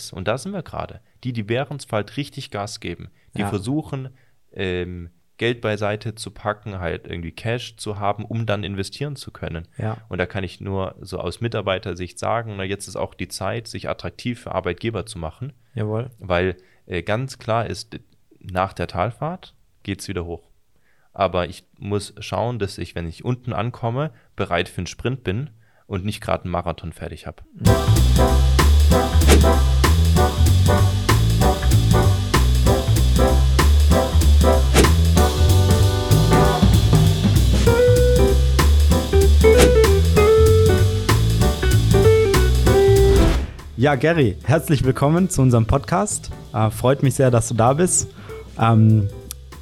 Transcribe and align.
ist, 0.00 0.12
und 0.12 0.26
da 0.28 0.38
sind 0.38 0.52
wir 0.52 0.62
gerade, 0.62 1.00
die, 1.24 1.32
die 1.32 1.48
während 1.48 1.86
richtig 2.16 2.50
Gas 2.50 2.80
geben, 2.80 3.10
die 3.36 3.40
Ja. 3.42 3.48
versuchen, 3.48 4.10
ähm, 4.52 5.10
Geld 5.36 5.60
beiseite 5.62 6.14
zu 6.14 6.32
packen, 6.32 6.80
halt 6.80 7.06
irgendwie 7.06 7.32
Cash 7.32 7.76
zu 7.76 7.98
haben, 7.98 8.24
um 8.26 8.44
dann 8.44 8.62
investieren 8.62 9.16
zu 9.16 9.30
können. 9.30 9.66
Ja. 9.78 9.96
Und 10.10 10.18
da 10.18 10.26
kann 10.26 10.44
ich 10.44 10.60
nur 10.60 10.96
so 11.00 11.18
aus 11.18 11.40
Mitarbeitersicht 11.40 12.18
sagen, 12.18 12.54
na, 12.58 12.64
jetzt 12.64 12.88
ist 12.88 12.96
auch 12.96 13.14
die 13.14 13.28
Zeit, 13.28 13.66
sich 13.66 13.88
attraktiv 13.88 14.40
für 14.40 14.52
Arbeitgeber 14.52 15.06
zu 15.06 15.18
machen, 15.18 15.54
Jawohl. 15.74 16.10
weil 16.18 16.56
äh, 16.86 17.02
ganz 17.02 17.38
klar 17.38 17.66
ist, 17.66 17.98
nach 18.38 18.74
der 18.74 18.86
Talfahrt 18.86 19.54
geht 19.82 20.00
es 20.00 20.08
wieder 20.08 20.26
hoch. 20.26 20.42
Aber 21.12 21.48
ich 21.48 21.64
muss 21.78 22.14
schauen, 22.20 22.58
dass 22.58 22.76
ich, 22.76 22.94
wenn 22.94 23.08
ich 23.08 23.24
unten 23.24 23.52
ankomme, 23.54 24.12
bereit 24.36 24.68
für 24.68 24.78
einen 24.78 24.86
Sprint 24.86 25.24
bin 25.24 25.50
und 25.86 26.04
nicht 26.04 26.20
gerade 26.20 26.44
einen 26.44 26.52
Marathon 26.52 26.92
fertig 26.92 27.26
habe. 27.26 27.42
Ja, 27.66 28.59
Gary, 43.80 44.36
herzlich 44.44 44.84
willkommen 44.84 45.30
zu 45.30 45.40
unserem 45.40 45.64
Podcast. 45.64 46.30
Äh, 46.52 46.68
freut 46.68 47.02
mich 47.02 47.14
sehr, 47.14 47.30
dass 47.30 47.48
du 47.48 47.54
da 47.54 47.72
bist. 47.72 48.10
Ähm, 48.60 49.08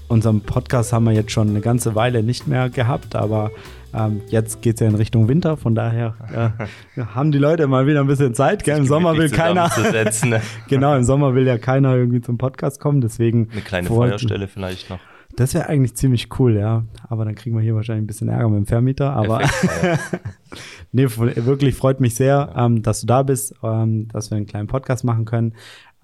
unseren 0.09 0.40
Podcast 0.40 0.92
haben 0.92 1.04
wir 1.04 1.12
jetzt 1.12 1.30
schon 1.30 1.50
eine 1.50 1.60
ganze 1.60 1.95
Weile 1.95 2.24
nicht 2.24 2.48
mehr 2.48 2.68
gehabt, 2.68 3.14
aber 3.14 3.52
ähm, 3.95 4.20
jetzt 4.26 4.60
geht 4.60 4.74
es 4.74 4.80
ja 4.80 4.88
in 4.88 4.96
Richtung 4.96 5.28
Winter, 5.28 5.56
von 5.56 5.76
daher 5.76 6.16
äh, 6.96 7.00
haben 7.14 7.30
die 7.30 7.38
Leute 7.38 7.68
mal 7.68 7.86
wieder 7.86 8.00
ein 8.00 8.09
bisschen 8.09 8.34
Zeit. 8.34 8.64
Gell? 8.64 8.78
Im 8.78 8.86
Sommer 8.86 9.16
will 9.16 9.30
keiner. 9.30 9.70
ne? 10.24 10.42
genau, 10.68 10.96
im 10.96 11.04
Sommer 11.04 11.37
will 11.37 11.46
ja 11.46 11.56
keiner 11.56 11.95
irgendwie 11.95 12.20
zum 12.20 12.38
Podcast 12.38 12.80
kommen, 12.80 13.00
deswegen. 13.00 13.48
Eine 13.52 13.60
kleine 13.60 13.87
Feuerstelle 13.87 14.48
vielleicht 14.48 14.90
noch. 14.90 14.98
Das 15.38 15.54
wäre 15.54 15.68
eigentlich 15.68 15.94
ziemlich 15.94 16.40
cool, 16.40 16.56
ja. 16.56 16.84
Aber 17.08 17.24
dann 17.24 17.36
kriegen 17.36 17.54
wir 17.54 17.62
hier 17.62 17.76
wahrscheinlich 17.76 18.02
ein 18.02 18.08
bisschen 18.08 18.28
Ärger 18.28 18.48
mit 18.48 18.56
dem 18.58 18.66
Vermieter. 18.66 19.12
Aber 19.12 19.40
nee, 20.92 21.04
wirklich 21.04 21.76
freut 21.76 22.00
mich 22.00 22.16
sehr, 22.16 22.52
ähm, 22.56 22.82
dass 22.82 23.02
du 23.02 23.06
da 23.06 23.22
bist, 23.22 23.54
ähm, 23.62 24.09
dass 24.09 24.32
wir 24.32 24.36
einen 24.36 24.46
kleinen 24.46 24.66
Podcast 24.66 25.04
machen 25.04 25.26
können. 25.26 25.54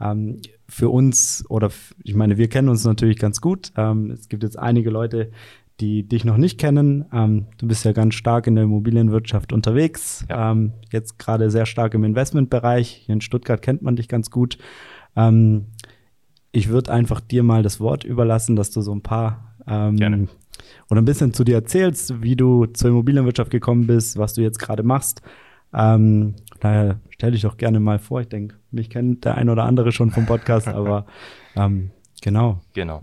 Ähm, 0.00 0.40
für 0.68 0.88
uns, 0.88 1.44
oder 1.48 1.72
ich 2.04 2.14
meine, 2.14 2.38
wir 2.38 2.48
kennen 2.48 2.68
uns 2.68 2.84
natürlich 2.84 3.18
ganz 3.18 3.40
gut. 3.40 3.72
Ähm, 3.76 4.12
es 4.12 4.28
gibt 4.28 4.44
jetzt 4.44 4.56
einige 4.56 4.90
Leute, 4.90 5.32
die 5.80 6.06
dich 6.06 6.24
noch 6.24 6.36
nicht 6.36 6.60
kennen. 6.60 7.04
Ähm, 7.12 7.46
du 7.58 7.66
bist 7.66 7.84
ja 7.84 7.90
ganz 7.90 8.14
stark 8.14 8.46
in 8.46 8.54
der 8.54 8.62
Immobilienwirtschaft 8.62 9.52
unterwegs. 9.52 10.24
Ja. 10.28 10.52
Ähm, 10.52 10.74
jetzt 10.92 11.18
gerade 11.18 11.50
sehr 11.50 11.66
stark 11.66 11.94
im 11.94 12.04
Investmentbereich. 12.04 13.02
Hier 13.04 13.14
in 13.14 13.20
Stuttgart 13.20 13.60
kennt 13.60 13.82
man 13.82 13.96
dich 13.96 14.06
ganz 14.06 14.30
gut. 14.30 14.58
Ähm, 15.16 15.66
ich 16.54 16.68
würde 16.68 16.92
einfach 16.92 17.20
dir 17.20 17.42
mal 17.42 17.62
das 17.62 17.80
Wort 17.80 18.04
überlassen, 18.04 18.54
dass 18.54 18.70
du 18.70 18.80
so 18.80 18.94
ein 18.94 19.02
paar 19.02 19.56
ähm, 19.66 19.96
Gerne. 19.96 20.28
oder 20.88 21.02
ein 21.02 21.04
bisschen 21.04 21.34
zu 21.34 21.42
dir 21.42 21.56
erzählst, 21.56 22.22
wie 22.22 22.36
du 22.36 22.66
zur 22.66 22.90
Immobilienwirtschaft 22.90 23.50
gekommen 23.50 23.88
bist, 23.88 24.18
was 24.18 24.34
du 24.34 24.42
jetzt 24.42 24.60
gerade 24.60 24.84
machst. 24.84 25.20
Ähm, 25.74 26.36
daher 26.60 27.00
stell 27.10 27.32
dich 27.32 27.42
doch 27.42 27.56
gerne 27.56 27.80
mal 27.80 27.98
vor. 27.98 28.20
Ich 28.20 28.28
denke, 28.28 28.54
mich 28.70 28.88
kennt 28.88 29.24
der 29.24 29.36
ein 29.36 29.48
oder 29.48 29.64
andere 29.64 29.90
schon 29.90 30.12
vom 30.12 30.26
Podcast, 30.26 30.68
aber 30.68 31.06
ähm, 31.56 31.90
genau. 32.22 32.60
Genau. 32.72 33.00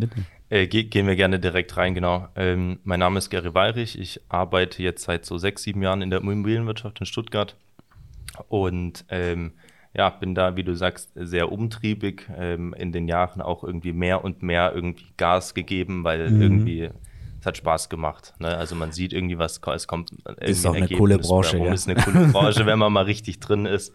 Äh, 0.50 0.68
ge 0.68 0.84
gehen 0.84 1.08
wir 1.08 1.18
gerne 1.18 1.38
direkt 1.38 1.76
rein, 1.76 1.94
genau. 1.94 2.30
Ähm, 2.38 2.80
mein 2.86 3.02
Name 3.02 3.18
ist 3.18 3.30
Gary 3.30 3.54
Weirich. 3.54 4.00
Ich 4.00 4.22
arbeite 4.30 4.82
jetzt 4.82 5.04
seit 5.04 5.26
so 5.26 5.38
sechs, 5.38 5.64
sieben 5.64 5.82
Jahren 5.82 6.02
in 6.02 6.10
der 6.10 6.22
Immobilienwirtschaft 6.22 7.02
in 7.02 7.06
Stuttgart 7.06 7.58
und 8.48 9.04
ähm, 9.10 9.52
ja, 9.94 10.10
bin 10.10 10.36
da, 10.36 10.56
wie 10.56 10.64
du 10.64 10.74
sagst, 10.76 11.12
sehr 11.16 11.52
umtriebig. 11.52 12.30
Ähm, 12.38 12.74
in 12.78 12.92
den 12.92 13.08
Jahren 13.08 13.42
auch 13.42 13.64
irgendwie 13.64 13.94
mehr 13.94 14.24
und 14.24 14.42
mehr 14.44 14.72
irgendwie 14.74 15.06
Gas 15.18 15.54
gegeben, 15.54 16.04
weil 16.04 16.30
Mhm. 16.32 16.42
irgendwie 16.42 16.90
es 17.40 17.46
hat 17.46 17.58
Spaß 17.58 17.90
gemacht. 17.90 18.34
Ne? 18.40 18.56
Also 18.56 18.76
man 18.76 18.92
sieht 18.92 19.14
irgendwie 19.14 19.38
was, 19.40 19.60
es 19.74 19.88
kommt 19.88 20.12
Ist 20.42 20.66
auch 20.66 20.76
ein 20.76 20.84
eine 20.84 20.96
coole 20.98 21.14
Ergebnis 21.14 21.28
Branche, 21.28 21.52
bei 21.54 21.58
rum. 21.58 21.68
ja. 21.68 21.74
Ist 21.74 21.90
eine 21.90 22.00
coole 22.02 22.28
Branche, 22.32 22.66
wenn 22.66 22.80
man 22.80 22.94
mal 22.94 23.04
richtig 23.06 23.40
drin 23.40 23.66
ist. 23.66 23.94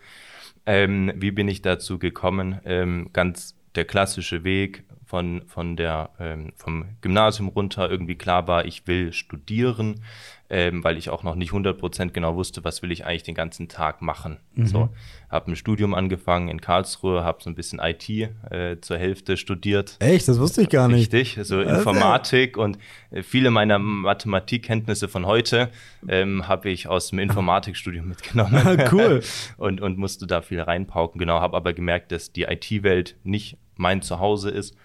Ähm, 0.66 1.12
wie 1.16 1.30
bin 1.30 1.46
ich 1.48 1.62
dazu 1.62 1.98
gekommen? 1.98 2.60
Ähm, 2.64 3.10
ganz 3.12 3.54
der 3.76 3.84
klassische 3.84 4.42
Weg 4.42 4.84
von, 5.06 5.42
von 5.46 5.76
der, 5.76 6.10
ähm, 6.18 6.52
vom 6.56 6.84
Gymnasium 7.00 7.48
runter. 7.48 7.88
Irgendwie 7.88 8.16
klar 8.16 8.48
war, 8.48 8.64
ich 8.64 8.86
will 8.88 9.12
studieren, 9.12 10.02
ähm, 10.50 10.82
weil 10.82 10.98
ich 10.98 11.10
auch 11.10 11.22
noch 11.22 11.36
nicht 11.36 11.52
100% 11.52 12.10
genau 12.10 12.34
wusste, 12.34 12.64
was 12.64 12.82
will 12.82 12.90
ich 12.90 13.06
eigentlich 13.06 13.22
den 13.22 13.34
ganzen 13.34 13.68
Tag 13.68 14.02
machen. 14.02 14.38
So, 14.56 14.88
habe 15.28 15.52
ein 15.52 15.56
Studium 15.56 15.94
angefangen 15.94 16.48
in 16.48 16.60
Karlsruhe, 16.60 17.22
habe 17.24 17.42
so 17.42 17.50
ein 17.50 17.54
bisschen 17.54 17.80
IT 17.80 18.08
äh, 18.08 18.80
zur 18.80 18.98
Hälfte 18.98 19.36
studiert. 19.36 19.96
Echt? 20.00 20.28
Das 20.28 20.40
wusste 20.40 20.62
ich 20.62 20.70
gar 20.70 20.88
nicht. 20.88 21.12
Richtig, 21.12 21.46
so 21.46 21.60
ist 21.60 21.70
Informatik 21.70 22.56
und 22.56 22.78
äh, 23.10 23.22
viele 23.22 23.50
meiner 23.50 23.78
Mathematikkenntnisse 23.78 25.08
von 25.08 25.26
heute 25.26 25.70
ähm, 26.08 26.48
habe 26.48 26.70
ich 26.70 26.88
aus 26.88 27.10
dem 27.10 27.20
Informatikstudium 27.20 28.08
mitgenommen. 28.08 28.82
Cool. 28.90 29.22
und, 29.56 29.80
und 29.80 29.98
musste 29.98 30.26
da 30.26 30.42
viel 30.42 30.60
reinpauken, 30.60 31.18
genau, 31.18 31.40
habe 31.40 31.56
aber 31.56 31.74
gemerkt, 31.74 32.12
dass 32.12 32.32
die 32.32 32.42
IT-Welt 32.42 33.16
nicht 33.24 33.56
mein 33.76 34.02
Zuhause 34.02 34.50
ist 34.50 34.76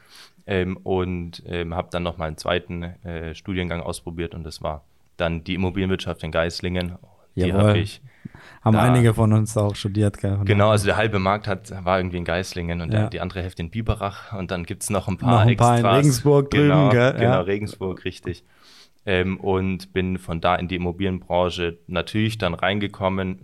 ähm, 0.48 0.78
und 0.78 1.44
ähm, 1.46 1.76
habe 1.76 1.90
dann 1.92 2.04
noch 2.04 2.18
mal 2.18 2.26
einen 2.28 2.38
zweiten 2.38 2.84
äh, 2.84 3.36
Studiengang 3.36 3.82
ausprobiert 3.82 4.34
und 4.36 4.44
das 4.44 4.62
war 4.62 4.84
dann 5.18 5.44
die 5.44 5.54
Immobilienwirtschaft 5.56 6.24
in 6.24 6.32
Geislingen. 6.32 6.94
Die 7.36 7.54
habe 7.54 7.78
ich 7.80 8.02
Haben 8.64 8.74
Da- 8.74 8.84
einige 8.84 9.14
von 9.14 9.32
uns 9.34 9.56
auch 9.58 9.76
studiert, 9.76 10.18
gell? 10.20 10.40
Genau, 10.46 10.70
also 10.70 10.86
der 10.86 10.98
halbe 10.98 11.20
Markt 11.20 11.48
hat, 11.48 11.72
war 11.86 11.98
irgendwie 12.00 12.18
in 12.18 12.26
Geislingen 12.26 12.82
und 12.82 12.92
Ja. 12.92 13.02
der, 13.02 13.10
die 13.10 13.20
andere 13.20 13.42
Hälfte 13.42 13.62
in 13.62 13.70
Biberach 13.70 14.34
und 14.38 14.52
dann 14.52 14.64
gibt 14.66 14.84
es 14.84 14.90
noch 14.90 15.08
ein 15.08 15.18
paar 15.18 15.32
Noch 15.46 15.50
ein 15.52 15.56
paar 15.58 15.80
in. 15.80 15.86
Regensburg 15.86 16.50
drüben, 16.52 16.64
genau, 16.68 16.90
gell? 16.90 17.14
Genau, 17.14 17.24
Ja. 17.24 17.42
Regensburg, 17.42 18.04
richtig. 18.06 18.44
Ähm, 19.06 19.40
und 19.40 19.94
bin 19.94 20.20
von 20.20 20.42
da 20.42 20.56
in 20.56 20.68
die 20.68 20.76
Immobilienbranche 20.76 21.78
natürlich 21.88 22.38
dann 22.38 22.54
reingekommen, 22.54 23.40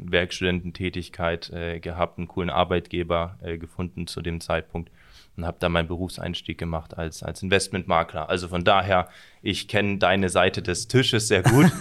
Werkstudententätigkeit 0.61 1.49
äh, 1.51 1.79
gehabt, 1.79 2.17
einen 2.17 2.27
coolen 2.27 2.49
Arbeitgeber 2.49 3.37
äh, 3.41 3.57
gefunden 3.57 4.07
zu 4.07 4.21
dem 4.21 4.39
Zeitpunkt 4.41 4.91
und 5.37 5.45
habe 5.45 5.57
da 5.59 5.69
meinen 5.69 5.87
Berufseinstieg 5.87 6.57
gemacht 6.57 6.97
als, 6.97 7.23
als 7.23 7.43
Investmentmakler. 7.43 8.27
Also 8.29 8.47
von 8.47 8.63
daher, 8.63 9.07
ich 9.41 9.67
kenne 9.67 9.97
deine 9.97 10.29
Seite 10.29 10.61
des 10.61 10.87
Tisches 10.87 11.27
sehr 11.27 11.43
gut, 11.43 11.71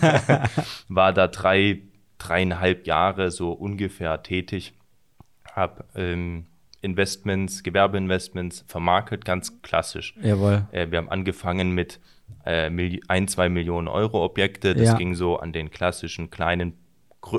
war 0.88 1.12
da 1.12 1.26
drei, 1.26 1.80
dreieinhalb 2.18 2.86
Jahre 2.86 3.30
so 3.30 3.52
ungefähr 3.52 4.22
tätig 4.22 4.74
habe 5.52 5.84
ähm, 5.94 6.44
Investments, 6.82 7.62
Gewerbeinvestments 7.62 8.64
vermarktet, 8.68 9.24
ganz 9.24 9.62
klassisch. 9.62 10.14
Jawohl. 10.22 10.66
Äh, 10.70 10.90
wir 10.90 10.98
haben 10.98 11.08
angefangen 11.08 11.72
mit 11.72 11.98
äh, 12.44 12.70
ein, 13.08 13.28
zwei 13.28 13.48
Millionen 13.48 13.88
Euro 13.88 14.24
Objekte. 14.24 14.74
Das 14.74 14.84
Ja. 14.84 14.94
ging 14.94 15.14
so 15.14 15.38
an 15.38 15.52
den 15.52 15.70
klassischen 15.70 16.30
kleinen, 16.30 16.74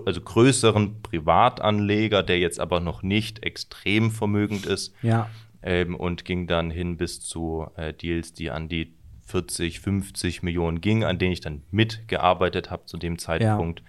also 0.06 0.20
größeren 0.20 1.02
Privatanleger, 1.02 2.24
der 2.24 2.40
jetzt 2.40 2.60
aber 2.60 2.80
noch 2.80 3.04
nicht 3.04 3.44
extrem 3.44 4.12
vermögend 4.12 4.66
ist. 4.66 4.94
Ja. 5.02 5.30
Ähm, 5.68 5.96
und 5.96 6.24
ging 6.24 6.48
dann 6.48 6.72
hin 6.72 6.96
bis 6.96 7.20
zu 7.20 7.68
äh, 7.76 7.94
Deals, 7.94 8.32
die 8.32 8.52
an 8.52 8.70
die 8.70 8.96
40, 9.26 9.82
50 9.82 10.42
Millionen 10.42 10.80
gingen, 10.80 11.04
an 11.04 11.20
denen 11.20 11.34
ich 11.34 11.42
dann 11.42 11.64
mitgearbeitet 11.72 12.72
habe 12.72 12.86
zu 12.86 12.96
dem 12.96 13.20
Zeitpunkt 13.20 13.84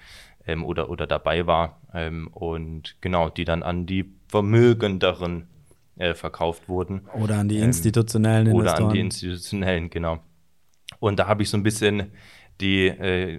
ähm, 0.44 0.65
oder, 0.65 0.91
oder 0.91 1.06
dabei 1.06 1.47
war. 1.47 1.81
Ähm, 1.94 2.27
und 2.33 2.97
genau, 3.00 3.28
die 3.28 3.44
dann 3.44 3.62
an 3.62 3.87
die 3.87 4.12
vermögenderen 4.27 5.47
äh, 5.99 6.15
verkauft 6.15 6.69
wurden. 6.69 7.03
Oder 7.15 7.37
an 7.37 7.49
die 7.49 7.59
institutionellen 7.59 8.49
Oder 8.49 8.71
Investoren. 8.71 8.88
an 8.88 8.94
die 8.94 9.00
institutionellen, 9.00 9.88
genau. 9.88 10.19
Und 10.99 11.21
da 11.21 11.28
habe 11.28 11.44
ich 11.44 11.49
so 11.49 11.56
ein 11.56 11.62
bisschen 11.62 12.11
die 12.61 12.88
äh, 12.88 13.38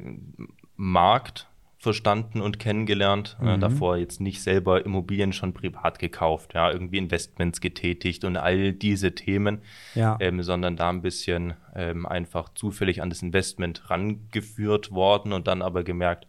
Markt 0.78 1.49
verstanden 1.80 2.42
und 2.42 2.60
kennengelernt. 2.60 3.38
Äh, 3.42 3.56
Mhm. 3.56 3.60
davor 3.62 3.98
jetzt 3.98 4.20
nicht 4.22 4.42
selber 4.44 4.86
Immobilien 4.86 5.32
schon 5.34 5.54
privat 5.54 5.98
gekauft, 5.98 6.54
ja, 6.54 6.70
irgendwie 6.72 6.98
Investments 6.98 7.62
getätigt 7.62 8.26
und 8.26 8.36
all 8.38 8.74
diese 8.74 9.16
Themen, 9.16 9.62
Ja. 9.96 10.18
ähm, 10.20 10.44
sondern 10.44 10.76
da 10.76 10.90
ein 10.90 11.02
bisschen 11.02 11.54
ähm, 11.76 12.06
einfach 12.06 12.50
zufällig 12.54 13.02
an 13.02 13.10
das 13.10 13.22
Investment 13.22 13.90
rangeführt 13.90 14.92
worden 14.92 15.32
und 15.34 15.48
dann 15.48 15.62
aber 15.62 15.84
gemerkt, 15.84 16.28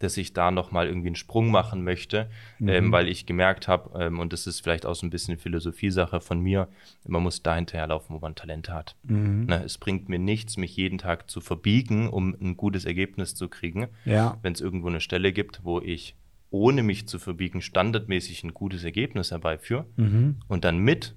dass 0.00 0.16
ich 0.16 0.32
da 0.32 0.50
nochmal 0.50 0.88
irgendwie 0.88 1.08
einen 1.08 1.14
Sprung 1.16 1.50
machen 1.50 1.84
möchte, 1.84 2.28
Mhm. 2.58 2.68
ähm, 2.68 2.92
weil 2.92 3.08
ich 3.08 3.24
gemerkt 3.26 3.68
habe, 3.68 3.98
ähm, 4.02 4.18
und 4.18 4.32
das 4.32 4.46
ist 4.48 4.60
vielleicht 4.60 4.84
auch 4.86 4.94
so 4.96 5.06
ein 5.06 5.10
bisschen 5.10 5.38
Philosophiesache 5.38 6.20
von 6.20 6.40
mir, 6.40 6.68
man 7.06 7.22
muss 7.22 7.42
da 7.42 7.54
hinterherlaufen, 7.54 8.16
wo 8.16 8.18
man 8.20 8.34
Talente 8.34 8.72
hat. 8.74 8.96
Mhm. 9.04 9.44
Ne, 9.46 9.62
es 9.64 9.78
bringt 9.78 10.08
mir 10.08 10.18
nichts, 10.18 10.56
mich 10.56 10.76
jeden 10.76 10.98
Tag 10.98 11.30
zu 11.30 11.40
verbiegen, 11.40 12.08
um 12.08 12.34
ein 12.40 12.56
gutes 12.56 12.84
Ergebnis 12.84 13.34
zu 13.34 13.48
kriegen. 13.48 13.88
Ja. 14.04 14.38
Wenn 14.42 14.52
es 14.54 14.60
irgendwo 14.60 14.88
eine 14.88 15.00
Stelle 15.00 15.32
gibt, 15.32 15.60
wo 15.64 15.80
ich 15.80 16.16
ohne 16.50 16.82
mich 16.82 17.06
zu 17.06 17.20
verbiegen 17.20 17.62
standardmäßig 17.62 18.42
ein 18.42 18.54
gutes 18.54 18.82
Ergebnis 18.82 19.30
herbeiführe 19.30 19.86
Mhm. 19.96 20.36
und 20.48 20.64
dann 20.64 20.78
mit 20.78 21.14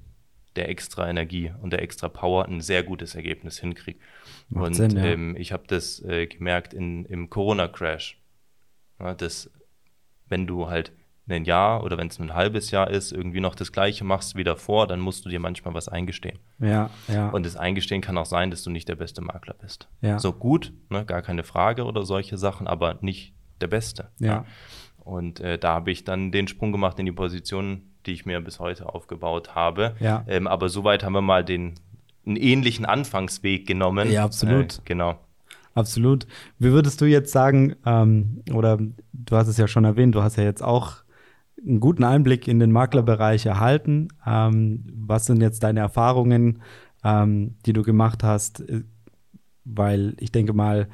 der 0.55 0.69
extra 0.69 1.09
Energie 1.09 1.51
und 1.63 1.73
der 1.73 1.81
extra 1.81 2.09
Power 2.09 2.45
ein 2.47 2.61
sehr 2.61 2.83
gutes 2.83 3.15
Ergebnis 3.15 3.59
hinkriege. 3.59 3.97
Macht 4.49 4.67
Und 4.67 4.73
Sinn, 4.75 4.91
ja. 4.97 5.05
ähm, 5.05 5.35
ich 5.35 5.51
habe 5.51 5.63
das 5.65 5.99
äh, 6.03 6.27
gemerkt 6.27 6.75
in, 6.75 7.05
im 7.05 7.31
Corona-Crash, 7.31 8.19
ja, 9.03 9.13
dass 9.13 9.51
wenn 10.27 10.47
du 10.47 10.69
halt 10.69 10.91
ein 11.27 11.45
Jahr 11.45 11.83
oder 11.83 11.97
wenn 11.97 12.07
es 12.07 12.19
ein 12.19 12.33
halbes 12.33 12.71
Jahr 12.71 12.89
ist, 12.89 13.11
irgendwie 13.11 13.39
noch 13.39 13.55
das 13.55 13.71
Gleiche 13.71 14.03
machst 14.03 14.35
wie 14.35 14.43
davor, 14.43 14.87
dann 14.87 14.99
musst 14.99 15.23
du 15.23 15.29
dir 15.29 15.39
manchmal 15.39 15.73
was 15.73 15.87
eingestehen. 15.87 16.39
Ja, 16.59 16.89
ja. 17.07 17.29
Und 17.29 17.45
das 17.45 17.55
Eingestehen 17.55 18.01
kann 18.01 18.17
auch 18.17 18.25
sein, 18.25 18.51
dass 18.51 18.63
du 18.63 18.69
nicht 18.69 18.89
der 18.89 18.95
beste 18.95 19.21
Makler 19.21 19.53
bist. 19.53 19.87
Ja. 20.01 20.19
So 20.19 20.33
gut, 20.33 20.73
ne, 20.89 21.05
gar 21.05 21.21
keine 21.21 21.43
Frage 21.43 21.85
oder 21.85 22.03
solche 22.03 22.37
Sachen, 22.37 22.67
aber 22.67 22.97
nicht 23.01 23.33
der 23.61 23.67
Beste. 23.67 24.09
Ja. 24.19 24.45
Und 24.97 25.39
äh, 25.39 25.57
da 25.57 25.75
habe 25.75 25.91
ich 25.91 26.03
dann 26.03 26.31
den 26.31 26.47
Sprung 26.47 26.71
gemacht 26.71 26.99
in 26.99 27.05
die 27.05 27.11
Position, 27.11 27.93
die 28.05 28.11
ich 28.11 28.25
mir 28.25 28.41
bis 28.41 28.59
heute 28.59 28.93
aufgebaut 28.93 29.55
habe. 29.55 29.95
Ja. 29.99 30.25
Ähm, 30.27 30.47
aber 30.47 30.67
soweit 30.67 31.03
haben 31.03 31.13
wir 31.13 31.21
mal 31.21 31.45
den 31.45 31.75
einen 32.25 32.37
ähnlichen 32.37 32.85
Anfangsweg 32.85 33.67
genommen. 33.67 34.09
Ja, 34.11 34.23
absolut. 34.23 34.79
Äh, 34.79 34.81
genau. 34.85 35.19
Absolut. 35.73 36.27
Wie 36.59 36.71
würdest 36.71 37.01
du 37.01 37.05
jetzt 37.05 37.31
sagen, 37.31 37.75
ähm, 37.85 38.43
oder 38.53 38.77
du 38.77 39.35
hast 39.35 39.47
es 39.47 39.57
ja 39.57 39.67
schon 39.67 39.85
erwähnt, 39.85 40.13
du 40.15 40.21
hast 40.21 40.37
ja 40.37 40.43
jetzt 40.43 40.63
auch 40.63 41.03
einen 41.65 41.79
guten 41.79 42.03
Einblick 42.03 42.47
in 42.47 42.59
den 42.59 42.71
Maklerbereich 42.71 43.45
erhalten. 43.45 44.09
Ähm, 44.25 44.83
was 44.93 45.25
sind 45.25 45.41
jetzt 45.41 45.63
deine 45.63 45.79
Erfahrungen, 45.79 46.61
ähm, 47.03 47.55
die 47.65 47.73
du 47.73 47.83
gemacht 47.83 48.23
hast? 48.23 48.63
Weil 49.65 50.15
ich 50.19 50.31
denke 50.31 50.53
mal, 50.53 50.87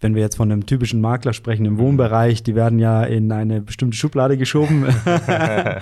wenn 0.00 0.14
wir 0.14 0.22
jetzt 0.22 0.36
von 0.36 0.50
einem 0.50 0.64
typischen 0.64 1.00
Makler 1.00 1.32
sprechen 1.32 1.66
im 1.66 1.78
Wohnbereich, 1.78 2.42
die 2.42 2.54
werden 2.54 2.78
ja 2.78 3.02
in 3.02 3.32
eine 3.32 3.60
bestimmte 3.60 3.96
Schublade 3.96 4.38
geschoben. 4.38 4.86
ja. 5.26 5.80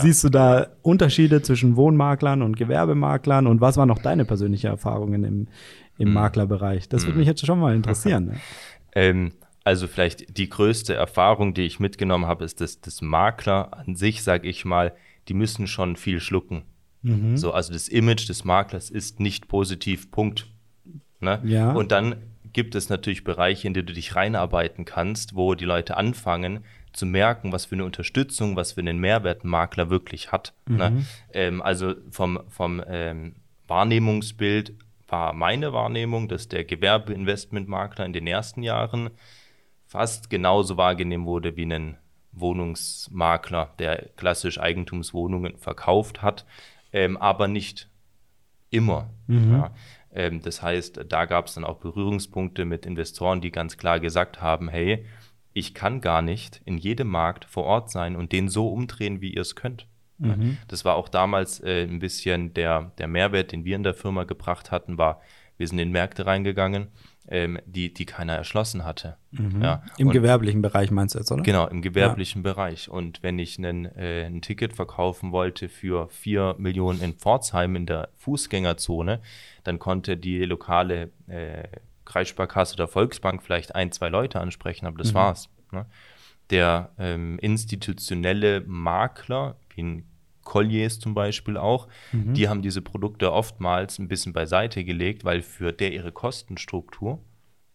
Siehst 0.00 0.24
du 0.24 0.28
da 0.28 0.66
Unterschiede 0.82 1.40
zwischen 1.40 1.76
Wohnmaklern 1.76 2.42
und 2.42 2.56
Gewerbemaklern? 2.56 3.46
Und 3.46 3.60
was 3.60 3.76
waren 3.76 3.88
noch 3.88 4.00
deine 4.00 4.24
persönlichen 4.24 4.66
Erfahrungen 4.66 5.24
im, 5.24 5.46
im 5.98 6.08
mhm. 6.08 6.14
Maklerbereich? 6.14 6.88
Das 6.88 7.06
würde 7.06 7.18
mich 7.18 7.26
jetzt 7.26 7.44
schon 7.44 7.58
mal 7.58 7.74
interessieren. 7.74 8.24
Ne? 8.34 8.40
ähm, 8.94 9.32
also 9.64 9.88
vielleicht 9.88 10.36
die 10.36 10.48
größte 10.48 10.94
Erfahrung, 10.94 11.54
die 11.54 11.62
ich 11.62 11.80
mitgenommen 11.80 12.26
habe, 12.26 12.44
ist, 12.44 12.60
dass 12.60 12.80
das 12.80 13.00
Makler 13.00 13.76
an 13.76 13.96
sich, 13.96 14.22
sage 14.22 14.46
ich 14.46 14.64
mal, 14.64 14.92
die 15.26 15.34
müssen 15.34 15.66
schon 15.66 15.96
viel 15.96 16.20
schlucken. 16.20 16.62
Mhm. 17.02 17.36
So, 17.36 17.52
also 17.52 17.72
das 17.72 17.88
Image 17.88 18.28
des 18.28 18.44
Maklers 18.44 18.90
ist 18.90 19.20
nicht 19.20 19.48
positiv, 19.48 20.10
Punkt. 20.10 20.48
Ne? 21.20 21.40
Ja. 21.44 21.72
Und 21.72 21.92
dann 21.92 22.16
gibt 22.52 22.74
es 22.74 22.88
natürlich 22.88 23.24
Bereiche, 23.24 23.66
in 23.66 23.74
die 23.74 23.84
du 23.84 23.92
dich 23.92 24.14
reinarbeiten 24.14 24.84
kannst, 24.84 25.34
wo 25.34 25.54
die 25.54 25.64
Leute 25.64 25.96
anfangen 25.96 26.60
zu 26.92 27.06
merken, 27.06 27.50
was 27.50 27.64
für 27.64 27.74
eine 27.74 27.84
Unterstützung, 27.84 28.56
was 28.56 28.72
für 28.72 28.80
einen 28.80 28.98
Mehrwert 28.98 29.44
ein 29.44 29.48
Makler 29.48 29.90
wirklich 29.90 30.30
hat. 30.30 30.52
Ne? 30.66 30.90
Mhm. 30.90 30.96
Ne? 30.96 31.04
Ähm, 31.32 31.62
also 31.62 31.94
vom, 32.10 32.40
vom 32.48 32.82
ähm, 32.86 33.34
Wahrnehmungsbild 33.66 34.74
war 35.14 35.32
meine 35.32 35.72
Wahrnehmung, 35.72 36.26
dass 36.26 36.48
der 36.48 36.64
Gewerbeinvestmentmakler 36.64 38.04
in 38.04 38.12
den 38.12 38.26
ersten 38.26 38.64
Jahren 38.64 39.10
fast 39.86 40.28
genauso 40.28 40.76
wahrgenommen 40.76 41.24
wurde 41.24 41.56
wie 41.56 41.72
ein 41.72 41.96
Wohnungsmakler, 42.32 43.74
der 43.78 44.08
klassisch 44.16 44.58
Eigentumswohnungen 44.58 45.56
verkauft 45.56 46.20
hat, 46.20 46.44
ähm, 46.92 47.16
aber 47.16 47.46
nicht 47.46 47.88
immer. 48.70 49.08
Mhm. 49.28 49.52
Ja. 49.52 49.74
Ähm, 50.12 50.42
das 50.42 50.62
heißt, 50.62 51.04
da 51.08 51.26
gab 51.26 51.46
es 51.46 51.54
dann 51.54 51.64
auch 51.64 51.78
Berührungspunkte 51.78 52.64
mit 52.64 52.84
Investoren, 52.84 53.40
die 53.40 53.52
ganz 53.52 53.76
klar 53.76 54.00
gesagt 54.00 54.42
haben, 54.42 54.68
hey, 54.68 55.06
ich 55.52 55.74
kann 55.74 56.00
gar 56.00 56.22
nicht 56.22 56.60
in 56.64 56.76
jedem 56.76 57.06
Markt 57.06 57.44
vor 57.44 57.62
Ort 57.62 57.88
sein 57.88 58.16
und 58.16 58.32
den 58.32 58.48
so 58.48 58.66
umdrehen, 58.66 59.20
wie 59.20 59.32
ihr 59.32 59.42
es 59.42 59.54
könnt. 59.54 59.86
Mhm. 60.18 60.58
Das 60.68 60.84
war 60.84 60.94
auch 60.94 61.08
damals 61.08 61.60
äh, 61.60 61.84
ein 61.84 61.98
bisschen 61.98 62.54
der, 62.54 62.92
der 62.98 63.08
Mehrwert, 63.08 63.52
den 63.52 63.64
wir 63.64 63.76
in 63.76 63.82
der 63.82 63.94
Firma 63.94 64.24
gebracht 64.24 64.70
hatten, 64.70 64.98
war, 64.98 65.20
wir 65.56 65.68
sind 65.68 65.78
in 65.78 65.90
Märkte 65.90 66.26
reingegangen, 66.26 66.88
ähm, 67.28 67.58
die, 67.64 67.92
die 67.92 68.04
keiner 68.04 68.34
erschlossen 68.34 68.84
hatte. 68.84 69.16
Mhm. 69.30 69.62
Ja. 69.62 69.82
Im 69.96 70.10
gewerblichen 70.10 70.62
Bereich 70.62 70.90
meinst 70.90 71.14
du 71.14 71.20
jetzt, 71.20 71.32
oder? 71.32 71.42
Genau, 71.42 71.66
im 71.66 71.80
gewerblichen 71.80 72.44
ja. 72.44 72.52
Bereich. 72.52 72.88
Und 72.88 73.22
wenn 73.22 73.38
ich 73.38 73.58
einen, 73.58 73.86
äh, 73.96 74.26
ein 74.26 74.42
Ticket 74.42 74.74
verkaufen 74.74 75.32
wollte 75.32 75.68
für 75.68 76.08
4 76.08 76.56
Millionen 76.58 77.00
in 77.00 77.14
Pforzheim 77.14 77.76
in 77.76 77.86
der 77.86 78.10
Fußgängerzone, 78.16 79.20
dann 79.62 79.78
konnte 79.78 80.16
die 80.16 80.44
lokale 80.44 81.10
äh, 81.26 81.64
Kreissparkasse 82.04 82.74
oder 82.74 82.88
Volksbank 82.88 83.42
vielleicht 83.42 83.74
ein, 83.74 83.90
zwei 83.90 84.08
Leute 84.10 84.40
ansprechen, 84.40 84.86
aber 84.86 84.98
das 84.98 85.12
mhm. 85.12 85.16
war's. 85.16 85.48
Ne? 85.72 85.86
Der 86.50 86.90
ähm, 86.98 87.38
institutionelle 87.38 88.60
Makler, 88.66 89.56
wie 89.76 89.82
ein 89.82 90.04
Colliers 90.42 91.00
zum 91.00 91.14
Beispiel 91.14 91.56
auch, 91.56 91.88
mhm. 92.12 92.34
die 92.34 92.48
haben 92.48 92.62
diese 92.62 92.82
Produkte 92.82 93.32
oftmals 93.32 93.98
ein 93.98 94.08
bisschen 94.08 94.32
beiseite 94.32 94.84
gelegt, 94.84 95.24
weil 95.24 95.42
für 95.42 95.72
der 95.72 95.92
ihre 95.92 96.12
Kostenstruktur 96.12 97.20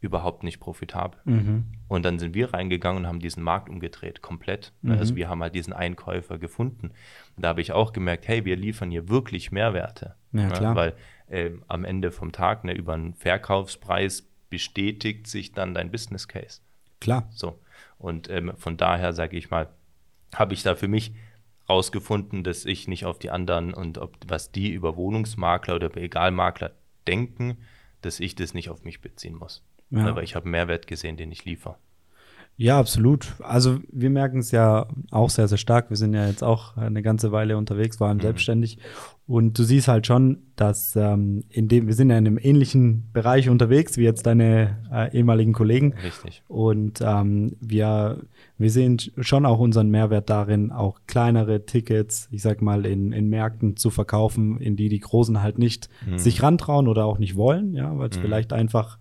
überhaupt 0.01 0.43
nicht 0.43 0.59
profitabel. 0.59 1.19
Mhm. 1.25 1.65
Und 1.87 2.05
dann 2.05 2.19
sind 2.19 2.33
wir 2.33 2.53
reingegangen 2.53 3.03
und 3.03 3.07
haben 3.07 3.19
diesen 3.19 3.43
Markt 3.43 3.69
umgedreht, 3.69 4.21
komplett. 4.21 4.71
Mhm. 4.81 4.91
Also 4.91 5.15
wir 5.15 5.27
haben 5.27 5.41
halt 5.41 5.55
diesen 5.55 5.73
Einkäufer 5.73 6.37
gefunden. 6.37 6.91
Und 7.35 7.43
da 7.43 7.49
habe 7.49 7.61
ich 7.61 7.73
auch 7.73 7.91
gemerkt, 7.91 8.27
hey, 8.27 8.45
wir 8.45 8.55
liefern 8.55 8.91
hier 8.91 9.09
wirklich 9.09 9.51
Mehrwerte. 9.51 10.15
Ja, 10.31 10.47
ne? 10.47 10.53
klar. 10.53 10.75
Weil 10.75 10.95
äh, 11.27 11.51
am 11.67 11.83
Ende 11.83 12.11
vom 12.11 12.31
Tag 12.31 12.63
ne, 12.63 12.73
über 12.73 12.93
einen 12.93 13.13
Verkaufspreis 13.13 14.29
bestätigt 14.49 15.27
sich 15.27 15.51
dann 15.51 15.73
dein 15.73 15.91
Business 15.91 16.27
Case. 16.27 16.61
Klar. 17.01 17.27
So. 17.31 17.59
Und 17.97 18.29
ähm, 18.29 18.53
von 18.55 18.77
daher, 18.77 19.11
sage 19.11 19.37
ich 19.37 19.49
mal, 19.49 19.67
habe 20.33 20.53
ich 20.53 20.63
da 20.63 20.75
für 20.75 20.87
mich 20.87 21.13
rausgefunden, 21.69 22.43
dass 22.43 22.65
ich 22.65 22.87
nicht 22.87 23.05
auf 23.05 23.19
die 23.19 23.29
anderen 23.29 23.73
und 23.73 23.97
ob 23.97 24.17
was 24.27 24.51
die 24.51 24.71
über 24.71 24.95
Wohnungsmakler 24.97 25.75
oder 25.75 25.87
über 25.87 26.01
Egalmakler 26.01 26.71
denken, 27.07 27.57
dass 28.01 28.19
ich 28.19 28.35
das 28.35 28.53
nicht 28.53 28.69
auf 28.69 28.83
mich 28.83 29.01
beziehen 29.01 29.35
muss. 29.35 29.63
Ja. 29.89 30.07
Aber 30.07 30.23
ich 30.23 30.35
habe 30.35 30.49
Mehrwert 30.49 30.87
gesehen, 30.87 31.17
den 31.17 31.31
ich 31.31 31.45
liefere. 31.45 31.77
Ja, 32.61 32.77
absolut. 32.77 33.35
Also 33.39 33.79
wir 33.89 34.09
merken 34.09 34.39
es 34.39 34.51
ja 34.51 34.85
auch 35.11 35.29
sehr, 35.29 35.47
sehr 35.47 35.57
stark. 35.57 35.89
Wir 35.89 35.95
sind 35.95 36.13
ja 36.13 36.27
jetzt 36.27 36.43
auch 36.43 36.75
eine 36.75 37.01
ganze 37.01 37.31
Weile 37.31 37.57
unterwegs, 37.57 38.01
waren 38.01 38.17
mhm. 38.17 38.21
selbstständig. 38.21 38.79
Und 39.27 39.57
du 39.57 39.63
siehst 39.63 39.87
halt 39.87 40.05
schon, 40.05 40.39
dass 40.57 40.93
ähm, 40.97 41.45
in 41.47 41.69
dem, 41.69 41.87
wir 41.87 41.93
sind 41.93 42.09
ja 42.09 42.17
in 42.17 42.27
einem 42.27 42.37
ähnlichen 42.37 43.09
Bereich 43.13 43.47
unterwegs 43.47 43.95
wie 43.95 44.03
jetzt 44.03 44.25
deine 44.25 44.77
äh, 44.91 45.17
ehemaligen 45.17 45.53
Kollegen. 45.53 45.93
Richtig. 46.03 46.43
Und 46.49 46.99
ähm, 46.99 47.55
wir, 47.61 48.23
wir 48.57 48.71
sehen 48.71 48.97
schon 49.19 49.45
auch 49.45 49.59
unseren 49.59 49.89
Mehrwert 49.89 50.29
darin, 50.29 50.73
auch 50.73 50.99
kleinere 51.07 51.65
Tickets, 51.65 52.27
ich 52.29 52.41
sag 52.41 52.61
mal, 52.61 52.85
in, 52.85 53.13
in 53.13 53.29
Märkten 53.29 53.77
zu 53.77 53.89
verkaufen, 53.89 54.59
in 54.59 54.75
die 54.75 54.89
die 54.89 54.99
Großen 54.99 55.41
halt 55.41 55.59
nicht 55.59 55.87
mhm. 56.05 56.17
sich 56.17 56.43
rantrauen 56.43 56.89
oder 56.89 57.05
auch 57.05 57.19
nicht 57.19 57.37
wollen, 57.37 57.73
ja, 57.73 57.97
weil 57.97 58.09
es 58.09 58.17
mhm. 58.17 58.23
vielleicht 58.23 58.51
einfach 58.51 58.97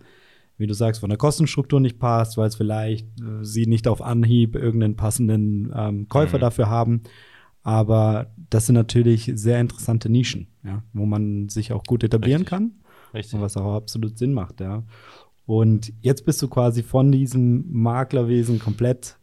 wie 0.58 0.66
du 0.66 0.75
sagst, 0.75 1.00
von 1.00 1.08
der 1.08 1.19
Kostenstruktur 1.19 1.81
nicht 1.81 1.99
passt, 1.99 2.37
weil 2.37 2.49
es 2.49 2.56
vielleicht 2.56 3.06
äh, 3.20 3.43
sie 3.44 3.66
nicht 3.66 3.88
auf 3.88 4.02
Anhieb 4.02 4.56
irgendeinen 4.56 4.96
passenden 4.96 5.72
ähm, 5.75 6.08
Käufer 6.08 6.38
mhm. 6.38 6.43
dafür 6.43 6.69
haben. 6.69 7.02
Aber 7.62 8.32
das 8.50 8.66
sind 8.66 8.75
natürlich 8.75 9.31
sehr 9.34 9.60
interessante 9.60 10.10
Nischen, 10.10 10.49
ja, 10.64 10.82
wo 10.93 11.06
man 11.06 11.49
sich 11.49 11.72
auch 11.72 11.85
gut 11.85 12.02
etablieren 12.02 12.42
Richtig. 12.42 12.50
kann. 12.50 12.73
Richtig. 13.14 13.35
Und 13.35 13.40
was 13.40 13.56
auch 13.56 13.75
absolut 13.75 14.18
Sinn 14.18 14.32
macht, 14.32 14.61
ja. 14.61 14.85
Und 15.47 15.92
jetzt 16.00 16.26
bist 16.26 16.42
du 16.42 16.49
quasi 16.49 16.82
von 16.82 17.11
diesem 17.11 17.64
Maklerwesen 17.71 18.59
komplett 18.59 19.18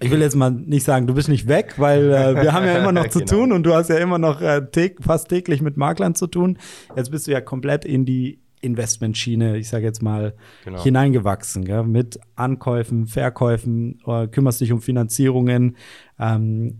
ich 0.00 0.10
will 0.10 0.20
jetzt 0.20 0.36
mal 0.36 0.50
nicht 0.50 0.84
sagen, 0.84 1.06
du 1.06 1.14
bist 1.14 1.28
nicht 1.28 1.48
weg, 1.48 1.74
weil 1.76 2.12
äh, 2.12 2.42
wir 2.42 2.52
haben 2.52 2.64
ja 2.64 2.78
immer 2.78 2.92
noch 2.92 3.08
zu 3.10 3.20
genau. 3.20 3.30
tun 3.30 3.52
und 3.52 3.64
du 3.64 3.74
hast 3.74 3.88
ja 3.88 3.98
immer 3.98 4.18
noch 4.18 4.40
äh, 4.40 4.62
fast 5.00 5.28
täglich 5.28 5.60
mit 5.60 5.76
Maklern 5.76 6.14
zu 6.14 6.26
tun. 6.26 6.58
Jetzt 6.96 7.10
bist 7.10 7.26
du 7.26 7.32
ja 7.32 7.40
komplett 7.40 7.84
in 7.84 8.06
die 8.06 8.41
Investmentschiene, 8.62 9.58
ich 9.58 9.68
sage 9.68 9.84
jetzt 9.84 10.02
mal, 10.02 10.34
genau. 10.64 10.82
hineingewachsen, 10.82 11.64
gell? 11.64 11.84
mit 11.84 12.18
Ankäufen, 12.36 13.06
Verkäufen, 13.06 14.00
äh, 14.06 14.28
kümmerst 14.28 14.60
dich 14.60 14.72
um 14.72 14.80
Finanzierungen. 14.80 15.76
Ähm, 16.18 16.78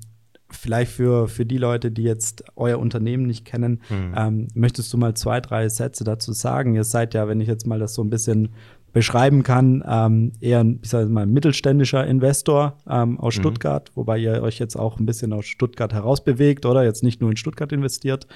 vielleicht 0.51 0.93
für, 0.93 1.29
für 1.29 1.45
die 1.45 1.59
Leute, 1.59 1.91
die 1.91 2.03
jetzt 2.03 2.45
euer 2.57 2.79
Unternehmen 2.79 3.27
nicht 3.27 3.45
kennen, 3.45 3.83
mhm. 3.91 4.15
ähm, 4.17 4.49
möchtest 4.55 4.93
du 4.93 4.99
mal 4.99 5.15
zwei, 5.15 5.41
drei 5.41 5.69
Sätze 5.69 6.05
dazu 6.05 6.33
sagen? 6.33 6.75
Ihr 6.75 6.85
seid 6.85 7.15
ja, 7.15 7.29
wenn 7.29 7.41
ich 7.41 7.49
jetzt 7.49 7.67
mal 7.67 7.79
das 7.79 7.95
so 7.95 8.03
ein 8.03 8.11
bisschen 8.11 8.51
beschreiben 8.93 9.43
kann, 9.43 9.83
ähm, 9.87 10.33
eher 10.41 10.61
ein, 10.61 10.81
ich 10.83 10.91
sage 10.91 11.09
mal, 11.09 11.27
mittelständischer 11.27 12.07
Investor 12.07 12.79
ähm, 12.89 13.19
aus 13.19 13.37
mhm. 13.37 13.41
Stuttgart, 13.41 13.91
wobei 13.95 14.19
ihr 14.19 14.43
euch 14.43 14.59
jetzt 14.59 14.77
auch 14.77 14.99
ein 14.99 15.07
bisschen 15.07 15.33
aus 15.33 15.47
Stuttgart 15.47 15.93
herausbewegt 15.93 16.67
oder 16.67 16.85
jetzt 16.85 17.03
nicht 17.03 17.21
nur 17.21 17.31
in 17.31 17.37
Stuttgart 17.37 17.73
investiert. 17.73 18.27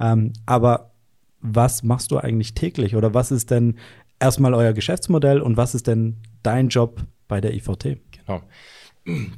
Ähm, 0.00 0.32
aber 0.46 0.92
was 1.40 1.82
machst 1.82 2.10
du 2.10 2.18
eigentlich 2.18 2.54
täglich 2.54 2.96
oder 2.96 3.14
was 3.14 3.30
ist 3.30 3.50
denn 3.50 3.76
erstmal 4.20 4.54
euer 4.54 4.72
Geschäftsmodell 4.72 5.40
und 5.40 5.56
was 5.56 5.74
ist 5.74 5.86
denn 5.86 6.16
dein 6.42 6.68
Job 6.68 7.02
bei 7.28 7.40
der 7.40 7.54
IVT? 7.54 7.98
Genau. 8.12 8.42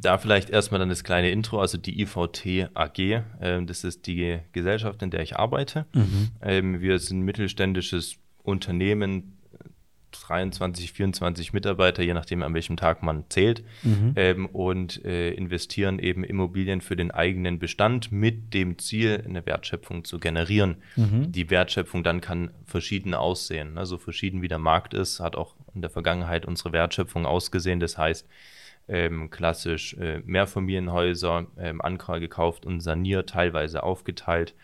Da 0.02 0.18
vielleicht 0.18 0.50
erstmal 0.50 0.80
dann 0.80 0.88
das 0.88 1.04
kleine 1.04 1.30
Intro, 1.30 1.60
also 1.60 1.78
die 1.78 2.00
IVT 2.00 2.70
AG, 2.74 2.98
äh, 2.98 3.64
das 3.64 3.84
ist 3.84 4.06
die 4.06 4.38
Gesellschaft, 4.52 5.00
in 5.02 5.10
der 5.10 5.20
ich 5.20 5.36
arbeite. 5.36 5.86
Mhm. 5.94 6.28
Ähm, 6.42 6.80
wir 6.80 6.98
sind 6.98 7.20
ein 7.20 7.22
mittelständisches 7.22 8.16
Unternehmen, 8.42 9.36
23, 10.12 10.92
24 10.92 11.52
Mitarbeiter, 11.52 12.02
je 12.02 12.14
nachdem, 12.14 12.42
an 12.42 12.54
welchem 12.54 12.76
Tag 12.76 13.02
man 13.02 13.24
zählt, 13.28 13.62
mhm. 13.82 14.12
ähm, 14.16 14.46
und 14.46 15.04
äh, 15.04 15.32
investieren 15.32 15.98
eben 15.98 16.24
Immobilien 16.24 16.80
für 16.80 16.96
den 16.96 17.10
eigenen 17.10 17.58
Bestand 17.58 18.12
mit 18.12 18.54
dem 18.54 18.78
Ziel, 18.78 19.22
eine 19.26 19.44
Wertschöpfung 19.46 20.04
zu 20.04 20.18
generieren. 20.18 20.76
Mhm. 20.96 21.32
Die 21.32 21.50
Wertschöpfung 21.50 22.02
dann 22.02 22.20
kann 22.20 22.50
verschieden 22.64 23.14
aussehen. 23.14 23.78
Also 23.78 23.98
verschieden 23.98 24.42
wie 24.42 24.48
der 24.48 24.58
Markt 24.58 24.94
ist, 24.94 25.20
hat 25.20 25.36
auch 25.36 25.54
in 25.74 25.82
der 25.82 25.90
Vergangenheit 25.90 26.46
unsere 26.46 26.72
Wertschöpfung 26.72 27.26
ausgesehen. 27.26 27.80
Das 27.80 27.98
heißt, 27.98 28.26
ähm, 28.88 29.30
klassisch 29.30 29.94
äh, 29.94 30.20
Mehrfamilienhäuser 30.24 31.46
ähm, 31.58 31.80
gekauft 32.18 32.66
und 32.66 32.80
saniert, 32.80 33.30
teilweise 33.30 33.82
aufgeteilt, 33.82 34.54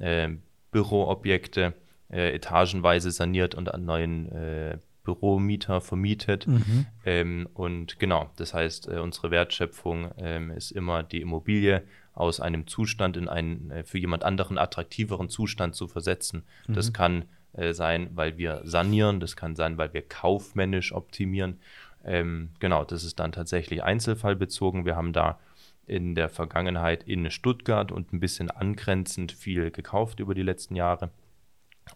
äh, 0.00 0.30
Büroobjekte 0.72 1.72
äh, 2.10 2.34
etagenweise 2.34 3.10
saniert 3.10 3.54
und 3.54 3.72
an 3.72 3.84
neuen 3.84 4.32
äh, 4.32 4.78
Büromieter 5.06 5.80
vermietet. 5.80 6.46
Mhm. 6.46 6.86
Ähm, 7.04 7.48
und 7.54 7.98
genau, 7.98 8.30
das 8.36 8.52
heißt, 8.52 8.88
äh, 8.88 8.98
unsere 8.98 9.30
Wertschöpfung 9.30 10.10
ähm, 10.18 10.50
ist 10.50 10.72
immer 10.72 11.04
die 11.04 11.20
Immobilie 11.20 11.84
aus 12.12 12.40
einem 12.40 12.66
Zustand 12.66 13.16
in 13.16 13.28
einen 13.28 13.70
äh, 13.70 13.84
für 13.84 13.98
jemand 13.98 14.24
anderen 14.24 14.58
attraktiveren 14.58 15.28
Zustand 15.28 15.76
zu 15.76 15.86
versetzen. 15.86 16.42
Mhm. 16.66 16.74
Das 16.74 16.92
kann 16.92 17.24
äh, 17.52 17.72
sein, 17.72 18.10
weil 18.14 18.36
wir 18.36 18.62
sanieren, 18.64 19.20
das 19.20 19.36
kann 19.36 19.54
sein, 19.54 19.78
weil 19.78 19.94
wir 19.94 20.02
kaufmännisch 20.02 20.92
optimieren. 20.92 21.60
Ähm, 22.04 22.50
genau, 22.58 22.84
das 22.84 23.04
ist 23.04 23.20
dann 23.20 23.32
tatsächlich 23.32 23.84
einzelfallbezogen. 23.84 24.84
Wir 24.84 24.96
haben 24.96 25.12
da 25.12 25.38
in 25.86 26.16
der 26.16 26.28
Vergangenheit 26.28 27.04
in 27.04 27.30
Stuttgart 27.30 27.92
und 27.92 28.12
ein 28.12 28.18
bisschen 28.18 28.50
angrenzend 28.50 29.30
viel 29.30 29.70
gekauft 29.70 30.18
über 30.18 30.34
die 30.34 30.42
letzten 30.42 30.74
Jahre. 30.74 31.10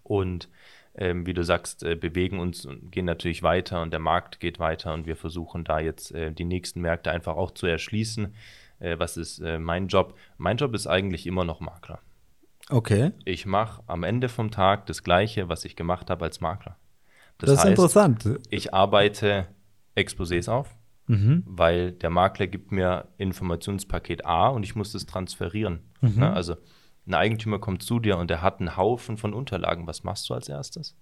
Und 0.03 0.49
ähm, 0.95 1.27
wie 1.27 1.35
du 1.35 1.45
sagst, 1.45 1.83
äh, 1.83 1.95
bewegen 1.95 2.39
uns 2.39 2.67
und 2.67 2.91
gehen 2.91 3.05
natürlich 3.05 3.43
weiter 3.43 3.83
und 3.83 3.93
der 3.93 4.01
Markt 4.01 4.41
geht 4.41 4.59
weiter 4.59 4.93
und 4.93 5.07
wir 5.07 5.17
versuchen 5.17 5.65
da 5.65 5.79
jetzt 5.79 6.13
äh, 6.13 6.33
die 6.33 6.45
nächsten 6.45 6.81
Märkte 6.81 7.11
einfach 7.11 7.37
auch 7.37 7.53
zu 7.53 7.67
erschließen. 7.67 8.35
Äh, 8.81 8.99
was 8.99 9.17
ist 9.17 9.39
äh, 9.39 9.59
mein 9.59 9.89
Job? 9.89 10.17
Mein 10.37 10.57
Job 10.57 10.75
ist 10.75 10.87
eigentlich 10.87 11.27
immer 11.27 11.45
noch 11.45 11.61
Makler. 11.61 12.01
Okay. 12.69 13.13
Ich 13.25 13.47
mache 13.47 13.83
am 13.87 14.05
Ende 14.05 14.29
vom 14.29 14.51
Tag 14.51 14.87
das 14.87 15.03
Gleiche, 15.03 15.49
was 15.49 15.65
ich 15.65 15.77
gemacht 15.77 16.11
habe 16.11 16.25
als 16.25 16.41
Makler. 16.41 16.77
Das, 17.39 17.49
das 17.49 17.51
ist 17.51 17.59
heißt, 17.61 17.71
interessant. 17.71 18.39
Ich 18.51 18.75
arbeite 18.75 19.47
Exposés 19.97 20.49
auf, 20.49 20.77
mhm. 21.07 21.43
weil 21.47 21.93
der 21.93 22.11
Makler 22.11 22.47
gibt 22.47 22.71
mir 22.71 23.09
Informationspaket 23.19 24.25
A 24.25 24.49
und 24.49 24.63
ich 24.63 24.77
muss 24.77 24.93
das 24.93 25.07
transferieren. 25.07 25.81
Mhm. 26.01 26.21
Ne? 26.21 26.33
Also 26.33 26.57
ein 27.07 27.15
Eigentümer 27.15 27.59
kommt 27.59 27.83
zu 27.83 27.99
dir 27.99 28.19
und 28.19 28.31
er 28.31 28.43
hat 28.43 28.61
einen 28.61 28.77
Haufen 28.77 29.17
von 29.17 29.35
Unterlagen. 29.35 29.87
Was 29.87 30.05
machst 30.05 30.29
du 30.29 30.35
als 30.35 30.49
erstes? 30.49 30.97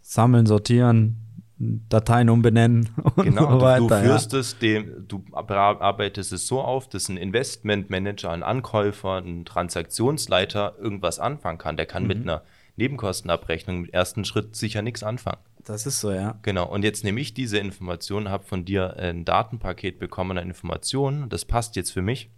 Sammeln, 0.00 0.46
sortieren, 0.46 1.16
Dateien 1.58 2.28
umbenennen 2.28 2.90
und 3.16 3.24
genau, 3.24 3.52
so 3.52 3.60
weiter. 3.60 4.00
Du, 4.00 4.06
führst 4.06 4.32
ja. 4.32 4.38
es, 4.40 4.58
dem, 4.58 5.06
du 5.06 5.24
arbeitest 5.32 6.32
es 6.32 6.46
so 6.46 6.60
auf, 6.60 6.88
dass 6.88 7.08
ein 7.08 7.16
Investmentmanager, 7.16 8.30
ein 8.30 8.42
Ankäufer, 8.42 9.18
ein 9.18 9.44
Transaktionsleiter 9.44 10.76
irgendwas 10.78 11.20
anfangen 11.20 11.58
kann. 11.58 11.76
Der 11.76 11.86
kann 11.86 12.02
mhm. 12.02 12.08
mit 12.08 12.22
einer 12.22 12.42
Nebenkostenabrechnung 12.76 13.84
im 13.84 13.90
ersten 13.90 14.24
Schritt 14.24 14.56
sicher 14.56 14.82
nichts 14.82 15.02
anfangen. 15.02 15.38
Das 15.64 15.86
ist 15.86 16.00
so, 16.00 16.10
ja. 16.10 16.38
Genau. 16.42 16.68
Und 16.68 16.82
jetzt 16.82 17.04
nehme 17.04 17.20
ich 17.20 17.32
diese 17.32 17.58
Informationen, 17.58 18.28
habe 18.28 18.44
von 18.44 18.64
dir 18.64 18.96
ein 18.96 19.24
Datenpaket 19.24 19.98
bekommen 19.98 20.36
an 20.36 20.48
Informationen. 20.48 21.28
Das 21.28 21.44
passt 21.44 21.76
jetzt 21.76 21.92
für 21.92 22.02
mich. 22.02 22.30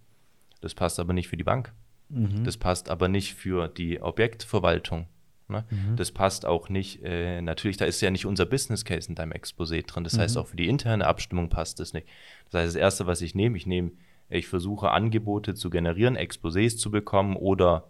Das 0.61 0.75
passt 0.75 1.01
aber 1.01 1.13
nicht 1.13 1.29
für 1.29 1.37
die 1.37 1.45
Bank. 1.45 1.73
Mhm. 2.09 2.45
Das 2.45 2.57
passt 2.57 2.89
aber 2.89 3.09
nicht 3.09 3.35
für 3.35 3.69
die 3.69 4.01
Objektverwaltung. 4.01 5.07
Ne? 5.49 5.65
Mhm. 5.71 5.97
Das 5.97 6.11
passt 6.13 6.45
auch 6.47 6.69
nicht. 6.69 7.03
Äh, 7.03 7.41
natürlich, 7.41 7.77
da 7.77 7.85
ist 7.85 8.01
ja 8.01 8.11
nicht 8.11 8.27
unser 8.27 8.47
Business 8.47 8.85
Case 8.85 9.09
in 9.09 9.15
deinem 9.15 9.33
Exposé 9.33 9.87
drin. 9.87 10.05
Das 10.05 10.15
mhm. 10.15 10.21
heißt, 10.21 10.39
auch 10.39 10.49
für 10.49 10.57
die 10.57 10.69
interne 10.69 11.07
Abstimmung 11.07 11.49
passt 11.49 11.81
das 11.81 11.93
nicht. 11.93 12.07
Das 12.51 12.63
heißt, 12.63 12.75
das 12.75 12.81
Erste, 12.81 13.07
was 13.07 13.21
ich 13.21 13.35
nehme, 13.35 13.57
ich 13.57 13.67
nehme, 13.67 13.93
ich 14.29 14.49
versuche 14.49 14.91
Angebote 14.91 15.55
zu 15.55 15.71
generieren, 15.71 16.17
Exposés 16.17 16.77
zu 16.77 16.91
bekommen 16.91 17.37
oder 17.37 17.89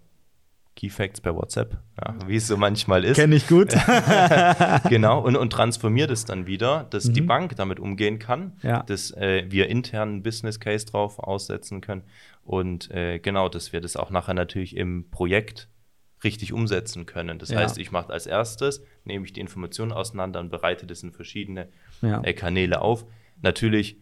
Key 0.77 0.91
Facts 0.91 1.23
per 1.23 1.35
WhatsApp, 1.35 1.79
ja, 1.99 2.15
wie 2.27 2.37
es 2.37 2.47
so 2.47 2.57
manchmal 2.59 3.05
ist. 3.05 3.17
Kenne 3.17 3.35
ich 3.35 3.49
gut. 3.49 3.75
genau, 4.89 5.21
und, 5.21 5.35
und 5.35 5.51
transformiert 5.51 6.11
es 6.11 6.27
dann 6.27 6.47
wieder, 6.47 6.87
dass 6.91 7.07
mhm. 7.07 7.13
die 7.15 7.21
Bank 7.23 7.57
damit 7.57 7.81
umgehen 7.81 8.19
kann, 8.19 8.53
ja. 8.63 8.83
dass 8.83 9.11
äh, 9.13 9.47
wir 9.49 9.69
intern 9.69 10.09
einen 10.11 10.23
Business 10.23 10.61
Case 10.61 10.85
drauf 10.85 11.19
aussetzen 11.19 11.81
können 11.81 12.03
und 12.45 12.91
äh, 12.91 13.19
genau, 13.19 13.49
dass 13.49 13.73
wir 13.73 13.81
das 13.81 13.97
auch 13.97 14.11
nachher 14.11 14.35
natürlich 14.35 14.77
im 14.77 15.11
Projekt 15.11 15.69
richtig 16.23 16.53
umsetzen 16.53 17.07
können. 17.07 17.39
Das 17.39 17.49
ja. 17.49 17.59
heißt, 17.59 17.79
ich 17.79 17.91
mache 17.91 18.13
als 18.13 18.27
erstes, 18.27 18.83
nehme 19.05 19.25
ich 19.25 19.33
die 19.33 19.41
Informationen 19.41 19.93
auseinander 19.93 20.41
und 20.41 20.51
bereite 20.51 20.87
das 20.87 21.03
in 21.03 21.13
verschiedene 21.13 21.69
äh, 22.03 22.35
Kanäle 22.35 22.83
auf. 22.83 23.07
Natürlich 23.41 23.97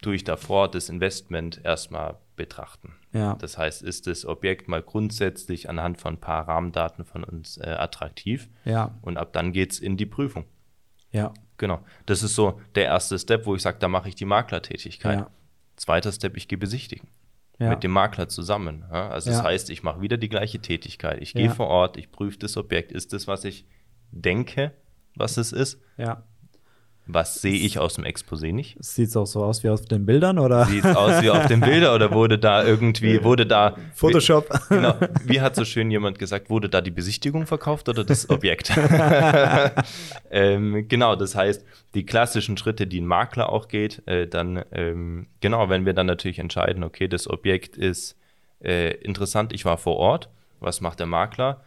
tue 0.00 0.14
ich 0.14 0.24
davor 0.24 0.70
das 0.70 0.88
Investment 0.88 1.60
erstmal 1.64 2.18
betrachten. 2.36 2.94
Ja. 3.12 3.34
Das 3.36 3.56
heißt, 3.56 3.82
ist 3.82 4.06
das 4.06 4.26
Objekt 4.26 4.68
mal 4.68 4.82
grundsätzlich 4.82 5.68
anhand 5.70 5.98
von 5.98 6.14
ein 6.14 6.20
paar 6.20 6.46
Rahmendaten 6.46 7.04
von 7.04 7.24
uns 7.24 7.56
äh, 7.56 7.70
attraktiv? 7.70 8.48
Ja. 8.64 8.98
Und 9.02 9.16
ab 9.16 9.32
dann 9.32 9.52
geht 9.52 9.72
es 9.72 9.80
in 9.80 9.96
die 9.96 10.06
Prüfung. 10.06 10.44
Ja. 11.10 11.32
Genau. 11.56 11.84
Das 12.06 12.22
ist 12.22 12.34
so 12.34 12.60
der 12.74 12.84
erste 12.84 13.18
Step, 13.18 13.46
wo 13.46 13.54
ich 13.54 13.62
sage, 13.62 13.78
da 13.78 13.88
mache 13.88 14.08
ich 14.08 14.14
die 14.14 14.24
Maklertätigkeit. 14.24 15.20
Ja. 15.20 15.30
Zweiter 15.76 16.12
Step, 16.12 16.36
ich 16.36 16.48
gehe 16.48 16.58
besichtigen. 16.58 17.08
Ja. 17.58 17.70
Mit 17.70 17.82
dem 17.82 17.90
Makler 17.90 18.28
zusammen. 18.28 18.84
Also 18.84 19.30
das 19.30 19.42
heißt, 19.42 19.70
ich 19.70 19.82
mache 19.82 20.00
wieder 20.00 20.16
die 20.16 20.28
gleiche 20.28 20.60
Tätigkeit. 20.60 21.20
Ich 21.20 21.34
gehe 21.34 21.50
vor 21.50 21.66
Ort, 21.66 21.96
ich 21.96 22.12
prüfe 22.12 22.38
das 22.38 22.56
Objekt. 22.56 22.92
Ist 22.92 23.12
das, 23.12 23.26
was 23.26 23.44
ich 23.44 23.66
denke, 24.12 24.72
was 25.16 25.38
es 25.38 25.50
ist? 25.50 25.80
Ja. 25.96 26.22
Was 27.10 27.40
sehe 27.40 27.58
ich 27.58 27.78
aus 27.78 27.94
dem 27.94 28.04
Exposé 28.04 28.52
nicht? 28.52 28.76
Sieht 28.84 29.08
es 29.08 29.16
auch 29.16 29.26
so 29.26 29.42
aus 29.42 29.64
wie 29.64 29.70
auf 29.70 29.80
den 29.86 30.04
Bildern, 30.04 30.38
oder? 30.38 30.66
Sieht 30.66 30.84
es 30.84 30.94
aus 30.94 31.22
wie 31.22 31.30
auf 31.30 31.46
den 31.46 31.60
Bildern 31.60 31.94
oder 31.94 32.12
wurde 32.12 32.38
da 32.38 32.62
irgendwie, 32.62 33.24
wurde 33.24 33.46
da. 33.46 33.76
Photoshop. 33.94 34.50
Wie, 34.68 34.74
genau. 34.74 34.94
Wie 35.24 35.40
hat 35.40 35.56
so 35.56 35.64
schön 35.64 35.90
jemand 35.90 36.18
gesagt, 36.18 36.50
wurde 36.50 36.68
da 36.68 36.82
die 36.82 36.90
Besichtigung 36.90 37.46
verkauft 37.46 37.88
oder 37.88 38.04
das 38.04 38.28
Objekt? 38.28 38.70
ähm, 40.30 40.86
genau, 40.86 41.16
das 41.16 41.34
heißt, 41.34 41.64
die 41.94 42.04
klassischen 42.04 42.58
Schritte, 42.58 42.86
die 42.86 43.00
ein 43.00 43.06
Makler 43.06 43.50
auch 43.50 43.68
geht, 43.68 44.06
äh, 44.06 44.28
dann, 44.28 44.62
ähm, 44.72 45.28
genau, 45.40 45.70
wenn 45.70 45.86
wir 45.86 45.94
dann 45.94 46.06
natürlich 46.06 46.38
entscheiden, 46.38 46.84
okay, 46.84 47.08
das 47.08 47.26
Objekt 47.26 47.78
ist 47.78 48.18
äh, 48.62 48.94
interessant, 48.96 49.54
ich 49.54 49.64
war 49.64 49.78
vor 49.78 49.96
Ort, 49.96 50.28
was 50.60 50.82
macht 50.82 51.00
der 51.00 51.06
Makler? 51.06 51.64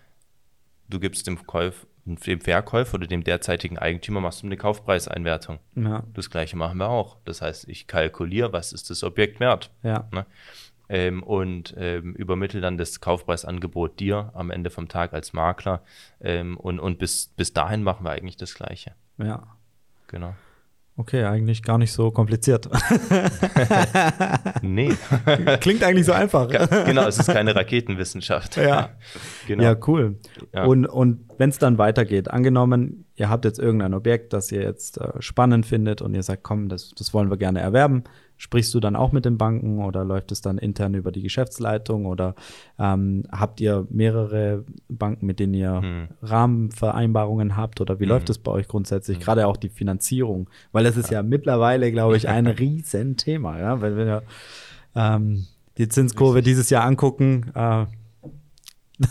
Du 0.88 1.00
gibst 1.00 1.26
dem 1.26 1.40
Dem 2.06 2.42
Verkäufer 2.42 2.96
oder 2.96 3.08
dem 3.08 3.24
derzeitigen 3.24 3.78
Eigentümer 3.78 4.22
machst 4.22 4.42
du 4.42 4.48
eine 4.48 4.58
Kaufpreiseinwertung. 4.58 5.60
Ja. 5.76 6.04
Das 6.14 6.30
gleiche 6.30 6.58
machen 6.58 6.80
wir 6.80 6.90
auch. 6.90 7.18
Das 7.26 7.42
heißt, 7.42 7.70
ich 7.70 7.88
kalkuliere, 7.88 8.52
was 8.54 8.74
ist 8.74 8.90
das 8.90 9.04
Objekt 9.04 9.40
wert. 9.40 9.70
Ja. 9.84 10.08
Ne? 10.12 10.26
Ähm, 10.90 11.24
und 11.24 11.74
ähm, 11.78 12.14
übermittle 12.16 12.60
dann 12.60 12.78
das 12.78 13.00
Kaufpreisangebot 13.00 14.00
dir 14.00 14.32
am 14.34 14.52
Ende 14.52 14.70
vom 14.70 14.88
Tag 14.90 15.14
als 15.14 15.32
Makler. 15.32 15.84
Ähm, 16.20 16.58
und 16.58 16.80
und 16.80 16.98
bis, 16.98 17.28
bis 17.38 17.54
dahin 17.54 17.84
machen 17.84 18.04
wir 18.04 18.12
eigentlich 18.12 18.38
das 18.38 18.56
Gleiche. 18.56 18.94
Ja. 19.18 19.56
Genau. 20.08 20.36
Okay, 20.98 21.24
eigentlich 21.24 21.64
gar 21.64 21.78
nicht 21.78 21.94
so 21.94 22.12
kompliziert. 22.12 22.70
nee. 24.62 24.92
Klingt 25.62 25.84
eigentlich 25.84 26.06
so 26.06 26.12
einfach. 26.12 26.50
genau, 26.86 27.08
es 27.08 27.18
ist 27.18 27.28
keine 27.28 27.56
Raketenwissenschaft. 27.56 28.58
Ja, 28.62 28.90
genau. 29.48 29.64
ja 29.64 29.76
cool. 29.88 30.20
Ja. 30.54 30.66
Und, 30.66 30.86
und 30.86 31.26
wenn 31.38 31.50
es 31.50 31.58
dann 31.58 31.78
weitergeht, 31.78 32.30
angenommen, 32.30 33.06
ihr 33.16 33.30
habt 33.30 33.46
jetzt 33.46 33.58
irgendein 33.58 33.94
Objekt, 33.94 34.34
das 34.34 34.52
ihr 34.52 34.62
jetzt 34.62 35.00
äh, 35.00 35.10
spannend 35.20 35.66
findet 35.66 36.02
und 36.02 36.14
ihr 36.14 36.22
sagt, 36.22 36.44
komm, 36.44 36.70
das, 36.70 36.92
das 36.92 37.14
wollen 37.14 37.30
wir 37.30 37.38
gerne 37.38 37.60
erwerben, 37.60 38.04
Sprichst 38.42 38.74
du 38.74 38.80
dann 38.80 38.96
auch 38.96 39.12
mit 39.12 39.24
den 39.24 39.38
Banken 39.38 39.84
oder 39.84 40.04
läuft 40.04 40.32
es 40.32 40.42
dann 40.42 40.58
intern 40.58 40.96
über 40.96 41.12
die 41.12 41.22
Geschäftsleitung 41.22 42.08
oder 42.08 42.34
ähm, 42.80 43.22
habt 43.32 43.62
ihr 43.62 43.86
mehrere 43.92 44.66
Banken, 44.90 45.28
mit 45.28 45.40
denen 45.40 45.54
ihr 45.54 45.80
hm. 45.80 46.08
Rahmenvereinbarungen 46.24 47.56
habt 47.56 47.82
oder 47.82 48.00
wie 48.00 48.06
hm. 48.06 48.10
läuft 48.10 48.32
es 48.32 48.40
bei 48.40 48.50
euch 48.50 48.68
grundsätzlich? 48.68 49.18
Hm. 49.18 49.24
Gerade 49.24 49.46
auch 49.46 49.58
die 49.58 49.70
Finanzierung, 49.70 50.50
weil 50.72 50.84
das 50.84 50.98
ist 50.98 51.12
ja, 51.12 51.20
ja 51.20 51.24
mittlerweile, 51.24 51.92
glaube 51.92 52.18
ich, 52.18 52.30
ein 52.30 52.48
Riesenthema. 52.48 53.60
Ja? 53.60 53.80
Wenn 53.80 53.96
wir 53.96 54.24
ähm, 54.96 55.46
die 55.78 55.88
Zinskurve 55.88 56.42
dieses 56.42 56.72
Jahr 56.72 56.84
angucken, 56.84 57.52
äh, 57.54 57.86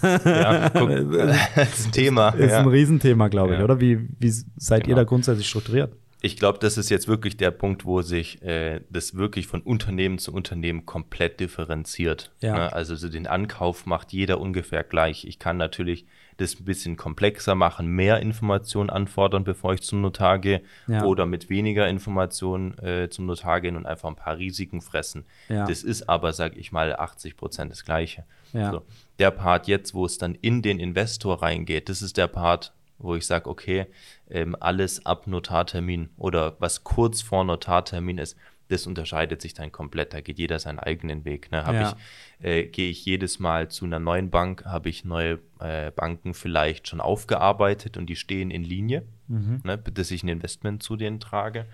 ja, 0.03 0.71
guck, 0.71 0.89
das 1.55 1.79
ist 1.79 1.87
ein 1.87 1.93
Thema. 1.93 2.31
Ist 2.31 2.51
ja. 2.51 2.59
ein 2.59 2.67
Riesenthema, 2.67 3.29
glaube 3.29 3.53
ich, 3.53 3.59
ja. 3.61 3.65
oder? 3.65 3.81
Wie, 3.81 4.09
wie 4.19 4.31
seid 4.57 4.83
genau. 4.83 4.89
ihr 4.89 4.97
da 4.97 5.05
grundsätzlich 5.05 5.49
strukturiert? 5.49 5.93
Ich 6.23 6.37
glaube, 6.37 6.59
das 6.59 6.77
ist 6.77 6.91
jetzt 6.91 7.09
wirklich 7.09 7.37
der 7.37 7.51
Punkt, 7.51 7.85
wo 7.85 8.03
sich 8.03 8.43
äh, 8.43 8.81
das 8.91 9.15
wirklich 9.15 9.47
von 9.47 9.63
Unternehmen 9.63 10.19
zu 10.19 10.33
Unternehmen 10.33 10.85
komplett 10.85 11.41
differenziert. 11.41 12.31
Ja. 12.41 12.55
Ne? 12.55 12.73
Also 12.73 12.95
so 12.95 13.09
den 13.09 13.27
Ankauf 13.27 13.87
macht 13.87 14.13
jeder 14.13 14.41
ungefähr 14.41 14.85
gleich. 14.85 15.25
Ich 15.25 15.39
kann 15.39 15.57
natürlich 15.57 16.07
das 16.37 16.59
ein 16.59 16.65
bisschen 16.65 16.97
komplexer 16.97 17.55
machen, 17.55 17.87
mehr 17.87 18.21
Informationen 18.21 18.91
anfordern, 18.91 19.45
bevor 19.45 19.75
ich 19.75 19.83
zum 19.83 20.01
Notar 20.01 20.39
gehe, 20.39 20.63
ja. 20.89 21.05
oder 21.05 21.27
mit 21.27 21.51
weniger 21.51 21.89
Informationen 21.89 22.79
äh, 22.79 23.09
zum 23.11 23.27
Notar 23.27 23.61
gehen 23.61 23.77
und 23.77 23.87
einfach 23.87 24.09
ein 24.09 24.17
paar 24.17 24.39
Risiken 24.39 24.81
fressen. 24.81 25.25
Ja. 25.49 25.67
Das 25.67 25.83
ist 25.83 26.09
aber, 26.09 26.33
sage 26.33 26.59
ich 26.59 26.73
mal, 26.73 26.95
80 26.97 27.37
Prozent 27.37 27.71
das 27.71 27.85
Gleiche. 27.85 28.25
So. 28.53 28.83
Der 29.19 29.31
Part 29.31 29.69
jetzt, 29.69 29.95
wo 29.95 30.05
es 30.05 30.19
dann 30.19 30.35
in 30.35 30.61
den 30.61 30.81
Investor 30.81 31.43
reingeht, 31.43 31.89
das 31.89 32.03
ist 32.03 32.17
der 32.17 32.27
Part, 32.27 32.73
wo 33.01 33.15
ich 33.17 33.27
sage, 33.27 33.49
okay, 33.49 33.87
ähm, 34.31 34.57
alles 34.59 35.05
ab 35.05 35.27
Notartermin 35.27 36.11
oder 36.17 36.57
was 36.59 36.85
kurz 36.85 37.23
vor 37.23 37.45
Notartermin 37.45 38.19
ist, 38.19 38.37
das 38.71 38.87
unterscheidet 38.87 39.43
sich 39.43 39.53
dann 39.53 39.73
komplett. 39.73 40.15
Da 40.15 40.21
geht 40.21 40.39
jeder 40.39 40.59
seinen 40.59 40.79
eigenen 40.79 41.25
Weg. 41.25 41.51
Ne? 41.51 41.59
Ja. 41.59 41.97
Ich, 42.39 42.47
äh, 42.47 42.67
Gehe 42.67 42.91
ich 42.91 43.05
jedes 43.05 43.39
Mal 43.39 43.69
zu 43.69 43.85
einer 43.85 43.99
neuen 43.99 44.31
Bank, 44.31 44.65
habe 44.65 44.89
ich 44.89 45.05
neue 45.05 45.41
äh, 45.59 45.91
Banken 45.91 46.35
vielleicht 46.35 46.89
schon 46.89 47.01
aufgearbeitet 47.01 47.97
und 47.97 48.07
die 48.07 48.17
stehen 48.17 48.51
in 48.51 48.63
Linie, 48.63 49.05
mhm. 49.29 49.61
ne, 49.65 49.77
dass 49.77 50.11
ich 50.11 50.23
ein 50.23 50.29
Investment 50.29 50.83
zu 50.83 50.97
denen 50.97 51.21
trage. 51.21 51.67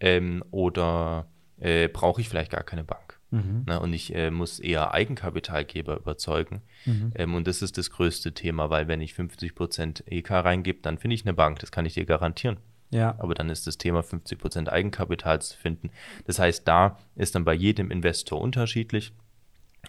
Ähm, 0.00 0.44
oder 0.50 1.26
äh, 1.58 1.88
brauche 1.88 2.20
ich 2.20 2.28
vielleicht 2.28 2.52
gar 2.52 2.62
keine 2.62 2.84
Bank. 2.84 3.03
Mhm. 3.34 3.64
Ne, 3.66 3.80
und 3.80 3.92
ich 3.92 4.14
äh, 4.14 4.30
muss 4.30 4.60
eher 4.60 4.94
Eigenkapitalgeber 4.94 5.96
überzeugen. 5.96 6.62
Mhm. 6.84 7.12
Ähm, 7.16 7.34
und 7.34 7.46
das 7.48 7.62
ist 7.62 7.76
das 7.78 7.90
größte 7.90 8.32
Thema, 8.32 8.70
weil 8.70 8.86
wenn 8.86 9.00
ich 9.00 9.12
50% 9.12 10.06
EK 10.06 10.30
reingebe, 10.30 10.80
dann 10.82 10.98
finde 10.98 11.14
ich 11.14 11.24
eine 11.24 11.34
Bank, 11.34 11.58
das 11.58 11.72
kann 11.72 11.84
ich 11.84 11.94
dir 11.94 12.04
garantieren. 12.04 12.58
Ja. 12.90 13.16
Aber 13.18 13.34
dann 13.34 13.50
ist 13.50 13.66
das 13.66 13.76
Thema 13.76 14.00
50% 14.00 14.68
Eigenkapital 14.68 15.42
zu 15.42 15.58
finden. 15.58 15.90
Das 16.26 16.38
heißt, 16.38 16.68
da 16.68 16.98
ist 17.16 17.34
dann 17.34 17.44
bei 17.44 17.54
jedem 17.54 17.90
Investor 17.90 18.40
unterschiedlich. 18.40 19.12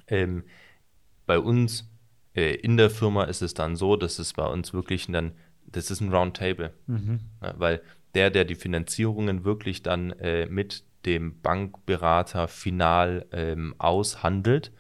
Ähm, 0.08 0.44
bei 1.28 1.38
uns 1.38 1.88
äh, 2.34 2.56
in 2.56 2.78
der 2.78 2.90
Firma 2.90 3.26
ist 3.26 3.44
es 3.44 3.54
dann 3.54 3.76
so, 3.76 3.96
dass 3.96 4.18
es 4.18 4.34
bei 4.34 4.46
uns 4.46 4.74
wirklich 4.74 5.06
dann, 5.08 5.34
das 5.68 5.92
ist 5.92 6.02
ein 6.02 6.12
Roundtable. 6.12 6.74
Mhm. 6.88 7.20
Ja, 7.44 7.54
weil 7.58 7.82
der, 8.16 8.32
der 8.32 8.46
die 8.46 8.56
Finanzierungen 8.56 9.44
wirklich 9.44 9.84
dann 9.84 10.12
äh, 10.14 10.48
mit 10.48 10.84
dem 11.06 11.42
Bankberater 11.42 12.48
final 12.48 13.26
ähm, 13.32 13.76
aushandelt. 13.78 14.72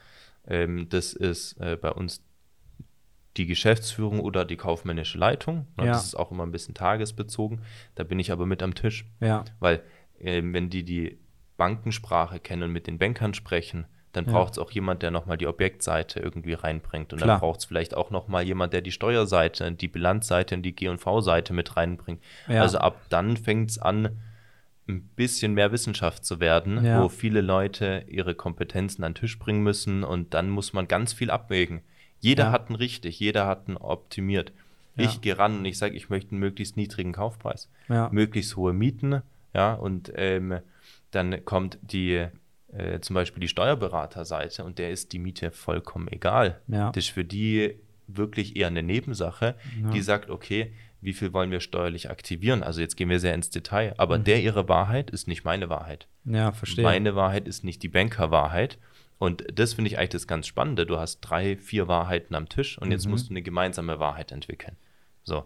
Ähm, 0.48 0.88
das 0.89 1.13
ist 1.13 1.60
äh, 1.60 1.77
bei 1.79 1.91
uns 1.91 2.24
die 3.38 3.46
Geschäftsführung 3.46 4.20
oder 4.20 4.46
die 4.46 4.58
kaufmännische 4.58 5.17
Leitung. 5.17 5.67
Ne? 5.77 5.86
Ja. 5.86 5.91
Das 5.94 6.05
ist 6.05 6.15
auch 6.15 6.32
immer 6.32 6.46
ein 6.46 6.51
bisschen 6.51 6.74
tagesbezogen. 6.74 7.62
Da 7.96 8.03
bin 8.03 8.20
ich 8.20 8.32
aber 8.32 8.46
mit 8.46 8.63
am 8.63 8.75
Tisch. 8.75 9.05
Ja. 9.20 9.44
Weil 9.60 9.84
äh, 10.20 10.41
wenn 10.44 10.70
die 10.70 10.84
die 10.84 11.20
Bankensprache 11.58 12.39
kennen 12.39 12.63
und 12.63 12.72
mit 12.72 12.88
den 12.88 12.98
Bankern 12.98 13.34
sprechen, 13.34 13.86
dann 14.15 14.25
ja. 14.25 14.32
braucht 14.32 14.53
es 14.53 14.60
auch 14.60 14.72
jemand, 14.72 15.03
der 15.03 15.12
nochmal 15.12 15.38
die 15.38 15.48
Objektseite 15.48 16.20
irgendwie 16.20 16.53
reinbringt. 16.53 17.12
Und 17.12 17.20
Klar. 17.20 17.27
dann 17.27 17.39
braucht 17.39 17.60
es 17.60 17.65
vielleicht 17.65 17.96
auch 17.96 18.12
nochmal 18.12 18.44
jemand, 18.44 18.72
der 18.72 18.82
die 18.82 18.91
Steuerseite, 18.91 19.72
die 19.74 19.88
Bilanzseite 19.89 20.55
und 20.55 20.62
die 20.62 20.74
G&V-Seite 20.75 21.53
mit 21.53 21.75
reinbringt. 21.75 22.22
Also 22.48 22.77
ab 22.77 23.01
dann 23.10 23.36
fängt 23.36 23.72
es 23.72 23.79
an, 23.79 24.22
ein 24.87 25.01
bisschen 25.15 25.53
mehr 25.53 25.71
Wissenschaft 25.71 26.25
zu 26.25 26.39
werden, 26.39 26.83
ja. 26.85 27.01
wo 27.01 27.09
viele 27.09 27.41
Leute 27.41 28.05
ihre 28.07 28.35
Kompetenzen 28.35 29.03
an 29.03 29.13
den 29.13 29.21
Tisch 29.21 29.39
bringen 29.39 29.63
müssen 29.63 30.03
und 30.03 30.33
dann 30.33 30.49
muss 30.49 30.73
man 30.73 30.87
ganz 30.87 31.13
viel 31.13 31.31
abwägen. 31.31 31.81
Jeder 32.19 32.45
ja. 32.45 32.51
hat 32.51 32.67
einen 32.67 32.75
richtig, 32.75 33.19
jeder 33.19 33.47
hat 33.47 33.67
einen 33.67 33.77
optimiert. 33.77 34.53
Ja. 34.95 35.05
Ich 35.05 35.21
gehe 35.21 35.37
ran 35.37 35.57
und 35.57 35.65
ich 35.65 35.77
sage, 35.77 35.95
ich 35.95 36.09
möchte 36.09 36.31
einen 36.31 36.39
möglichst 36.39 36.77
niedrigen 36.77 37.13
Kaufpreis, 37.13 37.69
möglichst 38.11 38.55
hohe 38.55 38.73
Mieten, 38.73 39.21
ja, 39.53 39.73
und 39.73 40.11
ähm, 40.15 40.59
dann 41.11 41.43
kommt 41.45 41.79
die 41.81 42.27
äh, 42.73 42.99
zum 42.99 43.13
Beispiel 43.13 43.41
die 43.41 43.47
Steuerberaterseite 43.47 44.63
und 44.63 44.79
der 44.79 44.91
ist 44.91 45.13
die 45.13 45.19
Miete 45.19 45.51
vollkommen 45.51 46.07
egal. 46.09 46.61
Das 46.91 47.05
ist 47.05 47.11
für 47.11 47.25
die 47.25 47.75
wirklich 48.07 48.55
eher 48.55 48.67
eine 48.67 48.83
Nebensache, 48.83 49.55
die 49.93 50.01
sagt, 50.01 50.29
okay, 50.29 50.71
wie 51.05 51.13
viel 51.13 51.33
wollen 51.33 51.51
wir 51.51 51.59
steuerlich 51.59 52.09
aktivieren. 52.09 52.63
Also 52.63 52.81
jetzt 52.81 52.95
gehen 52.97 53.09
wir 53.09 53.19
sehr 53.19 53.33
ins 53.33 53.50
Detail, 53.50 53.93
aber 53.97 54.17
mhm. 54.17 54.24
der 54.25 54.41
ihre 54.41 54.67
Wahrheit 54.67 55.09
ist 55.09 55.27
nicht 55.27 55.43
meine 55.43 55.69
Wahrheit. 55.69 56.07
Ja, 56.25 56.51
verstehe. 56.51 56.83
Meine 56.83 57.15
Wahrheit 57.15 57.47
ist 57.47 57.63
nicht 57.63 57.83
die 57.83 57.89
Bankerwahrheit. 57.89 58.77
Und 59.17 59.45
das 59.53 59.74
finde 59.74 59.89
ich 59.89 59.97
eigentlich 59.97 60.09
das 60.09 60.27
ganz 60.27 60.47
Spannende. 60.47 60.85
Du 60.85 60.97
hast 60.97 61.21
drei, 61.21 61.55
vier 61.55 61.88
Wahrheiten 61.88 62.35
am 62.35 62.50
Tisch 62.50 62.77
und 62.77 62.88
mhm. 62.88 62.91
jetzt 62.91 63.07
musst 63.07 63.29
du 63.29 63.33
eine 63.33 63.41
gemeinsame 63.41 64.00
Wahrheit 64.00 64.31
entwickeln. 64.31 64.75
So. 65.24 65.45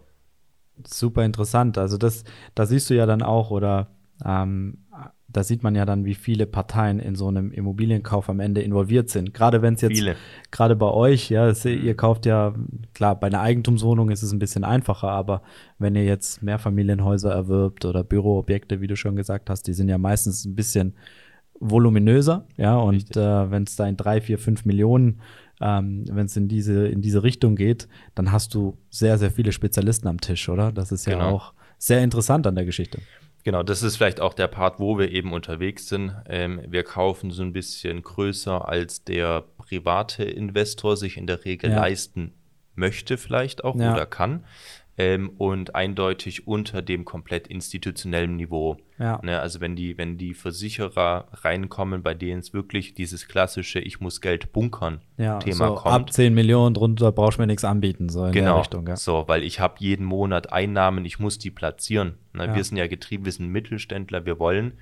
Super 0.86 1.24
interessant. 1.24 1.78
Also 1.78 1.96
das, 1.96 2.24
da 2.54 2.66
siehst 2.66 2.90
du 2.90 2.94
ja 2.94 3.06
dann 3.06 3.22
auch, 3.22 3.50
oder 3.50 3.88
ähm, 4.24 4.86
da 5.32 5.44
sieht 5.44 5.62
man 5.62 5.74
ja 5.74 5.84
dann, 5.84 6.04
wie 6.04 6.14
viele 6.14 6.46
Parteien 6.46 6.98
in 6.98 7.14
so 7.14 7.28
einem 7.28 7.52
Immobilienkauf 7.52 8.28
am 8.28 8.40
Ende 8.40 8.62
involviert 8.62 9.10
sind. 9.10 9.34
Gerade 9.34 9.62
wenn 9.62 9.74
es 9.74 9.80
jetzt, 9.80 9.98
viele. 9.98 10.16
gerade 10.50 10.76
bei 10.76 10.90
euch, 10.90 11.30
ja, 11.30 11.46
das, 11.46 11.64
ihr 11.64 11.96
kauft 11.96 12.26
ja, 12.26 12.54
klar, 12.94 13.18
bei 13.18 13.28
einer 13.28 13.40
Eigentumswohnung 13.40 14.10
ist 14.10 14.22
es 14.22 14.32
ein 14.32 14.38
bisschen 14.38 14.64
einfacher, 14.64 15.08
aber 15.08 15.42
wenn 15.78 15.94
ihr 15.94 16.04
jetzt 16.04 16.42
Mehrfamilienhäuser 16.42 17.32
erwirbt 17.32 17.84
oder 17.84 18.04
Büroobjekte, 18.04 18.80
wie 18.80 18.86
du 18.86 18.96
schon 18.96 19.16
gesagt 19.16 19.50
hast, 19.50 19.66
die 19.66 19.72
sind 19.72 19.88
ja 19.88 19.98
meistens 19.98 20.44
ein 20.44 20.54
bisschen 20.54 20.94
voluminöser, 21.58 22.46
ja, 22.56 22.76
und 22.76 23.16
äh, 23.16 23.50
wenn 23.50 23.64
es 23.64 23.76
da 23.76 23.86
in 23.86 23.96
drei, 23.96 24.20
vier, 24.20 24.38
fünf 24.38 24.64
Millionen 24.64 25.20
ähm, 25.60 26.04
wenn 26.10 26.26
es 26.26 26.36
in 26.36 26.48
diese, 26.48 26.88
in 26.88 27.02
diese 27.02 27.22
Richtung 27.22 27.54
geht, 27.54 27.86
dann 28.14 28.32
hast 28.32 28.54
du 28.54 28.78
sehr, 28.88 29.18
sehr 29.18 29.30
viele 29.30 29.52
Spezialisten 29.52 30.08
am 30.08 30.20
Tisch, 30.20 30.48
oder? 30.48 30.72
Das 30.72 30.90
ist 30.90 31.06
ja 31.06 31.14
genau. 31.14 31.30
auch 31.30 31.52
sehr 31.78 32.02
interessant 32.02 32.46
an 32.46 32.54
der 32.54 32.64
Geschichte. 32.64 33.00
Genau, 33.42 33.62
das 33.62 33.82
ist 33.82 33.96
vielleicht 33.96 34.20
auch 34.20 34.34
der 34.34 34.48
Part, 34.48 34.80
wo 34.80 34.98
wir 34.98 35.10
eben 35.10 35.32
unterwegs 35.32 35.88
sind. 35.88 36.14
Ähm, 36.28 36.60
wir 36.68 36.82
kaufen 36.84 37.30
so 37.30 37.42
ein 37.42 37.52
bisschen 37.52 38.02
größer, 38.02 38.68
als 38.68 39.04
der 39.04 39.44
private 39.56 40.24
Investor 40.24 40.96
sich 40.96 41.16
in 41.16 41.26
der 41.26 41.44
Regel 41.44 41.70
ja. 41.70 41.80
leisten 41.80 42.34
möchte, 42.74 43.16
vielleicht 43.16 43.64
auch 43.64 43.76
ja. 43.76 43.92
oder 43.92 44.06
kann 44.06 44.44
ähm, 45.00 45.30
und 45.38 45.74
eindeutig 45.74 46.46
unter 46.46 46.82
dem 46.82 47.06
komplett 47.06 47.46
institutionellen 47.46 48.36
Niveau. 48.36 48.76
Ja. 48.98 49.18
Ne, 49.22 49.40
also 49.40 49.62
wenn 49.62 49.74
die, 49.74 49.96
wenn 49.96 50.18
die 50.18 50.34
Versicherer 50.34 51.28
reinkommen, 51.32 52.02
bei 52.02 52.12
denen 52.12 52.40
es 52.40 52.52
wirklich 52.52 52.92
dieses 52.92 53.26
klassische 53.26 53.78
Ich 53.78 54.00
muss 54.00 54.20
Geld 54.20 54.52
bunkern 54.52 55.00
ja, 55.16 55.38
Thema 55.38 55.68
so 55.68 55.74
kommt. 55.76 55.94
Ab 55.94 56.12
10 56.12 56.34
Millionen 56.34 56.74
drunter 56.74 57.12
brauchst 57.12 57.38
du 57.38 57.42
mir 57.42 57.46
nichts 57.46 57.64
anbieten, 57.64 58.10
so 58.10 58.26
in 58.26 58.32
genau, 58.32 58.52
der 58.52 58.60
Richtung. 58.60 58.86
Ja. 58.86 58.96
So, 58.96 59.24
weil 59.26 59.42
ich 59.42 59.58
habe 59.58 59.76
jeden 59.78 60.04
Monat 60.04 60.52
Einnahmen, 60.52 61.06
ich 61.06 61.18
muss 61.18 61.38
die 61.38 61.50
platzieren. 61.50 62.18
Ne, 62.34 62.48
ja. 62.48 62.54
Wir 62.54 62.62
sind 62.62 62.76
ja 62.76 62.86
getrieben, 62.86 63.24
wir 63.24 63.32
sind 63.32 63.48
Mittelständler, 63.48 64.26
wir 64.26 64.38
wollen 64.38 64.74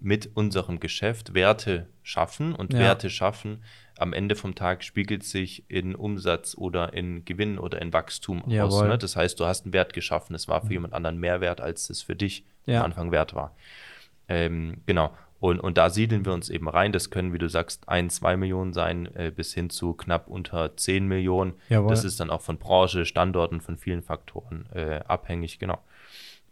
mit 0.00 0.30
unserem 0.34 0.78
Geschäft 0.78 1.34
Werte 1.34 1.88
schaffen 2.02 2.54
und 2.54 2.72
Werte 2.74 3.10
schaffen 3.10 3.62
am 3.98 4.12
Ende 4.12 4.34
vom 4.34 4.54
Tag 4.54 4.82
spiegelt 4.84 5.24
sich 5.24 5.64
in 5.68 5.94
Umsatz 5.94 6.56
oder 6.56 6.92
in 6.92 7.24
Gewinn 7.24 7.58
oder 7.58 7.80
in 7.80 7.92
Wachstum 7.92 8.42
Jawohl. 8.46 8.82
aus. 8.82 8.82
Ne? 8.82 8.98
Das 8.98 9.16
heißt, 9.16 9.38
du 9.38 9.44
hast 9.44 9.64
einen 9.64 9.72
Wert 9.72 9.92
geschaffen. 9.92 10.34
Es 10.34 10.48
war 10.48 10.60
für 10.60 10.66
mhm. 10.66 10.72
jemand 10.72 10.94
anderen 10.94 11.18
mehr 11.18 11.40
wert, 11.40 11.60
als 11.60 11.90
es 11.90 12.02
für 12.02 12.16
dich 12.16 12.44
ja. 12.66 12.80
am 12.80 12.86
Anfang 12.86 13.12
wert 13.12 13.34
war. 13.34 13.54
Ähm, 14.28 14.78
genau. 14.86 15.12
Und, 15.40 15.60
und 15.60 15.76
da 15.76 15.90
siedeln 15.90 16.24
wir 16.24 16.32
uns 16.32 16.48
eben 16.48 16.68
rein. 16.68 16.92
Das 16.92 17.10
können, 17.10 17.34
wie 17.34 17.38
du 17.38 17.48
sagst, 17.48 17.88
ein, 17.88 18.08
zwei 18.08 18.36
Millionen 18.36 18.72
sein, 18.72 19.14
äh, 19.14 19.30
bis 19.30 19.52
hin 19.52 19.68
zu 19.68 19.92
knapp 19.92 20.26
unter 20.28 20.76
zehn 20.76 21.06
Millionen. 21.06 21.52
Jawohl. 21.68 21.90
Das 21.90 22.04
ist 22.04 22.18
dann 22.18 22.30
auch 22.30 22.40
von 22.40 22.56
Branche, 22.56 23.04
Standorten, 23.04 23.60
von 23.60 23.76
vielen 23.76 24.02
Faktoren 24.02 24.66
äh, 24.72 25.00
abhängig. 25.06 25.58
Genau. 25.58 25.80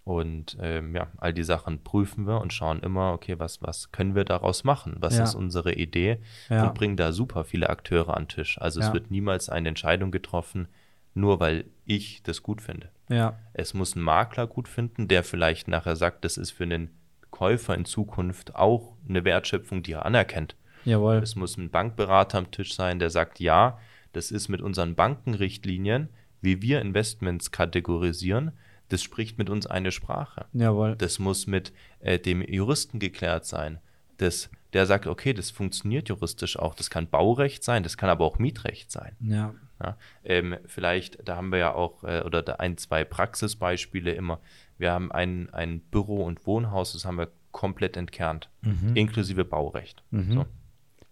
Und 0.04 0.56
ähm, 0.60 0.96
ja, 0.96 1.06
all 1.18 1.32
die 1.32 1.44
Sachen 1.44 1.84
prüfen 1.84 2.26
wir 2.26 2.40
und 2.40 2.52
schauen 2.52 2.80
immer, 2.80 3.12
okay, 3.12 3.38
was, 3.38 3.62
was 3.62 3.92
können 3.92 4.16
wir 4.16 4.24
daraus 4.24 4.64
machen? 4.64 4.96
Was 4.98 5.16
ja. 5.16 5.22
ist 5.22 5.34
unsere 5.34 5.74
Idee? 5.74 6.18
Ja. 6.48 6.66
Und 6.66 6.74
bringen 6.74 6.96
da 6.96 7.12
super 7.12 7.44
viele 7.44 7.70
Akteure 7.70 8.16
an 8.16 8.24
den 8.24 8.28
Tisch. 8.28 8.60
Also 8.60 8.80
ja. 8.80 8.88
es 8.88 8.92
wird 8.92 9.12
niemals 9.12 9.48
eine 9.48 9.68
Entscheidung 9.68 10.10
getroffen, 10.10 10.66
nur 11.14 11.38
weil 11.38 11.66
ich 11.84 12.22
das 12.24 12.42
gut 12.42 12.62
finde. 12.62 12.90
Ja. 13.08 13.38
Es 13.52 13.74
muss 13.74 13.94
ein 13.94 14.02
Makler 14.02 14.48
gut 14.48 14.66
finden, 14.66 15.06
der 15.06 15.22
vielleicht 15.22 15.68
nachher 15.68 15.94
sagt, 15.94 16.24
das 16.24 16.36
ist 16.36 16.50
für 16.50 16.64
einen 16.64 16.90
Käufer 17.30 17.74
in 17.74 17.84
Zukunft 17.84 18.56
auch 18.56 18.96
eine 19.08 19.24
Wertschöpfung, 19.24 19.82
die 19.84 19.92
er 19.92 20.04
anerkennt. 20.04 20.56
Jawohl. 20.84 21.16
Es 21.16 21.36
muss 21.36 21.56
ein 21.56 21.70
Bankberater 21.70 22.38
am 22.38 22.50
Tisch 22.50 22.74
sein, 22.74 22.98
der 22.98 23.10
sagt, 23.10 23.38
ja, 23.38 23.78
das 24.12 24.32
ist 24.32 24.48
mit 24.48 24.60
unseren 24.60 24.96
Bankenrichtlinien, 24.96 26.08
wie 26.40 26.60
wir 26.60 26.80
Investments 26.80 27.52
kategorisieren, 27.52 28.52
das 28.92 29.02
spricht 29.02 29.38
mit 29.38 29.48
uns 29.48 29.66
eine 29.66 29.90
Sprache. 29.90 30.46
Jawohl. 30.52 30.96
Das 30.96 31.18
muss 31.18 31.46
mit 31.46 31.72
äh, 32.00 32.18
dem 32.18 32.42
Juristen 32.42 32.98
geklärt 32.98 33.46
sein. 33.46 33.78
Das, 34.18 34.50
der 34.74 34.86
sagt, 34.86 35.06
okay, 35.06 35.32
das 35.32 35.50
funktioniert 35.50 36.10
juristisch 36.10 36.58
auch. 36.58 36.74
Das 36.74 36.90
kann 36.90 37.08
Baurecht 37.08 37.64
sein, 37.64 37.82
das 37.82 37.96
kann 37.96 38.10
aber 38.10 38.26
auch 38.26 38.38
Mietrecht 38.38 38.90
sein. 38.90 39.16
Ja. 39.20 39.54
ja 39.82 39.96
ähm, 40.24 40.56
vielleicht, 40.66 41.26
da 41.26 41.36
haben 41.36 41.50
wir 41.50 41.58
ja 41.58 41.74
auch, 41.74 42.04
äh, 42.04 42.22
oder 42.22 42.42
da 42.42 42.56
ein, 42.56 42.76
zwei 42.76 43.04
Praxisbeispiele 43.04 44.12
immer. 44.12 44.40
Wir 44.76 44.92
haben 44.92 45.10
ein, 45.10 45.48
ein 45.50 45.80
Büro- 45.80 46.24
und 46.24 46.46
Wohnhaus, 46.46 46.92
das 46.92 47.04
haben 47.04 47.16
wir 47.16 47.28
komplett 47.50 47.96
entkernt, 47.96 48.50
mhm. 48.60 48.94
inklusive 48.94 49.44
Baurecht. 49.44 50.02
Mhm. 50.10 50.32
So. 50.32 50.46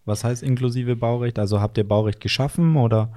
Was 0.05 0.25
heißt 0.25 0.43
inklusive 0.43 0.97
Baurecht? 0.97 1.39
Also 1.39 1.61
habt 1.61 1.79
ihr 1.79 1.87
Baurecht 1.87 2.21
geschaffen 2.21 2.77
oder? 2.77 3.13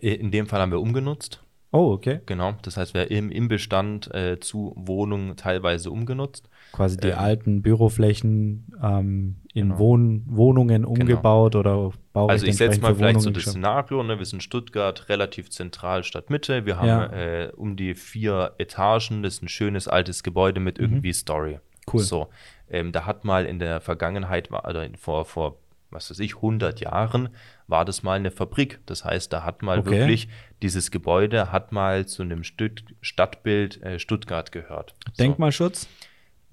In 0.00 0.30
dem 0.32 0.46
Fall 0.48 0.60
haben 0.60 0.72
wir 0.72 0.80
umgenutzt. 0.80 1.43
Oh, 1.74 1.90
okay. 1.90 2.20
Genau, 2.26 2.54
das 2.62 2.76
heißt, 2.76 2.94
wir 2.94 3.10
im, 3.10 3.32
im 3.32 3.48
Bestand 3.48 4.08
äh, 4.14 4.38
zu 4.38 4.72
Wohnungen 4.76 5.36
teilweise 5.36 5.90
umgenutzt. 5.90 6.48
Quasi 6.70 6.96
die 6.96 7.08
ähm, 7.08 7.18
alten 7.18 7.62
Büroflächen 7.62 8.72
ähm, 8.80 9.38
in 9.52 9.70
genau. 9.70 9.78
Wohn 9.80 10.22
Wohnungen 10.26 10.82
genau. 10.82 10.90
umgebaut 10.90 11.54
genau. 11.54 11.60
oder 11.88 11.96
Baurecht 12.12 12.30
Also 12.30 12.46
ich 12.46 12.56
setze 12.58 12.80
mal 12.80 12.94
vielleicht 12.94 13.22
so 13.22 13.30
das 13.30 13.42
Szenario, 13.42 14.04
ne? 14.04 14.20
wir 14.20 14.24
sind 14.24 14.44
Stuttgart, 14.44 15.08
relativ 15.08 15.50
zentral 15.50 16.04
Stadtmitte, 16.04 16.64
wir 16.64 16.76
haben 16.78 16.86
ja. 16.86 17.12
äh, 17.12 17.52
um 17.56 17.74
die 17.74 17.96
vier 17.96 18.52
Etagen, 18.58 19.24
das 19.24 19.34
ist 19.34 19.42
ein 19.42 19.48
schönes 19.48 19.88
altes 19.88 20.22
Gebäude 20.22 20.60
mit 20.60 20.78
mhm. 20.78 20.84
irgendwie 20.84 21.12
Story. 21.12 21.58
Cool. 21.92 22.00
So, 22.00 22.28
ähm, 22.70 22.92
da 22.92 23.04
hat 23.04 23.24
mal 23.24 23.46
in 23.46 23.58
der 23.58 23.80
Vergangenheit, 23.80 24.48
oder 24.52 24.88
vor, 24.96 25.24
vor 25.24 25.58
was 25.90 26.10
weiß 26.10 26.20
ich, 26.20 26.36
100 26.36 26.80
Jahren 26.80 27.30
war 27.66 27.84
das 27.84 28.02
mal 28.02 28.14
eine 28.14 28.30
Fabrik. 28.30 28.80
Das 28.86 29.04
heißt, 29.04 29.32
da 29.32 29.44
hat 29.44 29.62
mal 29.62 29.78
okay. 29.78 29.90
wirklich 29.90 30.28
dieses 30.62 30.90
Gebäude 30.90 31.52
hat 31.52 31.72
mal 31.72 32.06
zu 32.06 32.22
einem 32.22 32.44
Stück 32.44 32.80
Stadtbild 33.00 33.82
äh, 33.82 33.98
Stuttgart 33.98 34.52
gehört. 34.52 34.94
Denkmalschutz? 35.18 35.88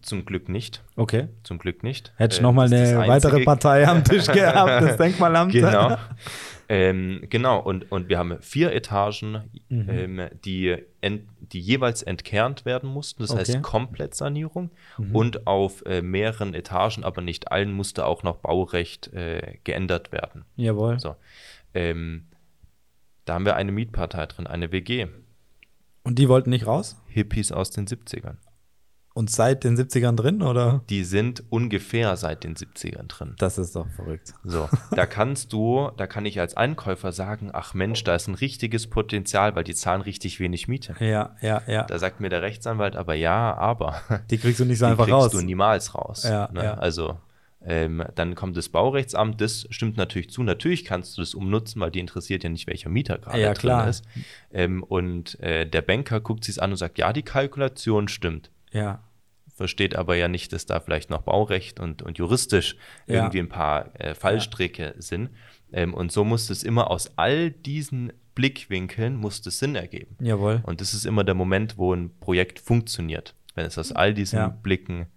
Zum 0.01 0.25
Glück 0.25 0.49
nicht. 0.49 0.83
Okay. 0.95 1.27
Zum 1.43 1.57
Glück 1.59 1.83
nicht. 1.83 2.13
Hätte 2.17 2.33
ich 2.35 2.39
Äh, 2.39 2.43
nochmal 2.43 2.67
eine 2.73 2.97
weitere 2.97 3.11
einzige- 3.33 3.45
Partei 3.45 3.87
am 3.87 4.03
Tisch 4.03 4.25
gehabt, 4.31 4.83
das 4.83 4.97
Denkmalamt. 4.97 5.51
Genau. 5.51 5.97
ähm, 6.69 7.21
genau, 7.29 7.59
und, 7.59 7.91
und 7.91 8.09
wir 8.09 8.17
haben 8.17 8.37
vier 8.41 8.71
Etagen, 8.73 9.43
Mhm. 9.69 9.89
ähm, 9.89 10.29
die, 10.43 10.75
ent, 11.01 11.23
die 11.39 11.59
jeweils 11.59 12.01
entkernt 12.03 12.65
werden 12.65 12.89
mussten. 12.89 13.23
Das 13.23 13.31
Okay. 13.31 13.39
heißt 13.41 13.61
Komplettsanierung. 13.61 14.71
Mhm. 14.97 15.15
Und 15.15 15.47
auf 15.47 15.85
äh, 15.85 16.01
mehreren 16.01 16.53
Etagen, 16.53 17.03
aber 17.03 17.21
nicht 17.21 17.51
allen, 17.51 17.71
musste 17.73 18.05
auch 18.05 18.23
noch 18.23 18.37
Baurecht 18.37 19.11
äh, 19.13 19.57
geändert 19.63 20.11
werden. 20.11 20.45
Jawohl. 20.55 20.99
So. 20.99 21.15
Ähm, 21.73 22.27
da 23.25 23.35
haben 23.35 23.45
wir 23.45 23.55
eine 23.55 23.71
Mietpartei 23.71 24.25
drin, 24.25 24.47
eine 24.47 24.71
WG. 24.71 25.07
Und 26.03 26.17
die 26.17 26.27
wollten 26.27 26.49
nicht 26.49 26.65
raus? 26.65 26.99
Hippies 27.07 27.51
aus 27.51 27.69
den 27.69 27.85
70ern. 27.85 28.37
Und 29.13 29.29
seit 29.29 29.65
den 29.65 29.75
70ern 29.77 30.15
drin, 30.15 30.41
oder? 30.41 30.81
Die 30.89 31.03
sind 31.03 31.43
ungefähr 31.49 32.15
seit 32.15 32.45
den 32.45 32.55
70ern 32.55 33.07
drin. 33.07 33.35
Das 33.39 33.57
ist 33.57 33.75
doch 33.75 33.87
verrückt. 33.89 34.33
So, 34.45 34.69
da 34.95 35.05
kannst 35.05 35.51
du, 35.51 35.89
da 35.97 36.07
kann 36.07 36.25
ich 36.25 36.39
als 36.39 36.55
Einkäufer 36.55 37.11
sagen, 37.11 37.49
ach 37.51 37.73
Mensch, 37.73 38.03
da 38.05 38.15
ist 38.15 38.27
ein 38.27 38.35
richtiges 38.35 38.87
Potenzial, 38.87 39.53
weil 39.55 39.65
die 39.65 39.75
zahlen 39.75 40.01
richtig 40.01 40.39
wenig 40.39 40.69
Miete. 40.69 40.95
Ja, 40.99 41.35
ja, 41.41 41.61
ja. 41.67 41.83
Da 41.83 41.99
sagt 41.99 42.21
mir 42.21 42.29
der 42.29 42.41
Rechtsanwalt, 42.41 42.95
aber 42.95 43.13
ja, 43.15 43.53
aber 43.57 44.01
Die 44.31 44.37
kriegst 44.37 44.61
du 44.61 44.65
nicht 44.65 44.79
so 44.79 44.85
die 44.85 44.91
einfach 44.91 45.05
kriegst 45.05 45.13
raus. 45.17 45.31
du 45.31 45.41
niemals 45.41 45.93
raus. 45.93 46.23
Ja, 46.23 46.49
ne? 46.53 46.63
ja. 46.63 46.73
Also 46.75 47.17
ähm, 47.63 48.03
dann 48.15 48.33
kommt 48.35 48.55
das 48.55 48.69
Baurechtsamt, 48.69 49.41
das 49.41 49.67
stimmt 49.71 49.97
natürlich 49.97 50.29
zu. 50.29 50.41
Natürlich 50.41 50.85
kannst 50.85 51.17
du 51.17 51.21
das 51.21 51.35
umnutzen, 51.35 51.79
weil 51.81 51.91
die 51.91 51.99
interessiert 51.99 52.43
ja 52.45 52.49
nicht, 52.49 52.65
welcher 52.65 52.89
Mieter 52.89 53.17
gerade 53.17 53.39
Ja, 53.41 53.49
drin 53.49 53.59
klar. 53.59 53.87
ist. 53.89 54.05
Ähm, 54.53 54.83
und 54.83 55.37
äh, 55.41 55.67
der 55.67 55.81
Banker 55.81 56.21
guckt 56.21 56.45
sich 56.45 56.61
an 56.63 56.71
und 56.71 56.77
sagt, 56.77 56.97
ja, 56.97 57.11
die 57.13 57.23
Kalkulation 57.23 58.07
stimmt. 58.07 58.49
Ja. 58.71 59.03
Versteht 59.53 59.95
aber 59.95 60.15
ja 60.15 60.27
nicht, 60.27 60.53
dass 60.53 60.65
da 60.65 60.79
vielleicht 60.79 61.09
noch 61.09 61.21
Baurecht 61.23 61.79
und, 61.79 62.01
und 62.01 62.17
juristisch 62.17 62.77
Ja. 63.05 63.15
irgendwie 63.15 63.39
ein 63.39 63.49
paar 63.49 63.91
äh, 63.99 64.15
Fallstricke 64.15 64.95
sind. 64.97 65.29
Ähm, 65.71 65.93
und 65.93 66.11
so 66.11 66.23
muss 66.23 66.49
es 66.49 66.63
immer 66.63 66.89
aus 66.89 67.17
all 67.17 67.51
diesen 67.51 68.11
Blickwinkeln 68.33 69.17
muss 69.17 69.45
es 69.45 69.59
Sinn 69.59 69.75
ergeben. 69.75 70.15
Jawohl. 70.21 70.61
Und 70.65 70.79
das 70.81 70.93
ist 70.93 71.05
immer 71.05 71.23
der 71.25 71.35
Moment, 71.35 71.77
wo 71.77 71.93
ein 71.93 72.17
Projekt 72.19 72.59
funktioniert. 72.59 73.35
Wenn 73.55 73.65
es 73.65 73.77
aus 73.77 73.91
all 73.91 74.13
diesen 74.13 74.39
Ja. 74.39 74.47
Blicken. 74.47 75.07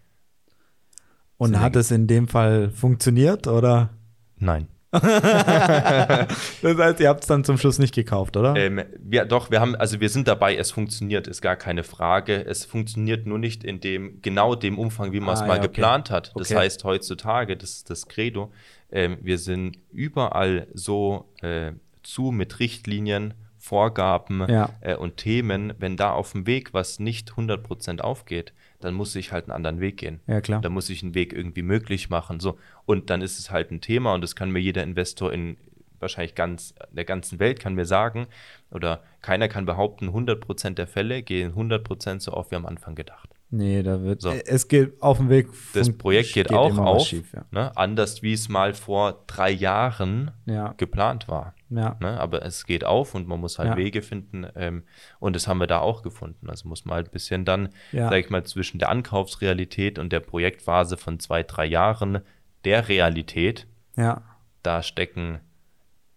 Und 1.37 1.51
Sinn 1.51 1.61
hat 1.61 1.77
es 1.77 1.90
in 1.93 2.07
dem 2.09 2.27
Fall 2.29 2.71
funktioniert, 2.71 3.47
oder? 3.47 3.90
Nein. 4.37 4.67
Das 6.62 6.78
heißt, 6.78 7.00
ihr 7.00 7.09
habt 7.09 7.22
es 7.22 7.26
dann 7.26 7.44
zum 7.44 7.59
Schluss 7.59 7.78
nicht 7.78 7.94
gekauft, 7.94 8.37
oder? 8.37 8.54
Ähm, 8.57 8.83
wir, 8.98 9.24
doch, 9.24 9.50
wir 9.50 9.61
haben, 9.61 9.74
also 9.76 10.00
wir 10.00 10.09
sind 10.09 10.28
dabei, 10.28 10.57
es 10.57 10.70
funktioniert, 10.70 11.26
ist 11.26 11.42
gar 11.42 11.57
keine 11.57 11.85
Frage. 11.85 12.44
Es 12.46 12.64
funktioniert 12.64 13.26
nur 13.26 13.38
nicht 13.38 13.64
in 13.64 13.80
dem, 13.80 14.20
genau 14.22 14.54
dem 14.54 14.78
Umfang, 14.78 15.12
wie 15.12 15.20
man 15.20 15.35
es 15.35 15.42
Ah, 15.42 15.46
mal 15.46 15.54
ja, 15.57 15.61
okay. 15.61 15.68
geplant 15.68 16.11
hat. 16.11 16.33
Das 16.35 16.50
Okay. 16.50 16.61
heißt, 16.61 16.85
heutzutage, 16.85 17.57
das 17.57 17.70
ist 17.70 17.90
das 17.90 18.07
Credo, 18.09 18.52
ähm, 18.90 19.18
wir 19.20 19.38
sind 19.38 19.78
überall 19.92 20.66
so 20.74 21.28
äh, 21.42 21.72
zu 22.02 22.30
mit 22.30 22.61
Richtlinien, 22.61 23.35
Vorgaben 23.59 24.44
Ja. 24.48 24.68
äh, 24.83 24.94
und 24.94 25.16
Themen. 25.16 25.72
Wenn 25.78 25.96
da 25.96 26.12
auf 26.12 26.33
dem 26.33 26.46
Weg 26.46 26.74
was 26.74 26.98
nicht 27.00 27.33
100% 27.33 28.00
aufgeht, 28.02 28.52
dann 28.85 28.94
muss 28.94 29.14
ich 29.16 29.33
halt 29.33 29.44
einen 29.44 29.53
anderen 29.53 29.81
Weg 29.81 29.97
gehen. 29.97 30.20
Ja, 30.27 30.40
klar. 30.40 30.61
Da 30.61 30.68
muss 30.68 30.90
ich 30.90 31.03
einen 31.03 31.14
Weg 31.14 31.33
irgendwie 31.33 31.62
möglich 31.62 32.11
machen. 32.11 32.38
So. 32.38 32.59
Und 32.85 33.11
dann 33.11 33.23
ist 33.23 33.38
es 33.38 33.51
halt 33.51 33.70
ein 33.70 33.81
Thema 33.81 34.14
und 34.14 34.20
das 34.20 34.37
kann 34.37 34.51
mir 34.51 34.61
jeder 34.61 34.83
Investor 34.83 35.33
in 35.33 35.57
wahrscheinlich 35.99 36.35
ganz 36.35 36.75
der 36.90 37.07
ganzen 37.07 37.38
Welt 37.38 37.61
kann 37.61 37.75
mir 37.75 37.87
sagen, 37.87 38.27
oder 38.70 39.03
keiner 39.23 39.49
kann 39.49 39.64
behaupten, 39.64 40.11
100% 40.11 40.75
der 40.75 40.87
Fälle 40.87 41.23
gehen 41.23 41.55
100% 41.55 42.20
so 42.20 42.33
auf 42.33 42.51
wie 42.51 42.57
am 42.57 42.66
Anfang 42.66 42.94
gedacht. 42.94 43.31
Nee, 43.50 43.83
da 43.83 44.02
wird. 44.02 44.20
So. 44.20 44.30
Es 44.30 44.68
geht 44.68 45.00
auf 45.02 45.18
dem 45.18 45.28
Weg. 45.28 45.48
Das 45.72 45.96
Projekt 45.96 46.33
geht 46.33 46.52
auch 46.52 46.76
auf, 46.78 47.07
Schief, 47.07 47.33
ja. 47.33 47.44
ne? 47.50 47.76
anders 47.76 48.22
wie 48.22 48.33
es 48.33 48.48
mal 48.48 48.74
vor 48.74 49.24
drei 49.26 49.50
Jahren 49.50 50.30
Ja. 50.46 50.74
geplant 50.76 51.28
war. 51.28 51.54
Ja. 51.70 51.96
Ne? 52.00 52.20
Aber 52.20 52.44
es 52.44 52.66
geht 52.66 52.85
auf 52.85 53.14
und 53.14 53.26
man 53.26 53.40
muss 53.40 53.59
halt. 53.59 53.76
Wege 53.76 54.02
finden. 54.02 54.46
Ähm, 54.54 54.85
und 55.18 55.35
das 55.35 55.48
haben 55.48 55.59
wir 55.59 55.66
da 55.66 55.80
auch 55.80 56.02
gefunden. 56.02 56.48
Also 56.48 56.68
muss 56.68 56.85
man 56.85 56.96
halt 56.96 57.09
ein 57.09 57.12
bisschen 57.12 57.44
dann, 57.44 57.70
Ja. 57.92 58.09
sag 58.09 58.18
ich 58.18 58.30
mal, 58.30 58.44
zwischen 58.44 58.78
der 58.78 58.90
Ankaufsrealität 58.90 59.98
und 59.98 60.12
der 60.12 60.20
Projektphase 60.20 60.96
von 60.96 61.18
zwei, 61.18 61.42
drei 61.42 61.64
Jahren 61.66 62.20
der 62.64 62.88
Realität, 62.88 63.66
ja. 63.96 64.22
da 64.62 64.83
stecken 64.83 65.40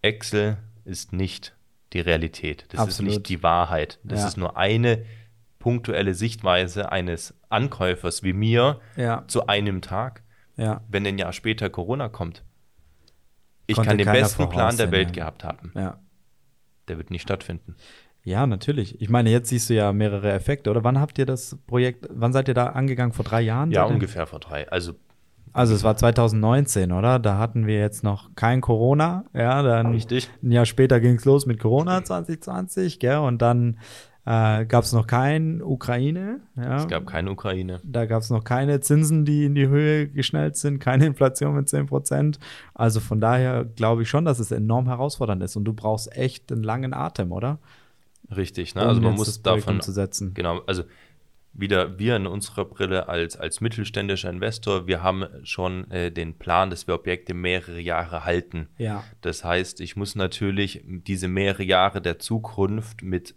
Excel 0.02 0.58
ist 0.84 1.12
nicht 1.12 1.54
die 1.92 2.00
Realität. 2.00 2.66
Das 2.68 2.80
Absolut. 2.80 3.10
ist 3.12 3.18
nicht 3.18 3.28
die 3.28 3.42
Wahrheit. 3.42 3.98
Das 4.04 4.24
ist 4.24 4.36
nur 4.36 4.56
eine 4.56 5.04
punktuelle 5.58 6.14
Sichtweise 6.14 6.92
eines 6.92 7.34
Ankäufers 7.48 8.22
wie 8.22 8.32
mir 8.32 8.80
Ja. 8.96 9.24
zu 9.26 9.46
einem 9.46 9.80
Tag. 9.80 10.22
Ja. 10.56 10.82
Wenn 10.88 11.06
ein 11.06 11.18
Jahr 11.18 11.32
später 11.32 11.70
Corona 11.70 12.08
kommt, 12.08 12.44
ich 13.66 13.76
Konnte 13.76 13.88
kann 13.90 13.98
den 13.98 14.10
besten 14.12 14.48
Plan 14.48 14.76
der 14.76 14.90
Welt 14.90 15.12
gehabt 15.12 15.44
haben. 15.44 15.72
Ja. 15.74 15.98
Der 16.88 16.96
wird 16.96 17.10
nicht 17.10 17.22
stattfinden. 17.22 17.76
Ja, 18.24 18.46
natürlich. 18.46 19.00
Ich 19.00 19.08
meine, 19.08 19.30
jetzt 19.30 19.48
siehst 19.48 19.70
du 19.70 19.74
ja 19.74 19.92
mehrere 19.92 20.32
Effekte, 20.32 20.70
oder? 20.70 20.84
Wann 20.84 20.98
habt 21.00 21.18
ihr 21.18 21.26
das 21.26 21.56
Projekt, 21.66 22.06
wann 22.10 22.32
seid 22.32 22.48
ihr 22.48 22.54
da 22.54 22.66
angegangen? 22.68 23.12
Vor 23.12 23.24
drei 23.24 23.40
Jahren? 23.42 23.70
Ja, 23.70 23.84
ungefähr 23.84 24.26
vor 24.26 24.40
drei. 24.40 24.68
Also 24.70 24.94
Also 25.52 25.74
es 25.74 25.82
war 25.84 25.96
2019, 25.96 26.92
oder? 26.92 27.18
Da 27.18 27.38
hatten 27.38 27.66
wir 27.66 27.78
jetzt 27.78 28.04
noch 28.04 28.34
kein 28.34 28.60
Corona. 28.60 29.24
Ja, 29.34 29.62
dann 29.62 29.92
Richtig. 29.92 30.28
ein 30.42 30.50
Jahr 30.52 30.66
später 30.66 31.00
ging 31.00 31.14
es 31.16 31.24
los 31.24 31.46
mit 31.46 31.58
Corona 31.60 32.04
2020, 32.04 32.98
gell? 33.00 33.18
Und 33.18 33.40
dann 33.40 33.78
äh, 34.28 34.66
gab 34.66 34.84
es 34.84 34.92
noch 34.92 35.06
kein 35.06 35.62
Ukraine. 35.62 36.40
Ja. 36.54 36.76
es 36.76 36.88
gab 36.88 37.06
keine 37.06 37.30
Ukraine. 37.30 37.80
Da 37.82 38.04
gab 38.04 38.20
es 38.20 38.28
noch 38.28 38.44
keine 38.44 38.80
Zinsen, 38.80 39.24
die 39.24 39.46
in 39.46 39.54
die 39.54 39.68
Höhe 39.68 40.06
geschnellt 40.06 40.58
sind, 40.58 40.80
keine 40.80 41.06
Inflation 41.06 41.54
mit 41.54 41.66
10 41.70 41.86
Prozent. 41.86 42.38
Also 42.74 43.00
von 43.00 43.22
daher 43.22 43.64
glaube 43.64 44.02
ich 44.02 44.10
schon, 44.10 44.26
dass 44.26 44.38
es 44.38 44.50
enorm 44.50 44.86
herausfordernd 44.86 45.42
ist 45.42 45.56
und 45.56 45.64
du 45.64 45.72
brauchst 45.72 46.14
echt 46.14 46.52
einen 46.52 46.62
langen 46.62 46.92
Atem, 46.92 47.32
oder? 47.32 47.58
Richtig. 48.36 48.74
Ne? 48.74 48.82
Um 48.82 48.88
Also 48.88 49.00
man 49.00 49.14
muss 49.14 49.40
davon 49.40 49.76
umzusetzen. 49.76 50.34
Genau, 50.34 50.60
also 50.66 50.82
wieder 51.54 51.98
wir 51.98 52.14
in 52.16 52.26
unserer 52.26 52.66
Brille 52.66 53.08
als, 53.08 53.34
als 53.38 53.62
mittelständischer 53.62 54.28
Investor, 54.28 54.86
wir 54.86 55.02
haben 55.02 55.24
schon 55.44 55.90
äh, 55.90 56.12
den 56.12 56.34
Plan, 56.34 56.68
dass 56.68 56.86
wir 56.86 56.94
Objekte 56.94 57.32
mehrere 57.32 57.80
Jahre 57.80 58.26
halten. 58.26 58.68
Ja. 58.76 59.04
Das 59.22 59.42
heißt, 59.42 59.80
ich 59.80 59.96
muss 59.96 60.16
natürlich 60.16 60.84
diese 60.84 61.28
mehrere 61.28 61.64
Jahre 61.64 62.02
der 62.02 62.18
Zukunft 62.18 63.02
mit 63.02 63.34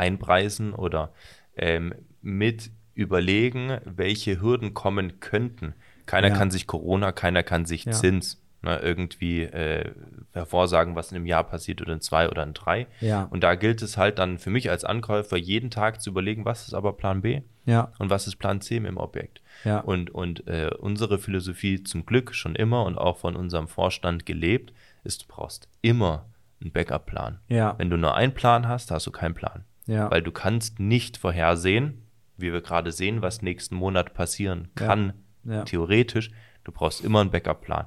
einpreisen 0.00 0.72
oder 0.72 1.12
ähm, 1.56 1.94
mit 2.22 2.70
überlegen, 2.94 3.78
welche 3.84 4.40
Hürden 4.40 4.74
kommen 4.74 5.20
könnten. 5.20 5.74
Keiner 6.06 6.28
Ja. 6.28 6.34
kann 6.36 6.50
sich 6.50 6.66
Corona, 6.66 7.12
keiner 7.12 7.42
kann 7.42 7.64
sich 7.66 7.84
Ja. 7.84 7.92
Zins 7.92 8.42
ne, 8.62 8.78
irgendwie 8.80 9.42
äh, 9.44 9.90
hervorsagen, 10.32 10.94
was 10.96 11.10
in 11.12 11.16
einem 11.16 11.26
Jahr 11.26 11.44
passiert 11.44 11.80
oder 11.80 11.92
in 11.94 12.00
zwei 12.02 12.28
oder 12.28 12.42
in 12.42 12.52
drei. 12.52 12.86
Ja. 13.00 13.24
Und 13.30 13.42
da 13.42 13.54
gilt 13.54 13.80
es 13.80 13.96
halt 13.96 14.18
dann 14.18 14.38
für 14.38 14.50
mich 14.50 14.68
als 14.70 14.84
Ankäufer 14.84 15.36
jeden 15.38 15.70
Tag 15.70 16.02
zu 16.02 16.10
überlegen, 16.10 16.44
was 16.44 16.66
ist 16.68 16.74
aber 16.74 16.92
Plan 16.94 17.22
B 17.22 17.40
Ja. 17.64 17.92
und 17.98 18.10
was 18.10 18.26
ist 18.26 18.36
Plan 18.36 18.60
C 18.60 18.76
im 18.76 18.96
Objekt. 18.98 19.40
Ja. 19.64 19.80
Und, 19.80 20.10
und 20.10 20.46
äh, 20.46 20.70
unsere 20.78 21.18
Philosophie 21.18 21.82
zum 21.84 22.04
Glück 22.04 22.34
schon 22.34 22.54
immer 22.54 22.84
und 22.84 22.98
auch 22.98 23.16
von 23.18 23.34
unserem 23.36 23.66
Vorstand 23.68 24.26
gelebt, 24.26 24.72
ist, 25.04 25.22
du 25.22 25.26
brauchst 25.28 25.68
immer 25.80 26.26
einen 26.60 26.72
Backup-Plan. 26.72 27.38
Wenn 27.48 27.88
du 27.88 27.96
nur 27.96 28.14
einen 28.14 28.34
Plan 28.34 28.68
hast, 28.68 28.90
hast 28.90 29.06
du 29.06 29.10
keinen 29.10 29.34
Plan. 29.34 29.64
Ja. 29.86 30.10
Weil 30.10 30.22
du 30.22 30.30
kannst 30.32 30.78
nicht 30.80 31.16
vorhersehen, 31.16 32.02
wie 32.36 32.52
wir 32.52 32.60
gerade 32.62 32.92
sehen, 32.92 33.22
was 33.22 33.42
nächsten 33.42 33.74
Monat 33.74 34.14
passieren 34.14 34.68
Ja. 34.78 34.86
kann, 34.86 35.12
Ja. 35.44 35.64
theoretisch. 35.64 36.30
Du 36.64 36.72
brauchst 36.72 37.02
immer 37.04 37.20
einen 37.20 37.30
Backup-Plan. 37.30 37.86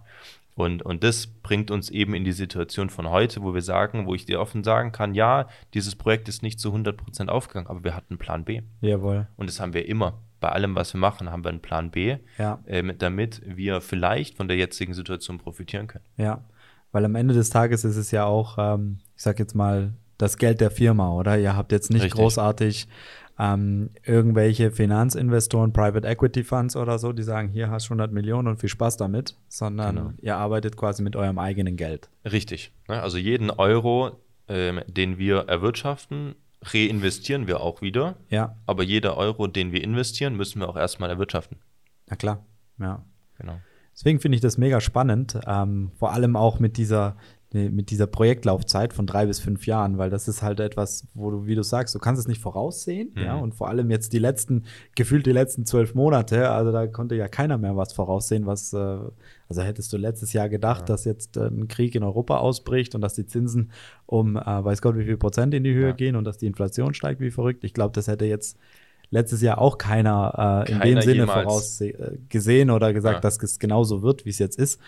Und, 0.55 0.83
und 0.83 1.03
das 1.03 1.25
bringt 1.25 1.71
uns 1.71 1.89
eben 1.89 2.13
in 2.13 2.23
die 2.23 2.31
Situation 2.31 2.89
von 2.91 3.09
heute, 3.09 3.41
wo 3.41 3.55
wir 3.55 3.61
sagen, 3.63 4.05
wo 4.05 4.13
ich 4.13 4.25
dir 4.25 4.39
offen 4.39 4.63
sagen 4.63 4.91
kann, 4.91 5.15
ja, 5.15 5.47
dieses 5.73 5.95
Projekt 5.95 6.29
ist 6.29 6.43
nicht 6.43 6.59
zu 6.59 6.71
100% 6.71 7.27
aufgegangen, 7.29 7.67
aber 7.67 7.83
wir 7.83 7.95
hatten 7.95 8.13
einen 8.13 8.19
Plan 8.19 8.43
B. 8.45 8.61
Jawohl. 8.81 9.27
Und 9.35 9.49
das 9.49 9.59
haben 9.59 9.73
wir 9.73 9.87
immer. 9.87 10.19
Bei 10.39 10.49
allem, 10.49 10.75
was 10.75 10.93
wir 10.93 10.99
machen, 10.99 11.31
haben 11.31 11.43
wir 11.43 11.49
einen 11.49 11.61
Plan 11.61 11.89
B, 11.89 12.17
Ja. 12.37 12.59
ähm, 12.67 12.93
damit 12.99 13.41
wir 13.45 13.81
vielleicht 13.81 14.35
von 14.37 14.47
der 14.47 14.57
jetzigen 14.57 14.93
Situation 14.93 15.39
profitieren 15.39 15.87
können. 15.87 16.05
Ja, 16.17 16.43
weil 16.91 17.05
am 17.05 17.15
Ende 17.15 17.33
des 17.33 17.49
Tages 17.49 17.83
ist 17.83 17.95
es 17.97 18.11
ja 18.11 18.25
auch, 18.25 18.57
ähm, 18.59 18.99
ich 19.15 19.23
sag 19.23 19.39
jetzt 19.39 19.55
mal, 19.55 19.93
das 20.17 20.37
Geld 20.37 20.61
der 20.61 20.71
Firma, 20.71 21.11
oder? 21.11 21.37
Ihr 21.37 21.55
habt 21.55 21.71
jetzt 21.71 21.89
nicht 21.91 22.03
Richtig. 22.03 22.19
großartig 22.19 22.87
ähm, 23.39 23.89
irgendwelche 24.05 24.71
Finanzinvestoren, 24.71 25.73
Private 25.73 26.07
Equity 26.07 26.43
Funds 26.43 26.75
oder 26.75 26.99
so, 26.99 27.13
die 27.13 27.23
sagen, 27.23 27.49
hier 27.49 27.71
hast 27.71 27.87
du 27.89 27.93
100 27.93 28.11
Millionen 28.11 28.47
und 28.47 28.59
viel 28.59 28.69
Spaß 28.69 28.97
damit, 28.97 29.35
sondern 29.49 29.95
Genau. 29.95 30.11
ihr 30.21 30.37
arbeitet 30.37 30.77
quasi 30.77 31.01
mit 31.01 31.15
eurem 31.15 31.39
eigenen 31.39 31.75
Geld. 31.75 32.09
Richtig. 32.31 32.71
Ne? 32.87 33.01
Also 33.01 33.17
jeden 33.17 33.49
Euro, 33.49 34.11
ähm, 34.47 34.81
den 34.87 35.17
wir 35.17 35.39
erwirtschaften, 35.47 36.35
reinvestieren 36.61 37.47
wir 37.47 37.59
auch 37.61 37.81
wieder. 37.81 38.15
Ja, 38.29 38.55
Aber 38.65 38.83
jeder 38.83 39.17
Euro, 39.17 39.47
den 39.47 39.71
wir 39.71 39.83
investieren, 39.83 40.35
müssen 40.35 40.59
wir 40.61 40.69
auch 40.69 40.77
erstmal 40.77 41.09
erwirtschaften. 41.09 41.57
na 42.09 42.15
klar, 42.15 42.45
ja. 42.79 43.03
Genau. 43.39 43.59
Deswegen 43.95 44.19
finde 44.19 44.35
ich 44.35 44.41
das 44.41 44.57
mega 44.57 44.79
spannend, 44.79 45.39
ähm, 45.47 45.91
vor 45.97 46.13
allem 46.13 46.35
auch 46.35 46.59
mit 46.59 46.77
dieser, 46.77 47.15
mit 47.53 47.91
dieser 47.91 48.07
Projektlaufzeit 48.07 48.93
von 48.93 49.05
drei 49.05 49.27
bis 49.27 49.39
fünf 49.39 49.67
Jahren, 49.67 49.99
weil 49.99 50.09
das 50.09 50.27
ist 50.27 50.41
halt 50.41 50.59
etwas, 50.59 51.07
wo 51.13 51.29
du, 51.29 51.45
wie 51.45 51.53
du 51.53 51.61
sagst, 51.61 51.93
du 51.93 51.99
kannst 51.99 52.19
es 52.19 52.27
nicht 52.27 52.41
voraussehen, 52.41 53.11
mhm. 53.13 53.23
ja, 53.23 53.35
und 53.35 53.53
vor 53.53 53.69
allem 53.69 53.91
jetzt 53.91 54.11
die 54.11 54.19
letzten, 54.19 54.63
gefühlt 54.95 55.27
die 55.27 55.31
letzten 55.31 55.65
zwölf 55.65 55.93
Monate, 55.93 56.49
also 56.49 56.71
da 56.71 56.87
konnte 56.87 57.15
ja 57.15 57.27
keiner 57.27 57.59
mehr 57.59 57.77
was 57.77 57.93
voraussehen, 57.93 58.47
was, 58.47 58.73
äh, 58.73 58.97
also 59.47 59.61
hättest 59.61 59.93
du 59.93 59.97
letztes 59.97 60.33
Jahr 60.33 60.49
gedacht, 60.49 60.81
ja. 60.81 60.85
dass 60.87 61.05
jetzt 61.05 61.37
äh, 61.37 61.47
ein 61.47 61.67
Krieg 61.67 61.93
in 61.93 62.01
Europa 62.01 62.37
ausbricht 62.37 62.95
und 62.95 63.01
dass 63.01 63.13
die 63.13 63.27
Zinsen 63.27 63.71
um, 64.07 64.35
äh, 64.35 64.41
weiß 64.41 64.81
Gott, 64.81 64.97
wie 64.97 65.05
viel 65.05 65.17
Prozent 65.17 65.53
in 65.53 65.63
die 65.63 65.73
Höhe 65.73 65.89
ja. 65.89 65.93
gehen 65.93 66.15
und 66.15 66.23
dass 66.23 66.39
die 66.39 66.47
Inflation 66.47 66.95
steigt 66.95 67.21
wie 67.21 67.31
verrückt. 67.31 67.63
Ich 67.63 67.75
glaube, 67.75 67.93
das 67.93 68.07
hätte 68.07 68.25
jetzt 68.25 68.57
letztes 69.11 69.41
Jahr 69.41 69.59
auch 69.59 69.77
keiner, 69.77 70.65
äh, 70.67 70.71
in 70.71 70.79
keiner 70.79 71.01
dem 71.01 71.01
Sinne 71.01 71.27
vorausgesehen 71.27 72.71
oder 72.71 72.93
gesagt, 72.93 73.17
ja. 73.17 73.21
dass 73.21 73.41
es 73.43 73.59
genauso 73.59 74.01
wird, 74.01 74.25
wie 74.25 74.29
es 74.29 74.39
jetzt 74.39 74.57
ist. 74.57 74.81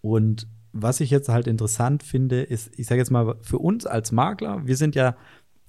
Und 0.00 0.46
was 0.74 1.00
ich 1.00 1.10
jetzt 1.10 1.28
halt 1.28 1.46
interessant 1.46 2.02
finde, 2.02 2.42
ist, 2.42 2.78
ich 2.78 2.86
sage 2.86 3.00
jetzt 3.00 3.10
mal, 3.10 3.36
für 3.40 3.58
uns 3.58 3.86
als 3.86 4.10
Makler, 4.10 4.66
wir 4.66 4.76
sind 4.76 4.96
ja, 4.96 5.16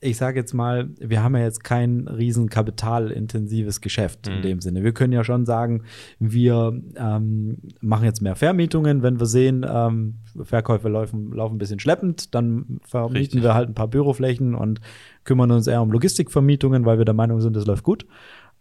ich 0.02 0.18
sage 0.18 0.40
jetzt 0.40 0.54
mal, 0.54 0.90
wir 1.00 1.24
haben 1.24 1.36
ja 1.36 1.44
jetzt 1.44 1.64
kein 1.64 2.08
riesen 2.08 2.50
kapitalintensives 2.50 3.82
Geschäft 3.82 4.28
mhm. 4.28 4.34
in 4.34 4.42
dem 4.42 4.62
Sinne. 4.62 4.84
Wir 4.84 4.94
können 4.94 5.14
ja 5.14 5.24
schon 5.24 5.46
sagen, 5.46 5.84
wir 6.20 6.82
ähm, 6.98 7.58
machen 7.82 8.06
jetzt 8.06 8.22
mehr 8.22 8.36
Vermietungen, 8.36 9.04
wenn 9.04 9.20
wir 9.20 9.28
sehen, 9.28 9.66
ähm, 9.68 10.16
Verkäufe 10.44 10.90
laufen, 10.90 11.32
laufen 11.32 11.56
ein 11.56 11.60
bisschen 11.60 11.80
schleppend, 11.80 12.34
dann 12.34 12.80
vermieten 12.84 13.18
Richtig. 13.18 13.44
wir 13.44 13.54
halt 13.54 13.70
ein 13.70 13.76
paar 13.76 13.88
Büroflächen 13.88 14.56
und 14.56 14.82
kümmern 15.24 15.52
uns 15.52 15.68
eher 15.68 15.84
um 15.84 15.92
Logistikvermietungen, 15.92 16.86
weil 16.86 16.98
wir 16.98 17.06
der 17.06 17.14
Meinung 17.14 17.42
sind, 17.42 17.56
das 17.56 17.68
läuft 17.68 17.84
gut. 17.84 18.06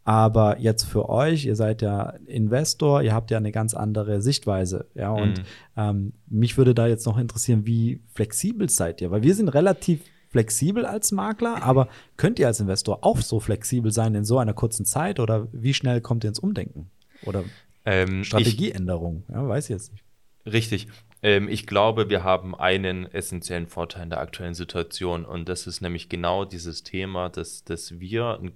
Aber 0.04 0.58
jetzt 0.60 0.84
für 0.84 1.08
euch, 1.08 1.46
ihr 1.46 1.56
seid 1.56 1.80
ja 1.80 2.10
Investor, 2.26 3.02
ihr 3.02 3.14
habt 3.14 3.30
ja 3.30 3.38
eine 3.38 3.52
ganz 3.52 3.72
andere 3.72 4.20
Sichtweise. 4.20 4.86
Ja, 4.94 5.10
und 5.10 5.38
mhm. 5.38 5.44
ähm, 5.76 6.12
mich 6.28 6.58
würde 6.58 6.74
da 6.74 6.86
jetzt 6.86 7.06
noch 7.06 7.16
interessieren, 7.16 7.66
wie 7.66 8.02
flexibel 8.14 8.68
seid 8.68 9.00
ihr? 9.00 9.10
Weil 9.10 9.22
wir 9.22 9.34
sind 9.34 9.48
relativ 9.48 10.00
flexibel 10.28 10.84
als 10.84 11.12
Makler, 11.12 11.62
aber 11.62 11.88
könnt 12.16 12.38
ihr 12.38 12.48
als 12.48 12.60
Investor 12.60 12.98
auch 13.02 13.18
so 13.18 13.40
flexibel 13.40 13.92
sein 13.92 14.14
in 14.14 14.24
so 14.24 14.38
einer 14.38 14.52
kurzen 14.52 14.84
Zeit 14.84 15.20
oder 15.20 15.48
wie 15.52 15.72
schnell 15.72 16.00
kommt 16.00 16.24
ihr 16.24 16.28
ins 16.28 16.40
Umdenken? 16.40 16.90
Oder 17.22 17.44
ähm, 17.84 18.24
Strategieänderung? 18.24 19.22
Ja, 19.32 19.46
weiß 19.48 19.66
ich 19.66 19.70
jetzt 19.70 19.92
nicht. 19.92 20.04
Richtig. 20.44 20.88
Ähm, 21.22 21.48
ich 21.48 21.66
glaube, 21.66 22.10
wir 22.10 22.22
haben 22.24 22.54
einen 22.54 23.06
essentiellen 23.06 23.66
Vorteil 23.66 24.02
in 24.02 24.10
der 24.10 24.20
aktuellen 24.20 24.54
Situation 24.54 25.24
und 25.24 25.48
das 25.48 25.66
ist 25.66 25.80
nämlich 25.80 26.08
genau 26.08 26.44
dieses 26.44 26.82
Thema, 26.82 27.30
dass, 27.30 27.64
dass 27.64 27.98
wir 27.98 28.38
ein 28.42 28.52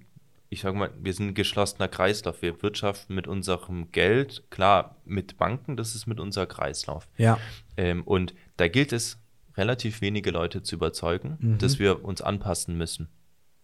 ich 0.49 0.61
sage 0.61 0.77
mal, 0.77 0.91
wir 0.99 1.13
sind 1.13 1.27
ein 1.27 1.33
geschlossener 1.33 1.87
Kreislauf. 1.87 2.41
Wir 2.41 2.61
wirtschaften 2.61 3.13
mit 3.13 3.27
unserem 3.27 3.91
Geld, 3.91 4.43
klar, 4.49 4.95
mit 5.05 5.37
Banken, 5.37 5.77
das 5.77 5.95
ist 5.95 6.07
mit 6.07 6.19
unser 6.19 6.47
Kreislauf. 6.47 7.07
Ja. 7.17 7.37
Ähm, 7.77 8.03
und 8.03 8.33
da 8.57 8.67
gilt 8.67 8.91
es, 8.91 9.19
relativ 9.57 10.01
wenige 10.01 10.31
Leute 10.31 10.63
zu 10.63 10.75
überzeugen, 10.75 11.37
mhm. 11.39 11.57
dass 11.57 11.79
wir 11.79 12.03
uns 12.05 12.21
anpassen 12.21 12.77
müssen. 12.77 13.09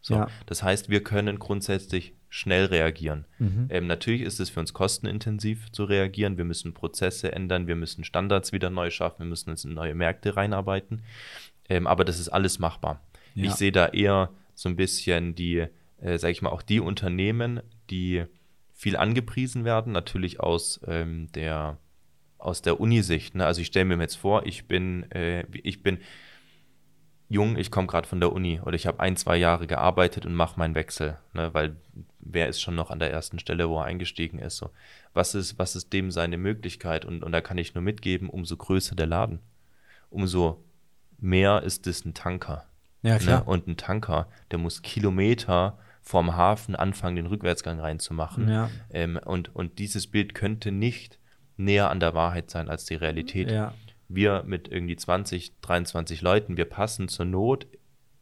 So, 0.01 0.15
ja. 0.15 0.27
Das 0.45 0.61
heißt, 0.61 0.89
wir 0.89 1.01
können 1.03 1.39
grundsätzlich 1.39 2.13
schnell 2.29 2.65
reagieren. 2.65 3.25
Mhm. 3.39 3.67
Ähm, 3.69 3.87
natürlich 3.87 4.21
ist 4.21 4.39
es 4.39 4.49
für 4.49 4.59
uns 4.59 4.73
kostenintensiv 4.73 5.71
zu 5.71 5.85
reagieren. 5.85 6.37
Wir 6.37 6.43
müssen 6.43 6.73
Prozesse 6.73 7.31
ändern, 7.31 7.65
wir 7.65 7.75
müssen 7.75 8.03
Standards 8.03 8.51
wieder 8.51 8.69
neu 8.69 8.91
schaffen, 8.91 9.19
wir 9.19 9.27
müssen 9.27 9.49
uns 9.49 9.63
in 9.63 9.73
neue 9.73 9.95
Märkte 9.95 10.35
reinarbeiten. 10.35 11.03
Ähm, 11.69 11.87
aber 11.87 12.03
das 12.03 12.19
ist 12.19 12.29
alles 12.29 12.59
machbar. 12.59 13.01
Ja. 13.33 13.45
Ich 13.45 13.53
sehe 13.53 13.71
da 13.71 13.87
eher 13.87 14.29
so 14.53 14.69
ein 14.69 14.75
bisschen 14.75 15.33
die 15.33 15.65
äh, 16.01 16.17
sage 16.17 16.31
ich 16.31 16.41
mal, 16.41 16.49
auch 16.49 16.61
die 16.61 16.79
Unternehmen, 16.79 17.61
die 17.89 18.25
viel 18.73 18.97
angepriesen 18.97 19.63
werden, 19.65 19.93
natürlich 19.93 20.39
aus 20.39 20.81
ähm, 20.87 21.31
der 21.33 21.77
aus 22.45 22.61
der 22.61 22.79
Unisicht. 22.79 23.35
Ne? 23.35 23.45
Also 23.45 23.61
ich 23.61 23.67
stelle 23.67 23.85
mir 23.85 23.99
jetzt 23.99 24.15
vor, 24.15 24.45
ich 24.45 24.67
bin, 24.67 25.09
äh, 25.11 25.45
ich 25.63 25.81
bin 25.81 25.99
jung, 27.27 27.57
ich 27.57 27.71
komme 27.71 27.87
gerade 27.87 28.07
von 28.07 28.19
der 28.19 28.31
Uni 28.31 28.61
oder 28.61 28.75
ich 28.75 28.85
habe 28.85 28.99
ein, 28.99 29.15
zwei 29.15 29.35
Jahre 29.35 29.65
gearbeitet 29.65 30.25
und 30.25 30.35
mache 30.35 30.59
meinen 30.59 30.75
Wechsel, 30.75 31.17
ne? 31.33 31.53
weil 31.53 31.75
wer 32.19 32.47
ist 32.47 32.61
schon 32.61 32.75
noch 32.75 32.91
an 32.91 32.99
der 32.99 33.11
ersten 33.11 33.39
Stelle, 33.39 33.67
wo 33.67 33.79
er 33.79 33.85
eingestiegen 33.85 34.37
ist? 34.37 34.57
So. 34.57 34.69
Was 35.13 35.33
ist, 35.33 35.57
was 35.57 35.75
ist 35.75 35.91
dem 35.91 36.11
seine 36.11 36.37
Möglichkeit? 36.37 37.03
Und, 37.03 37.23
und 37.23 37.31
da 37.31 37.41
kann 37.41 37.57
ich 37.57 37.73
nur 37.73 37.83
mitgeben, 37.83 38.29
umso 38.29 38.57
größer 38.57 38.95
der 38.95 39.07
Laden, 39.07 39.39
umso 40.09 40.63
mehr 41.17 41.63
ist 41.63 41.87
es 41.87 42.05
ein 42.05 42.13
Tanker. 42.13 42.67
Ja, 43.05 43.13
ne? 43.13 43.19
klar. 43.19 43.39
Ne? 43.39 43.43
Und 43.45 43.67
ein 43.67 43.77
Tanker, 43.77 44.27
der 44.51 44.59
muss 44.59 44.81
Kilometer 44.81 45.77
vorm 46.01 46.35
Hafen 46.35 46.75
anfangen, 46.75 47.15
den 47.15 47.25
Rückwärtsgang 47.27 47.79
reinzumachen. 47.79 48.49
Ja. 48.49 48.69
Ähm, 48.91 49.19
und, 49.23 49.55
und 49.55 49.79
dieses 49.79 50.07
Bild 50.07 50.35
könnte 50.35 50.71
nicht 50.71 51.19
näher 51.57 51.89
an 51.89 51.99
der 51.99 52.13
Wahrheit 52.13 52.49
sein 52.49 52.69
als 52.69 52.85
die 52.85 52.95
Realität. 52.95 53.49
Ja. 53.49 53.73
Wir 54.07 54.43
mit 54.45 54.67
irgendwie 54.67 54.95
20, 54.95 55.61
23 55.61 56.21
Leuten, 56.21 56.57
wir 56.57 56.65
passen 56.65 57.07
zur 57.07 57.25
Not 57.25 57.67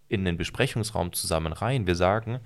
in 0.08 0.24
den 0.24 0.38
Besprechungsraum 0.38 1.12
zusammen 1.14 1.52
rein. 1.52 1.88
Wir 1.88 1.96
sagen, 1.96 2.40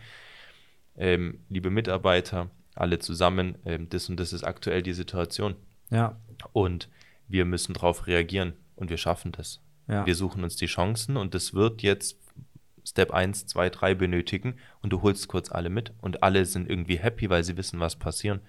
ähm, 0.95 1.41
liebe 1.49 1.69
Mitarbeiter, 1.69 2.49
alle 2.73 2.99
zusammen, 2.99 3.57
ähm, 3.65 3.89
das 3.89 4.09
und 4.09 4.19
das 4.19 4.33
ist 4.33 4.43
aktuell 4.43 4.81
die 4.81 4.93
Situation. 4.93 5.55
Ja. 5.89 6.17
Und 6.53 6.89
wir 7.27 7.45
müssen 7.45 7.73
darauf 7.73 8.07
reagieren 8.07 8.53
und 8.75 8.89
wir 8.89 8.97
schaffen 8.97 9.31
das. 9.31 9.61
Ja. 9.87 10.05
Wir 10.05 10.15
suchen 10.15 10.43
uns 10.43 10.55
die 10.55 10.65
Chancen 10.65 11.17
und 11.17 11.33
das 11.33 11.53
wird 11.53 11.81
jetzt 11.81 12.17
Step 12.87 13.11
1, 13.11 13.47
2, 13.47 13.69
3 13.69 13.95
benötigen 13.95 14.55
und 14.81 14.93
du 14.93 15.01
holst 15.01 15.27
kurz 15.27 15.51
alle 15.51 15.69
mit 15.69 15.91
und 16.01 16.23
alle 16.23 16.45
sind 16.45 16.69
irgendwie 16.69 16.97
happy, 16.97 17.29
weil 17.29 17.43
sie 17.43 17.57
wissen, 17.57 17.81
was 17.81 17.97
passiert. 17.97 18.39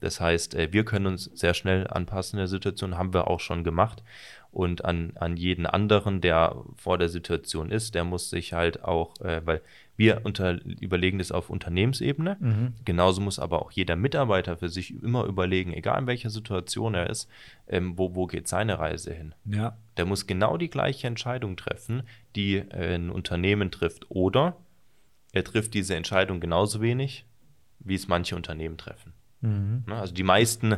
Das 0.00 0.20
heißt, 0.20 0.54
äh, 0.54 0.72
wir 0.72 0.84
können 0.84 1.06
uns 1.06 1.24
sehr 1.34 1.54
schnell 1.54 1.86
anpassen 1.88 2.36
in 2.36 2.42
der 2.42 2.48
Situation, 2.48 2.98
haben 2.98 3.14
wir 3.14 3.28
auch 3.28 3.40
schon 3.40 3.64
gemacht. 3.64 4.02
Und 4.50 4.84
an, 4.84 5.12
an 5.16 5.36
jeden 5.36 5.66
anderen, 5.66 6.20
der 6.20 6.56
vor 6.76 6.98
der 6.98 7.08
Situation 7.08 7.70
ist, 7.70 7.94
der 7.94 8.04
muss 8.04 8.30
sich 8.30 8.52
halt 8.52 8.84
auch, 8.84 9.18
äh, 9.20 9.40
weil 9.44 9.62
wir 9.98 10.20
unter, 10.24 10.64
überlegen 10.64 11.18
das 11.18 11.32
auf 11.32 11.50
Unternehmensebene. 11.50 12.36
Mhm. 12.38 12.74
Genauso 12.84 13.20
muss 13.20 13.40
aber 13.40 13.60
auch 13.60 13.72
jeder 13.72 13.96
Mitarbeiter 13.96 14.56
für 14.56 14.68
sich 14.68 14.94
immer 15.02 15.24
überlegen, 15.24 15.72
egal 15.72 15.98
in 16.00 16.06
welcher 16.06 16.30
Situation 16.30 16.94
er 16.94 17.10
ist, 17.10 17.28
ähm, 17.66 17.98
wo, 17.98 18.14
wo 18.14 18.26
geht 18.26 18.46
seine 18.46 18.78
Reise 18.78 19.12
hin. 19.12 19.34
Ja. 19.44 19.76
Der 19.96 20.06
muss 20.06 20.28
genau 20.28 20.56
die 20.56 20.70
gleiche 20.70 21.08
Entscheidung 21.08 21.56
treffen, 21.56 22.04
die 22.36 22.58
äh, 22.58 22.94
ein 22.94 23.10
Unternehmen 23.10 23.72
trifft. 23.72 24.08
Oder 24.08 24.56
er 25.32 25.42
trifft 25.42 25.74
diese 25.74 25.96
Entscheidung 25.96 26.38
genauso 26.38 26.80
wenig, 26.80 27.26
wie 27.80 27.96
es 27.96 28.06
manche 28.06 28.36
Unternehmen 28.36 28.78
treffen. 28.78 29.14
Mhm. 29.40 29.82
Ne, 29.88 29.96
also 29.96 30.14
die 30.14 30.22
meisten 30.22 30.76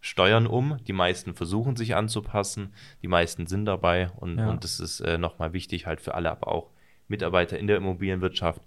steuern 0.00 0.46
um, 0.46 0.76
die 0.86 0.92
meisten 0.92 1.32
versuchen 1.32 1.76
sich 1.76 1.96
anzupassen, 1.96 2.74
die 3.00 3.08
meisten 3.08 3.46
sind 3.46 3.64
dabei 3.64 4.10
und, 4.16 4.38
ja. 4.38 4.50
und 4.50 4.62
das 4.62 4.78
ist 4.78 5.00
äh, 5.00 5.16
nochmal 5.16 5.54
wichtig 5.54 5.86
halt 5.86 6.02
für 6.02 6.14
alle, 6.14 6.30
aber 6.30 6.48
auch 6.48 6.70
Mitarbeiter 7.08 7.58
in 7.58 7.66
der 7.66 7.76
Immobilienwirtschaft 7.76 8.60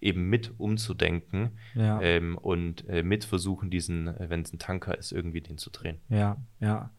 eben 0.00 0.28
mit 0.28 0.52
umzudenken 0.58 1.52
ja. 1.74 2.00
ähm, 2.00 2.36
und 2.38 2.88
äh, 2.88 3.02
mit 3.02 3.24
versuchen, 3.24 3.70
diesen, 3.70 4.08
äh, 4.08 4.26
wenn 4.28 4.42
es 4.42 4.52
ein 4.52 4.58
Tanker 4.58 4.96
ist, 4.96 5.12
irgendwie 5.12 5.40
den 5.40 5.58
zu 5.58 5.70
drehen. 5.70 5.98
Ja, 6.08 6.36
ja. 6.60 6.90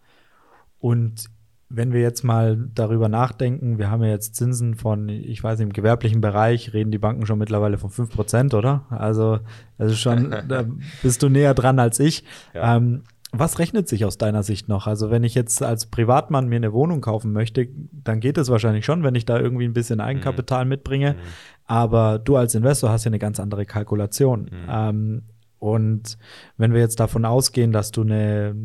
Und 0.79 1.29
wenn 1.69 1.91
wir 1.91 2.01
jetzt 2.01 2.23
mal 2.23 2.57
darüber 2.73 3.09
nachdenken, 3.09 3.77
wir 3.77 3.91
haben 3.91 4.01
ja 4.01 4.09
jetzt 4.09 4.35
Zinsen 4.35 4.75
von, 4.75 5.09
ich 5.09 5.43
weiß 5.43 5.59
nicht, 5.59 5.67
im 5.67 5.73
gewerblichen 5.73 6.21
Bereich 6.21 6.73
reden 6.73 6.91
die 6.91 6.97
Banken 6.97 7.25
schon 7.25 7.39
mittlerweile 7.39 7.77
von 7.77 7.89
5%, 7.89 8.55
oder? 8.55 8.85
Also, 8.89 9.39
ist 9.77 9.99
schon, 9.99 10.31
da 10.47 10.65
bist 11.03 11.21
du 11.23 11.29
näher 11.29 11.53
dran 11.53 11.79
als 11.79 11.99
ich. 11.99 12.23
Ja. 12.53 12.77
Ähm, 12.77 13.03
was 13.31 13.59
rechnet 13.59 13.87
sich 13.87 14.05
aus 14.05 14.17
deiner 14.17 14.43
Sicht 14.43 14.69
noch? 14.69 14.87
Also 14.87 15.11
wenn 15.11 15.23
ich 15.23 15.35
jetzt 15.35 15.61
als 15.61 15.87
Privatmann 15.87 16.47
mir 16.47 16.55
eine 16.55 16.71
Wohnung 16.71 17.01
kaufen 17.01 17.33
möchte, 17.33 17.67
dann 17.91 18.19
geht 18.19 18.37
es 18.37 18.49
wahrscheinlich 18.49 18.85
schon, 18.85 19.03
wenn 19.03 19.15
ich 19.15 19.25
da 19.25 19.37
irgendwie 19.39 19.65
ein 19.65 19.73
bisschen 19.73 19.99
Eigenkapital 19.99 20.63
mhm. 20.65 20.69
mitbringe. 20.69 21.13
Mhm. 21.13 21.17
Aber 21.65 22.19
du 22.19 22.37
als 22.37 22.55
Investor 22.55 22.89
hast 22.89 23.03
ja 23.03 23.09
eine 23.09 23.19
ganz 23.19 23.39
andere 23.39 23.65
Kalkulation. 23.65 24.43
Mhm. 24.43 24.69
Ähm, 24.69 25.21
und 25.59 26.17
wenn 26.55 26.73
wir 26.73 26.79
jetzt 26.79 26.99
davon 26.99 27.25
ausgehen, 27.25 27.71
dass 27.71 27.91
du 27.91 28.01
eine, 28.01 28.55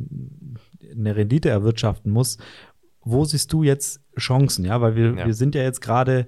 eine 0.95 1.17
Rendite 1.17 1.49
erwirtschaften 1.49 2.13
musst, 2.13 2.41
wo 3.03 3.25
siehst 3.25 3.53
du 3.53 3.65
jetzt 3.65 4.01
Chancen? 4.17 4.65
Ja, 4.65 4.81
weil 4.81 4.95
wir, 4.95 5.15
ja. 5.17 5.27
wir 5.27 5.35
sind 5.35 5.55
ja 5.57 5.63
jetzt 5.63 5.81
gerade 5.81 6.27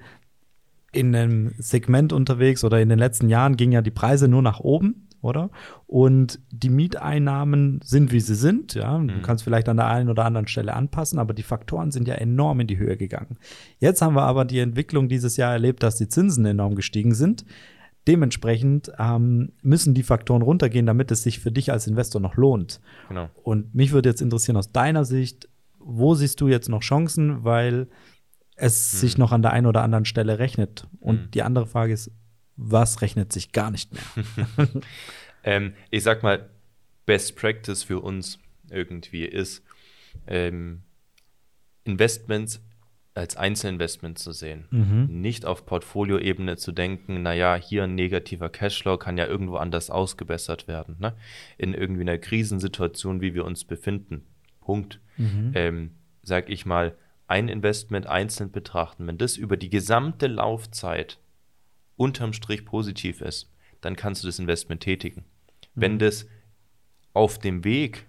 in 0.91 1.15
einem 1.15 1.53
Segment 1.59 2.13
unterwegs 2.13 2.65
oder 2.65 2.81
in 2.81 2.89
den 2.89 2.99
letzten 2.99 3.29
Jahren 3.29 3.57
gingen 3.57 3.73
ja 3.73 3.83
die 3.83 3.91
Preise 3.91 4.29
nur 4.29 4.43
nach 4.43 4.61
oben 4.61 5.04
oder? 5.25 5.51
Und 5.87 6.41
die 6.51 6.71
Mieteinnahmen 6.71 7.81
sind, 7.83 8.13
wie 8.13 8.21
sie 8.21 8.35
sind. 8.35 8.75
Ja, 8.75 8.99
du 8.99 9.05
mhm. 9.05 9.23
kannst 9.23 9.45
vielleicht 9.45 9.69
an 9.69 9.77
der 9.77 9.89
einen 9.89 10.09
oder 10.09 10.25
anderen 10.25 10.47
Stelle 10.47 10.75
anpassen, 10.75 11.19
aber 11.19 11.35
die 11.35 11.43
Faktoren 11.43 11.91
sind 11.91 12.07
ja 12.09 12.15
enorm 12.15 12.61
in 12.61 12.67
die 12.67 12.79
Höhe 12.79 12.97
gegangen. 12.97 13.39
Jetzt 13.79 14.03
haben 14.03 14.15
wir 14.15 14.23
aber 14.23 14.45
die 14.45 14.59
Entwicklung 14.59 15.09
dieses 15.09 15.37
Jahr 15.37 15.53
erlebt, 15.53 15.83
dass 15.83 15.97
die 15.97 16.09
Zinsen 16.09 16.45
enorm 16.45 16.75
gestiegen 16.75 17.15
sind. 17.15 17.45
Dementsprechend 18.07 18.93
ähm, 18.99 19.53
müssen 19.63 19.95
die 19.95 20.03
Faktoren 20.03 20.43
runtergehen, 20.43 20.85
damit 20.85 21.11
es 21.11 21.23
sich 21.23 21.41
für 21.41 21.51
dich 21.51 21.73
als 21.73 21.87
Investor 21.87 22.21
noch 22.21 22.37
lohnt. 22.37 22.81
Genau. 23.09 23.31
Und 23.43 23.75
mich 23.75 23.93
würde 23.93 24.11
jetzt 24.11 24.21
interessieren 24.21 24.59
aus 24.59 24.73
deiner 24.73 25.07
Sicht, 25.07 25.49
wo 25.79 26.15
siehst 26.15 26.41
du 26.41 26.49
jetzt 26.49 26.69
noch 26.69 26.81
Chancen, 26.81 27.45
weil 27.45 27.89
es 28.57 28.93
hm. 28.93 28.99
sich 28.99 29.19
noch 29.19 29.33
an 29.33 29.43
der 29.43 29.53
einen 29.53 29.67
oder 29.67 29.83
anderen 29.83 30.05
Stelle 30.05 30.39
rechnet? 30.39 30.87
Und 31.01 31.17
hm. 31.17 31.31
die 31.31 31.43
andere 31.43 31.67
Frage 31.67 31.95
ist, 31.95 32.11
was 32.57 33.03
rechnet 33.03 33.33
sich 33.33 33.53
gar 33.53 33.71
nicht 33.71 33.93
mehr? 33.93 34.69
ähm, 35.45 35.75
ich 35.91 36.03
sag 36.03 36.23
mal, 36.23 36.51
Best 37.07 37.37
Practice 37.37 37.83
für 37.83 38.01
uns 38.01 38.39
irgendwie 38.71 39.25
ist, 39.25 39.63
ähm, 40.27 40.83
Investments 41.85 42.63
als 43.15 43.37
Einzelinvestment 43.37 44.19
zu 44.19 44.33
sehen. 44.33 44.67
Mhm. 44.71 45.21
Nicht 45.21 45.47
auf 45.47 45.67
Portfolioebene 45.67 46.57
zu 46.57 46.73
denken, 46.73 47.23
naja, 47.23 47.55
hier 47.55 47.85
ein 47.85 47.95
negativer 47.95 48.49
Cashflow 48.49 48.97
kann 48.99 49.17
ja 49.17 49.27
irgendwo 49.27 49.57
anders 49.57 49.89
ausgebessert 49.89 50.67
werden. 50.67 50.97
Ne? 50.99 51.15
In 51.57 51.75
irgendwie 51.75 52.03
einer 52.03 52.19
Krisensituation, 52.19 53.21
wie 53.21 53.35
wir 53.35 53.45
uns 53.45 53.65
befinden. 53.65 54.23
Punkt. 54.61 55.01
Mhm. 55.17 55.53
Ähm, 55.55 55.91
sag 56.23 56.51
ich 56.51 56.67
mal, 56.67 56.97
ein 57.29 57.49
Investment 57.49 58.07
einzeln 58.07 58.51
betrachten. 58.51 59.07
Wenn 59.07 59.19
das 59.19 59.37
über 59.37 59.57
die 59.57 59.71
gesamte 59.71 60.27
Laufzeit 60.27 61.19
unterm 61.97 62.33
Strich 62.33 62.65
positiv 62.65 63.21
ist, 63.21 63.51
dann 63.81 63.97
kannst 63.97 64.23
du 64.23 64.29
das 64.29 64.39
Investment 64.39 64.83
tätigen. 64.83 65.25
Wenn 65.75 65.99
das 65.99 66.27
auf 67.13 67.39
dem 67.39 67.65
Weg 67.65 68.07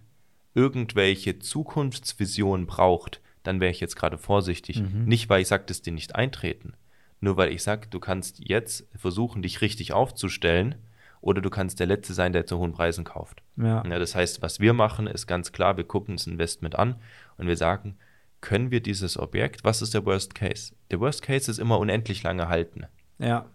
irgendwelche 0.53 1.39
Zukunftsvisionen 1.39 2.67
braucht, 2.67 3.21
dann 3.43 3.59
wäre 3.59 3.71
ich 3.71 3.79
jetzt 3.79 3.95
gerade 3.95 4.17
vorsichtig. 4.17 4.81
Nicht, 5.05 5.29
weil 5.29 5.41
ich 5.41 5.47
sage, 5.47 5.65
dass 5.65 5.81
die 5.81 5.91
nicht 5.91 6.15
eintreten. 6.15 6.73
Nur 7.19 7.37
weil 7.37 7.51
ich 7.51 7.63
sage, 7.63 7.87
du 7.89 7.99
kannst 7.99 8.39
jetzt 8.39 8.87
versuchen, 8.95 9.41
dich 9.41 9.61
richtig 9.61 9.93
aufzustellen 9.93 10.75
oder 11.21 11.41
du 11.41 11.49
kannst 11.49 11.79
der 11.79 11.87
Letzte 11.87 12.13
sein, 12.13 12.33
der 12.33 12.45
zu 12.45 12.59
hohen 12.59 12.73
Preisen 12.73 13.03
kauft. 13.03 13.41
Ja. 13.57 13.83
Ja, 13.83 13.99
das 13.99 14.15
heißt, 14.15 14.41
was 14.41 14.59
wir 14.59 14.73
machen, 14.73 15.07
ist 15.07 15.25
ganz 15.27 15.51
klar, 15.51 15.77
wir 15.77 15.83
gucken 15.83 16.17
das 16.17 16.27
Investment 16.27 16.77
an 16.77 16.95
und 17.37 17.47
wir 17.47 17.57
sagen, 17.57 17.97
können 18.41 18.69
wir 18.69 18.79
dieses 18.79 19.17
Objekt, 19.17 19.63
was 19.63 19.81
ist 19.81 19.93
der 19.93 20.05
Worst 20.05 20.35
Case? 20.35 20.75
Der 20.91 20.99
Worst 20.99 21.23
Case 21.23 21.49
ist 21.49 21.57
immer 21.57 21.79
unendlich 21.79 22.21
lange 22.21 22.47
halten. 22.47 22.85
Ja. 23.17 23.49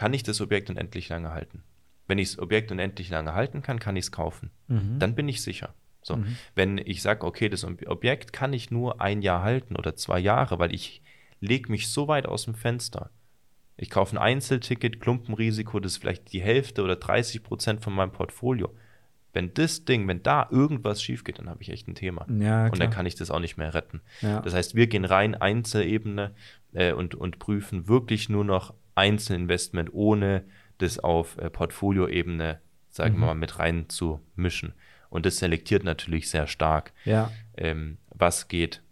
Kann 0.00 0.14
ich 0.14 0.22
das 0.22 0.40
Objekt 0.40 0.70
unendlich 0.70 1.10
lange 1.10 1.30
halten? 1.32 1.62
Wenn 2.06 2.16
ich 2.16 2.30
das 2.30 2.38
Objekt 2.38 2.72
unendlich 2.72 3.10
lange 3.10 3.34
halten 3.34 3.60
kann, 3.60 3.78
kann 3.78 3.96
ich 3.96 4.06
es 4.06 4.12
kaufen. 4.12 4.50
Dann 4.98 5.14
bin 5.14 5.28
ich 5.28 5.42
sicher. 5.42 5.74
So, 6.02 6.14
wenn 6.54 6.78
ich 6.78 7.02
sage, 7.02 7.26
okay, 7.26 7.50
das 7.50 7.64
Ob- 7.64 7.86
Objekt 7.86 8.32
kann 8.32 8.54
ich 8.54 8.70
nur 8.70 9.02
ein 9.02 9.20
Jahr 9.20 9.42
halten 9.42 9.76
oder 9.76 9.96
zwei 9.96 10.18
Jahre, 10.18 10.58
weil 10.58 10.74
ich 10.74 11.02
lege 11.40 11.70
mich 11.70 11.88
so 11.88 12.08
weit 12.08 12.24
aus 12.24 12.46
dem 12.46 12.54
Fenster. 12.54 13.10
Ich 13.76 13.90
kaufe 13.90 14.16
ein 14.16 14.18
Einzelticket, 14.18 15.00
Klumpenrisiko, 15.00 15.78
das 15.80 15.92
ist 15.92 15.98
vielleicht 15.98 16.32
die 16.32 16.40
Hälfte 16.40 16.82
oder 16.82 16.96
30 16.96 17.42
Prozent 17.42 17.82
von 17.84 17.92
meinem 17.92 18.12
Portfolio. 18.12 18.74
Wenn 19.34 19.52
das 19.52 19.84
Ding, 19.84 20.08
wenn 20.08 20.22
da 20.22 20.48
irgendwas 20.50 21.02
schief 21.02 21.22
geht, 21.24 21.38
dann 21.38 21.50
habe 21.50 21.62
ich 21.62 21.68
echt 21.68 21.86
ein 21.88 21.94
Thema. 21.94 22.24
Ja, 22.30 22.64
und 22.64 22.80
dann 22.80 22.88
kann 22.90 23.04
ich 23.06 23.14
das 23.16 23.30
auch 23.30 23.38
nicht 23.38 23.58
mehr 23.58 23.74
retten. 23.74 24.00
Ja. 24.22 24.40
Das 24.40 24.54
heißt, 24.54 24.74
wir 24.74 24.86
gehen 24.86 25.04
rein 25.04 25.34
Einzelebene 25.34 26.34
äh, 26.72 26.92
und, 26.94 27.14
und 27.14 27.38
prüfen 27.38 27.86
wirklich 27.86 28.28
nur 28.30 28.44
noch 28.44 28.72
Einzelinvestment, 29.00 29.92
ohne 29.92 30.44
das 30.78 30.98
auf 30.98 31.36
äh, 31.38 31.50
Portfolioebene, 31.50 32.60
sagen 32.88 33.16
Mhm. 33.16 33.20
wir 33.20 33.26
mal, 33.26 33.34
mit 33.34 33.58
rein 33.58 33.88
zu 33.88 34.20
mischen. 34.36 34.72
Und 35.08 35.26
das 35.26 35.38
selektiert 35.38 35.82
natürlich 35.84 36.30
sehr 36.30 36.46
stark. 36.46 36.92
Ja. 37.04 37.30
Ähm, 37.56 37.98
was 38.10 38.48
geht 38.48 38.82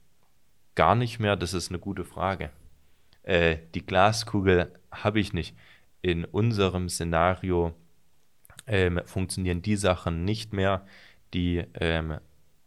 gar 0.74 0.94
nicht 0.94 1.18
mehr? 1.20 1.36
Das 1.36 1.54
ist 1.54 1.70
eine 1.70 1.78
gute 1.78 2.04
Frage. 2.04 2.50
Äh, 3.22 3.58
die 3.74 3.84
Glaskugel 3.86 4.72
habe 4.90 5.20
ich 5.20 5.32
nicht. 5.32 5.54
In 6.02 6.24
unserem 6.24 6.88
Szenario 6.88 7.74
ähm, 8.66 9.00
funktionieren 9.04 9.62
die 9.62 9.76
Sachen 9.76 10.24
nicht 10.24 10.52
mehr, 10.52 10.86
die 11.34 11.64
ähm, 11.74 12.18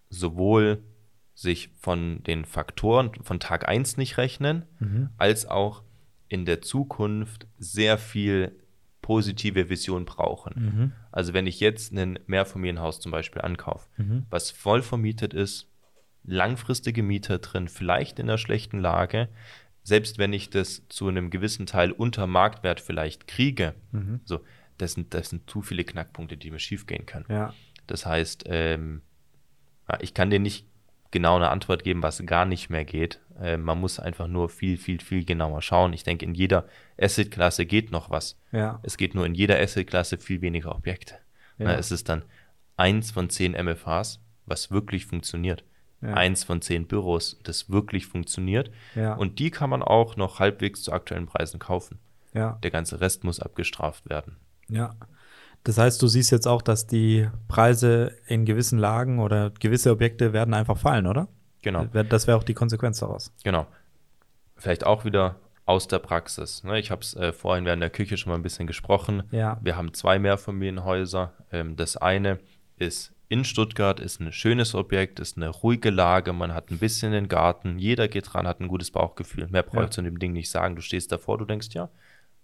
sowohl 0.10 0.84
sich 1.34 1.70
von 1.80 2.22
den 2.24 2.46
Faktoren 2.46 3.12
von 3.24 3.40
Tag 3.40 3.68
1 3.68 3.98
nicht 3.98 4.18
rechnen, 4.18 4.66
als 5.18 5.46
auch 5.46 5.84
in 6.32 6.46
der 6.46 6.62
Zukunft 6.62 7.46
sehr 7.58 7.98
viel 7.98 8.58
positive 9.02 9.70
Vision 9.70 10.06
brauchen. 10.06 10.94
Also 11.12 11.34
wenn 11.34 11.46
ich 11.46 11.60
jetzt 11.60 11.92
ein 11.92 12.20
Mehrfamilienhaus 12.26 13.02
zum 13.02 13.12
Beispiel 13.12 13.42
ankaufe, 13.42 13.90
was 14.30 14.50
voll 14.50 14.82
vermietet 14.82 15.34
ist, 15.34 15.70
langfristige 16.24 17.04
Mieter 17.04 17.40
drin, 17.40 17.68
vielleicht 17.68 18.18
in 18.20 18.30
einer 18.30 18.38
schlechten 18.38 18.80
Lage, 18.80 19.28
selbst 19.84 20.20
wenn 20.20 20.32
ich 20.32 20.50
das 20.50 20.88
zu 20.88 21.10
einem 21.10 21.32
gewissen 21.32 21.66
Teil 21.66 21.92
unter 21.92 22.28
Marktwert 22.28 22.80
vielleicht 22.80 23.28
kriege, 23.28 23.76
so, 24.24 24.40
das 24.78 24.94
sind, 24.94 25.14
das 25.14 25.30
sind 25.32 25.50
zu 25.50 25.62
viele 25.62 25.84
Knackpunkte, 25.84 26.38
die 26.38 26.50
mir 26.50 26.60
schiefgehen 26.60 27.06
können. 27.06 27.26
Ja. 27.28 27.54
Das 27.88 28.06
heißt, 28.06 28.46
ähm, 28.48 29.02
ich 30.00 30.14
kann 30.14 30.30
dir 30.30 30.40
nicht 30.40 30.66
genau 31.12 31.36
eine 31.36 31.50
Antwort 31.50 31.84
geben, 31.84 32.04
was 32.04 32.26
gar 32.26 32.46
nicht 32.46 32.70
mehr 32.70 32.86
geht. 32.86 33.20
Ähm, 33.42 33.64
man 33.64 33.80
muss 33.80 34.00
einfach 34.00 34.28
nur 34.28 34.50
viel, 34.50 34.78
viel, 34.78 35.02
viel 35.02 35.26
genauer 35.26 35.62
schauen. 35.62 35.94
Ich 35.94 36.04
denke, 36.04 36.26
in 36.26 36.36
jeder 36.36 36.66
Asset-Klasse 37.00 37.66
geht 37.66 37.92
noch 37.92 38.10
was. 38.10 38.38
Ja. 38.52 38.80
Es 38.84 38.98
geht 38.98 39.16
nur 39.16 39.26
in 39.26 39.34
jeder 39.34 39.60
Asset-Klasse 39.60 40.18
viel 40.20 40.42
weniger 40.42 40.76
Objekte. 40.76 41.16
Ja. 41.58 41.66
Na, 41.66 41.76
es 41.76 41.92
ist 41.92 42.08
dann 42.08 42.24
eins 42.78 43.12
von 43.12 43.30
zehn 43.30 43.54
MFAs, 43.54 44.20
was 44.46 44.72
wirklich 44.72 45.06
funktioniert. 45.06 45.64
Ja. 46.02 46.14
Eins 46.14 46.44
von 46.44 46.62
zehn 46.62 46.88
Büros, 46.88 47.40
das 47.44 47.70
wirklich 47.70 48.08
funktioniert. 48.08 48.72
Ja. 48.96 49.14
Und 49.16 49.40
die 49.40 49.52
kann 49.52 49.70
man 49.70 49.84
auch 49.84 50.16
noch 50.18 50.40
halbwegs 50.40 50.84
zu 50.84 50.92
aktuellen 50.92 51.28
Preisen 51.28 51.60
kaufen. 51.60 52.00
Ja. 52.34 52.58
Der 52.64 52.72
ganze 52.72 53.02
Rest 53.02 53.24
muss 53.24 53.40
abgestraft 53.40 54.10
werden. 54.10 54.38
Ja. 54.68 54.96
Das 55.64 55.78
heißt, 55.78 56.02
du 56.02 56.08
siehst 56.08 56.32
jetzt 56.32 56.48
auch, 56.48 56.62
dass 56.62 56.88
die 56.88 57.28
Preise 57.48 58.18
in 58.26 58.46
gewissen 58.46 58.80
Lagen 58.80 59.20
oder 59.20 59.52
gewisse 59.52 59.92
Objekte 59.92 60.34
werden 60.34 60.54
einfach 60.56 60.78
fallen, 60.78 61.06
oder? 61.06 61.28
Genau. 61.62 61.86
Das 61.86 62.28
wäre 62.28 62.38
auch 62.38 62.44
die 62.44 62.54
Konsequenz 62.54 63.00
daraus. 63.00 63.32
Genau. 63.44 63.68
Vielleicht 64.58 64.86
auch 64.86 65.06
wieder 65.06 65.36
aus 65.66 65.88
der 65.88 66.00
Praxis. 66.00 66.64
Ne? 66.64 66.80
Ich 66.80 66.92
habe 66.92 67.02
es 67.02 67.16
äh, 67.16 67.32
vorhin 67.32 67.66
während 67.66 67.82
der 67.82 67.90
Küche 67.90 68.18
schon 68.18 68.32
mal 68.32 68.36
ein 68.38 68.42
bisschen 68.44 68.68
gesprochen. 68.68 69.24
Ja. 69.32 69.60
Wir 69.62 69.76
haben 69.76 69.94
zwei 69.94 70.20
Mehrfamilienhäuser. 70.20 71.34
Ähm, 71.52 71.76
das 71.76 71.98
eine 71.98 72.40
ist 72.78 73.14
in 73.30 73.46
Stuttgart, 73.46 74.00
ist 74.00 74.20
ein 74.20 74.34
schönes 74.34 74.76
Objekt, 74.76 75.20
ist 75.22 75.38
eine 75.38 75.48
ruhige 75.50 75.90
Lage, 75.90 76.34
man 76.34 76.54
hat 76.54 76.70
ein 76.70 76.80
bisschen 76.80 77.14
den 77.14 77.30
Garten, 77.30 77.80
jeder 77.80 78.10
geht 78.10 78.36
ran, 78.36 78.46
hat 78.46 78.60
ein 78.60 78.68
gutes 78.68 78.92
Bauchgefühl. 78.92 79.48
Mehr 79.48 79.64
brauche 79.64 79.84
ich 79.84 79.88
Ja. 79.88 79.92
zu 79.92 80.02
dem 80.02 80.20
Ding 80.20 80.34
nicht 80.34 80.50
sagen. 80.50 80.76
Du 80.76 80.82
stehst 80.82 81.12
davor, 81.14 81.38
du 81.38 81.46
denkst, 81.46 81.70
ja, 81.72 81.90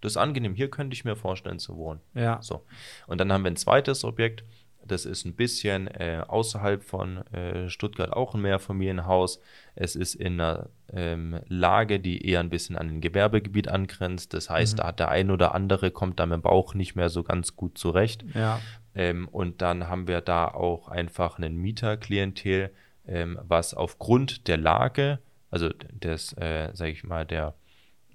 das 0.00 0.12
ist 0.12 0.16
angenehm, 0.16 0.54
hier 0.54 0.70
könnte 0.70 0.94
ich 0.94 1.04
mir 1.04 1.14
vorstellen 1.14 1.58
zu 1.58 1.76
wohnen. 1.76 2.00
Ja. 2.14 2.40
So. 2.40 2.64
Und 3.06 3.18
dann 3.20 3.30
haben 3.32 3.44
wir 3.44 3.50
ein 3.50 3.56
zweites 3.56 4.02
Objekt, 4.04 4.44
das 4.86 5.04
ist 5.04 5.24
ein 5.24 5.34
bisschen 5.34 5.86
äh, 5.88 6.22
außerhalb 6.26 6.82
von 6.82 7.18
äh, 7.32 7.68
Stuttgart 7.68 8.12
auch 8.12 8.34
ein 8.34 8.40
Mehrfamilienhaus. 8.40 9.40
Es 9.74 9.96
ist 9.96 10.14
in 10.14 10.40
einer 10.40 10.70
ähm, 10.92 11.40
Lage, 11.48 12.00
die 12.00 12.26
eher 12.26 12.40
ein 12.40 12.50
bisschen 12.50 12.76
an 12.76 12.88
ein 12.88 13.00
Gewerbegebiet 13.00 13.68
angrenzt. 13.68 14.34
Das 14.34 14.50
heißt, 14.50 14.78
da 14.78 14.88
hat 14.88 15.00
der 15.00 15.10
ein 15.10 15.30
oder 15.30 15.54
andere, 15.54 15.90
kommt 15.90 16.18
da 16.18 16.26
mit 16.26 16.36
dem 16.36 16.42
Bauch 16.42 16.74
nicht 16.74 16.96
mehr 16.96 17.08
so 17.08 17.22
ganz 17.22 17.56
gut 17.56 17.78
zurecht. 17.78 18.24
Ja. 18.34 18.60
Ähm, 18.94 19.28
und 19.28 19.62
dann 19.62 19.88
haben 19.88 20.08
wir 20.08 20.20
da 20.20 20.48
auch 20.48 20.88
einfach 20.88 21.38
einen 21.38 21.56
Mieterklientel, 21.56 22.70
ähm, 23.06 23.38
was 23.42 23.74
aufgrund 23.74 24.48
der 24.48 24.56
Lage, 24.56 25.18
also 25.50 25.68
des, 25.92 26.32
äh, 26.34 26.70
sage 26.72 26.92
ich 26.92 27.04
mal, 27.04 27.26
der, 27.26 27.54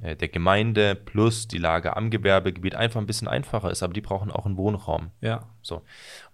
der 0.04 0.28
Gemeinde 0.28 0.96
plus 0.96 1.48
die 1.48 1.58
Lage 1.58 1.96
am 1.96 2.10
Gewerbegebiet 2.10 2.76
einfach 2.76 3.00
ein 3.00 3.06
bisschen 3.06 3.28
einfacher 3.28 3.72
ist, 3.72 3.84
aber 3.84 3.94
die 3.94 4.02
brauchen 4.02 4.32
auch 4.32 4.46
einen 4.46 4.58
Wohnraum. 4.58 5.12
Ja. 5.22 5.48
So. 5.62 5.82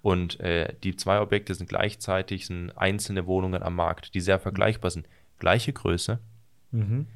Und 0.02 0.40
äh, 0.40 0.74
die 0.84 0.96
zwei 0.96 1.22
Objekte 1.22 1.54
sind 1.54 1.70
gleichzeitig 1.70 2.48
sind 2.48 2.72
einzelne 2.72 3.28
Wohnungen 3.28 3.62
am 3.62 3.76
Markt, 3.76 4.14
die 4.16 4.22
sehr 4.22 4.40
vergleichbar 4.40 4.92
sind. 4.92 5.08
Gleiche 5.38 5.72
Größe, 5.74 6.20
Mhm. 6.72 7.08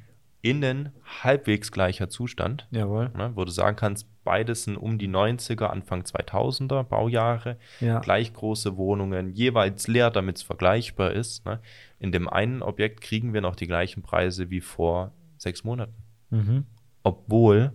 innen 0.42 0.92
halbwegs 1.22 1.72
gleicher 1.72 2.08
Zustand 2.10 2.66
Jawohl. 2.70 3.10
ne, 3.16 3.32
wo 3.34 3.44
du 3.44 3.50
sagen 3.50 3.76
kannst, 3.76 4.06
beides 4.24 4.64
sind 4.64 4.76
um 4.76 4.98
die 4.98 5.08
90er, 5.08 5.70
Anfang 5.70 6.02
2000er 6.04 6.82
Baujahre, 6.84 7.56
Ja. 7.80 8.00
gleich 8.00 8.32
große 8.32 8.76
Wohnungen, 8.76 9.30
jeweils 9.30 9.86
leer, 9.88 10.10
damit 10.10 10.36
es 10.36 10.42
vergleichbar 10.42 11.12
ist. 11.12 11.44
Ne. 11.46 11.60
In 11.98 12.12
dem 12.12 12.28
einen 12.28 12.62
Objekt 12.62 13.00
kriegen 13.00 13.32
wir 13.32 13.40
noch 13.40 13.56
die 13.56 13.66
gleichen 13.66 14.02
Preise 14.02 14.50
wie 14.50 14.60
vor 14.60 15.12
sechs 15.38 15.64
Monaten, 15.64 15.94
Mhm. 16.34 16.64
obwohl 17.02 17.72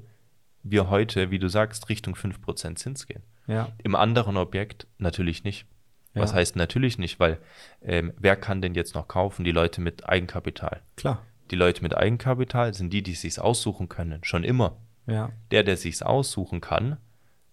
wir 0.64 0.90
heute, 0.90 1.32
wie 1.32 1.40
du 1.40 1.48
sagst, 1.48 1.88
Richtung 1.90 2.16
5% 2.16 2.76
Zins 2.76 3.06
gehen. 3.08 3.24
Ja. 3.48 3.70
Im 3.82 3.96
anderen 3.96 4.38
Objekt 4.38 4.88
natürlich 4.98 5.44
nicht. 5.44 5.66
Was 6.14 6.32
Ja. 6.32 6.38
heißt 6.38 6.56
natürlich 6.56 6.98
nicht, 6.98 7.20
weil 7.20 7.40
ähm, 7.82 8.12
wer 8.18 8.36
kann 8.36 8.62
denn 8.62 8.76
jetzt 8.76 8.96
noch 8.96 9.08
kaufen? 9.08 9.44
Die 9.46 9.52
Leute 9.52 9.80
mit 9.82 10.08
Eigenkapital. 10.10 10.82
Klar. 10.98 11.24
Die 11.52 11.56
Leute 11.56 11.82
mit 11.82 11.96
Eigenkapital 11.96 12.74
sind 12.74 12.92
die, 12.92 13.02
die 13.02 13.14
es 13.14 13.22
sich 13.22 13.40
aussuchen 13.40 13.88
können, 13.90 14.24
schon 14.24 14.44
immer 14.44 14.78
Ja. 15.08 15.32
der, 15.52 15.64
der 15.64 15.78
sich's 15.78 16.02
aussuchen 16.02 16.60
kann, 16.62 16.98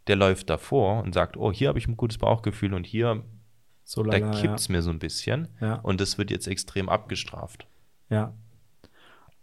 der 0.08 0.16
läuft 0.16 0.50
davor 0.50 1.02
und 1.02 1.12
sagt, 1.14 1.36
oh, 1.36 1.52
hier 1.52 1.68
habe 1.68 1.78
ich 1.78 1.86
ein 1.88 1.96
gutes 1.96 2.18
Bauchgefühl 2.18 2.74
und 2.74 2.84
hier, 2.86 3.22
So 3.84 4.02
da 4.02 4.16
lange. 4.18 4.36
kippt 4.40 4.58
es 4.58 4.68
mir 4.68 4.82
so 4.82 4.90
ein 4.90 4.98
bisschen 4.98 5.48
Ja. 5.60 5.76
und 5.76 6.00
das 6.00 6.18
wird 6.18 6.30
jetzt 6.30 6.48
extrem 6.48 6.88
abgestraft. 6.88 7.66
Ja. 8.10 8.32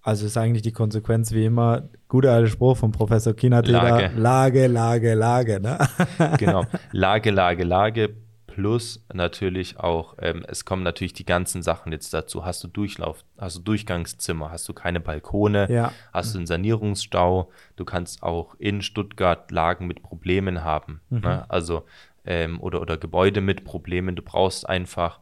Also 0.03 0.25
ist 0.25 0.37
eigentlich 0.37 0.61
die 0.61 0.73
Konsequenz 0.73 1.31
wie 1.31 1.45
immer, 1.45 1.87
guter 2.09 2.33
alter 2.33 2.47
Spruch 2.49 2.77
von 2.77 2.91
Professor 2.91 3.33
Kinateder, 3.33 3.81
Lage. 3.81 4.11
Lage, 4.17 4.67
Lage, 4.67 5.13
Lage, 5.13 5.59
ne? 5.61 5.77
Genau. 6.37 6.65
Lage, 6.91 7.31
Lage, 7.31 7.63
Lage 7.63 8.09
plus 8.45 9.03
natürlich 9.11 9.79
auch, 9.79 10.15
ähm, 10.19 10.45
es 10.47 10.63
kommen 10.65 10.83
natürlich 10.83 11.13
die 11.13 11.25
ganzen 11.25 11.63
Sachen 11.63 11.91
jetzt 11.91 12.13
dazu. 12.13 12.45
Hast 12.45 12.63
du 12.63 12.67
Durchlauf, 12.67 13.23
hast 13.39 13.57
du 13.57 13.61
Durchgangszimmer, 13.61 14.51
hast 14.51 14.69
du 14.69 14.73
keine 14.73 14.99
Balkone, 14.99 15.67
Ja. 15.71 15.91
hast 16.11 16.33
du 16.35 16.37
einen 16.39 16.45
Sanierungsstau, 16.47 17.49
du 17.77 17.85
kannst 17.85 18.21
auch 18.21 18.53
in 18.59 18.81
Stuttgart 18.83 19.49
Lagen 19.49 19.87
mit 19.87 20.03
Problemen 20.03 20.63
haben. 20.63 21.01
Ne? 21.09 21.45
Also 21.49 21.85
ähm, 22.25 22.59
oder, 22.61 22.79
oder 22.81 22.97
Gebäude 22.97 23.41
mit 23.41 23.63
Problemen. 23.65 24.15
Du 24.15 24.21
brauchst 24.21 24.69
einfach, 24.69 25.19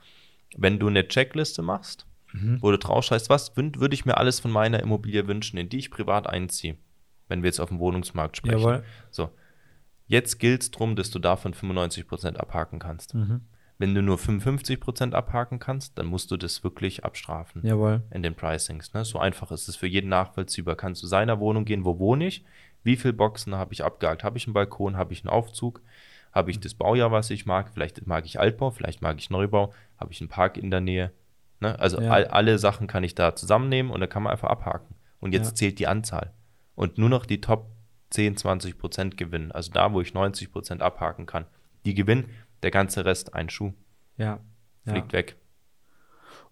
wenn 0.58 0.78
du 0.78 0.88
eine 0.88 1.08
Checkliste 1.08 1.62
machst, 1.62 2.06
mhm. 2.34 2.62
wo 2.62 2.72
du 2.72 2.78
drauf 2.78 3.04
schreibst, 3.04 3.30
was 3.30 3.56
würde 3.56 3.94
ich 3.94 4.06
mir 4.06 4.18
alles 4.18 4.40
von 4.40 4.52
meiner 4.52 4.80
Immobilie 4.80 5.28
wünschen, 5.28 5.58
in 5.58 5.70
die 5.70 5.80
ich 5.80 5.92
privat 5.92 6.28
einziehe, 6.28 6.78
wenn 7.28 7.44
wir 7.44 7.48
jetzt 7.48 7.60
auf 7.60 7.70
dem 7.70 7.80
Wohnungsmarkt 7.80 8.38
sprechen. 8.38 8.60
Jawohl. 8.60 8.84
So. 9.10 9.30
Jetzt 10.08 10.40
gilt 10.40 10.64
es 10.64 10.72
darum, 10.72 10.96
dass 10.96 11.10
du 11.10 11.20
davon 11.20 11.54
95% 11.54 12.36
abhaken 12.36 12.80
kannst. 12.80 13.14
Mhm. 13.14 13.42
Wenn 13.78 13.96
du 13.96 14.04
nur 14.04 14.18
55% 14.18 15.14
abhaken 15.14 15.58
kannst, 15.58 15.98
dann 15.98 16.06
musst 16.06 16.30
du 16.30 16.38
das 16.38 16.64
wirklich 16.64 17.04
abstrafen. 17.04 17.66
Jawohl. 17.66 18.04
In 18.12 18.22
den 18.22 18.36
Pricings. 18.36 18.94
Ne? 18.94 19.06
So 19.06 19.18
einfach 19.18 19.52
ist 19.52 19.68
es 19.68 19.76
für 19.76 19.88
jeden 19.88 20.10
nachvollziehbar. 20.10 20.76
Kannst 20.76 21.02
du 21.02 21.08
seiner 21.08 21.40
Wohnung 21.40 21.66
gehen, 21.66 21.84
wo 21.84 21.98
wohne 21.98 22.28
ich? 22.28 22.46
Wie 22.84 22.96
viele 22.96 23.14
Boxen 23.14 23.56
habe 23.56 23.74
ich 23.74 23.84
abgehakt? 23.84 24.24
Habe 24.24 24.38
ich 24.38 24.46
einen 24.46 24.54
Balkon? 24.54 24.98
Habe 24.98 25.14
ich 25.14 25.24
einen 25.24 25.30
Aufzug? 25.30 25.82
Habe 26.32 26.52
ich 26.52 26.60
das 26.60 26.76
Baujahr, 26.76 27.12
was 27.12 27.30
ich 27.32 27.46
mag? 27.46 27.72
Vielleicht 27.74 28.06
mag 28.06 28.26
ich 28.26 28.40
Altbau, 28.40 28.70
vielleicht 28.70 29.02
mag 29.02 29.18
ich 29.18 29.30
Neubau. 29.30 29.74
Habe 29.98 30.12
ich 30.12 30.22
einen 30.22 30.30
Park 30.30 30.58
in 30.58 30.70
der 30.70 30.82
Nähe? 30.82 31.12
Ne? 31.62 31.80
Also 31.80 32.02
ja. 32.02 32.12
all, 32.12 32.26
alle 32.26 32.60
Sachen 32.60 32.88
kann 32.88 33.04
ich 33.04 33.16
da 33.16 33.36
zusammennehmen 33.36 33.92
und 33.92 34.02
da 34.02 34.08
kann 34.08 34.24
man 34.24 34.32
einfach 34.32 34.50
abhaken. 34.50 34.96
Und 35.20 35.34
jetzt 35.34 35.50
ja. 35.50 35.56
zählt 35.56 35.80
die 35.80 35.88
Anzahl. 35.88 36.34
Und 36.76 36.98
nur 36.98 37.10
noch 37.10 37.26
die 37.26 37.40
Top 37.40 37.70
10, 38.10 38.38
20 38.38 38.78
Prozent 38.78 39.18
gewinnen. 39.18 39.52
Also 39.52 39.72
da, 39.72 39.94
wo 39.94 40.02
ich 40.02 40.14
90 40.14 40.52
Prozent 40.52 40.82
abhaken 40.82 41.26
kann. 41.26 41.46
Die 41.86 41.94
gewinnen, 41.94 42.26
der 42.64 42.72
ganze 42.72 43.06
Rest 43.06 43.34
ein 43.36 43.50
Schuh. 43.50 43.74
Ja. 44.18 44.40
Fliegt 44.86 45.14
ja. 45.14 45.20
weg. 45.20 45.38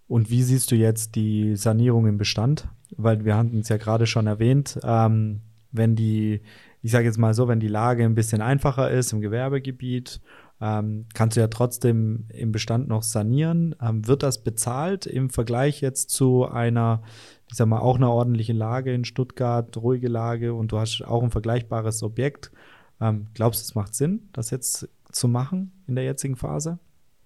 Und 0.07 0.29
wie 0.29 0.43
siehst 0.43 0.71
du 0.71 0.75
jetzt 0.75 1.15
die 1.15 1.55
Sanierung 1.55 2.07
im 2.07 2.17
Bestand? 2.17 2.67
Weil 2.91 3.25
wir 3.25 3.35
hatten 3.35 3.59
es 3.59 3.69
ja 3.69 3.77
gerade 3.77 4.07
schon 4.07 4.25
erwähnt, 4.25 4.79
ähm, 4.83 5.41
wenn 5.71 5.95
die, 5.95 6.41
ich 6.81 6.91
sage 6.91 7.05
jetzt 7.05 7.19
mal 7.19 7.35
so, 7.35 7.47
wenn 7.47 7.59
die 7.59 7.67
Lage 7.67 8.03
ein 8.03 8.15
bisschen 8.15 8.41
einfacher 8.41 8.89
ist 8.89 9.13
im 9.13 9.21
Gewerbegebiet, 9.21 10.19
ähm, 10.61 11.05
kannst 11.13 11.37
du 11.37 11.41
ja 11.41 11.47
trotzdem 11.47 12.25
im 12.29 12.51
Bestand 12.51 12.87
noch 12.87 13.03
sanieren. 13.03 13.75
Ähm, 13.81 14.07
wird 14.07 14.23
das 14.23 14.43
bezahlt 14.43 15.05
im 15.05 15.29
Vergleich 15.29 15.81
jetzt 15.81 16.09
zu 16.09 16.45
einer, 16.45 17.01
ich 17.49 17.55
sag 17.55 17.67
mal, 17.67 17.79
auch 17.79 17.95
einer 17.95 18.11
ordentlichen 18.11 18.57
Lage 18.57 18.93
in 18.93 19.05
Stuttgart, 19.05 19.75
ruhige 19.77 20.09
Lage 20.09 20.53
und 20.53 20.71
du 20.71 20.79
hast 20.79 21.01
auch 21.01 21.23
ein 21.23 21.31
vergleichbares 21.31 22.03
Objekt? 22.03 22.51
Ähm, 22.99 23.27
glaubst 23.33 23.61
du, 23.61 23.63
es 23.63 23.75
macht 23.75 23.95
Sinn, 23.95 24.29
das 24.33 24.49
jetzt 24.49 24.89
zu 25.11 25.27
machen 25.27 25.71
in 25.87 25.95
der 25.95 26.03
jetzigen 26.03 26.35
Phase? 26.35 26.79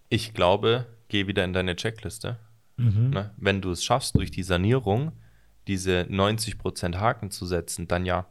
Ich 0.09 0.33
glaube, 0.33 0.85
geh 1.07 1.25
wieder 1.27 1.43
in 1.43 1.53
deine 1.53 1.75
Checkliste. 1.75 2.37
Mhm. 2.77 3.09
Ne? 3.09 3.31
Wenn 3.37 3.61
du 3.61 3.71
es 3.71 3.83
schaffst, 3.83 4.15
durch 4.15 4.31
die 4.31 4.43
Sanierung 4.43 5.11
diese 5.67 6.01
90% 6.01 6.97
Haken 6.97 7.31
zu 7.31 7.45
setzen, 7.45 7.87
dann 7.87 8.05
ja. 8.05 8.27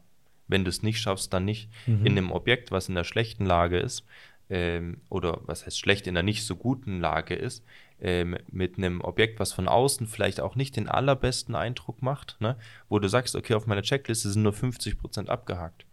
Wenn 0.47 0.65
du 0.65 0.69
es 0.69 0.83
nicht 0.83 0.99
schaffst, 0.99 1.33
dann 1.33 1.45
nicht. 1.45 1.69
Mhm. 1.87 2.05
In 2.05 2.17
einem 2.17 2.31
Objekt, 2.31 2.71
was 2.71 2.89
in 2.89 2.95
der 2.95 3.05
schlechten 3.05 3.45
Lage 3.45 3.79
ist, 3.79 4.05
ähm, 4.53 5.01
oder 5.09 5.41
was 5.45 5.65
heißt 5.65 5.79
schlecht, 5.79 6.05
in 6.05 6.13
der 6.13 6.21
nicht 6.21 6.45
so 6.45 6.55
guten 6.55 6.99
Lage 6.99 7.33
ist, 7.33 7.65
ähm, 7.99 8.37
mit 8.51 8.77
einem 8.77 9.01
Objekt, 9.01 9.39
was 9.39 9.51
von 9.51 9.67
außen 9.67 10.05
vielleicht 10.05 10.39
auch 10.39 10.55
nicht 10.55 10.75
den 10.75 10.87
allerbesten 10.87 11.55
Eindruck 11.55 12.03
macht, 12.03 12.37
ne? 12.39 12.55
wo 12.87 12.99
du 12.99 13.09
sagst, 13.09 13.35
okay, 13.35 13.55
auf 13.55 13.65
meiner 13.65 13.81
Checkliste 13.81 14.29
sind 14.29 14.43
nur 14.43 14.53
50% 14.53 15.27
abgehakt. 15.27 15.87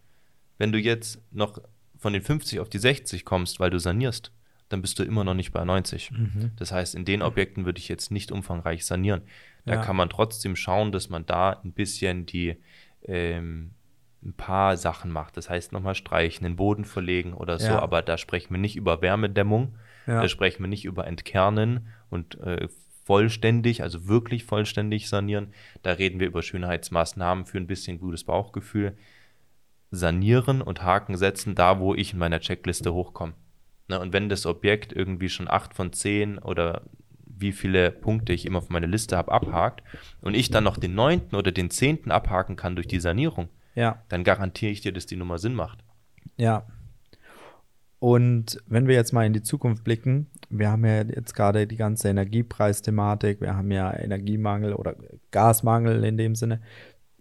Wenn 0.59 0.73
du 0.73 0.79
jetzt 0.79 1.23
noch 1.31 1.59
von 1.97 2.13
den 2.13 2.21
50 2.21 2.61
auf 2.61 2.69
die 2.69 2.79
60 2.79 3.25
kommst, 3.25 3.61
weil 3.61 3.71
du 3.71 3.79
sanierst, 3.79 4.31
dann 4.69 4.83
bist 4.83 4.99
du 4.99 5.05
immer 5.05 5.25
noch 5.25 5.35
nicht 5.35 5.53
bei 5.53 5.65
90. 5.65 6.11
Mhm. 6.11 6.51
Das 6.57 6.71
heißt, 6.71 6.95
in 6.95 7.07
den 7.07 7.23
Objekten 7.23 7.65
würde 7.65 7.79
ich 7.79 7.89
jetzt 7.89 8.11
nicht 8.11 8.31
umfangreich 8.31 8.85
sanieren. 8.85 9.23
Da 9.65 9.77
ja. 9.77 9.83
kann 9.83 9.97
man 9.97 10.11
trotzdem 10.11 10.55
schauen, 10.55 10.93
dass 10.93 11.09
man 11.09 11.25
da 11.25 11.59
ein 11.65 11.73
bisschen 11.73 12.27
die 12.27 12.57
ähm, 13.05 13.71
ein 14.23 14.35
paar 14.35 14.77
Sachen 14.77 15.11
macht. 15.11 15.37
Das 15.37 15.49
heißt 15.49 15.73
nochmal 15.73 15.95
streichen, 15.95 16.45
den 16.45 16.57
Boden 16.57 16.85
verlegen 16.85 17.33
oder 17.33 17.59
so, 17.59 17.69
ja. 17.69 17.79
aber 17.81 18.03
da 18.03 18.19
sprechen 18.19 18.51
wir 18.51 18.59
nicht 18.59 18.77
über 18.77 19.01
Wärmedämmung, 19.03 19.75
ja. 20.07 20.21
da 20.21 20.29
sprechen 20.29 20.63
wir 20.63 20.69
nicht 20.69 20.85
über 20.85 21.07
Entkernen 21.07 21.89
und 22.11 22.39
äh, 22.41 22.69
vollständig, 23.05 23.83
also 23.83 24.07
wirklich 24.07 24.45
vollständig 24.45 25.09
sanieren. 25.09 25.53
Da 25.83 25.93
reden 25.93 26.21
wir 26.21 26.27
über 26.27 26.43
Schönheitsmaßnahmen 26.43 27.47
für 27.47 27.59
ein 27.59 27.67
bisschen 27.67 27.99
gutes 27.99 28.25
Bauchgefühl. 28.25 28.97
Sanieren 29.91 30.63
und 30.63 30.83
Haken 30.83 31.17
setzen, 31.17 31.55
da 31.55 31.81
wo 31.81 31.95
ich 31.95 32.13
in 32.13 32.21
meiner 32.21 32.41
Checkliste 32.41 32.95
hochkomme. 32.95 33.33
Ne, 33.89 33.99
und 33.99 34.13
wenn 34.13 34.29
das 34.29 34.47
Objekt 34.47 34.93
irgendwie 34.93 35.29
schon 35.29 35.49
acht 35.49 35.75
von 35.75 35.93
zehn 35.93 36.39
oder 36.39 36.83
wie 37.27 37.51
viele 37.51 37.91
Punkte 37.91 38.33
ich 38.33 38.47
immer 38.47 38.59
auf 38.59 38.69
meine 38.69 38.87
Liste 38.87 39.17
habe, 39.17 39.33
abhakt 39.33 39.83
und 40.21 40.35
ich 40.35 40.51
dann 40.51 40.63
noch 40.63 40.77
den 40.77 40.95
neunten 40.95 41.35
oder 41.35 41.51
den 41.51 41.71
zehnten 41.71 42.13
abhaken 42.13 42.55
kann 42.55 42.77
durch 42.77 42.87
die 42.87 43.01
Sanierung, 43.01 43.49
ja. 43.75 44.03
dann 44.09 44.25
garantiere 44.25 44.73
ich 44.73 44.81
dir, 44.81 44.93
dass 44.93 45.07
die 45.07 45.17
Nummer 45.17 45.39
Sinn 45.39 45.55
macht. 45.55 45.85
Ja. 46.37 46.67
Und 47.99 48.59
wenn 48.67 48.89
wir 48.89 48.95
jetzt 48.95 49.13
mal 49.13 49.27
in 49.27 49.35
die 49.35 49.43
Zukunft 49.43 49.85
blicken, 49.85 50.29
wir 50.49 50.71
haben 50.71 50.85
ja 50.87 51.03
jetzt 51.03 51.35
gerade 51.35 51.67
die 51.67 51.77
ganze 51.77 52.09
Energiepreisthematik, 52.09 53.43
wir 53.43 53.55
haben 53.55 53.71
ja 53.71 53.95
Energiemangel 53.95 54.73
oder 54.73 54.97
Gasmangel 55.31 56.03
in 56.05 56.17
dem 56.17 56.35
Sinne. 56.35 56.63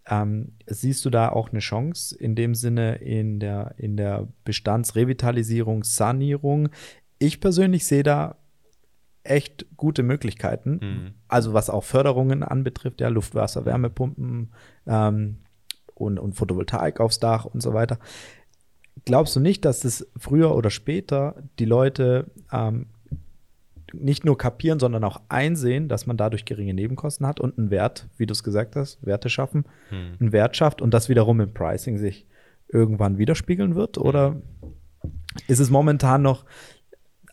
Ähm, 0.07 0.53
siehst 0.65 1.03
du 1.03 1.09
da 1.09 1.29
auch 1.29 1.49
eine 1.49 1.59
Chance 1.59 2.17
in 2.17 2.33
dem 2.33 2.55
Sinne 2.55 2.95
in 2.95 3.39
der, 3.39 3.75
in 3.77 3.97
der 3.97 4.29
Bestandsrevitalisierung, 4.45 5.83
Sanierung? 5.83 6.69
Ich 7.19 7.41
persönlich 7.41 7.85
sehe 7.85 8.03
da 8.03 8.37
echt 9.23 9.65
gute 9.75 10.01
Möglichkeiten. 10.01 10.79
Mhm. 10.81 11.13
Also 11.27 11.53
was 11.53 11.69
auch 11.69 11.83
Förderungen 11.83 12.41
anbetrifft, 12.41 13.01
ja, 13.01 13.09
Luftwasser, 13.09 13.65
Wärmepumpen 13.65 14.51
ähm, 14.87 15.37
und, 15.99 16.19
und 16.19 16.33
Photovoltaik 16.33 16.99
aufs 16.99 17.19
Dach 17.19 17.45
und 17.45 17.61
so 17.61 17.73
weiter. 17.73 17.99
Glaubst 19.05 19.35
du 19.35 19.39
nicht, 19.39 19.65
dass 19.65 19.85
es 19.85 20.07
früher 20.17 20.55
oder 20.55 20.69
später 20.69 21.35
die 21.57 21.65
Leute 21.65 22.31
ähm, 22.51 22.87
nicht 23.93 24.25
nur 24.25 24.37
kapieren, 24.37 24.79
sondern 24.79 25.03
auch 25.03 25.21
einsehen, 25.29 25.87
dass 25.87 26.05
man 26.05 26.17
dadurch 26.17 26.45
geringe 26.45 26.73
Nebenkosten 26.73 27.25
hat 27.25 27.39
und 27.39 27.57
einen 27.57 27.71
Wert, 27.71 28.07
wie 28.17 28.25
du 28.25 28.33
es 28.33 28.43
gesagt 28.43 28.75
hast, 28.75 29.03
Werte 29.05 29.29
schaffen, 29.29 29.65
hm. 29.89 30.17
einen 30.19 30.31
Wert 30.31 30.55
schafft 30.55 30.81
und 30.81 30.93
das 30.93 31.09
wiederum 31.09 31.39
im 31.41 31.53
Pricing 31.53 31.97
sich 31.97 32.27
irgendwann 32.67 33.17
widerspiegeln 33.17 33.75
wird? 33.75 33.97
Oder 33.97 34.41
ist 35.47 35.59
es 35.59 35.69
momentan 35.69 36.21
noch, 36.21 36.45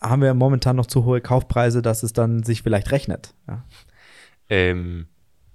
haben 0.01 0.23
wir 0.23 0.35
momentan 0.35 0.77
noch 0.77 0.87
zu 0.87 1.05
hohe 1.05 1.21
Kaufpreise, 1.21 1.83
dass 1.83 2.03
es 2.03 2.13
dann 2.13 2.43
sich 2.43 2.63
vielleicht 2.63 2.91
rechnet? 2.91 3.35
Ja. 3.49 3.65
Ähm, 4.49 5.07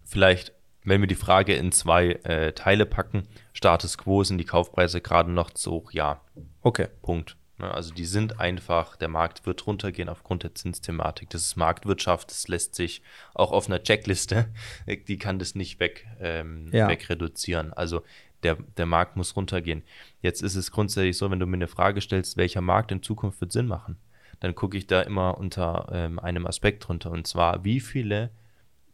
vielleicht, 0.03 0.53
wenn 0.83 1.01
wir 1.01 1.07
die 1.07 1.15
Frage 1.15 1.55
in 1.55 1.71
zwei 1.71 2.13
äh, 2.23 2.53
Teile 2.53 2.85
packen, 2.85 3.27
Status 3.53 3.97
quo 3.97 4.23
sind 4.23 4.37
die 4.37 4.45
Kaufpreise 4.45 5.01
gerade 5.01 5.31
noch 5.31 5.51
zu 5.51 5.71
hoch, 5.71 5.91
ja. 5.91 6.21
Okay. 6.61 6.87
Punkt. 7.01 7.37
Ne, 7.59 7.71
also 7.71 7.93
die 7.93 8.05
sind 8.05 8.39
einfach, 8.39 8.95
der 8.95 9.07
Markt 9.07 9.45
wird 9.45 9.67
runtergehen 9.67 10.09
aufgrund 10.09 10.43
der 10.43 10.55
Zinsthematik. 10.55 11.29
Das 11.29 11.43
ist 11.43 11.55
Marktwirtschaft, 11.55 12.31
das 12.31 12.47
lässt 12.47 12.73
sich 12.73 13.03
auch 13.35 13.51
auf 13.51 13.67
einer 13.67 13.83
Checkliste, 13.83 14.49
die 15.07 15.17
kann 15.17 15.37
das 15.37 15.53
nicht 15.53 15.79
weg, 15.79 16.07
ähm, 16.19 16.69
ja. 16.71 16.87
wegreduzieren. 16.87 17.71
Also 17.73 18.01
der, 18.41 18.57
der 18.77 18.87
Markt 18.87 19.15
muss 19.15 19.35
runtergehen. 19.35 19.83
Jetzt 20.21 20.41
ist 20.41 20.55
es 20.55 20.71
grundsätzlich 20.71 21.17
so, 21.17 21.29
wenn 21.29 21.39
du 21.39 21.45
mir 21.45 21.57
eine 21.57 21.67
Frage 21.67 22.01
stellst, 22.01 22.37
welcher 22.37 22.61
Markt 22.61 22.91
in 22.91 23.03
Zukunft 23.03 23.39
wird 23.39 23.51
Sinn 23.51 23.67
machen, 23.67 23.97
dann 24.39 24.55
gucke 24.55 24.75
ich 24.75 24.87
da 24.87 25.03
immer 25.03 25.37
unter 25.37 25.87
ähm, 25.91 26.17
einem 26.17 26.47
Aspekt 26.47 26.89
runter. 26.89 27.11
Und 27.11 27.27
zwar, 27.27 27.63
wie 27.63 27.79
viele 27.79 28.31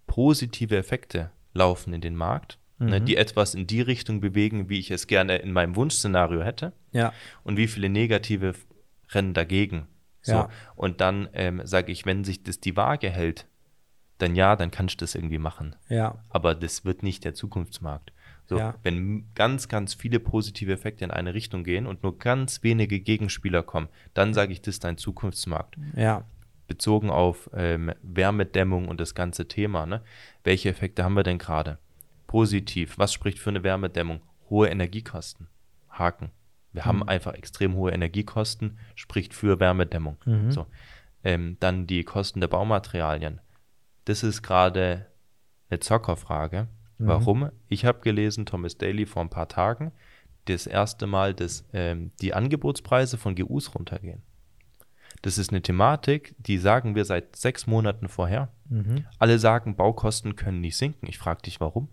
positive 0.06 0.76
Effekte 0.76 1.32
laufen 1.58 1.94
in 1.94 2.02
den 2.02 2.16
Markt 2.16 2.60
Ne, 2.80 2.86
mhm. 2.86 2.92
ne, 2.92 3.02
die 3.02 3.18
etwas 3.18 3.56
in 3.56 3.66
die 3.68 3.82
Richtung 3.82 4.22
bewegen, 4.22 4.70
wie 4.70 4.80
ich 4.80 4.92
es 4.92 5.08
gerne 5.08 5.38
in 5.38 5.52
meinem 5.52 5.76
Wunschszenario 5.76 6.44
hätte. 6.44 6.74
Ja. 6.92 7.14
Und 7.44 7.58
wie 7.58 7.68
viele 7.68 7.90
negative 7.90 8.54
rennen 9.10 9.34
dagegen. 9.34 9.88
So. 10.22 10.34
Ja. 10.34 10.50
Und 10.76 11.02
dann 11.02 11.30
ähm, 11.34 11.62
sage 11.64 11.92
ich, 11.92 12.06
wenn 12.06 12.24
sich 12.24 12.44
das 12.44 12.60
die 12.60 12.76
Waage 12.76 13.10
hält, 13.10 13.48
dann 14.20 14.36
ja, 14.36 14.56
dann 14.56 14.72
kannst 14.72 14.96
du 14.96 15.04
das 15.04 15.16
irgendwie 15.16 15.40
machen. 15.40 15.76
Ja. 15.90 16.24
Aber 16.30 16.56
das 16.56 16.86
wird 16.86 17.04
nicht 17.04 17.24
der 17.24 17.34
Zukunftsmarkt. 17.34 18.12
So, 18.46 18.58
ja. 18.58 18.76
wenn 18.84 19.28
ganz, 19.36 19.68
ganz 19.68 19.94
viele 19.94 20.20
positive 20.20 20.72
Effekte 20.72 21.04
in 21.04 21.12
eine 21.12 21.34
Richtung 21.34 21.64
gehen 21.64 21.86
und 21.86 22.04
nur 22.04 22.18
ganz 22.18 22.64
wenige 22.64 23.00
Gegenspieler 23.00 23.62
kommen, 23.62 23.90
dann 24.14 24.34
sage 24.34 24.54
ich, 24.54 24.62
das 24.62 24.76
ist 24.76 24.84
dein 24.84 24.98
Zukunftsmarkt. 24.98 25.76
Ja. 25.96 26.24
Bezogen 26.68 27.10
auf 27.10 27.50
ähm, 27.54 27.94
Wärmedämmung 28.02 28.88
und 28.88 29.00
das 29.00 29.16
ganze 29.16 29.48
Thema. 29.48 29.86
Ne? 29.86 30.02
Welche 30.44 30.70
Effekte 30.70 31.04
haben 31.04 31.16
wir 31.16 31.24
denn 31.24 31.38
gerade? 31.38 31.80
Positiv. 32.28 32.98
Was 32.98 33.14
spricht 33.14 33.40
für 33.40 33.50
eine 33.50 33.64
Wärmedämmung? 33.64 34.22
Hohe 34.50 34.68
Energiekosten. 34.70 35.48
Haken. 35.90 36.32
Wir 36.74 36.84
mhm. 36.84 36.86
haben 36.86 37.04
einfach 37.04 37.34
extrem 37.34 37.76
hohe 37.76 37.92
Energiekosten, 37.92 38.78
spricht 38.96 39.34
für 39.34 39.60
Wärmedämmung. 39.60 40.18
Mhm. 40.26 40.52
So. 40.52 40.68
Ähm, 41.24 41.58
dann 41.60 41.88
die 41.88 42.04
Kosten 42.04 42.42
der 42.42 42.48
Baumaterialien. 42.48 43.40
Das 44.06 44.24
ist 44.24 44.42
gerade 44.42 45.08
eine 45.70 45.80
Zockerfrage. 45.80 46.68
Mhm. 46.98 47.08
Warum? 47.08 47.52
Ich 47.68 47.86
habe 47.86 48.02
gelesen, 48.02 48.46
Thomas 48.46 48.78
Daly 48.78 49.06
vor 49.06 49.24
ein 49.24 49.30
paar 49.30 49.48
Tagen, 49.48 49.92
das 50.46 50.68
erste 50.68 51.08
Mal, 51.08 51.34
dass 51.34 51.66
ähm, 51.74 52.12
die 52.22 52.34
Angebotspreise 52.34 53.18
von 53.18 53.36
GUs 53.36 53.74
runtergehen. 53.76 54.22
Das 55.22 55.38
ist 55.38 55.52
eine 55.52 55.62
Thematik, 55.62 56.36
die 56.38 56.58
sagen 56.58 56.96
wir 56.96 57.04
seit 57.06 57.36
sechs 57.36 57.66
Monaten 57.68 58.08
vorher. 58.08 58.50
Mhm. 58.70 59.06
Alle 59.20 59.40
sagen, 59.40 59.76
Baukosten 59.76 60.36
können 60.36 60.62
nicht 60.62 60.78
sinken. 60.78 61.08
Ich 61.08 61.18
frage 61.18 61.42
dich, 61.44 61.60
warum? 61.60 61.90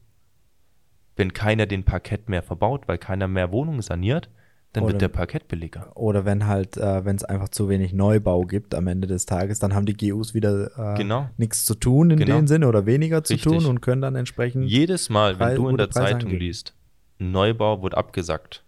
wenn 1.16 1.32
keiner 1.32 1.66
den 1.66 1.84
Parkett 1.84 2.28
mehr 2.28 2.42
verbaut, 2.42 2.88
weil 2.88 2.98
keiner 2.98 3.28
mehr 3.28 3.52
Wohnungen 3.52 3.82
saniert, 3.82 4.28
Dann 4.72 4.82
Oder- 4.82 4.94
wird 4.94 5.02
der 5.02 5.08
Parkett 5.08 5.46
billiger. 5.46 5.96
Oder 5.96 6.24
wenn 6.24 6.48
halt, 6.48 6.76
äh, 6.76 7.04
wenn 7.04 7.14
es 7.14 7.22
einfach 7.22 7.48
zu 7.50 7.68
wenig 7.68 7.92
Neubau 7.92 8.40
gibt 8.42 8.74
am 8.74 8.88
Ende 8.88 9.06
des 9.06 9.24
Tages, 9.24 9.60
dann 9.60 9.72
haben 9.72 9.86
die 9.86 9.92
GUs 9.96 10.34
wieder 10.34 10.76
äh, 10.94 10.96
Genau. 10.98 11.30
nichts 11.36 11.64
zu 11.64 11.76
tun 11.76 12.10
in 12.10 12.18
Genau. 12.18 12.34
dem 12.38 12.48
Sinne 12.48 12.66
oder 12.66 12.84
weniger 12.84 13.22
zu 13.22 13.34
Richtig. 13.34 13.52
tun 13.52 13.66
und 13.66 13.80
können 13.82 14.02
dann 14.02 14.16
entsprechend. 14.16 14.68
Jedes 14.68 15.08
Mal, 15.10 15.38
wenn 15.38 15.54
du 15.54 15.68
in 15.68 15.76
der 15.76 15.86
Preise 15.86 16.00
Zeitung 16.00 16.22
angeben. 16.22 16.40
liest, 16.40 16.74
Neubau 17.20 17.84
wird 17.84 17.94
abgesagt, 17.94 18.64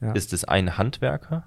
Ja. 0.00 0.12
ist 0.12 0.32
es 0.32 0.44
ein 0.46 0.78
Handwerker, 0.78 1.46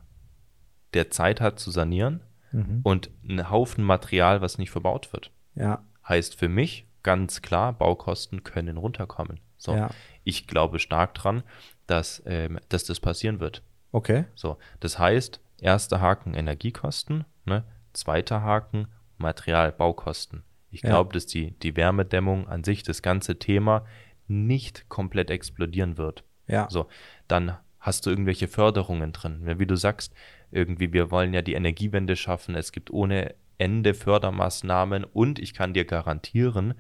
der 0.93 1.09
Zeit 1.09 1.41
hat 1.41 1.57
zu 1.59 1.71
sanieren 1.71 2.19
Mhm. 2.53 2.79
und 2.83 3.09
ein 3.27 3.49
Haufen 3.49 3.83
Material, 3.83 4.39
was 4.41 4.57
nicht 4.57 4.71
verbaut 4.71 5.11
wird. 5.11 5.31
Ja, 5.55 5.83
Heißt 6.07 6.35
für 6.35 6.49
mich 6.49 6.85
ganz 7.03 7.41
klar, 7.41 7.73
Baukosten 7.73 8.43
können 8.43 8.77
runterkommen. 8.77 9.39
So, 9.57 9.73
Ja. 9.75 9.89
ich 10.23 10.47
glaube 10.47 10.79
stark 10.79 11.13
dran, 11.13 11.43
dass, 11.87 12.21
ähm, 12.25 12.59
dass 12.69 12.83
das 12.85 12.99
passieren 12.99 13.39
wird. 13.41 13.61
okay. 13.91 14.25
So, 14.35 14.57
das 14.79 14.97
heißt, 14.99 15.39
erster 15.59 15.99
Haken 16.01 16.33
Energiekosten, 16.33 17.25
ne? 17.45 17.63
zweiter 17.93 18.41
Haken 18.41 18.87
Material, 19.17 19.71
Baukosten. 19.71 20.43
Ich 20.71 20.81
Ja. 20.81 20.89
glaube, 20.89 21.13
dass 21.13 21.25
die, 21.27 21.51
die 21.59 21.75
Wärmedämmung 21.75 22.47
an 22.47 22.63
sich, 22.63 22.83
das 22.83 23.01
ganze 23.01 23.37
Thema, 23.39 23.85
nicht 24.27 24.89
komplett 24.89 25.29
explodieren 25.29 25.97
wird. 25.97 26.23
Ja. 26.47 26.67
So, 26.69 26.87
dann 27.27 27.57
hast 27.79 28.05
du 28.05 28.09
irgendwelche 28.09 28.47
Förderungen 28.47 29.11
drin. 29.13 29.43
Ja, 29.45 29.59
Wie 29.59 29.65
du 29.67 29.75
sagst, 29.75 30.13
irgendwie, 30.53 30.93
wir 30.93 31.11
wollen 31.11 31.33
ja 31.33 31.41
die 31.41 31.53
Energiewende 31.53 32.15
schaffen. 32.15 32.55
Es 32.55 32.71
gibt 32.71 32.91
ohne 32.91 33.35
Ende 33.57 33.93
Fördermaßnahmen 33.93 35.03
und 35.03 35.39
ich 35.39 35.53
kann 35.53 35.73
dir 35.73 35.85
garantieren, 35.85 36.73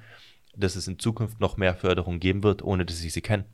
dass 0.55 0.75
es 0.75 0.87
in 0.87 0.99
Zukunft 0.99 1.39
noch 1.39 1.57
mehr 1.57 1.75
Förderung 1.75 2.19
geben 2.19 2.43
wird, 2.43 2.63
ohne 2.63 2.85
dass 2.85 3.03
ich 3.03 3.13
sie 3.13 3.21
kenne. 3.21 3.45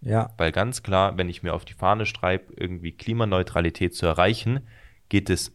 Ja, 0.00 0.32
Weil 0.36 0.52
ganz 0.52 0.82
klar, 0.82 1.18
wenn 1.18 1.28
ich 1.28 1.42
mir 1.42 1.54
auf 1.54 1.64
die 1.64 1.72
Fahne 1.72 2.06
schreibe, 2.06 2.52
irgendwie 2.56 2.92
Klimaneutralität 2.92 3.94
zu 3.94 4.06
erreichen, 4.06 4.60
geht 5.08 5.28
es 5.28 5.52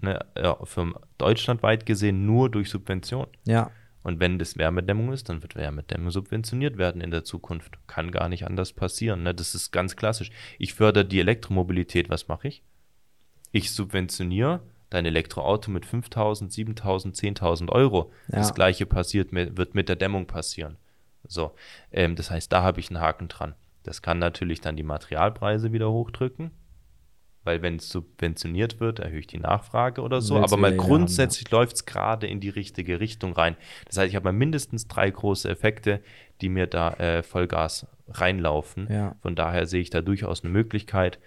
ne, 0.00 0.24
für 0.64 1.00
deutschlandweit 1.18 1.86
gesehen 1.86 2.26
nur 2.26 2.50
durch 2.50 2.68
Subvention. 2.70 3.28
ja, 3.46 3.70
Und 4.02 4.18
wenn 4.20 4.38
das 4.38 4.56
Wärmedämmung 4.56 5.12
ist, 5.12 5.28
dann 5.28 5.42
wird 5.42 5.54
Wärmedämmung 5.54 6.10
subventioniert 6.10 6.78
werden 6.78 7.00
in 7.00 7.10
der 7.10 7.24
Zukunft. 7.24 7.78
Kann 7.86 8.10
gar 8.10 8.28
nicht 8.28 8.44
anders 8.44 8.72
passieren. 8.72 9.22
Ne? 9.22 9.34
Das 9.34 9.54
ist 9.54 9.70
ganz 9.70 9.94
klassisch. 9.96 10.30
Ich 10.58 10.74
fördere 10.74 11.04
die 11.04 11.20
Elektromobilität. 11.20 12.08
Was 12.08 12.28
mache 12.28 12.48
ich? 12.48 12.62
Ich 13.52 13.72
subventioniere 13.72 14.60
dein 14.90 15.06
Elektroauto 15.06 15.70
mit 15.70 15.84
5.000, 15.84 16.52
7.000, 16.52 17.14
10.000 17.38 17.68
Euro. 17.70 18.12
Ja. 18.28 18.38
Das 18.38 18.54
gleiche 18.54 18.86
passiert 18.86 19.32
wird 19.32 19.74
mit 19.74 19.88
der 19.88 19.96
Dämmung 19.96 20.26
passieren. 20.26 20.76
So, 21.26 21.54
ähm, 21.92 22.16
das 22.16 22.30
heißt, 22.30 22.52
da 22.52 22.62
habe 22.62 22.80
ich 22.80 22.90
einen 22.90 23.00
Haken 23.00 23.28
dran. 23.28 23.54
Das 23.82 24.02
kann 24.02 24.18
natürlich 24.18 24.60
dann 24.60 24.76
die 24.76 24.82
Materialpreise 24.82 25.72
wieder 25.72 25.90
hochdrücken, 25.90 26.50
weil 27.44 27.62
wenn 27.62 27.76
es 27.76 27.88
subventioniert 27.88 28.80
wird, 28.80 28.98
erhöhe 28.98 29.20
ich 29.20 29.26
die 29.26 29.38
Nachfrage 29.38 30.02
oder 30.02 30.20
so. 30.20 30.36
Aber 30.36 30.56
mal 30.56 30.76
grundsätzlich 30.76 31.50
läuft 31.50 31.76
es 31.76 31.86
gerade 31.86 32.26
in 32.26 32.40
die 32.40 32.48
richtige 32.48 32.98
Richtung 33.00 33.32
rein. 33.32 33.56
Das 33.86 33.98
heißt, 33.98 34.08
ich 34.08 34.16
habe 34.16 34.24
mal 34.24 34.32
mindestens 34.32 34.88
drei 34.88 35.10
große 35.10 35.48
Effekte, 35.48 36.00
die 36.40 36.48
mir 36.48 36.66
da 36.66 36.94
äh, 36.94 37.22
Vollgas 37.22 37.86
reinlaufen. 38.08 38.88
Ja. 38.90 39.16
Von 39.22 39.36
daher 39.36 39.66
sehe 39.66 39.80
ich 39.80 39.90
da 39.90 40.00
durchaus 40.00 40.42
eine 40.42 40.52
Möglichkeit. 40.52 41.18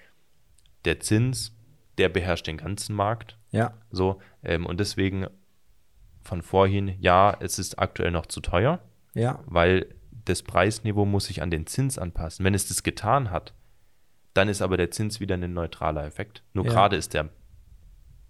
Der 0.86 1.00
Zins, 1.00 1.56
der 2.00 2.10
beherrscht 2.10 2.48
den 2.48 2.58
ganzen 2.58 2.96
Markt. 2.96 3.38
ja, 3.52 3.74
So, 3.92 4.20
ähm, 4.44 4.66
und 4.66 4.80
deswegen 4.80 5.28
von 6.24 6.42
vorhin, 6.42 6.96
ja, 7.00 7.36
es 7.40 7.60
ist 7.60 7.78
aktuell 7.80 8.12
noch 8.12 8.26
zu 8.26 8.42
teuer, 8.42 8.80
ja, 9.14 9.40
weil 9.46 9.94
das 10.26 10.44
Preisniveau 10.44 11.06
muss 11.06 11.26
sich 11.26 11.42
an 11.42 11.50
den 11.52 11.66
Zins 11.68 11.98
anpassen. 11.98 12.46
Wenn 12.46 12.54
es 12.54 12.68
das 12.68 12.84
getan 12.84 13.32
hat, 13.32 13.54
dann 14.34 14.48
ist 14.48 14.62
aber 14.62 14.78
der 14.78 14.92
Zins 14.92 15.20
wieder 15.20 15.36
ein 15.36 15.54
neutraler 15.54 16.06
Effekt. 16.06 16.44
Nur 16.54 16.66
Ja. 16.66 16.72
gerade 16.72 16.96
ist 16.96 17.14
der 17.14 17.30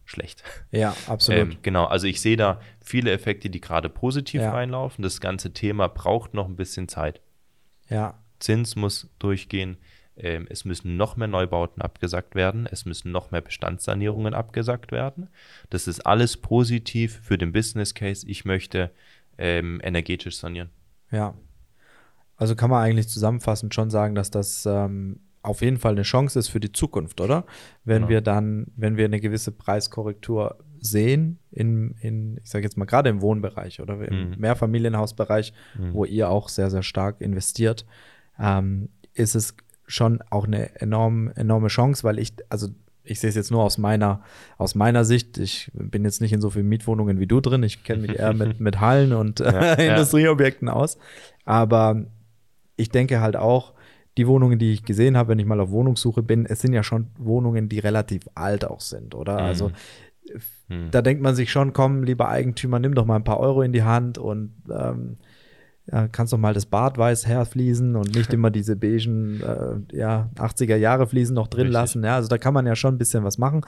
schlecht. 0.06 0.44
ja, 0.72 0.96
absolut. 1.08 1.40
Ähm, 1.54 1.58
genau, 1.62 1.86
also 1.86 2.08
ich 2.08 2.22
sehe 2.22 2.38
da 2.38 2.60
viele 2.82 3.12
Effekte, 3.12 3.50
die 3.50 3.62
gerade 3.62 3.90
positiv 3.90 4.42
Ja. 4.42 4.52
reinlaufen. 4.52 5.04
Das 5.04 5.20
ganze 5.22 5.54
Thema 5.54 5.88
braucht 5.88 6.34
noch 6.34 6.48
ein 6.48 6.56
bisschen 6.56 6.88
Zeit. 6.88 7.22
ja, 7.90 8.20
Zins 8.40 8.76
muss 8.78 9.10
durchgehen. 9.20 9.78
Ähm, 10.20 10.48
es 10.50 10.66
müssen 10.66 10.98
noch 10.98 11.16
mehr 11.18 11.28
Neubauten 11.28 11.82
abgesagt 11.82 12.36
werden. 12.36 12.68
Es 12.72 12.86
müssen 12.86 13.12
noch 13.12 13.32
mehr 13.32 13.42
Bestandssanierungen 13.42 14.34
abgesagt 14.34 14.92
werden. 14.92 15.30
Das 15.70 15.88
ist 15.88 16.06
alles 16.06 16.38
positiv 16.38 17.20
für 17.24 17.38
den 17.38 17.52
Business 17.52 17.94
Case. 17.94 18.28
Ich 18.28 18.46
möchte 18.46 18.92
ähm, 19.38 19.80
energetisch 19.84 20.38
sanieren. 20.38 20.70
ja. 21.12 21.34
Also 22.36 22.56
kann 22.56 22.70
man 22.70 22.82
eigentlich 22.82 23.10
zusammenfassend 23.10 23.74
schon 23.76 23.90
sagen, 23.90 24.16
dass 24.16 24.32
das 24.32 24.66
ähm, 24.66 25.20
auf 25.42 25.62
jeden 25.62 25.76
Fall 25.76 25.92
eine 25.92 26.04
Chance 26.04 26.40
ist 26.40 26.48
für 26.48 26.62
die 26.62 26.72
Zukunft, 26.72 27.20
oder? 27.20 27.46
Wenn 27.84 27.98
Genau. 28.04 28.10
wir 28.10 28.22
dann, 28.22 28.68
wenn 28.78 28.96
wir 28.96 29.04
eine 29.04 29.20
gewisse 29.20 29.52
Preiskorrektur 29.52 30.58
sehen, 30.80 31.40
in, 31.52 31.96
in 32.00 32.38
ich 32.42 32.50
sage 32.50 32.64
jetzt 32.64 32.78
mal 32.78 32.86
gerade 32.86 33.10
im 33.10 33.22
Wohnbereich 33.22 33.82
oder 33.82 34.00
im 34.08 34.30
Mhm. 34.32 34.36
Mehrfamilienhausbereich, 34.38 35.52
wo 35.92 36.06
ihr 36.06 36.30
auch 36.30 36.48
sehr, 36.48 36.70
sehr 36.70 36.82
stark 36.84 37.20
investiert, 37.20 37.86
ähm, 38.40 38.88
ist 39.14 39.36
es 39.36 39.56
schon 39.90 40.22
auch 40.30 40.46
eine 40.46 40.80
enorm, 40.80 41.32
enorme 41.36 41.68
Chance, 41.68 42.04
weil 42.04 42.20
ich, 42.20 42.34
also 42.50 42.70
ich 43.04 43.20
sehe 43.20 43.30
es 43.30 43.36
jetzt 43.36 43.52
nur 43.52 43.64
aus 43.64 43.78
meiner, 43.78 44.22
aus 44.58 44.76
meiner 44.76 45.04
Sicht. 45.04 45.38
Ich 45.38 45.72
bin 45.74 46.04
jetzt 46.06 46.22
nicht 46.22 46.32
in 46.32 46.42
so 46.42 46.52
vielen 46.52 46.70
Mietwohnungen 46.70 47.20
wie 47.20 47.28
du 47.28 47.42
drin. 47.42 47.64
Ich 47.64 47.84
kenne 47.84 48.04
mich 48.04 48.20
eher 48.20 48.34
mit, 48.34 48.60
mit 48.60 48.80
Hallen 48.80 49.14
und 49.14 49.40
Ja, 49.40 49.52
ja. 49.80 49.92
Industrieobjekten 49.96 50.70
aus. 50.70 50.98
Aber 51.44 52.06
ich 52.76 52.90
denke 52.90 53.20
halt 53.20 53.36
auch, 53.36 53.74
die 54.18 54.28
Wohnungen, 54.28 54.60
die 54.60 54.74
ich 54.74 54.84
gesehen 54.84 55.18
habe, 55.18 55.30
wenn 55.30 55.40
ich 55.40 55.46
mal 55.46 55.60
auf 55.60 55.72
Wohnungssuche 55.72 56.22
bin, 56.22 56.46
es 56.46 56.60
sind 56.60 56.74
ja 56.74 56.84
schon 56.84 57.08
Wohnungen, 57.18 57.70
die 57.70 57.80
relativ 57.80 58.28
alt 58.36 58.66
auch 58.66 58.82
sind, 58.82 59.16
oder? 59.16 59.34
Mhm. 59.34 59.46
Also 59.46 59.72
Hm. 60.68 60.90
da 60.92 61.02
denkt 61.02 61.24
man 61.24 61.34
sich 61.36 61.52
schon, 61.52 61.74
komm, 61.74 62.04
lieber 62.04 62.30
Eigentümer, 62.30 62.78
nimm 62.78 62.94
doch 62.94 63.06
mal 63.06 63.16
ein 63.16 63.24
paar 63.24 63.40
Euro 63.40 63.64
in 63.64 63.74
die 63.74 63.82
Hand 63.82 64.20
und 64.20 64.54
ähm, 64.72 65.18
ja, 65.92 66.08
kannst 66.08 66.34
doch 66.34 66.38
mal 66.38 66.54
das 66.54 66.66
Bad 66.66 66.98
weiß 66.98 67.26
herfließen 67.28 67.96
und 67.96 68.14
nicht 68.16 68.34
immer 68.34 68.52
diese 68.52 68.76
beigen 68.76 69.42
äh, 69.42 69.98
ja, 69.98 70.30
80er 70.36 70.76
Jahre 70.76 71.08
Fliesen 71.08 71.34
noch 71.36 71.48
drin 71.48 71.68
Richtig. 71.68 71.74
lassen. 71.74 72.04
Ja, 72.04 72.16
also 72.16 72.28
da 72.28 72.38
kann 72.38 72.54
man 72.54 72.66
ja 72.68 72.76
schon 72.76 72.96
ein 72.96 72.98
bisschen 72.98 73.24
was 73.24 73.38
machen. 73.38 73.62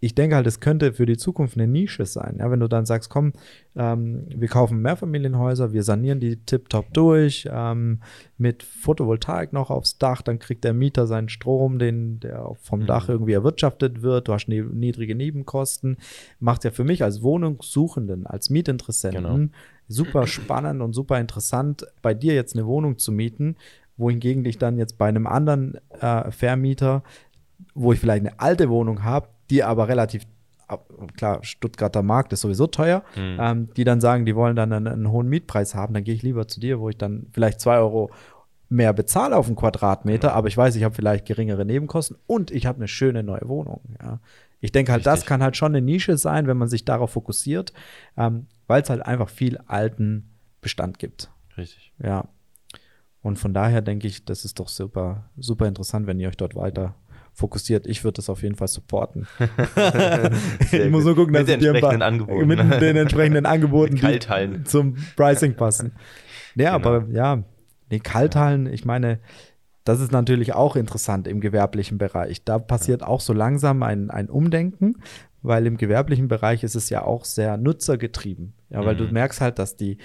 Ich 0.00 0.14
denke 0.14 0.36
halt, 0.36 0.46
es 0.46 0.60
könnte 0.60 0.92
für 0.92 1.06
die 1.06 1.16
Zukunft 1.16 1.56
eine 1.56 1.66
Nische 1.66 2.04
sein. 2.04 2.36
Ja, 2.38 2.50
wenn 2.50 2.60
du 2.60 2.68
dann 2.68 2.84
sagst, 2.84 3.08
komm, 3.08 3.32
ähm, 3.74 4.26
wir 4.28 4.48
kaufen 4.48 4.82
Mehrfamilienhäuser, 4.82 5.72
wir 5.72 5.82
sanieren 5.82 6.20
die 6.20 6.36
tiptop 6.36 6.92
durch, 6.92 7.48
ähm, 7.50 8.00
mit 8.36 8.62
Photovoltaik 8.62 9.54
noch 9.54 9.70
aufs 9.70 9.96
Dach, 9.96 10.20
dann 10.20 10.38
kriegt 10.38 10.62
der 10.64 10.74
Mieter 10.74 11.06
seinen 11.06 11.30
Strom, 11.30 11.78
den, 11.78 12.20
der 12.20 12.50
vom 12.60 12.80
Mhm. 12.80 12.86
Dach 12.86 13.08
irgendwie 13.08 13.32
erwirtschaftet 13.32 14.02
wird, 14.02 14.28
du 14.28 14.34
hast 14.34 14.46
nie, 14.46 14.60
niedrige 14.60 15.14
Nebenkosten. 15.14 15.96
Macht 16.38 16.64
ja 16.64 16.70
für 16.70 16.84
mich 16.84 17.02
als 17.02 17.22
Wohnungssuchenden, 17.22 18.26
als 18.26 18.50
Mietinteressenten 18.50 19.22
Genau. 19.24 19.48
Super 19.88 20.26
spannend 20.26 20.82
und 20.82 20.92
super 20.92 21.18
interessant, 21.20 21.86
bei 22.02 22.14
dir 22.14 22.34
jetzt 22.34 22.54
eine 22.56 22.66
Wohnung 22.66 22.98
zu 22.98 23.12
mieten, 23.12 23.56
wohingegen 23.96 24.44
ich 24.44 24.58
dann 24.58 24.76
jetzt 24.76 24.98
bei 24.98 25.06
einem 25.08 25.26
anderen 25.26 25.78
äh, 26.00 26.30
Vermieter, 26.30 27.02
wo 27.74 27.92
ich 27.92 28.00
vielleicht 28.00 28.26
eine 28.26 28.40
alte 28.40 28.68
Wohnung 28.68 29.04
habe, 29.04 29.28
die 29.50 29.62
aber 29.62 29.88
relativ 29.88 30.24
klar, 31.16 31.38
Stuttgarter 31.44 32.02
Markt 32.02 32.32
ist 32.32 32.40
sowieso 32.40 32.66
teuer, 32.66 33.02
Mhm. 33.16 33.36
ähm, 33.38 33.68
die 33.76 33.84
dann 33.84 34.00
sagen, 34.00 34.24
die 34.24 34.34
wollen 34.34 34.56
dann 34.56 34.72
einen, 34.72 34.86
einen 34.88 35.10
hohen 35.10 35.28
Mietpreis 35.28 35.74
haben, 35.74 35.94
dann 35.94 36.04
gehe 36.04 36.14
ich 36.14 36.22
lieber 36.22 36.48
zu 36.48 36.58
dir, 36.58 36.80
wo 36.80 36.88
ich 36.88 36.96
dann 36.96 37.26
vielleicht 37.32 37.60
zwei 37.60 37.76
Euro 37.78 38.10
mehr 38.70 38.92
bezahle 38.94 39.36
auf 39.36 39.46
einen 39.46 39.56
Quadratmeter, 39.56 40.32
aber 40.32 40.48
ich 40.48 40.56
weiß, 40.56 40.74
ich 40.76 40.82
habe 40.82 40.94
vielleicht 40.94 41.26
geringere 41.26 41.64
Nebenkosten 41.66 42.16
und 42.26 42.50
ich 42.50 42.66
habe 42.66 42.78
eine 42.78 42.88
schöne 42.88 43.22
neue 43.22 43.46
Wohnung. 43.46 43.82
Ja. 44.02 44.20
Ich 44.60 44.72
denke 44.72 44.90
halt, 44.90 45.04
das 45.04 45.16
Richtig. 45.20 45.28
kann 45.28 45.42
halt 45.42 45.56
schon 45.56 45.72
eine 45.76 45.82
Nische 45.84 46.16
sein, 46.16 46.46
wenn 46.46 46.56
man 46.56 46.68
sich 46.68 46.84
darauf 46.86 47.10
fokussiert, 47.10 47.74
ähm, 48.16 48.46
weil 48.66 48.82
es 48.82 48.90
halt 48.90 49.02
einfach 49.04 49.28
viel 49.28 49.58
alten 49.66 50.30
Bestand 50.60 50.98
gibt. 50.98 51.30
Richtig. 51.56 51.92
Ja. 52.02 52.28
Und 53.22 53.38
von 53.38 53.54
daher 53.54 53.80
denke 53.80 54.06
ich, 54.06 54.24
das 54.24 54.44
ist 54.44 54.58
doch 54.60 54.68
super, 54.68 55.30
super 55.36 55.66
interessant, 55.66 56.06
wenn 56.06 56.20
ihr 56.20 56.28
euch 56.28 56.36
dort 56.36 56.54
weiter 56.56 56.94
fokussiert. 57.32 57.86
Ich 57.86 58.04
würde 58.04 58.16
das 58.16 58.28
auf 58.30 58.42
jeden 58.42 58.54
Fall 58.54 58.68
supporten. 58.68 59.26
ich 60.72 60.90
muss 60.90 61.04
nur 61.04 61.14
gucken, 61.16 61.32
Mit 61.32 61.48
dass 61.48 61.58
den 61.58 61.64
entsprechenden 61.64 62.02
Angeboten. 62.02 62.46
mit 62.46 62.58
den 62.80 62.96
entsprechenden 62.96 63.46
Angeboten 63.46 63.96
die 63.96 64.64
zum 64.64 64.96
Pricing 65.16 65.54
passen. 65.54 65.92
Ja, 66.54 66.76
Genau. 66.76 66.88
aber 66.96 67.08
ja, 67.10 67.42
die 67.90 68.00
Kalthallen, 68.00 68.66
ich 68.66 68.84
meine, 68.84 69.18
das 69.84 70.00
ist 70.00 70.12
natürlich 70.12 70.54
auch 70.54 70.76
interessant 70.76 71.26
im 71.26 71.40
gewerblichen 71.40 71.98
Bereich. 71.98 72.44
Da 72.44 72.58
passiert 72.58 73.02
auch 73.02 73.20
so 73.20 73.32
langsam 73.32 73.82
ein, 73.82 74.10
ein 74.10 74.30
Umdenken, 74.30 74.96
weil 75.44 75.66
im 75.66 75.76
gewerblichen 75.76 76.26
Bereich 76.26 76.64
ist 76.64 76.74
es 76.74 76.90
ja 76.90 77.04
auch 77.04 77.24
sehr 77.24 77.56
nutzergetrieben. 77.56 78.54
Ja, 78.70 78.84
weil 78.84 78.96
du 78.96 79.04
Mhm. 79.04 79.12
merkst 79.12 79.40
halt, 79.40 79.58
dass 79.60 79.76
die 79.76 79.98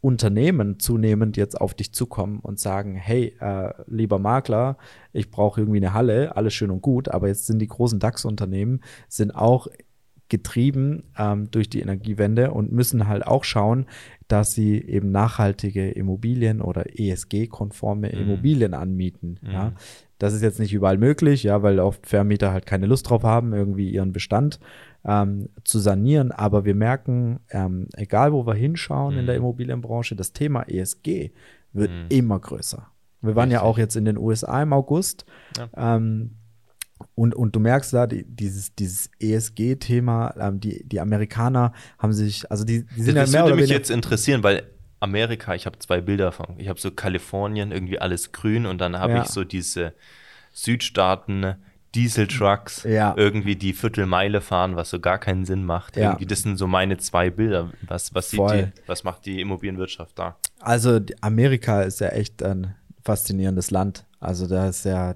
Unternehmen 0.00 0.78
zunehmend 0.78 1.36
jetzt 1.36 1.60
auf 1.60 1.74
dich 1.74 1.92
zukommen 1.92 2.40
und 2.40 2.58
sagen, 2.60 2.94
hey, 2.96 3.36
äh, 3.40 3.72
lieber 3.86 4.18
Makler, 4.18 4.76
ich 5.12 5.30
brauche 5.30 5.60
irgendwie 5.60 5.78
eine 5.78 5.94
Halle, 5.94 6.36
alles 6.36 6.54
schön 6.54 6.70
und 6.70 6.82
gut, 6.82 7.08
aber 7.08 7.28
jetzt 7.28 7.46
sind 7.46 7.58
die 7.60 7.66
großen 7.66 7.98
DAX-Unternehmen, 7.98 8.80
sind 9.08 9.32
auch 9.34 9.66
getrieben 10.28 11.04
ähm, 11.16 11.50
durch 11.50 11.70
die 11.70 11.80
Energiewende 11.80 12.50
und 12.50 12.72
müssen 12.72 13.06
halt 13.06 13.26
auch 13.26 13.44
schauen, 13.44 13.86
dass 14.28 14.52
sie 14.52 14.80
eben 14.82 15.12
nachhaltige 15.12 15.88
Immobilien 15.90 16.60
oder 16.60 16.98
ESG-konforme 16.98 18.08
Mhm. 18.12 18.20
Immobilien 18.22 18.74
anmieten. 18.74 19.38
Mhm. 19.42 19.50
Ja? 19.52 19.72
Das 20.18 20.32
ist 20.32 20.42
jetzt 20.42 20.58
nicht 20.58 20.72
überall 20.72 20.98
möglich, 20.98 21.42
ja, 21.42 21.62
weil 21.62 21.78
oft 21.78 22.06
Vermieter 22.06 22.52
halt 22.52 22.66
keine 22.66 22.86
Lust 22.86 23.10
drauf 23.10 23.22
haben, 23.22 23.52
irgendwie 23.52 23.90
ihren 23.90 24.12
Bestand 24.12 24.60
ähm, 25.04 25.50
zu 25.64 25.78
sanieren. 25.78 26.32
Aber 26.32 26.64
wir 26.64 26.74
merken, 26.74 27.40
ähm, 27.50 27.88
egal 27.96 28.32
wo 28.32 28.46
wir 28.46 28.54
hinschauen 28.54 29.14
mhm. 29.14 29.20
in 29.20 29.26
der 29.26 29.36
mhm. 29.36 29.42
Immobilienbranche, 29.42 30.16
das 30.16 30.32
Thema 30.32 30.62
ESG 30.62 31.32
wird 31.72 31.90
mhm. 31.90 32.06
immer 32.08 32.40
größer. 32.40 32.88
Wir 33.20 33.34
waren 33.34 33.48
Richtig. 33.48 33.60
ja 33.60 33.62
auch 33.62 33.78
jetzt 33.78 33.96
in 33.96 34.04
den 34.04 34.18
USA 34.18 34.62
im 34.62 34.72
August. 34.72 35.26
Ja. 35.56 35.96
Ähm, 35.96 36.36
und, 37.14 37.34
und 37.34 37.54
du 37.54 37.60
merkst 37.60 37.92
da, 37.92 38.06
die, 38.06 38.24
dieses, 38.24 38.74
dieses 38.74 39.10
ESG-Thema, 39.20 40.34
ähm, 40.38 40.60
die, 40.60 40.86
die 40.88 41.00
Amerikaner 41.00 41.72
haben 41.98 42.12
sich, 42.12 42.50
also 42.50 42.64
die, 42.64 42.86
die 42.96 43.02
sind 43.02 43.16
das, 43.16 43.32
ja 43.32 43.40
mehr 43.40 43.50
würde 43.50 43.60
mich 43.60 43.70
jetzt 43.70 43.90
interessieren, 43.90 44.42
weil 44.42 44.62
Amerika, 45.00 45.54
ich 45.54 45.66
habe 45.66 45.78
zwei 45.78 46.00
Bilder 46.00 46.32
von, 46.32 46.58
ich 46.58 46.68
habe 46.68 46.80
so 46.80 46.90
Kalifornien, 46.90 47.72
irgendwie 47.72 47.98
alles 47.98 48.32
grün 48.32 48.66
und 48.66 48.78
dann 48.78 48.98
habe 48.98 49.14
ja. 49.14 49.22
ich 49.22 49.28
so 49.28 49.44
diese 49.44 49.92
Südstaaten, 50.52 51.56
Dieseltrucks, 51.94 52.84
ja. 52.84 53.14
irgendwie 53.16 53.56
die 53.56 53.72
Viertelmeile 53.72 54.40
fahren, 54.40 54.76
was 54.76 54.90
so 54.90 55.00
gar 55.00 55.18
keinen 55.18 55.44
Sinn 55.44 55.64
macht. 55.64 55.96
Ja. 55.96 56.10
Irgendwie, 56.10 56.26
das 56.26 56.40
sind 56.40 56.56
so 56.56 56.66
meine 56.66 56.98
zwei 56.98 57.30
Bilder. 57.30 57.70
Was, 57.86 58.14
was, 58.14 58.30
sieht 58.30 58.40
die, 58.40 58.68
was 58.86 59.04
macht 59.04 59.24
die 59.26 59.40
Immobilienwirtschaft 59.40 60.18
da? 60.18 60.36
Also 60.60 61.00
Amerika 61.20 61.82
ist 61.82 62.00
ja 62.00 62.08
echt 62.08 62.42
ein 62.42 62.74
faszinierendes 63.02 63.70
Land. 63.70 64.04
Also 64.18 64.46
da 64.46 64.68
ist 64.68 64.84
ja, 64.84 65.14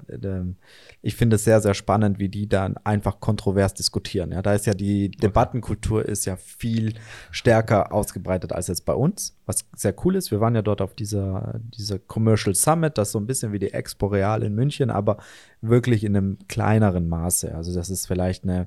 ich 1.01 1.16
finde 1.16 1.36
es 1.36 1.44
sehr, 1.44 1.61
sehr 1.61 1.72
spannend, 1.72 2.18
wie 2.18 2.28
die 2.28 2.48
dann 2.48 2.76
einfach 2.84 3.18
kontrovers 3.18 3.72
diskutieren. 3.72 4.32
Ja, 4.32 4.42
da 4.42 4.55
ist 4.55 4.66
ja 4.66 4.74
die 4.74 5.11
Debattenkultur 5.11 6.05
ist 6.05 6.26
ja 6.26 6.36
viel 6.36 6.94
stärker 7.30 7.92
ausgebreitet 7.92 8.53
als 8.53 8.68
jetzt 8.68 8.84
bei 8.84 8.92
uns, 8.92 9.36
was 9.46 9.64
sehr 9.74 9.94
cool 10.05 10.16
ist. 10.16 10.30
Wir 10.30 10.40
waren 10.40 10.55
ja 10.55 10.62
dort 10.62 10.82
auf 10.82 10.94
dieser, 10.94 11.61
dieser 11.76 11.98
Commercial 11.98 12.55
Summit, 12.55 12.98
das 12.98 13.09
ist 13.09 13.12
so 13.12 13.18
ein 13.18 13.26
bisschen 13.26 13.53
wie 13.53 13.59
die 13.59 13.72
Expo 13.72 14.07
Real 14.07 14.42
in 14.42 14.55
München, 14.55 14.90
aber 14.90 15.16
wirklich 15.62 16.05
in 16.05 16.14
einem 16.14 16.38
kleineren 16.48 17.09
Maße. 17.09 17.55
Also 17.55 17.74
das 17.74 17.88
ist 17.88 18.07
vielleicht 18.07 18.44
eine, 18.44 18.66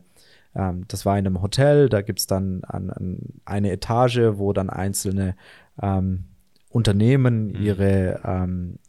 ähm, 0.56 0.86
das 0.88 1.06
war 1.06 1.18
in 1.18 1.28
einem 1.28 1.44
Hotel, 1.44 1.90
da 1.90 2.02
gibt 2.02 2.20
es 2.20 2.28
dann 2.28 2.64
an, 2.64 2.90
an 2.90 3.18
eine 3.46 3.72
Etage, 3.72 4.20
wo 4.34 4.52
dann 4.52 4.72
einzelne 4.72 5.36
ähm, 5.80 6.26
Unternehmen 6.70 7.50
mhm. 7.50 7.64
ihre 7.64 8.22
ähm, 8.26 8.80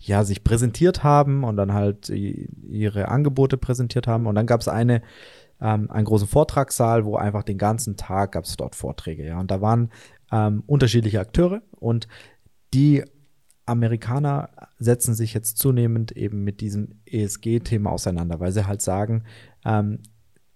ja, 0.00 0.24
sich 0.24 0.44
präsentiert 0.44 1.02
haben 1.02 1.44
und 1.44 1.56
dann 1.56 1.74
halt 1.74 2.08
ihre 2.08 3.08
Angebote 3.08 3.56
präsentiert 3.56 4.06
haben. 4.06 4.26
Und 4.26 4.34
dann 4.34 4.46
gab 4.46 4.60
es 4.60 4.68
eine, 4.68 5.02
ähm, 5.60 5.90
einen 5.90 6.04
großen 6.04 6.28
Vortragssaal, 6.28 7.04
wo 7.04 7.16
einfach 7.16 7.42
den 7.42 7.58
ganzen 7.58 7.96
Tag 7.96 8.32
gab 8.32 8.44
es 8.44 8.56
dort 8.56 8.74
Vorträge, 8.74 9.24
ja. 9.24 9.40
Und 9.40 9.50
da 9.50 9.60
waren 9.60 9.90
ähm, 10.30 10.62
unterschiedliche 10.66 11.20
Akteure 11.20 11.62
und 11.72 12.06
die 12.74 13.04
Amerikaner 13.66 14.48
setzen 14.78 15.14
sich 15.14 15.34
jetzt 15.34 15.58
zunehmend 15.58 16.12
eben 16.12 16.42
mit 16.42 16.60
diesem 16.60 17.00
ESG-Thema 17.06 17.90
auseinander, 17.90 18.40
weil 18.40 18.52
sie 18.52 18.66
halt 18.66 18.80
sagen, 18.80 19.24
ähm, 19.64 20.00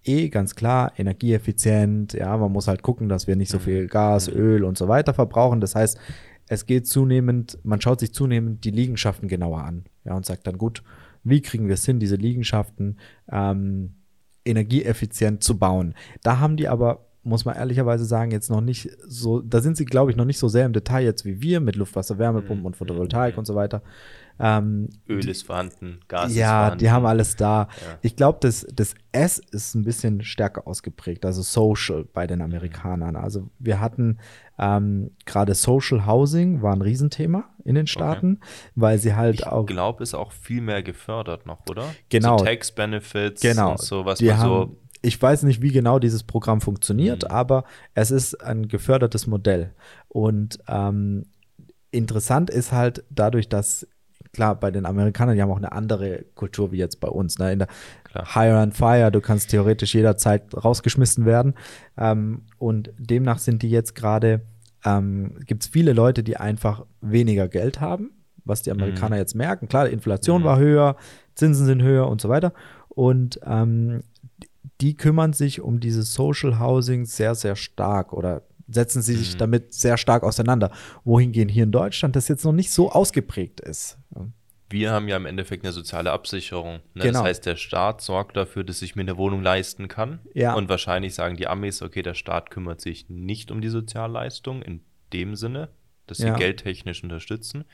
eh 0.03 0.29
ganz 0.29 0.55
klar, 0.55 0.93
energieeffizient, 0.97 2.13
ja, 2.13 2.35
man 2.37 2.51
muss 2.51 2.67
halt 2.67 2.81
gucken, 2.81 3.09
dass 3.09 3.27
wir 3.27 3.35
nicht 3.35 3.51
so 3.51 3.57
mhm. 3.59 3.61
viel 3.61 3.87
Gas, 3.87 4.29
mhm. 4.29 4.37
Öl 4.37 4.63
und 4.63 4.77
so 4.77 4.87
weiter 4.87 5.13
verbrauchen. 5.13 5.61
Das 5.61 5.75
heißt, 5.75 5.97
es 6.53 6.65
geht 6.65 6.87
zunehmend, 6.87 7.57
man 7.63 7.81
schaut 7.81 7.99
sich 7.99 8.13
zunehmend 8.13 8.63
die 8.63 8.71
Liegenschaften 8.71 9.27
genauer 9.27 9.63
an, 9.63 9.85
ja, 10.05 10.15
und 10.15 10.25
sagt 10.25 10.47
dann, 10.47 10.57
gut, 10.57 10.83
wie 11.23 11.41
kriegen 11.41 11.67
wir 11.67 11.73
es 11.75 11.85
hin, 11.85 11.99
diese 11.99 12.15
Liegenschaften 12.15 12.97
ähm, 13.31 13.95
energieeffizient 14.45 15.43
zu 15.43 15.57
bauen? 15.57 15.95
Da 16.21 16.39
haben 16.39 16.57
die 16.57 16.67
aber, 16.67 17.05
muss 17.23 17.45
man 17.45 17.55
ehrlicherweise 17.55 18.05
sagen, 18.05 18.31
jetzt 18.31 18.49
noch 18.49 18.61
nicht 18.61 18.89
so, 19.07 19.41
da 19.41 19.61
sind 19.61 19.77
sie, 19.77 19.85
glaube 19.85 20.11
ich, 20.11 20.17
noch 20.17 20.25
nicht 20.25 20.39
so 20.39 20.47
sehr 20.47 20.65
im 20.65 20.73
Detail 20.73 21.05
jetzt 21.05 21.25
wie 21.25 21.41
wir 21.41 21.59
mit 21.59 21.75
Luftwasser, 21.75 22.17
Wärmepumpen 22.17 22.59
mhm. 22.59 22.65
und 22.67 22.75
Photovoltaik 22.75 23.35
mhm. 23.35 23.39
und 23.39 23.45
so 23.45 23.55
weiter. 23.55 23.81
Ähm, 24.39 24.89
Öl 25.07 25.27
ist 25.29 25.45
vorhanden, 25.45 25.99
Gas 26.07 26.31
ist 26.31 26.37
ja, 26.37 26.47
vorhanden. 26.47 26.71
Ja, 26.71 26.75
die 26.75 26.91
haben 26.91 27.05
alles 27.05 27.35
da. 27.35 27.61
Ja. 27.61 27.97
Ich 28.01 28.15
glaube, 28.15 28.39
das, 28.41 28.65
das 28.73 28.95
S 29.11 29.39
ist 29.39 29.75
ein 29.75 29.83
bisschen 29.83 30.23
stärker 30.23 30.67
ausgeprägt, 30.67 31.25
also 31.25 31.41
Social 31.41 32.05
bei 32.05 32.27
den 32.27 32.41
Amerikanern. 32.41 33.15
Also 33.15 33.49
wir 33.59 33.79
hatten 33.79 34.17
ähm, 34.57 35.11
gerade 35.25 35.55
Social 35.55 36.05
Housing 36.05 36.61
war 36.61 36.73
ein 36.73 36.81
Riesenthema 36.81 37.45
in 37.63 37.75
den 37.75 37.87
Staaten, 37.87 38.39
okay. 38.41 38.71
weil 38.75 38.97
sie 38.99 39.15
halt 39.15 39.39
ich 39.39 39.47
auch. 39.47 39.61
Ich 39.61 39.67
glaube, 39.67 40.03
ist 40.03 40.13
auch 40.13 40.31
viel 40.31 40.61
mehr 40.61 40.83
gefördert 40.83 41.45
noch, 41.45 41.59
oder? 41.69 41.85
Genau. 42.09 42.37
So 42.37 42.45
Tax 42.45 42.71
Benefits 42.71 43.41
genau. 43.41 43.71
und 43.71 43.79
so, 43.79 44.05
was 44.05 44.19
die 44.19 44.25
man 44.25 44.37
haben, 44.37 44.49
so. 44.49 44.77
Ich 45.01 45.21
weiß 45.21 45.43
nicht, 45.43 45.61
wie 45.61 45.71
genau 45.71 45.99
dieses 45.99 46.23
Programm 46.23 46.61
funktioniert, 46.61 47.23
mhm. 47.23 47.31
aber 47.31 47.65
es 47.93 48.09
ist 48.09 48.41
ein 48.41 48.67
gefördertes 48.67 49.27
Modell. 49.27 49.73
Und 50.07 50.59
ähm, 50.67 51.25
interessant 51.91 52.49
ist 52.49 52.71
halt 52.71 53.03
dadurch, 53.09 53.49
dass 53.49 53.87
klar, 54.33 54.59
bei 54.59 54.71
den 54.71 54.85
Amerikanern, 54.85 55.35
die 55.35 55.41
haben 55.41 55.51
auch 55.51 55.57
eine 55.57 55.71
andere 55.71 56.25
Kultur 56.35 56.71
wie 56.71 56.77
jetzt 56.77 56.99
bei 56.99 57.07
uns. 57.07 57.37
Ne? 57.39 57.53
In 57.53 57.59
der 57.59 57.67
klar. 58.03 58.33
Hire 58.33 58.57
and 58.57 58.75
Fire, 58.75 59.11
du 59.11 59.21
kannst 59.21 59.51
theoretisch 59.51 59.93
jederzeit 59.95 60.43
rausgeschmissen 60.53 61.25
werden. 61.25 61.53
Ähm, 61.97 62.41
und 62.57 62.91
demnach 62.97 63.37
sind 63.37 63.61
die 63.61 63.69
jetzt 63.69 63.95
gerade, 63.95 64.41
ähm, 64.83 65.39
gibt 65.45 65.63
es 65.63 65.69
viele 65.69 65.93
Leute, 65.93 66.23
die 66.23 66.37
einfach 66.37 66.85
weniger 66.99 67.47
Geld 67.47 67.79
haben, 67.79 68.11
was 68.43 68.63
die 68.63 68.71
Amerikaner 68.71 69.15
mhm. 69.15 69.21
jetzt 69.21 69.35
merken. 69.35 69.67
Klar, 69.67 69.87
Inflation 69.87 70.41
mhm. 70.41 70.45
war 70.45 70.59
höher, 70.59 70.97
Zinsen 71.35 71.67
sind 71.67 71.83
höher 71.83 72.07
und 72.07 72.19
so 72.19 72.27
weiter. 72.27 72.53
Und 72.89 73.39
ähm, 73.45 74.01
die 74.81 74.97
kümmern 74.97 75.33
sich 75.33 75.61
um 75.61 75.79
dieses 75.79 76.13
Social 76.13 76.59
Housing 76.59 77.05
sehr, 77.05 77.35
sehr 77.35 77.55
stark 77.55 78.13
oder 78.13 78.41
setzen 78.73 79.01
sie 79.01 79.15
sich 79.15 79.35
mhm. 79.35 79.39
damit 79.39 79.73
sehr 79.73 79.97
stark 79.97 80.23
auseinander. 80.23 80.71
Wohingehen 81.03 81.49
hier 81.49 81.63
in 81.63 81.71
Deutschland 81.71 82.15
das 82.15 82.27
jetzt 82.27 82.43
noch 82.45 82.53
nicht 82.53 82.71
so 82.71 82.91
ausgeprägt 82.91 83.59
ist. 83.61 83.97
Wir 84.69 84.91
haben 84.91 85.07
ja 85.07 85.17
im 85.17 85.27
Endeffekt 85.27 85.63
eine 85.63 85.71
soziale 85.71 86.11
Absicherung. 86.11 86.79
Ne? 86.95 87.03
Genau. 87.03 87.19
Das 87.19 87.23
heißt, 87.23 87.45
der 87.45 87.55
Staat 87.57 88.01
sorgt 88.01 88.35
dafür, 88.35 88.63
dass 88.63 88.81
ich 88.81 88.95
mir 88.95 89.03
eine 89.03 89.17
Wohnung 89.17 89.43
leisten 89.43 89.87
kann. 89.87 90.19
Ja. 90.33 90.55
Und 90.55 90.67
wahrscheinlich 90.67 91.13
sagen 91.13 91.35
die 91.35 91.47
Amis, 91.47 91.81
okay, 91.81 92.01
der 92.01 92.15
Staat 92.15 92.49
kümmert 92.49 92.81
sich 92.81 93.07
nicht 93.07 93.51
um 93.51 93.61
die 93.61 93.69
Sozialleistung 93.69 94.63
in 94.63 94.81
dem 95.13 95.35
Sinne, 95.35 95.69
dass 96.07 96.17
sie 96.17 96.27
ja. 96.27 96.35
geldtechnisch 96.35 97.03
unterstützen, 97.03 97.65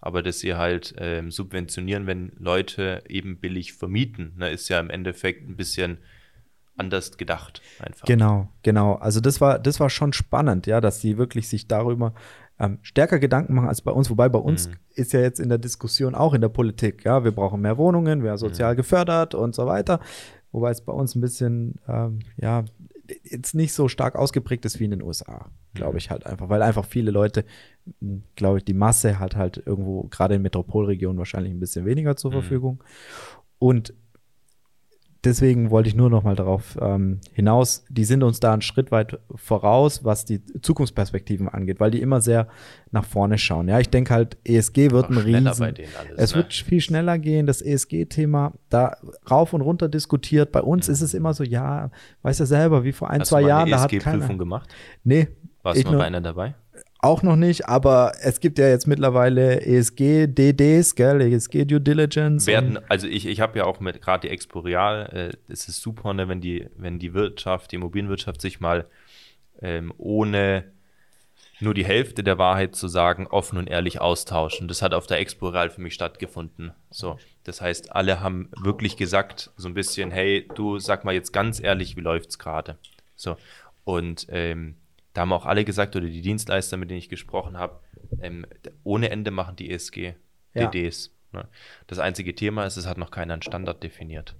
aber 0.00 0.22
dass 0.22 0.38
sie 0.38 0.54
halt 0.54 0.94
ähm, 0.98 1.32
subventionieren, 1.32 2.06
wenn 2.06 2.30
Leute 2.38 3.02
eben 3.08 3.40
billig 3.40 3.72
vermieten. 3.72 4.34
Ne? 4.36 4.50
Ist 4.50 4.68
ja 4.68 4.78
im 4.78 4.90
Endeffekt 4.90 5.48
ein 5.48 5.56
bisschen 5.56 5.98
anders 6.76 7.16
gedacht 7.16 7.62
einfach. 7.80 8.06
Genau, 8.06 8.48
genau. 8.62 8.94
Also 8.94 9.20
das 9.20 9.40
war, 9.40 9.58
das 9.58 9.80
war 9.80 9.90
schon 9.90 10.12
spannend, 10.12 10.66
ja, 10.66 10.80
dass 10.80 11.00
sie 11.00 11.18
wirklich 11.18 11.48
sich 11.48 11.68
darüber 11.68 12.14
ähm, 12.58 12.78
stärker 12.82 13.18
Gedanken 13.18 13.54
machen 13.54 13.68
als 13.68 13.82
bei 13.82 13.90
uns. 13.90 14.10
Wobei 14.10 14.28
bei 14.28 14.38
uns 14.38 14.68
mhm. 14.68 14.74
ist 14.94 15.12
ja 15.12 15.20
jetzt 15.20 15.40
in 15.40 15.48
der 15.48 15.58
Diskussion 15.58 16.14
auch 16.14 16.34
in 16.34 16.40
der 16.40 16.48
Politik, 16.48 17.04
ja, 17.04 17.24
wir 17.24 17.32
brauchen 17.32 17.60
mehr 17.60 17.78
Wohnungen, 17.78 18.22
wir 18.22 18.36
sozial 18.38 18.72
mhm. 18.72 18.78
gefördert 18.78 19.34
und 19.34 19.54
so 19.54 19.66
weiter. 19.66 20.00
Wobei 20.52 20.70
es 20.70 20.80
bei 20.80 20.92
uns 20.92 21.14
ein 21.14 21.20
bisschen, 21.20 21.80
ähm, 21.88 22.20
ja, 22.36 22.64
jetzt 23.24 23.54
nicht 23.54 23.72
so 23.72 23.88
stark 23.88 24.16
ausgeprägt 24.16 24.64
ist 24.64 24.80
wie 24.80 24.84
in 24.84 24.92
den 24.92 25.02
USA, 25.02 25.50
glaube 25.74 25.94
mhm. 25.94 25.98
ich 25.98 26.10
halt 26.10 26.26
einfach, 26.26 26.48
weil 26.48 26.62
einfach 26.62 26.84
viele 26.84 27.10
Leute, 27.10 27.44
hm, 28.00 28.22
glaube 28.36 28.58
ich, 28.58 28.64
die 28.64 28.74
Masse 28.74 29.18
hat 29.18 29.36
halt 29.36 29.62
irgendwo 29.66 30.04
gerade 30.04 30.36
in 30.36 30.42
Metropolregionen 30.42 31.18
wahrscheinlich 31.18 31.52
ein 31.52 31.60
bisschen 31.60 31.84
weniger 31.84 32.16
zur 32.16 32.30
mhm. 32.30 32.34
Verfügung. 32.34 32.84
Und 33.58 33.94
deswegen 35.24 35.70
wollte 35.70 35.88
ich 35.88 35.94
nur 35.94 36.10
noch 36.10 36.22
mal 36.22 36.36
darauf 36.36 36.76
ähm, 36.80 37.20
hinaus, 37.32 37.84
die 37.88 38.04
sind 38.04 38.22
uns 38.22 38.40
da 38.40 38.52
einen 38.52 38.62
Schritt 38.62 38.90
weit 38.90 39.18
voraus, 39.34 40.04
was 40.04 40.24
die 40.24 40.44
Zukunftsperspektiven 40.60 41.48
angeht, 41.48 41.80
weil 41.80 41.90
die 41.90 42.00
immer 42.00 42.20
sehr 42.20 42.48
nach 42.90 43.04
vorne 43.04 43.38
schauen. 43.38 43.68
Ja, 43.68 43.80
ich 43.80 43.90
denke 43.90 44.12
halt, 44.12 44.36
ESG 44.44 44.90
wird 44.90 45.10
ein 45.10 45.18
Riesen. 45.18 45.46
Alles, 45.46 45.60
es 46.16 46.30
ne? 46.32 46.36
wird 46.36 46.52
viel 46.52 46.80
schneller 46.80 47.18
gehen, 47.18 47.46
das 47.46 47.62
ESG-Thema 47.62 48.52
da 48.68 48.96
rauf 49.30 49.52
und 49.52 49.60
runter 49.60 49.88
diskutiert. 49.88 50.52
Bei 50.52 50.62
uns 50.62 50.88
mhm. 50.88 50.94
ist 50.94 51.00
es 51.00 51.14
immer 51.14 51.34
so, 51.34 51.44
ja, 51.44 51.90
weiß 52.22 52.38
ja 52.38 52.46
selber, 52.46 52.84
wie 52.84 52.92
vor 52.92 53.10
ein, 53.10 53.20
Hast 53.20 53.28
zwei 53.28 53.42
Jahren, 53.42 53.70
da 53.70 53.80
hat 53.80 53.90
keiner. 53.90 54.16
ESG-Prüfung 54.16 54.38
gemacht? 54.38 54.74
Nee. 55.02 55.28
Warst 55.62 55.84
du 55.84 55.90
mal 55.90 55.98
bei 55.98 56.04
einer 56.04 56.20
dabei? 56.20 56.54
Auch 57.04 57.22
noch 57.22 57.36
nicht, 57.36 57.68
aber 57.68 58.12
es 58.22 58.40
gibt 58.40 58.58
ja 58.58 58.68
jetzt 58.68 58.86
mittlerweile 58.86 59.60
ESG, 59.60 60.26
DDs, 60.26 60.94
gell, 60.94 61.20
ESG 61.20 61.64
Due 61.64 61.80
Diligence. 61.80 62.46
Werden, 62.46 62.78
also 62.88 63.06
ich, 63.06 63.26
ich 63.26 63.40
habe 63.40 63.58
ja 63.58 63.64
auch 63.64 63.78
mit 63.78 64.00
gerade 64.00 64.26
die 64.26 64.32
Exporeal, 64.32 65.32
äh, 65.32 65.52
es 65.52 65.68
ist 65.68 65.80
super, 65.80 66.14
ne, 66.14 66.28
wenn 66.28 66.40
die, 66.40 66.66
wenn 66.76 66.98
die 66.98 67.12
Wirtschaft, 67.14 67.72
die 67.72 67.76
Immobilienwirtschaft 67.76 68.40
sich 68.40 68.58
mal 68.58 68.86
ähm, 69.60 69.92
ohne 69.98 70.64
nur 71.60 71.74
die 71.74 71.84
Hälfte 71.84 72.24
der 72.24 72.38
Wahrheit 72.38 72.74
zu 72.74 72.88
sagen, 72.88 73.26
offen 73.26 73.58
und 73.58 73.68
ehrlich 73.68 74.00
austauschen. 74.00 74.66
Das 74.66 74.82
hat 74.82 74.92
auf 74.92 75.06
der 75.06 75.20
Exporeal 75.20 75.70
für 75.70 75.80
mich 75.80 75.94
stattgefunden. 75.94 76.72
So, 76.90 77.18
das 77.44 77.60
heißt, 77.60 77.92
alle 77.92 78.20
haben 78.20 78.50
wirklich 78.60 78.96
gesagt, 78.96 79.50
so 79.56 79.68
ein 79.68 79.74
bisschen, 79.74 80.10
hey, 80.10 80.48
du 80.54 80.78
sag 80.78 81.04
mal 81.04 81.14
jetzt 81.14 81.32
ganz 81.32 81.62
ehrlich, 81.62 81.96
wie 81.96 82.00
läuft's 82.00 82.38
gerade? 82.38 82.76
So, 83.14 83.36
und 83.84 84.26
ähm, 84.30 84.76
da 85.14 85.22
haben 85.22 85.32
auch 85.32 85.46
alle 85.46 85.64
gesagt, 85.64 85.96
oder 85.96 86.06
die 86.06 86.20
Dienstleister, 86.20 86.76
mit 86.76 86.90
denen 86.90 86.98
ich 86.98 87.08
gesprochen 87.08 87.56
habe, 87.56 87.80
ähm, 88.20 88.46
ohne 88.82 89.10
Ende 89.10 89.30
machen 89.30 89.56
die 89.56 89.70
ESG-DDs. 89.70 91.12
Ja. 91.32 91.40
Ne? 91.40 91.48
Das 91.86 91.98
einzige 91.98 92.34
Thema 92.34 92.64
ist, 92.64 92.76
es 92.76 92.86
hat 92.86 92.98
noch 92.98 93.10
keiner 93.10 93.32
einen 93.32 93.42
Standard 93.42 93.82
definiert. 93.82 94.36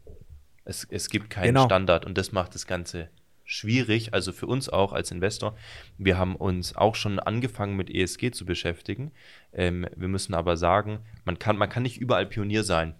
Es, 0.64 0.86
es 0.90 1.08
gibt 1.08 1.30
keinen 1.30 1.46
genau. 1.46 1.64
Standard 1.64 2.04
und 2.04 2.18
das 2.18 2.32
macht 2.32 2.54
das 2.54 2.66
Ganze 2.66 3.08
schwierig, 3.44 4.14
also 4.14 4.32
für 4.32 4.46
uns 4.46 4.68
auch 4.68 4.92
als 4.92 5.10
Investor. 5.10 5.56
Wir 5.98 6.18
haben 6.18 6.34
uns 6.34 6.74
auch 6.74 6.94
schon 6.94 7.18
angefangen 7.18 7.76
mit 7.76 7.90
ESG 7.90 8.30
zu 8.32 8.44
beschäftigen. 8.44 9.12
Ähm, 9.52 9.86
wir 9.94 10.08
müssen 10.08 10.34
aber 10.34 10.56
sagen, 10.56 11.00
man 11.24 11.38
kann, 11.38 11.56
man 11.56 11.68
kann 11.68 11.82
nicht 11.82 11.98
überall 11.98 12.26
Pionier 12.26 12.64
sein. 12.64 12.94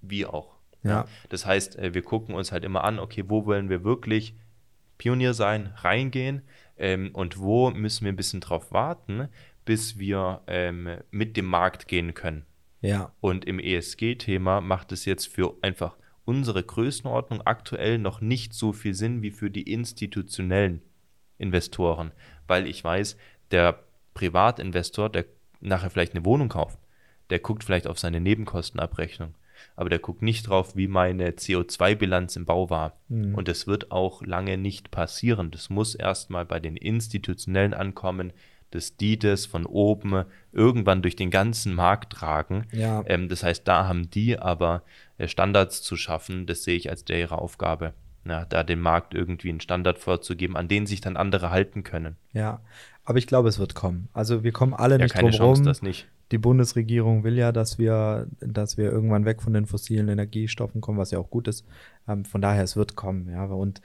wie 0.00 0.24
auch. 0.24 0.56
Ja. 0.82 1.06
Das 1.28 1.44
heißt, 1.44 1.78
äh, 1.78 1.94
wir 1.94 2.02
gucken 2.02 2.34
uns 2.34 2.52
halt 2.52 2.64
immer 2.64 2.84
an, 2.84 2.98
okay, 2.98 3.24
wo 3.28 3.44
wollen 3.44 3.68
wir 3.68 3.84
wirklich 3.84 4.34
Pionier 5.00 5.32
sein, 5.32 5.72
reingehen 5.76 6.42
ähm, 6.76 7.10
und 7.14 7.38
wo 7.38 7.70
müssen 7.70 8.04
wir 8.04 8.12
ein 8.12 8.16
bisschen 8.16 8.42
drauf 8.42 8.70
warten, 8.70 9.28
bis 9.64 9.98
wir 9.98 10.42
ähm, 10.46 10.98
mit 11.10 11.38
dem 11.38 11.46
Markt 11.46 11.88
gehen 11.88 12.12
können. 12.12 12.44
Ja. 12.82 13.10
Und 13.20 13.46
im 13.46 13.58
ESG-Thema 13.58 14.60
macht 14.60 14.92
es 14.92 15.06
jetzt 15.06 15.26
für 15.28 15.56
einfach 15.62 15.96
unsere 16.26 16.62
Größenordnung 16.62 17.40
aktuell 17.46 17.96
noch 17.96 18.20
nicht 18.20 18.52
so 18.52 18.74
viel 18.74 18.92
Sinn 18.92 19.22
wie 19.22 19.30
für 19.30 19.50
die 19.50 19.72
institutionellen 19.72 20.82
Investoren, 21.38 22.12
weil 22.46 22.66
ich 22.66 22.84
weiß, 22.84 23.16
der 23.52 23.82
Privatinvestor, 24.12 25.08
der 25.08 25.24
nachher 25.60 25.88
vielleicht 25.88 26.14
eine 26.14 26.26
Wohnung 26.26 26.50
kauft, 26.50 26.78
der 27.30 27.38
guckt 27.38 27.64
vielleicht 27.64 27.86
auf 27.86 27.98
seine 27.98 28.20
Nebenkostenabrechnung, 28.20 29.34
aber 29.76 29.90
der 29.90 29.98
guckt 29.98 30.22
nicht 30.22 30.48
drauf, 30.48 30.76
wie 30.76 30.88
meine 30.88 31.30
CO2-Bilanz 31.30 32.36
im 32.36 32.44
Bau 32.44 32.70
war. 32.70 32.94
Mhm. 33.08 33.34
Und 33.34 33.48
das 33.48 33.66
wird 33.66 33.90
auch 33.90 34.22
lange 34.22 34.58
nicht 34.58 34.90
passieren. 34.90 35.50
Das 35.50 35.70
muss 35.70 35.94
erstmal 35.94 36.44
bei 36.44 36.60
den 36.60 36.76
Institutionellen 36.76 37.74
ankommen, 37.74 38.32
dass 38.70 38.96
die 38.96 39.18
das 39.18 39.46
von 39.46 39.66
oben 39.66 40.24
irgendwann 40.52 41.02
durch 41.02 41.16
den 41.16 41.30
ganzen 41.30 41.74
Markt 41.74 42.12
tragen. 42.12 42.66
Ja. 42.72 43.02
Ähm, 43.06 43.28
das 43.28 43.42
heißt, 43.42 43.66
da 43.66 43.88
haben 43.88 44.10
die 44.10 44.38
aber 44.38 44.82
äh, 45.18 45.26
Standards 45.26 45.82
zu 45.82 45.96
schaffen, 45.96 46.46
das 46.46 46.62
sehe 46.62 46.76
ich 46.76 46.88
als 46.88 47.04
ihre 47.08 47.38
Aufgabe. 47.38 47.94
Ja, 48.24 48.44
da 48.44 48.62
dem 48.62 48.80
Markt 48.80 49.14
irgendwie 49.14 49.48
einen 49.48 49.60
Standard 49.60 49.98
vorzugeben, 49.98 50.54
an 50.56 50.68
den 50.68 50.86
sich 50.86 51.00
dann 51.00 51.16
andere 51.16 51.50
halten 51.50 51.82
können. 51.84 52.16
Ja, 52.34 52.60
aber 53.02 53.18
ich 53.18 53.26
glaube, 53.26 53.48
es 53.48 53.58
wird 53.58 53.74
kommen. 53.74 54.08
Also 54.12 54.44
wir 54.44 54.52
kommen 54.52 54.74
alle 54.74 54.96
Ja, 54.98 55.04
nicht 55.04 55.14
keine 55.14 55.30
drum 55.30 55.38
Chance, 55.38 55.60
rum. 55.62 55.66
das 55.66 55.82
nicht. 55.82 56.06
Die 56.32 56.38
Bundesregierung 56.38 57.24
will 57.24 57.36
ja, 57.36 57.50
dass 57.52 57.78
wir, 57.78 58.26
dass 58.40 58.76
wir 58.76 58.90
irgendwann 58.90 59.24
weg 59.24 59.42
von 59.42 59.52
den 59.52 59.66
fossilen 59.66 60.08
Energiestoffen 60.08 60.80
kommen, 60.80 60.98
was 60.98 61.10
ja 61.10 61.18
auch 61.18 61.30
gut 61.30 61.48
ist. 61.48 61.66
Ähm, 62.06 62.24
von 62.24 62.40
daher, 62.40 62.62
es 62.62 62.76
wird 62.76 62.94
kommen, 62.96 63.28
ja. 63.28 63.44
Und 63.46 63.80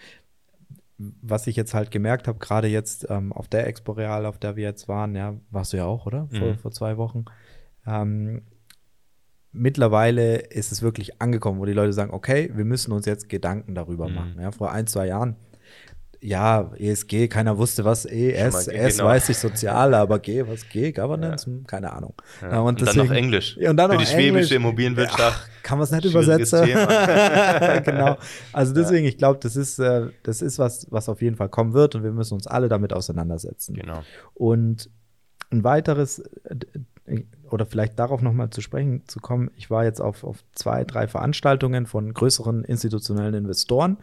was 0.97 1.47
ich 1.47 1.55
jetzt 1.55 1.73
halt 1.73 1.91
gemerkt 1.91 2.27
habe, 2.27 2.39
gerade 2.39 2.67
jetzt 2.67 3.07
ähm, 3.09 3.33
auf 3.33 3.47
der 3.47 3.67
Expo 3.67 3.93
Real, 3.93 4.25
auf 4.25 4.37
der 4.37 4.55
wir 4.55 4.63
jetzt 4.63 4.87
waren, 4.87 5.15
ja, 5.15 5.35
warst 5.49 5.73
du 5.73 5.77
ja 5.77 5.85
auch, 5.85 6.05
oder? 6.05 6.27
Vor, 6.37 6.49
Mhm. 6.53 6.57
vor 6.57 6.71
zwei 6.71 6.97
Wochen. 6.97 7.25
Ähm, 7.87 8.43
mittlerweile 9.51 10.37
ist 10.37 10.71
es 10.71 10.81
wirklich 10.81 11.21
angekommen, 11.21 11.59
wo 11.59 11.65
die 11.65 11.73
Leute 11.73 11.93
sagen, 11.93 12.13
okay, 12.13 12.51
wir 12.55 12.65
müssen 12.65 12.91
uns 12.91 13.05
jetzt 13.05 13.29
Gedanken 13.29 13.73
darüber 13.75 14.07
Mhm. 14.09 14.15
machen. 14.15 14.37
Ja, 14.39 14.51
vor 14.51 14.71
ein, 14.71 14.87
zwei 14.87 15.07
Jahren, 15.07 15.35
ja, 16.21 16.71
ESG, 16.77 17.27
keiner 17.27 17.57
wusste, 17.57 17.85
was 17.85 18.05
E, 18.05 18.31
S, 18.31 18.65
Schon 18.65 18.73
mal, 18.73 18.79
S 18.81 18.97
genau. 18.97 19.09
weiß 19.09 19.29
ich 19.29 19.37
sozial, 19.37 19.93
aber 19.93 20.19
G, 20.19 20.45
was 20.47 20.67
G, 20.69 20.91
Governance, 20.91 21.45
Hm, 21.45 21.65
keine 21.67 21.93
Ahnung. 21.93 22.13
Ja. 22.41 22.51
Ja, 22.51 22.59
und, 22.61 22.81
dann 22.81 22.95
noch 22.95 23.11
Englisch. 23.11 23.57
Ja, 23.59 23.69
und 23.69 23.77
dann 23.77 23.91
Für 23.91 23.97
noch 23.97 24.03
die 24.03 24.07
schwäbische. 24.07 24.55
Immobilienwirtschaft. 24.55 25.49
Ach, 25.49 25.63
kann 25.63 25.77
man 25.77 25.85
es 25.85 25.91
nicht 25.91 26.05
übersetzen? 26.05 26.65
Genau. 27.85 28.17
Also 28.53 28.73
deswegen, 28.73 29.05
ich 29.05 29.17
glaube, 29.17 29.39
das 29.41 29.55
ist, 29.55 29.79
äh, 29.79 30.07
das 30.23 30.41
ist 30.41 30.59
was, 30.59 30.87
was 30.91 31.09
auf 31.09 31.21
jeden 31.21 31.35
Fall 31.35 31.49
kommen 31.49 31.73
wird 31.73 31.95
und 31.95 32.03
wir 32.03 32.11
müssen 32.11 32.33
uns 32.33 32.47
alle 32.47 32.69
damit 32.69 32.93
auseinandersetzen. 32.93 33.75
Genau. 33.75 34.03
Und 34.33 34.89
ein 35.51 35.63
weiteres, 35.63 36.19
äh, 36.19 37.21
oder 37.51 37.65
vielleicht 37.65 37.99
darauf 37.99 38.21
nochmal 38.21 38.49
zu 38.49 38.61
sprechen 38.61 39.03
zu 39.07 39.19
kommen, 39.19 39.51
ich 39.55 39.69
war 39.69 39.83
jetzt 39.83 40.01
auf, 40.01 40.23
auf 40.23 40.43
zwei, 40.53 40.83
drei 40.83 41.07
Veranstaltungen 41.07 41.85
von 41.85 42.13
größeren 42.13 42.63
institutionellen 42.63 43.35
Investoren. 43.35 43.97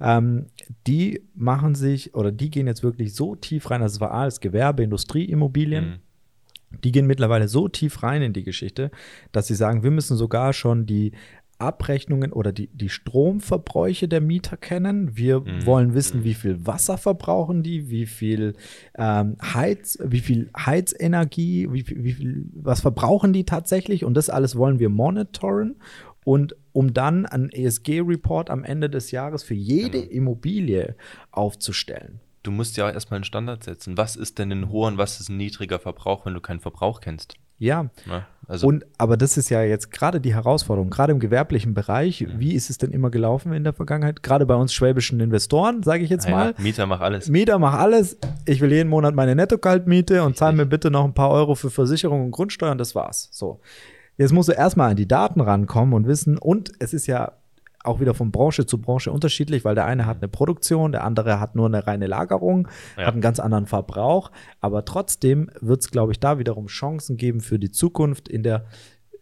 Ähm, 0.00 0.46
die 0.86 1.22
machen 1.34 1.74
sich, 1.74 2.14
oder 2.14 2.30
die 2.32 2.50
gehen 2.50 2.66
jetzt 2.66 2.82
wirklich 2.82 3.14
so 3.14 3.34
tief 3.34 3.70
rein, 3.70 3.82
also 3.82 3.96
es 3.96 4.00
war 4.00 4.12
alles 4.12 4.40
Gewerbe, 4.40 4.82
Industrie, 4.82 5.24
Immobilien. 5.24 5.84
Mhm. 6.70 6.78
Die 6.84 6.92
gehen 6.92 7.06
mittlerweile 7.06 7.48
so 7.48 7.66
tief 7.68 8.02
rein 8.02 8.20
in 8.22 8.32
die 8.34 8.44
Geschichte, 8.44 8.90
dass 9.32 9.46
sie 9.46 9.54
sagen, 9.54 9.82
wir 9.82 9.90
müssen 9.90 10.16
sogar 10.16 10.52
schon 10.52 10.84
die 10.86 11.12
Abrechnungen 11.60 12.32
oder 12.32 12.52
die, 12.52 12.68
die 12.68 12.88
Stromverbräuche 12.88 14.06
der 14.06 14.20
Mieter 14.20 14.56
kennen. 14.56 15.16
Wir 15.16 15.40
Mhm. 15.40 15.66
wollen 15.66 15.94
wissen, 15.94 16.20
Mhm. 16.20 16.24
wie 16.24 16.34
viel 16.34 16.66
Wasser 16.66 16.98
verbrauchen 16.98 17.64
die, 17.64 17.90
wie 17.90 18.06
viel 18.06 18.54
ähm, 18.96 19.36
Heiz, 19.42 19.98
wie 20.04 20.20
viel 20.20 20.50
Heizenergie, 20.56 21.66
wie 21.72 21.84
wie 21.88 22.12
viel, 22.12 22.44
was 22.54 22.80
verbrauchen 22.80 23.32
die 23.32 23.44
tatsächlich 23.44 24.04
und 24.04 24.14
das 24.14 24.30
alles 24.30 24.54
wollen 24.54 24.78
wir 24.78 24.88
monitoren 24.88 25.76
und 26.28 26.54
um 26.74 26.92
dann 26.92 27.24
einen 27.24 27.48
ESG-Report 27.48 28.50
am 28.50 28.62
Ende 28.62 28.90
des 28.90 29.12
Jahres 29.12 29.42
für 29.42 29.54
jede 29.54 30.00
Genau. 30.02 30.12
Immobilie 30.12 30.94
aufzustellen. 31.30 32.20
Du 32.42 32.50
musst 32.50 32.76
ja 32.76 32.86
auch 32.86 32.92
erstmal 32.92 33.16
einen 33.16 33.24
Standard 33.24 33.64
setzen. 33.64 33.96
Was 33.96 34.14
ist 34.14 34.38
denn 34.38 34.52
ein 34.52 34.68
hoher 34.68 34.88
und 34.88 34.98
was 34.98 35.20
ist 35.20 35.30
ein 35.30 35.38
niedriger 35.38 35.78
Verbrauch, 35.78 36.26
wenn 36.26 36.34
du 36.34 36.40
keinen 36.42 36.60
Verbrauch 36.60 37.00
kennst? 37.00 37.36
Ja, 37.56 37.84
Ne? 38.06 38.26
Also 38.46 38.66
und 38.66 38.84
aber 38.98 39.16
das 39.16 39.38
ist 39.38 39.48
ja 39.48 39.62
jetzt 39.62 39.90
gerade 39.90 40.20
die 40.20 40.34
Herausforderung, 40.34 40.90
gerade 40.90 41.12
im 41.12 41.18
gewerblichen 41.18 41.72
Bereich. 41.72 42.20
Mhm. 42.20 42.38
Wie 42.38 42.52
ist 42.52 42.68
es 42.68 42.76
denn 42.76 42.90
immer 42.92 43.10
gelaufen 43.10 43.54
in 43.54 43.64
der 43.64 43.72
Vergangenheit? 43.72 44.22
Gerade 44.22 44.44
bei 44.44 44.54
uns 44.54 44.74
schwäbischen 44.74 45.20
Investoren, 45.20 45.82
sage 45.82 46.04
ich 46.04 46.10
jetzt 46.10 46.24
naja, 46.24 46.36
mal. 46.36 46.54
Mieter 46.58 46.84
macht 46.86 47.00
alles. 47.02 47.28
Mieter, 47.28 47.58
mach 47.58 47.74
alles. 47.74 48.18
Ich 48.44 48.60
will 48.60 48.72
jeden 48.72 48.90
Monat 48.90 49.14
meine 49.14 49.34
Netto-Kaltmiete 49.34 50.22
und 50.24 50.36
zahl 50.36 50.52
mir 50.52 50.66
bitte 50.66 50.90
noch 50.90 51.04
ein 51.04 51.14
paar 51.14 51.30
Euro 51.30 51.54
für 51.54 51.70
Versicherung 51.70 52.26
und 52.26 52.30
Grundsteuer 52.32 52.72
und 52.72 52.78
das 52.78 52.94
war's. 52.94 53.28
So. 53.32 53.60
Jetzt 54.18 54.32
musst 54.32 54.48
du 54.48 54.52
erstmal 54.52 54.90
an 54.90 54.96
die 54.96 55.08
Daten 55.08 55.40
rankommen 55.40 55.94
und 55.94 56.06
wissen, 56.06 56.36
und 56.38 56.72
es 56.80 56.92
ist 56.92 57.06
ja 57.06 57.32
auch 57.84 58.00
wieder 58.00 58.12
von 58.12 58.32
Branche 58.32 58.66
zu 58.66 58.78
Branche 58.78 59.12
unterschiedlich, 59.12 59.64
weil 59.64 59.76
der 59.76 59.86
eine 59.86 60.04
hat 60.04 60.18
eine 60.18 60.28
Produktion, 60.28 60.90
der 60.92 61.04
andere 61.04 61.38
hat 61.40 61.54
nur 61.54 61.66
eine 61.66 61.86
reine 61.86 62.06
Lagerung, 62.08 62.68
Ja. 62.96 63.06
hat 63.06 63.12
einen 63.14 63.22
ganz 63.22 63.38
anderen 63.38 63.66
Verbrauch. 63.66 64.30
Aber 64.60 64.84
trotzdem 64.84 65.48
wird 65.60 65.80
es, 65.82 65.90
glaube 65.90 66.12
ich, 66.12 66.18
da 66.20 66.38
wiederum 66.40 66.66
Chancen 66.66 67.16
geben 67.16 67.40
für 67.40 67.58
die 67.58 67.70
Zukunft 67.70 68.28
in 68.28 68.42
der 68.42 68.64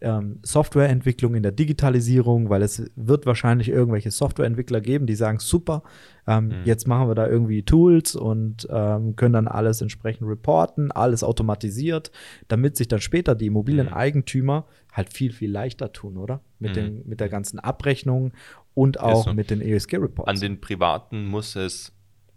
ähm, 0.01 0.39
Softwareentwicklung, 0.43 1.35
in 1.35 1.43
der 1.43 1.51
Digitalisierung, 1.51 2.49
weil 2.49 2.61
es 2.61 2.89
wird 2.95 3.25
wahrscheinlich 3.25 3.69
irgendwelche 3.69 4.11
Softwareentwickler 4.11 4.79
geben, 4.81 5.07
die 5.07 5.15
sagen, 5.15 5.39
super, 5.39 5.83
ähm, 6.27 6.53
jetzt 6.65 6.87
machen 6.87 7.07
wir 7.07 7.15
da 7.15 7.27
irgendwie 7.27 7.63
Tools 7.63 8.15
und 8.15 8.67
ähm, 8.69 9.15
können 9.15 9.33
dann 9.33 9.47
alles 9.47 9.81
entsprechend 9.81 10.27
reporten, 10.27 10.91
alles 10.91 11.23
automatisiert, 11.23 12.11
damit 12.47 12.77
sich 12.77 12.87
dann 12.87 13.01
später 13.01 13.33
die 13.35 13.47
Immobilieneigentümer 13.47 14.65
halt 14.91 15.13
viel, 15.13 15.31
viel 15.31 15.51
leichter 15.51 15.91
tun, 15.93 16.17
oder? 16.17 16.41
Mit, 16.59 16.71
Mhm. 16.71 16.75
den, 16.75 17.07
mit 17.07 17.19
der 17.19 17.29
ganzen 17.29 17.59
Abrechnung 17.59 18.33
und 18.73 18.99
auch 18.99 19.25
so. 19.25 19.33
mit 19.33 19.49
den 19.49 19.61
ESG-Reports. 19.61 20.29
An 20.29 20.39
den 20.39 20.59
Privaten 20.61 21.25
muss 21.25 21.55
es 21.55 21.93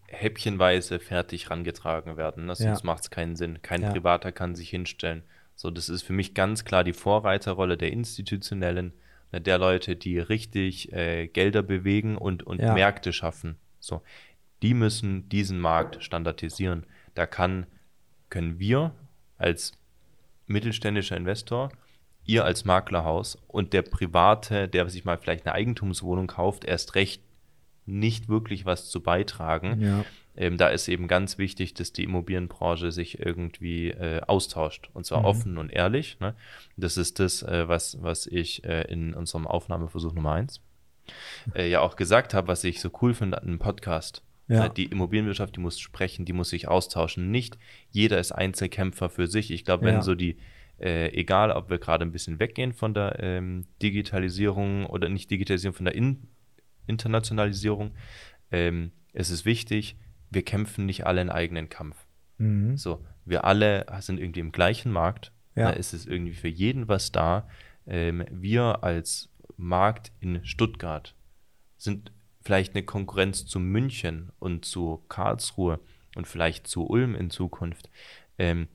häppchenweise 0.08 0.98
fertig 0.98 1.50
rangetragen 1.50 2.16
werden. 2.16 2.46
Ne? 2.46 2.54
Sonst 2.56 2.80
Ja. 2.80 2.86
macht 2.86 3.04
es 3.04 3.11
keinen 3.11 3.36
Sinn. 3.36 3.62
Kein 3.62 3.82
Ja. 3.82 3.90
Privater 3.92 4.32
kann 4.32 4.54
sich 4.54 4.68
hinstellen. 4.70 5.22
So, 5.61 5.68
das 5.70 5.90
ist 5.90 6.00
für 6.04 6.14
mich 6.14 6.32
ganz 6.32 6.64
klar 6.64 6.84
die 6.84 6.94
Vorreiterrolle 6.94 7.76
der 7.76 7.92
Institutionellen, 7.92 8.94
ne, 9.30 9.42
der 9.42 9.58
Leute, 9.58 9.94
die 9.94 10.18
richtig 10.18 10.90
äh, 10.94 11.26
Gelder 11.26 11.62
bewegen 11.62 12.16
und, 12.16 12.42
und 12.42 12.62
Ja. 12.62 12.72
Märkte 12.72 13.12
schaffen. 13.12 13.56
So, 13.78 14.00
die 14.62 14.72
müssen 14.72 15.28
diesen 15.28 15.61
Markt 15.61 16.02
standardisieren. 16.02 16.86
Da 17.12 17.26
kann, 17.26 17.66
können 18.30 18.58
wir 18.58 18.94
als 19.36 19.72
mittelständischer 20.46 21.18
Investor, 21.18 21.70
ihr 22.24 22.46
als 22.46 22.64
Maklerhaus 22.64 23.36
und 23.46 23.74
der 23.74 23.82
Private, 23.82 24.66
der 24.66 24.88
sich 24.88 25.04
mal 25.04 25.18
vielleicht 25.18 25.44
eine 25.44 25.54
Eigentumswohnung 25.54 26.26
kauft, 26.26 26.64
erst 26.64 26.94
recht 26.94 27.22
nicht 27.84 28.30
wirklich 28.30 28.64
was 28.64 28.88
zu 28.88 29.02
beitragen. 29.02 29.78
Ja. 29.82 30.04
Ähm, 30.37 30.57
da 30.59 30.68
ist 30.68 30.87
eben 30.89 31.09
ganz 31.09 31.39
wichtig, 31.39 31.74
dass 31.74 31.93
die 31.93 32.05
Immobilienbranche 32.05 32.93
sich 32.93 33.18
irgendwie 33.18 33.89
äh, 33.91 34.20
austauscht 34.20 34.89
und 34.95 35.05
zwar 35.05 35.20
Mhm. 35.20 35.24
offen 35.24 35.59
und 35.59 35.70
ehrlich. 35.70 36.18
Ne? 36.20 36.35
Das 36.76 36.97
ist 36.97 37.18
das, 37.18 37.43
äh, 37.43 37.66
was, 37.68 38.01
was 38.03 38.26
ich 38.26 38.64
äh, 38.64 38.83
in 38.93 39.12
unserem 39.14 39.47
Aufnahmeversuch 39.47 40.12
Nummer 40.14 40.33
eins 40.33 40.61
äh, 41.55 41.68
ja 41.68 41.81
auch 41.81 41.97
gesagt 41.97 42.33
habe, 42.35 42.49
was 42.49 42.62
ich 42.64 42.81
so 42.81 42.91
cool 43.03 43.12
finde 43.14 43.39
an 43.43 43.49
einem 43.49 43.59
Podcast. 43.59 44.22
Ja. 44.49 44.64
Ne, 44.64 44.70
Die 44.76 44.87
Immobilienwirtschaft, 44.87 45.57
die 45.57 45.61
muss 45.61 45.78
sprechen, 45.81 46.24
die 46.24 46.33
muss 46.33 46.51
sich 46.51 46.68
austauschen. 46.68 47.31
Nicht 47.31 47.59
jeder 47.91 48.18
ist 48.18 48.33
Einzelkämpfer 48.33 49.09
für 49.11 49.26
sich. 49.26 49.51
Ich 49.51 49.64
glaube, 49.64 49.85
wenn 49.85 49.95
Ja. 49.97 50.03
so 50.03 50.14
die, 50.14 50.39
äh, 50.81 51.09
egal 51.12 51.51
ob 51.53 51.70
wir 51.70 51.78
gerade 51.78 52.05
ein 52.05 52.12
bisschen 52.12 52.39
weggehen 52.39 52.72
von 52.72 52.95
der 52.95 53.16
ähm, 53.20 53.66
Digitalisierung 53.83 54.87
oder 54.87 55.09
nicht 55.09 55.31
Digitalisierung, 55.31 55.74
von 55.74 55.85
der 55.87 55.95
In 55.95 56.28
Internationalisierung, 56.87 57.93
ähm, 58.51 58.93
es 59.12 59.31
ist 59.31 59.45
wichtig, 59.45 59.97
wir 60.31 60.43
kämpfen 60.43 60.87
nicht 60.87 61.07
alle 61.07 61.20
einen 61.20 61.31
eigenen 61.31 61.68
Kampf. 61.68 61.97
Mhm. 62.39 62.76
So, 62.76 63.05
wir 63.24 63.45
alle 63.45 63.87
sind 64.01 64.18
irgendwie 64.18 64.41
im 64.41 64.53
gleichen 64.53 64.93
Markt. 64.93 65.33
Ja. 65.55 65.64
Da 65.64 65.70
ist 65.70 65.93
es 65.93 66.07
irgendwie 66.07 66.35
für 66.35 66.49
jeden 66.49 66.89
was 66.89 67.12
da. 67.12 67.49
Ähm, 67.87 68.24
wir 68.31 68.83
als 68.83 69.28
Markt 69.57 70.12
in 70.20 70.45
Stuttgart 70.45 71.14
sind 71.76 72.12
vielleicht 72.43 72.74
eine 72.74 72.85
Konkurrenz 72.85 73.47
zu 73.47 73.59
München 73.59 74.33
und 74.39 74.64
zu 74.64 75.05
Karlsruhe 75.09 75.81
und 76.16 76.26
vielleicht 76.26 76.66
zu 76.66 76.87
Ulm 76.87 77.14
in 77.14 77.31
Zukunft. 77.31 77.91
Ähm, 78.39 78.68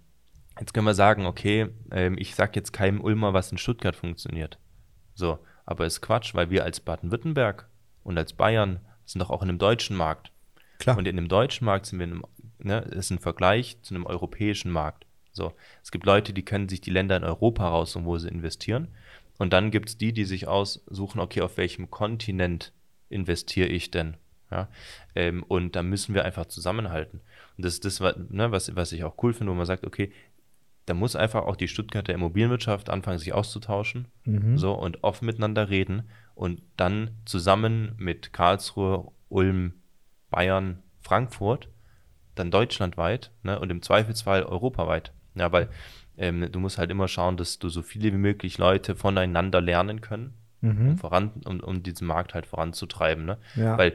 jetzt 0.59 0.73
können 0.73 0.85
wir 0.85 0.93
sagen, 0.93 1.25
okay, 1.25 1.69
ähm, 1.91 2.15
ich 2.17 2.35
sage 2.35 2.53
jetzt 2.55 2.73
keinem 2.73 3.01
Ulmer, 3.01 3.33
was 3.33 3.51
in 3.51 3.57
Stuttgart 3.57 3.95
funktioniert. 3.95 4.59
So, 5.13 5.39
aber 5.65 5.85
ist 5.85 6.01
Quatsch, 6.01 6.35
weil 6.35 6.49
wir 6.49 6.63
als 6.63 6.79
Baden-Württemberg 6.79 7.67
und 8.03 8.17
als 8.17 8.33
Bayern 8.33 8.79
sind 9.05 9.21
doch 9.21 9.29
auch 9.29 9.41
in 9.41 9.49
einem 9.49 9.57
deutschen 9.59 9.95
Markt. 9.95 10.31
Klar. 10.85 10.99
Und 10.99 11.07
in 11.07 11.15
dem 11.15 11.27
deutschen 11.27 11.65
Markt 11.65 11.87
sind 11.87 11.97
wir 11.97 12.05
in 12.05 12.11
einem, 12.11 12.25
ne, 12.59 12.77
ist 12.91 13.09
ein 13.09 13.17
Vergleich 13.17 13.79
zu 13.81 13.95
einem 13.95 14.05
europäischen 14.05 14.69
Markt. 14.71 15.07
So, 15.31 15.51
es 15.81 15.89
gibt 15.89 16.05
Leute, 16.05 16.31
die 16.31 16.45
können 16.45 16.69
sich 16.69 16.79
die 16.79 16.91
Länder 16.91 17.17
in 17.17 17.23
Europa 17.23 17.67
raussuchen, 17.67 18.05
wo 18.05 18.19
sie 18.19 18.27
investieren. 18.27 18.89
Und 19.39 19.51
dann 19.51 19.71
gibt 19.71 19.89
es 19.89 19.97
die, 19.97 20.13
die 20.13 20.25
sich 20.25 20.47
aussuchen, 20.47 21.19
okay, 21.19 21.41
auf 21.41 21.57
welchem 21.57 21.89
Kontinent 21.89 22.71
investiere 23.09 23.67
ich 23.67 23.89
denn? 23.89 24.15
Ja? 24.51 24.69
Ähm, 25.15 25.41
und 25.41 25.75
da 25.75 25.81
müssen 25.81 26.13
wir 26.13 26.23
einfach 26.23 26.45
zusammenhalten. 26.45 27.19
Und 27.57 27.65
das 27.65 27.73
ist 27.79 27.85
das, 27.85 27.99
ne, 27.99 28.51
was, 28.51 28.75
was 28.75 28.91
ich 28.91 29.03
auch 29.03 29.15
cool 29.23 29.33
finde, 29.33 29.53
wo 29.53 29.55
man 29.55 29.65
sagt, 29.65 29.87
okay, 29.87 30.11
da 30.85 30.93
muss 30.93 31.15
einfach 31.15 31.45
auch 31.45 31.55
die 31.55 31.67
Stuttgarter 31.67 32.13
Immobilienwirtschaft 32.13 32.91
anfangen, 32.91 33.17
sich 33.17 33.33
auszutauschen 33.33 34.07
mhm. 34.23 34.59
so, 34.59 34.73
und 34.73 35.03
offen 35.03 35.25
miteinander 35.25 35.71
reden 35.71 36.03
und 36.35 36.61
dann 36.77 37.09
zusammen 37.25 37.93
mit 37.97 38.33
Karlsruhe, 38.33 39.11
Ulm, 39.29 39.73
Bayern, 40.35 40.83
Frankfurt, 41.01 41.69
dann 42.35 42.51
deutschlandweit 42.51 43.31
ne, 43.41 43.57
und 43.57 43.71
im 43.71 43.81
Zweifelsfall 43.81 44.43
europaweit. 44.43 45.13
Ja, 45.35 45.51
weil 45.53 45.69
ähm, 46.17 46.51
du 46.51 46.59
musst 46.59 46.77
halt 46.77 46.91
immer 46.91 47.07
schauen, 47.07 47.37
dass 47.37 47.57
du 47.57 47.69
so 47.69 47.81
viele 47.81 48.11
wie 48.11 48.17
möglich 48.17 48.57
Leute 48.57 48.97
voneinander 48.97 49.61
lernen 49.61 50.01
können, 50.01 50.33
mhm. 50.59 50.89
um, 50.89 50.97
voran, 50.97 51.31
um, 51.45 51.61
um 51.61 51.83
diesen 51.83 52.05
Markt 52.05 52.33
halt 52.33 52.45
voranzutreiben. 52.45 53.25
Ne? 53.25 53.37
Ja. 53.55 53.77
Weil 53.77 53.93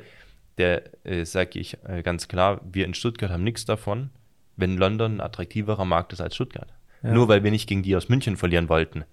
der, 0.57 1.05
äh, 1.05 1.27
sage 1.27 1.59
ich 1.59 1.77
äh, 1.85 2.03
ganz 2.03 2.27
klar, 2.27 2.63
wir 2.65 2.87
in 2.87 2.95
Stuttgart 2.95 3.31
haben 3.31 3.45
nichts 3.45 3.67
davon, 3.67 4.09
wenn 4.57 4.79
London 4.79 5.17
ein 5.17 5.21
attraktiverer 5.21 5.85
Markt 5.85 6.15
ist 6.15 6.23
als 6.23 6.35
Stuttgart. 6.35 6.73
Ja. 7.03 7.13
Nur 7.13 7.29
weil 7.29 7.45
wir 7.45 7.51
nicht 7.51 7.69
gegen 7.69 7.83
die 7.83 7.97
aus 7.97 8.09
München 8.09 8.39
verlieren 8.39 8.71
wollten. 8.71 9.05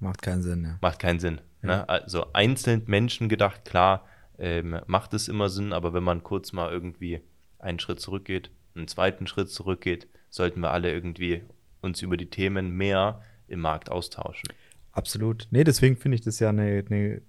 Macht 0.00 0.22
keinen 0.22 0.42
Sinn, 0.42 0.64
ja. 0.64 0.78
Macht 0.80 0.98
keinen 0.98 1.20
Sinn. 1.20 1.40
Ne? 1.62 1.88
Also 1.88 2.26
einzeln 2.32 2.82
Menschen 2.86 3.28
gedacht, 3.28 3.64
klar, 3.64 4.04
ähm, 4.42 4.80
macht 4.86 5.14
es 5.14 5.28
immer 5.28 5.48
Sinn, 5.48 5.72
aber 5.72 5.94
wenn 5.94 6.02
man 6.02 6.24
kurz 6.24 6.52
mal 6.52 6.70
irgendwie 6.70 7.20
einen 7.60 7.78
Schritt 7.78 8.00
zurückgeht, 8.00 8.50
einen 8.74 8.88
zweiten 8.88 9.28
Schritt 9.28 9.50
zurückgeht, 9.50 10.08
sollten 10.30 10.60
wir 10.60 10.72
alle 10.72 10.92
irgendwie 10.92 11.42
uns 11.80 12.02
über 12.02 12.16
die 12.16 12.28
Themen 12.28 12.76
mehr 12.76 13.22
im 13.46 13.60
Markt 13.60 13.88
austauschen. 13.88 14.48
Absolut. 14.90 15.46
Nee, 15.52 15.62
deswegen 15.62 15.96
finde 15.96 16.16
ich 16.16 16.22
das 16.22 16.40
ja 16.40 16.48
eine, 16.48 16.84
eine, 16.90 17.22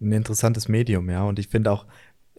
ein 0.00 0.12
interessantes 0.12 0.66
Medium, 0.66 1.10
ja. 1.10 1.24
Und 1.24 1.38
ich 1.38 1.48
finde 1.48 1.70
auch, 1.70 1.84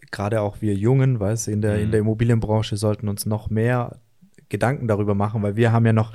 gerade 0.10 0.42
auch 0.42 0.62
wir 0.62 0.74
Jungen, 0.74 1.20
weißt 1.20 1.48
in 1.48 1.62
der, 1.62 1.76
mhm. 1.76 1.84
in 1.84 1.92
der 1.92 2.00
Immobilienbranche 2.00 2.78
sollten 2.78 3.08
uns 3.08 3.28
noch 3.28 3.52
mehr 3.52 4.00
Gedanken 4.50 4.88
darüber 4.88 5.14
machen, 5.14 5.44
weil 5.44 5.56
wir 5.58 5.72
haben 5.72 5.86
ja 5.86 5.94
noch 5.94 6.12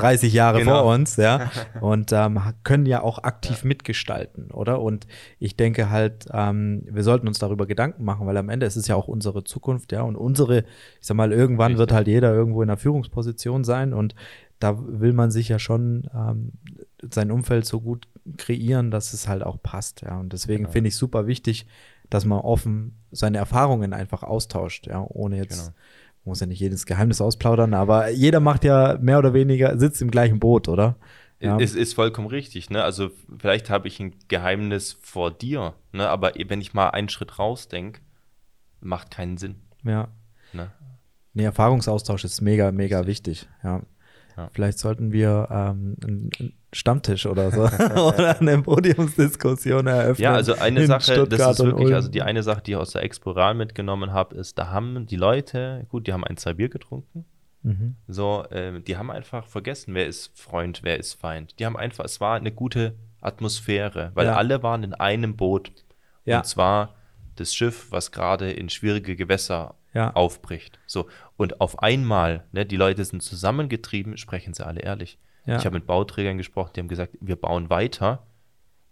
30 0.00 0.32
Jahre 0.32 0.60
genau. 0.60 0.82
vor 0.82 0.94
uns, 0.94 1.16
ja, 1.16 1.50
und 1.80 2.12
ähm, 2.12 2.40
können 2.64 2.86
ja 2.86 3.02
auch 3.02 3.22
aktiv 3.22 3.62
ja. 3.62 3.68
mitgestalten, 3.68 4.50
oder? 4.50 4.80
Und 4.80 5.06
ich 5.38 5.56
denke 5.56 5.90
halt, 5.90 6.26
ähm, 6.32 6.82
wir 6.90 7.02
sollten 7.02 7.28
uns 7.28 7.38
darüber 7.38 7.66
Gedanken 7.66 8.04
machen, 8.04 8.26
weil 8.26 8.36
am 8.36 8.48
Ende 8.48 8.66
ist 8.66 8.76
es 8.76 8.88
ja 8.88 8.96
auch 8.96 9.08
unsere 9.08 9.44
Zukunft, 9.44 9.92
ja, 9.92 10.02
und 10.02 10.16
unsere, 10.16 10.60
ich 10.60 11.06
sag 11.06 11.16
mal, 11.16 11.32
irgendwann 11.32 11.72
Richtig. 11.72 11.78
wird 11.78 11.92
halt 11.92 12.06
jeder 12.08 12.32
irgendwo 12.34 12.62
in 12.62 12.70
einer 12.70 12.76
Führungsposition 12.76 13.64
sein 13.64 13.92
und 13.92 14.14
da 14.58 14.76
will 14.76 15.12
man 15.12 15.30
sich 15.30 15.48
ja 15.48 15.58
schon 15.58 16.08
ähm, 16.14 16.52
sein 17.12 17.30
Umfeld 17.30 17.64
so 17.64 17.80
gut 17.80 18.08
kreieren, 18.36 18.90
dass 18.90 19.12
es 19.12 19.28
halt 19.28 19.44
auch 19.44 19.62
passt, 19.62 20.02
ja. 20.02 20.18
Und 20.18 20.32
deswegen 20.32 20.64
genau. 20.64 20.72
finde 20.72 20.88
ich 20.88 20.96
super 20.96 21.26
wichtig, 21.26 21.66
dass 22.10 22.24
man 22.24 22.40
offen 22.40 22.96
seine 23.10 23.38
Erfahrungen 23.38 23.92
einfach 23.92 24.22
austauscht, 24.22 24.86
ja, 24.86 25.04
ohne 25.08 25.36
jetzt 25.36 25.66
genau 25.66 25.74
muss 26.28 26.40
ja 26.40 26.46
nicht 26.46 26.60
jedes 26.60 26.86
Geheimnis 26.86 27.20
ausplaudern, 27.20 27.74
aber 27.74 28.10
jeder 28.10 28.40
macht 28.40 28.64
ja 28.64 28.96
mehr 29.00 29.18
oder 29.18 29.34
weniger, 29.34 29.78
sitzt 29.78 30.00
im 30.00 30.10
gleichen 30.10 30.38
Boot, 30.38 30.68
oder? 30.68 30.96
Ja. 31.40 31.58
Es 31.58 31.74
ist 31.74 31.94
vollkommen 31.94 32.28
richtig, 32.28 32.68
ne? 32.70 32.82
Also 32.82 33.10
vielleicht 33.38 33.70
habe 33.70 33.86
ich 33.88 34.00
ein 34.00 34.14
Geheimnis 34.28 34.98
vor 35.00 35.30
dir, 35.30 35.74
ne? 35.92 36.08
Aber 36.08 36.32
wenn 36.34 36.60
ich 36.60 36.74
mal 36.74 36.90
einen 36.90 37.08
Schritt 37.08 37.38
rausdenke, 37.38 38.00
macht 38.80 39.10
keinen 39.10 39.36
Sinn. 39.36 39.56
Ja. 39.84 40.08
Ne? 40.52 40.70
Nee, 41.34 41.44
Erfahrungsaustausch 41.44 42.24
ist 42.24 42.40
mega, 42.40 42.72
mega 42.72 43.06
wichtig, 43.06 43.48
ja. 43.62 43.82
Ja. 44.38 44.50
Vielleicht 44.52 44.78
sollten 44.78 45.10
wir 45.10 45.48
ähm, 45.50 45.96
einen 46.00 46.52
Stammtisch 46.72 47.26
oder 47.26 47.50
so 47.50 47.62
oder 48.14 48.40
eine 48.40 48.62
Podiumsdiskussion 48.62 49.88
eröffnen. 49.88 50.22
Ja, 50.22 50.34
also 50.34 50.54
eine 50.54 50.86
Sache, 50.86 51.12
Stuttgart 51.12 51.40
das 51.40 51.58
ist 51.58 51.64
wirklich, 51.64 51.92
also 51.92 52.08
die 52.08 52.22
eine 52.22 52.44
Sache, 52.44 52.62
die 52.62 52.70
ich 52.72 52.76
aus 52.76 52.92
der 52.92 53.02
Exploral 53.02 53.54
mitgenommen 53.54 54.12
habe, 54.12 54.36
ist, 54.36 54.56
da 54.56 54.68
haben 54.70 55.06
die 55.06 55.16
Leute, 55.16 55.86
gut, 55.88 56.06
die 56.06 56.12
haben 56.12 56.22
ein, 56.22 56.36
zwei 56.36 56.52
Bier 56.52 56.68
getrunken. 56.68 57.24
Mhm. 57.64 57.96
So, 58.06 58.44
äh, 58.50 58.80
die 58.80 58.96
haben 58.96 59.10
einfach 59.10 59.44
vergessen, 59.48 59.94
wer 59.94 60.06
ist 60.06 60.38
Freund, 60.38 60.84
wer 60.84 60.98
ist 60.98 61.14
Feind. 61.14 61.58
Die 61.58 61.66
haben 61.66 61.76
einfach, 61.76 62.04
es 62.04 62.20
war 62.20 62.36
eine 62.36 62.52
gute 62.52 62.94
Atmosphäre, 63.20 64.12
weil 64.14 64.26
ja. 64.26 64.36
alle 64.36 64.62
waren 64.62 64.84
in 64.84 64.94
einem 64.94 65.34
Boot. 65.34 65.72
Ja. 66.24 66.38
Und 66.38 66.46
zwar 66.46 66.94
das 67.34 67.52
Schiff, 67.52 67.90
was 67.90 68.12
gerade 68.12 68.52
in 68.52 68.68
schwierige 68.68 69.16
Gewässer 69.16 69.74
ja. 69.98 70.12
aufbricht. 70.14 70.78
So. 70.86 71.08
Und 71.36 71.60
auf 71.60 71.82
einmal, 71.82 72.44
ne, 72.52 72.64
die 72.64 72.76
Leute 72.76 73.04
sind 73.04 73.22
zusammengetrieben, 73.22 74.16
sprechen 74.16 74.54
sie 74.54 74.64
alle 74.64 74.80
ehrlich. 74.80 75.18
Ja. 75.44 75.56
Ich 75.58 75.66
habe 75.66 75.74
mit 75.74 75.86
Bauträgern 75.86 76.38
gesprochen, 76.38 76.72
die 76.74 76.80
haben 76.80 76.88
gesagt, 76.88 77.16
wir 77.20 77.36
bauen 77.36 77.68
weiter, 77.68 78.26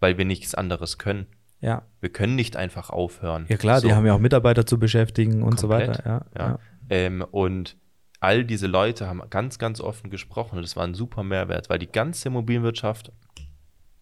weil 0.00 0.18
wir 0.18 0.24
nichts 0.24 0.54
anderes 0.54 0.98
können. 0.98 1.26
Ja. 1.60 1.82
Wir 2.00 2.10
können 2.10 2.34
nicht 2.34 2.56
einfach 2.56 2.90
aufhören. 2.90 3.46
Ja 3.48 3.56
klar, 3.56 3.80
so. 3.80 3.86
die 3.88 3.94
haben 3.94 4.04
ja 4.04 4.14
auch 4.14 4.18
Mitarbeiter 4.18 4.66
zu 4.66 4.78
beschäftigen 4.78 5.42
und 5.42 5.56
Komplett, 5.56 5.60
so 5.60 5.68
weiter. 5.68 6.02
Ja, 6.04 6.24
ja. 6.36 6.58
Ähm, 6.90 7.24
und 7.30 7.76
all 8.20 8.44
diese 8.44 8.66
Leute 8.66 9.06
haben 9.06 9.22
ganz, 9.30 9.58
ganz 9.58 9.80
offen 9.80 10.10
gesprochen 10.10 10.56
und 10.56 10.62
das 10.62 10.76
war 10.76 10.84
ein 10.84 10.94
super 10.94 11.22
Mehrwert, 11.22 11.70
weil 11.70 11.78
die 11.78 11.90
ganze 11.90 12.28
Immobilienwirtschaft 12.28 13.12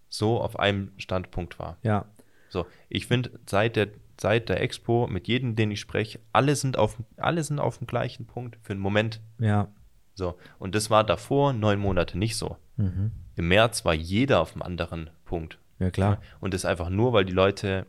so 0.09 0.41
auf 0.41 0.59
einem 0.59 0.93
Standpunkt 0.97 1.59
war. 1.59 1.77
Ja. 1.83 2.07
So, 2.49 2.67
ich 2.89 3.07
finde, 3.07 3.33
seit 3.47 3.77
der 3.77 3.89
seit 4.21 4.49
der 4.49 4.61
Expo, 4.61 5.07
mit 5.07 5.29
jedem, 5.29 5.57
den 5.57 5.71
ich 5.71 5.81
spreche, 5.81 6.21
alle 6.33 6.57
sind 6.57 6.79
auf, 6.79 6.97
alle 7.17 7.43
sind 7.43 7.59
auf 7.59 7.79
dem 7.79 7.87
gleichen 7.87 8.27
Punkt 8.27 8.59
für 8.63 8.73
einen 8.73 8.81
Moment. 8.81 9.21
Ja. 9.39 9.69
So. 10.15 10.37
Und 10.59 10.75
das 10.75 10.91
war 10.91 11.05
davor 11.05 11.53
neun 11.53 11.79
Monate 11.79 12.19
nicht 12.19 12.37
so. 12.37 12.57
Mhm. 12.77 13.11
Im 13.37 13.49
März 13.49 13.85
war 13.85 13.95
jeder 13.95 14.41
auf 14.41 14.53
einem 14.53 14.63
anderen 14.63 15.11
Punkt. 15.25 15.59
Ja, 15.79 15.91
klar. 15.91 16.19
Und 16.41 16.55
das 16.55 16.65
einfach 16.65 16.89
nur, 16.89 17.13
weil 17.13 17.25
die 17.25 17.33
Leute 17.33 17.87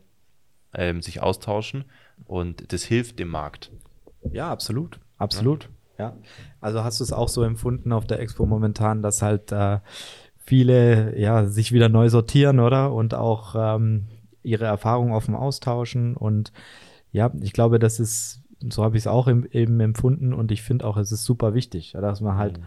ähm, 0.74 1.02
sich 1.02 1.22
austauschen 1.22 1.86
und 2.26 2.74
das 2.74 2.84
hilft 2.84 3.20
dem 3.20 3.30
Markt. 3.30 3.72
Ja, 4.32 4.50
absolut. 4.50 5.00
Absolut. 5.18 5.70
Ja. 5.98 6.10
ja. 6.10 6.18
Also 6.62 6.84
hast 6.84 7.00
du 7.00 7.04
es 7.04 7.14
auch 7.14 7.30
so 7.30 7.44
empfunden 7.44 7.92
auf 7.92 8.06
der 8.06 8.20
Expo 8.20 8.46
momentan, 8.46 9.02
dass 9.02 9.22
halt 9.22 9.52
äh, 9.52 9.80
viele 10.38 11.18
ja 11.18 11.46
sich 11.46 11.72
wieder 11.72 11.90
neu 11.90 12.10
sortieren, 12.10 12.60
oder? 12.60 12.92
Und 12.92 13.14
auch 13.14 13.56
ähm, 13.58 14.08
ihre 14.46 14.66
Erfahrungen 14.66 15.14
offen 15.14 15.36
austauschen. 15.36 16.16
Und 16.16 16.54
ja, 17.12 17.32
ich 17.42 17.54
glaube, 17.54 17.80
das 17.80 18.00
ist, 18.00 18.42
so 18.60 18.84
habe 18.84 18.98
ich 18.98 19.04
es 19.04 19.08
auch 19.08 19.28
im, 19.28 19.46
eben 19.52 19.80
empfunden 19.80 20.34
und 20.34 20.52
ich 20.52 20.62
finde 20.62 20.86
auch, 20.86 20.98
es 20.98 21.12
ist 21.12 21.26
super 21.26 21.54
wichtig, 21.54 21.94
dass 21.94 22.22
man 22.22 22.38
halt 22.38 22.60
mhm. 22.60 22.64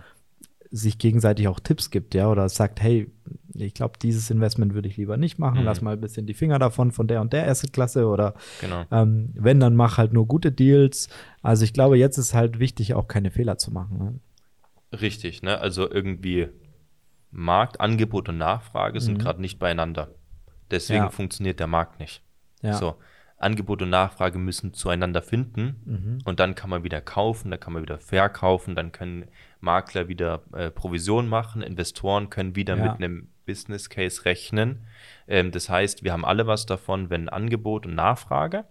sich 0.71 0.99
gegenseitig 0.99 1.49
auch 1.49 1.61
Tipps 1.61 1.91
gibt, 1.91 2.15
ja, 2.15 2.31
oder 2.31 2.49
sagt, 2.49 2.81
hey, 2.83 3.11
ich 3.55 3.75
glaube, 3.75 3.99
dieses 4.01 4.31
Investment 4.31 4.75
würde 4.75 4.89
ich 4.89 4.97
lieber 4.97 5.17
nicht 5.17 5.39
machen, 5.39 5.61
mhm. 5.61 5.65
lass 5.65 5.81
mal 5.81 5.95
ein 5.95 6.01
bisschen 6.01 6.27
die 6.27 6.35
Finger 6.35 6.59
davon 6.59 6.93
von 6.93 7.09
der 7.09 7.21
und 7.21 7.33
der 7.33 7.49
Assetklasse 7.49 8.07
oder 8.07 8.35
genau. 8.61 8.85
ähm, 8.91 9.31
wenn, 9.35 9.61
dann 9.61 9.77
mach 9.77 9.99
halt 9.99 10.13
nur 10.13 10.27
gute 10.27 10.53
Deals. 10.53 11.09
Also 11.43 11.65
ich 11.65 11.73
glaube, 11.73 11.99
jetzt 11.99 12.19
ist 12.19 12.35
halt 12.35 12.59
wichtig, 12.59 12.95
auch 12.95 13.09
keine 13.09 13.31
Fehler 13.31 13.59
zu 13.59 13.73
machen. 13.73 13.99
Ne? 13.99 14.21
Richtig, 15.01 15.43
ne? 15.43 15.59
Also 15.59 15.91
irgendwie 15.91 16.49
Markt, 17.31 17.81
Angebot 17.81 18.29
und 18.29 18.39
Nachfrage 18.39 19.01
sind 19.01 19.19
mhm. 19.19 19.23
gerade 19.23 19.41
nicht 19.41 19.59
beieinander. 19.59 20.15
Deswegen 20.71 21.05
ja. 21.05 21.11
funktioniert 21.11 21.61
der 21.61 21.67
Markt 21.67 22.01
nicht. 22.01 22.23
Ja. 22.63 22.75
So, 22.75 22.97
Angebot 23.39 23.83
und 23.83 23.91
Nachfrage 23.91 24.39
müssen 24.39 24.75
zueinander 24.75 25.23
finden 25.23 25.81
mhm. 25.85 26.19
und 26.25 26.41
dann 26.41 26.55
kann 26.57 26.71
man 26.71 26.83
wieder 26.83 27.01
kaufen, 27.01 27.51
dann 27.51 27.61
kann 27.61 27.73
man 27.73 27.83
wieder 27.83 27.99
verkaufen, 27.99 28.75
dann 28.75 28.91
können 28.91 29.27
Makler 29.61 30.09
wieder 30.09 30.43
äh, 30.53 30.71
Provision 30.71 31.29
machen, 31.29 31.63
Investoren 31.63 32.31
können 32.31 32.57
wieder 32.57 32.77
ja. 32.77 32.83
mit 32.83 32.93
einem 32.95 33.29
Business 33.47 33.89
Case 33.89 34.25
rechnen. 34.25 34.87
Ähm, 35.29 35.53
das 35.53 35.69
heißt, 35.69 36.03
wir 36.03 36.13
haben 36.13 36.25
alle 36.25 36.47
was 36.47 36.67
davon, 36.67 37.11
wenn 37.11 37.29
Angebot 37.29 37.87
und 37.87 37.95
Nachfrage 37.95 38.65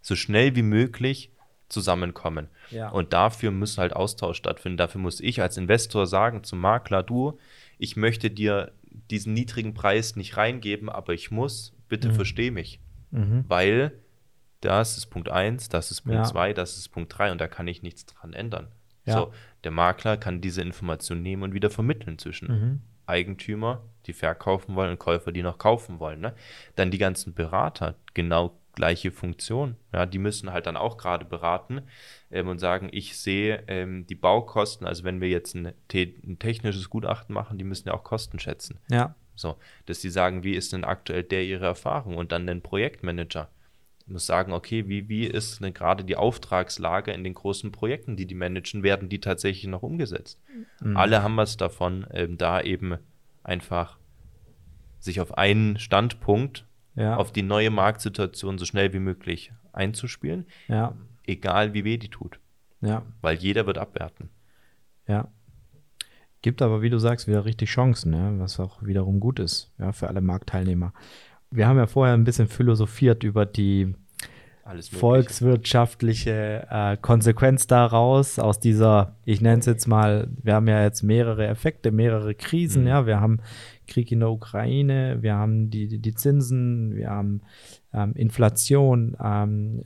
so 0.00 0.16
schnell 0.16 0.56
wie 0.56 0.62
möglich 0.62 1.30
zusammenkommen. 1.68 2.48
Ja. 2.70 2.88
Und 2.90 3.12
dafür 3.12 3.50
muss 3.50 3.78
halt 3.78 3.94
Austausch 3.94 4.38
stattfinden. 4.38 4.76
Dafür 4.76 5.00
muss 5.00 5.20
ich 5.20 5.42
als 5.42 5.56
Investor 5.56 6.06
sagen 6.06 6.44
zum 6.44 6.60
Makler, 6.60 7.02
du, 7.02 7.38
ich 7.78 7.96
möchte 7.96 8.30
dir 8.30 8.72
diesen 9.10 9.34
niedrigen 9.34 9.74
Preis 9.74 10.16
nicht 10.16 10.36
reingeben, 10.36 10.88
aber 10.88 11.12
ich 11.12 11.30
muss, 11.30 11.74
bitte 11.88 12.08
mhm. 12.08 12.14
versteh 12.14 12.50
mich. 12.50 12.80
Mhm. 13.10 13.44
Weil 13.48 13.92
das 14.60 14.96
ist 14.96 15.06
Punkt 15.06 15.28
1, 15.28 15.68
das 15.68 15.90
ist 15.90 16.02
Punkt 16.02 16.26
2, 16.26 16.48
ja. 16.48 16.54
das 16.54 16.76
ist 16.76 16.88
Punkt 16.88 17.16
3 17.16 17.32
und 17.32 17.40
da 17.40 17.48
kann 17.48 17.68
ich 17.68 17.82
nichts 17.82 18.06
dran 18.06 18.32
ändern. 18.32 18.68
Ja. 19.04 19.14
So, 19.14 19.32
der 19.64 19.70
Makler 19.70 20.16
kann 20.16 20.40
diese 20.40 20.62
Information 20.62 21.22
nehmen 21.22 21.42
und 21.42 21.54
wieder 21.54 21.70
vermitteln 21.70 22.18
zwischen 22.18 22.48
mhm. 22.48 22.80
Eigentümer, 23.06 23.82
die 24.06 24.14
verkaufen 24.14 24.74
wollen 24.74 24.92
und 24.92 24.98
Käufer, 24.98 25.32
die 25.32 25.42
noch 25.42 25.58
kaufen 25.58 26.00
wollen. 26.00 26.20
Ne? 26.20 26.34
Dann 26.76 26.90
die 26.90 26.98
ganzen 26.98 27.34
Berater, 27.34 27.96
genau 28.14 28.58
gleiche 28.74 29.10
Funktion. 29.10 29.76
Ja, 29.92 30.06
die 30.06 30.18
müssen 30.18 30.52
halt 30.52 30.66
dann 30.66 30.76
auch 30.76 30.96
gerade 30.96 31.24
beraten 31.24 31.82
ähm, 32.30 32.48
und 32.48 32.58
sagen, 32.58 32.88
ich 32.92 33.18
sehe 33.18 33.64
ähm, 33.68 34.06
die 34.06 34.14
Baukosten, 34.14 34.86
also 34.86 35.04
wenn 35.04 35.20
wir 35.20 35.28
jetzt 35.28 35.54
ein, 35.54 35.72
ein, 35.92 36.38
technisches 36.38 36.90
Gutachten 36.90 37.34
machen, 37.34 37.58
die 37.58 37.64
müssen 37.64 37.88
ja 37.88 37.94
auch 37.94 38.04
Kosten 38.04 38.38
schätzen. 38.38 38.78
Ja. 38.90 39.14
So, 39.36 39.56
dass 39.86 40.00
die 40.00 40.10
sagen, 40.10 40.44
wie 40.44 40.54
ist 40.54 40.72
denn 40.72 40.84
aktuell 40.84 41.24
der 41.24 41.44
ihre 41.44 41.66
Erfahrung 41.66 42.16
und 42.16 42.30
dann 42.30 42.46
den 42.46 42.62
Projektmanager 42.62 43.48
muss 44.06 44.26
sagen, 44.26 44.52
okay, 44.52 44.86
wie, 44.88 45.08
wie 45.08 45.26
ist 45.26 45.62
denn 45.62 45.72
gerade 45.72 46.04
die 46.04 46.16
Auftragslage 46.16 47.12
in 47.12 47.24
den 47.24 47.34
großen 47.34 47.72
Projekten, 47.72 48.16
die 48.16 48.26
die 48.26 48.34
managen, 48.34 48.82
werden 48.82 49.08
die 49.08 49.20
tatsächlich 49.20 49.66
noch 49.66 49.82
umgesetzt? 49.82 50.40
Mhm. 50.80 50.96
Alle 50.96 51.22
haben 51.22 51.36
was 51.36 51.56
davon, 51.56 52.06
ähm, 52.12 52.36
da 52.36 52.60
eben 52.60 52.98
einfach 53.42 53.98
sich 54.98 55.20
auf 55.20 55.36
einen 55.36 55.78
Standpunkt, 55.78 56.66
Ja. 56.96 57.16
auf 57.16 57.32
die 57.32 57.42
neue 57.42 57.70
Marktsituation 57.70 58.56
so 58.58 58.64
schnell 58.64 58.92
wie 58.92 59.00
möglich 59.00 59.52
einzuspielen, 59.72 60.46
Ja. 60.68 60.94
egal 61.26 61.74
wie 61.74 61.84
weh 61.84 61.96
die 61.96 62.08
tut. 62.08 62.38
Ja. 62.80 63.02
Weil 63.20 63.36
jeder 63.36 63.66
wird 63.66 63.78
abwerten. 63.78 64.30
Ja. 65.08 65.28
Gibt 66.42 66.60
aber, 66.62 66.82
wie 66.82 66.90
du 66.90 66.98
sagst, 66.98 67.26
wieder 67.26 67.44
richtig 67.46 67.70
Chancen, 67.70 68.12
ja, 68.12 68.38
was 68.38 68.60
auch 68.60 68.82
wiederum 68.82 69.18
gut 69.18 69.38
ist, 69.38 69.72
ja, 69.78 69.92
für 69.92 70.08
alle 70.08 70.20
Marktteilnehmer. 70.20 70.92
Wir 71.50 71.66
haben 71.66 71.78
ja 71.78 71.86
vorher 71.86 72.14
ein 72.14 72.24
bisschen 72.24 72.48
philosophiert 72.48 73.24
über 73.24 73.46
die. 73.46 73.94
Volkswirtschaftliche 74.92 76.66
äh, 76.70 76.96
Konsequenz 76.96 77.66
daraus, 77.66 78.38
aus 78.38 78.60
dieser, 78.60 79.16
ich 79.24 79.40
nenne 79.40 79.60
es 79.60 79.66
jetzt 79.66 79.86
mal, 79.86 80.28
wir 80.42 80.54
haben 80.54 80.68
ja 80.68 80.82
jetzt 80.82 81.02
mehrere 81.02 81.46
Effekte, 81.46 81.90
mehrere 81.92 82.34
Krisen, 82.34 82.82
Mhm. 82.82 82.88
ja, 82.88 83.06
wir 83.06 83.20
haben 83.20 83.40
Krieg 83.86 84.10
in 84.12 84.20
der 84.20 84.30
Ukraine, 84.30 85.18
wir 85.20 85.34
haben 85.34 85.70
die, 85.70 85.98
die, 85.98 86.14
Zinsen, 86.14 86.94
wir 86.96 87.10
haben 87.10 87.42
ähm, 87.92 88.12
Inflation, 88.14 89.16
ähm, 89.22 89.82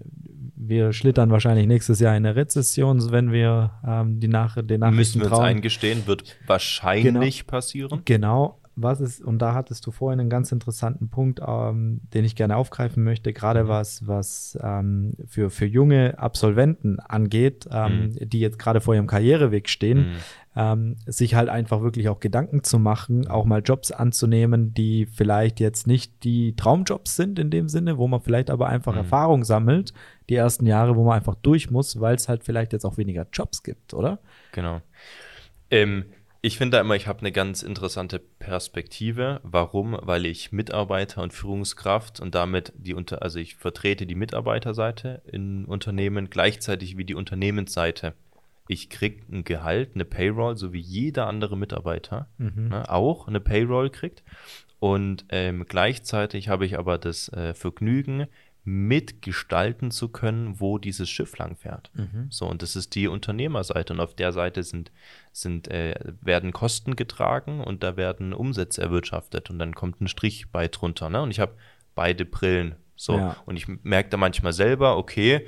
wir 0.54 0.92
schlittern 0.92 1.30
wahrscheinlich 1.30 1.66
nächstes 1.66 1.98
Jahr 2.00 2.16
in 2.16 2.24
eine 2.24 2.36
Rezession, 2.36 3.10
wenn 3.10 3.32
wir 3.32 3.72
ähm, 3.86 4.20
die 4.20 4.28
nach, 4.28 4.56
den 4.62 4.80
Nachrichten 4.80 4.96
Müssen 4.96 5.20
wir 5.20 5.26
uns 5.26 5.32
trauen. 5.36 5.44
eingestehen, 5.44 6.06
wird 6.06 6.36
wahrscheinlich 6.46 7.46
passieren. 7.46 8.02
Genau, 8.04 8.60
was 8.80 9.00
ist, 9.00 9.22
und 9.22 9.40
da 9.40 9.54
hattest 9.54 9.86
du 9.86 9.90
vorhin 9.90 10.20
einen 10.20 10.30
ganz 10.30 10.52
interessanten 10.52 11.08
Punkt, 11.08 11.40
ähm, 11.46 12.00
den 12.14 12.24
ich 12.24 12.36
gerne 12.36 12.56
aufgreifen 12.56 13.02
möchte, 13.04 13.32
gerade 13.32 13.64
Mhm. 13.64 13.68
was, 13.68 14.06
was 14.06 14.58
ähm, 14.62 15.14
für, 15.26 15.50
für 15.50 15.66
junge 15.66 16.18
Absolventen 16.18 17.00
angeht, 17.00 17.68
ähm, 17.72 18.10
die 18.20 18.40
jetzt 18.40 18.58
gerade 18.58 18.80
vor 18.80 18.94
ihrem 18.94 19.06
Karriereweg 19.06 19.68
stehen, 19.68 19.98
Mhm. 19.98 20.16
ähm, 20.56 20.96
sich 21.06 21.34
halt 21.34 21.48
einfach 21.48 21.82
wirklich 21.82 22.08
auch 22.08 22.20
Gedanken 22.20 22.62
zu 22.64 22.78
machen, 22.78 23.28
auch 23.28 23.44
mal 23.44 23.62
Jobs 23.64 23.90
anzunehmen, 23.92 24.74
die 24.74 25.06
vielleicht 25.06 25.60
jetzt 25.60 25.86
nicht 25.86 26.24
die 26.24 26.56
Traumjobs 26.56 27.16
sind 27.16 27.38
in 27.38 27.50
dem 27.50 27.68
Sinne, 27.68 27.98
wo 27.98 28.08
man 28.08 28.20
vielleicht 28.20 28.50
aber 28.50 28.68
einfach 28.68 28.92
Mhm. 28.92 28.98
Erfahrung 28.98 29.44
sammelt, 29.44 29.92
die 30.28 30.34
ersten 30.34 30.66
Jahre, 30.66 30.96
wo 30.96 31.04
man 31.04 31.16
einfach 31.16 31.36
durch 31.36 31.70
muss, 31.70 32.00
weil 32.00 32.14
es 32.16 32.28
halt 32.28 32.44
vielleicht 32.44 32.72
jetzt 32.72 32.84
auch 32.84 32.96
weniger 32.96 33.26
Jobs 33.32 33.62
gibt, 33.62 33.94
oder? 33.94 34.18
Genau. 34.52 34.80
Ähm, 35.70 36.04
ich 36.40 36.56
finde 36.56 36.76
da 36.76 36.80
immer, 36.80 36.94
ich 36.94 37.08
habe 37.08 37.20
eine 37.20 37.32
ganz 37.32 37.62
interessante 37.62 38.18
Perspektive. 38.18 39.40
Warum? 39.42 39.98
Weil 40.00 40.24
ich 40.24 40.52
Mitarbeiter 40.52 41.22
und 41.22 41.32
Führungskraft 41.32 42.20
und 42.20 42.34
damit 42.34 42.72
die 42.76 42.94
unter, 42.94 43.22
also 43.22 43.38
ich 43.40 43.56
vertrete 43.56 44.06
die 44.06 44.14
Mitarbeiterseite 44.14 45.22
in 45.26 45.64
Unternehmen 45.64 46.30
gleichzeitig 46.30 46.96
wie 46.96 47.04
die 47.04 47.16
Unternehmensseite. 47.16 48.14
Ich 48.68 48.88
kriege 48.88 49.22
ein 49.32 49.44
Gehalt, 49.44 49.92
eine 49.94 50.04
Payroll, 50.04 50.56
so 50.56 50.72
wie 50.72 50.80
jeder 50.80 51.26
andere 51.26 51.56
Mitarbeiter 51.56 52.28
ne, 52.68 52.88
auch 52.88 53.26
eine 53.26 53.40
Payroll 53.40 53.90
kriegt. 53.90 54.22
Und 54.78 55.24
ähm, 55.30 55.64
gleichzeitig 55.66 56.48
habe 56.48 56.64
ich 56.64 56.78
aber 56.78 56.98
das 56.98 57.32
äh, 57.32 57.52
Vergnügen, 57.52 58.28
mitgestalten 58.68 59.90
zu 59.90 60.08
können, 60.08 60.60
wo 60.60 60.78
dieses 60.78 61.08
Schiff 61.08 61.36
lang 61.38 61.56
fährt. 61.56 61.90
So, 62.28 62.46
und 62.46 62.62
das 62.62 62.76
ist 62.76 62.94
die 62.94 63.08
Unternehmerseite. 63.08 63.92
Und 63.94 64.00
auf 64.00 64.14
der 64.14 64.32
Seite 64.32 64.62
sind, 64.62 64.92
sind, 65.32 65.68
äh, 65.68 65.94
werden 66.20 66.52
Kosten 66.52 66.94
getragen 66.94 67.62
und 67.62 67.82
da 67.82 67.96
werden 67.96 68.32
Umsätze 68.32 68.82
erwirtschaftet 68.82 69.48
und 69.50 69.58
dann 69.58 69.74
kommt 69.74 70.00
ein 70.00 70.08
Strich 70.08 70.50
bei 70.50 70.68
drunter. 70.68 71.08
Ne? 71.08 71.22
Und 71.22 71.30
ich 71.30 71.40
habe 71.40 71.54
beide 71.94 72.24
Brillen. 72.24 72.74
So. 72.96 73.16
Ja. 73.16 73.36
Und 73.46 73.56
ich 73.56 73.68
merke 73.82 74.10
da 74.10 74.16
manchmal 74.16 74.52
selber, 74.52 74.96
okay, 74.98 75.46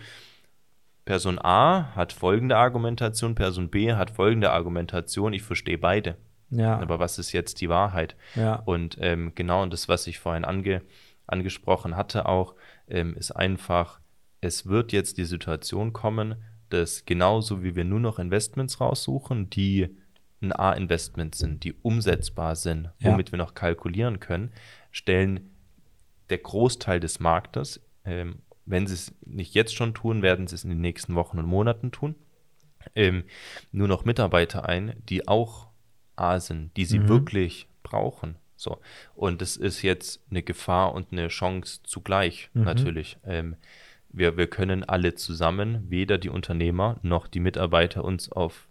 Person 1.05 1.39
A 1.39 1.95
hat 1.95 2.13
folgende 2.13 2.57
Argumentation, 2.57 3.35
Person 3.35 3.69
B 3.69 3.93
hat 3.95 4.11
folgende 4.11 4.51
Argumentation, 4.51 5.33
ich 5.33 5.43
verstehe 5.43 5.79
beide. 5.79 6.17
Ja, 6.51 6.79
Aber 6.79 6.99
was 6.99 7.19
ist 7.19 7.33
jetzt 7.33 7.61
die 7.61 7.69
Wahrheit? 7.69 8.17
ja, 8.35 8.57
Und 8.57 8.97
ähm, 9.01 9.33
genau 9.35 9.63
und 9.63 9.73
das, 9.73 9.89
was 9.89 10.07
ich 10.07 10.19
vorhin 10.19 10.45
ange, 10.45 10.83
angesprochen 11.27 11.97
hatte, 11.97 12.27
auch, 12.27 12.55
ähm, 12.91 13.15
ist 13.15 13.31
einfach, 13.33 14.01
es 14.41 14.67
wird 14.67 14.93
jetzt 14.93 15.19
die 15.19 15.25
Situation 15.25 15.93
kommen, 15.93 16.37
dass 16.69 17.05
genauso 17.05 17.63
wie 17.63 17.75
wir 17.77 17.85
nur 17.85 18.01
noch 18.01 18.19
Investments 18.19 18.81
raussuchen, 18.81 19.51
die 19.51 19.89
ein 20.43 20.53
A-Investment 20.53 21.35
sind, 21.35 21.65
die 21.65 21.75
umsetzbar 21.83 22.57
sind, 22.57 22.91
Ja. 23.01 23.11
womit 23.13 23.33
wir 23.33 23.39
noch 23.39 23.55
kalkulieren 23.55 24.21
können, 24.21 24.53
stellen 24.91 25.51
der 26.31 26.39
Großteil 26.39 27.01
des 27.01 27.21
Marktes, 27.21 27.81
ähm, 28.05 28.37
wenn 28.65 28.87
sie 28.87 28.95
es 28.95 29.13
nicht 29.27 29.55
jetzt 29.55 29.75
schon 29.75 29.95
tun, 29.95 30.23
werden 30.23 30.47
sie 30.47 30.55
es 30.55 30.65
in 30.65 30.71
den 30.71 30.81
nächsten 30.81 31.15
Wochen 31.17 31.39
und 31.39 31.47
Monaten 31.47 31.91
tun, 31.91 32.15
ähm, 32.95 33.25
nur 33.73 33.89
noch 33.89 34.05
Mitarbeiter 34.05 34.67
ein, 34.69 34.95
die 35.09 35.27
auch 35.29 35.69
A 36.17 36.39
sind, 36.41 36.75
die 36.77 36.85
sie 36.85 37.01
Mhm. 37.01 37.09
wirklich 37.09 37.67
brauchen. 37.83 38.37
So. 38.61 38.79
Und 39.15 39.41
das 39.41 39.57
ist 39.57 39.83
jetzt 39.83 40.21
eine 40.31 40.43
Gefahr 40.43 40.93
und 40.95 41.13
eine 41.13 41.29
Chance 41.29 41.81
zugleich, 41.83 42.51
Mhm. 42.53 42.65
natürlich. 42.65 43.17
Ähm, 43.25 43.57
wir, 44.13 44.37
wir 44.37 44.49
können 44.49 44.85
alle 44.85 45.15
zusammen, 45.15 45.87
weder 45.89 46.19
die 46.19 46.29
Unternehmer 46.29 46.99
noch 47.03 47.27
die 47.29 47.41
Mitarbeiter, 47.41 48.05
uns 48.05 48.31
auf 48.31 48.67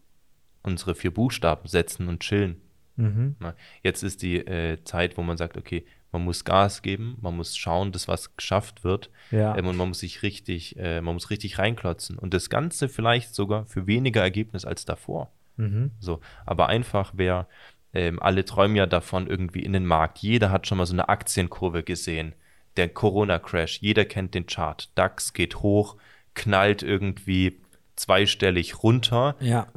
unsere 0.63 0.93
vier 0.95 1.11
Buchstaben 1.13 1.67
setzen 1.67 2.07
und 2.07 2.19
chillen. 2.19 2.61
mhm. 2.97 3.35
Jetzt 3.81 4.03
ist 4.03 4.21
die 4.21 4.37
äh, 4.37 4.83
Zeit, 4.83 5.17
wo 5.17 5.23
man 5.23 5.37
sagt, 5.37 5.57
okay, 5.57 5.85
man 6.11 6.23
muss 6.23 6.43
Gas 6.43 6.81
geben, 6.81 7.17
man 7.21 7.37
muss 7.37 7.55
schauen, 7.55 7.91
dass 7.91 8.07
was 8.07 8.35
geschafft 8.35 8.83
wird 8.83 9.09
ja, 9.31 9.55
ähm, 9.57 9.67
und 9.67 9.77
man 9.77 9.87
muss 9.89 9.99
sich 9.99 10.21
richtig, 10.23 10.75
äh, 10.77 11.01
man 11.01 11.13
muss 11.13 11.29
richtig 11.29 11.57
reinklotzen. 11.59 12.17
Und 12.17 12.33
das 12.33 12.49
Ganze 12.49 12.89
vielleicht 12.89 13.33
sogar 13.33 13.65
für 13.65 13.87
weniger 13.87 14.21
Ergebnis 14.21 14.65
als 14.65 14.85
davor. 14.85 15.31
mhm. 15.55 15.91
So, 15.99 16.19
aber 16.45 16.67
einfach 16.67 17.13
wer, 17.15 17.47
ähm, 17.93 18.21
alle 18.21 18.45
träumen 18.45 18.75
ja 18.75 18.85
davon 18.85 19.27
irgendwie 19.27 19.63
in 19.63 19.73
den 19.73 19.85
Markt. 19.85 20.19
Jeder 20.19 20.51
hat 20.51 20.67
schon 20.67 20.77
mal 20.77 20.85
so 20.85 20.93
eine 20.93 21.09
Aktienkurve 21.09 21.83
gesehen. 21.83 22.33
Der 22.77 22.89
Corona-Crash, 22.89 23.79
jeder 23.81 24.05
kennt 24.05 24.35
den 24.35 24.45
Chart. 24.45 24.89
DAX 24.95 25.33
geht 25.33 25.57
hoch, 25.57 25.97
knallt 26.35 26.83
irgendwie 26.83 27.59
zweistellig 27.95 28.83
runter. 28.83 29.35
ja, 29.39 29.67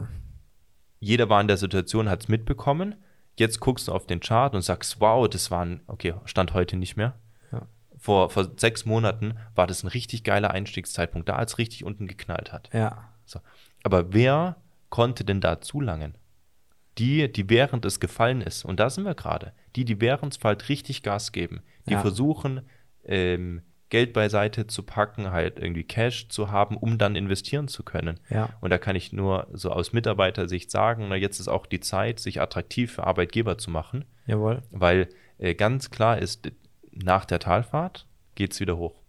Jeder 1.01 1.29
war 1.29 1.41
in 1.41 1.49
der 1.49 1.57
Situation, 1.57 2.09
hat 2.09 2.23
es 2.23 2.29
mitbekommen. 2.29 2.95
Jetzt 3.37 3.61
guckst 3.61 3.89
du 3.89 3.93
auf 3.93 4.07
den 4.07 4.21
Chart 4.21 4.55
und 4.55 4.63
sagst, 4.63 5.01
wow, 5.01 5.29
das 5.29 5.51
war 5.51 5.65
ein, 5.65 5.81
okay, 5.87 6.15
stand 6.27 6.55
heute 6.55 6.77
nicht 6.77 6.97
mehr. 6.97 7.15
Ja. 7.51 7.63
Vor, 7.99 8.31
vor 8.31 8.51
sechs 8.57 8.85
Monaten 8.85 9.35
war 9.55 9.67
das 9.67 9.83
ein 9.83 9.89
richtig 9.89 10.23
geiler 10.23 10.51
Einstiegszeitpunkt, 10.53 11.29
da 11.29 11.37
als 11.37 11.59
richtig 11.59 11.85
unten 11.85 12.07
geknallt 12.07 12.53
hat. 12.53 12.69
ja, 12.73 13.09
So. 13.25 13.41
Aber 13.83 14.13
wer 14.13 14.57
konnte 14.91 15.25
denn 15.25 15.41
da 15.41 15.61
zulangen? 15.61 16.15
Die, 16.99 17.31
die 17.33 17.49
während 17.49 17.85
es 17.85 18.01
gefallen 18.01 18.41
ist, 18.43 18.65
und 18.65 18.79
da 18.79 18.91
sind 18.91 19.05
wir 19.05 19.15
gerade, 19.15 19.53
die, 19.77 19.85
die 19.85 20.01
während 20.01 20.35
es 20.35 20.39
fällt, 20.39 20.69
richtig 20.69 21.03
Gas 21.03 21.33
geben, 21.33 21.63
die 21.89 21.95
Ja. 21.95 22.01
versuchen, 22.01 22.63
ähm, 23.05 23.63
Geld 23.89 24.13
beiseite 24.15 24.67
zu 24.67 24.83
packen, 24.85 25.33
halt 25.33 25.59
irgendwie 25.59 25.85
Cash 25.85 26.29
zu 26.29 26.51
haben, 26.51 26.77
um 26.79 26.97
dann 26.97 27.15
investieren 27.15 27.69
zu 27.69 27.83
können. 27.83 28.21
ja, 28.31 28.49
Und 28.63 28.71
da 28.71 28.79
kann 28.79 28.97
ich 28.97 29.13
nur 29.13 29.49
so 29.53 29.71
aus 29.71 29.93
Mitarbeitersicht 29.93 30.71
sagen, 30.71 31.07
na, 31.09 31.17
jetzt 31.17 31.41
ist 31.41 31.49
auch 31.49 31.67
die 31.67 31.81
Zeit, 31.81 32.19
sich 32.19 32.41
attraktiv 32.41 32.93
für 32.93 33.05
Arbeitgeber 33.05 33.59
zu 33.59 33.71
machen, 33.71 34.05
jawohl, 34.27 34.63
weil 34.71 35.09
äh, 35.39 35.55
ganz 35.55 35.91
klar 35.91 36.19
ist, 36.19 36.51
nach 36.91 37.25
der 37.27 37.39
Talfahrt 37.39 38.07
geht 38.35 38.53
es 38.53 38.61
wieder 38.61 38.77
hoch. 38.79 39.01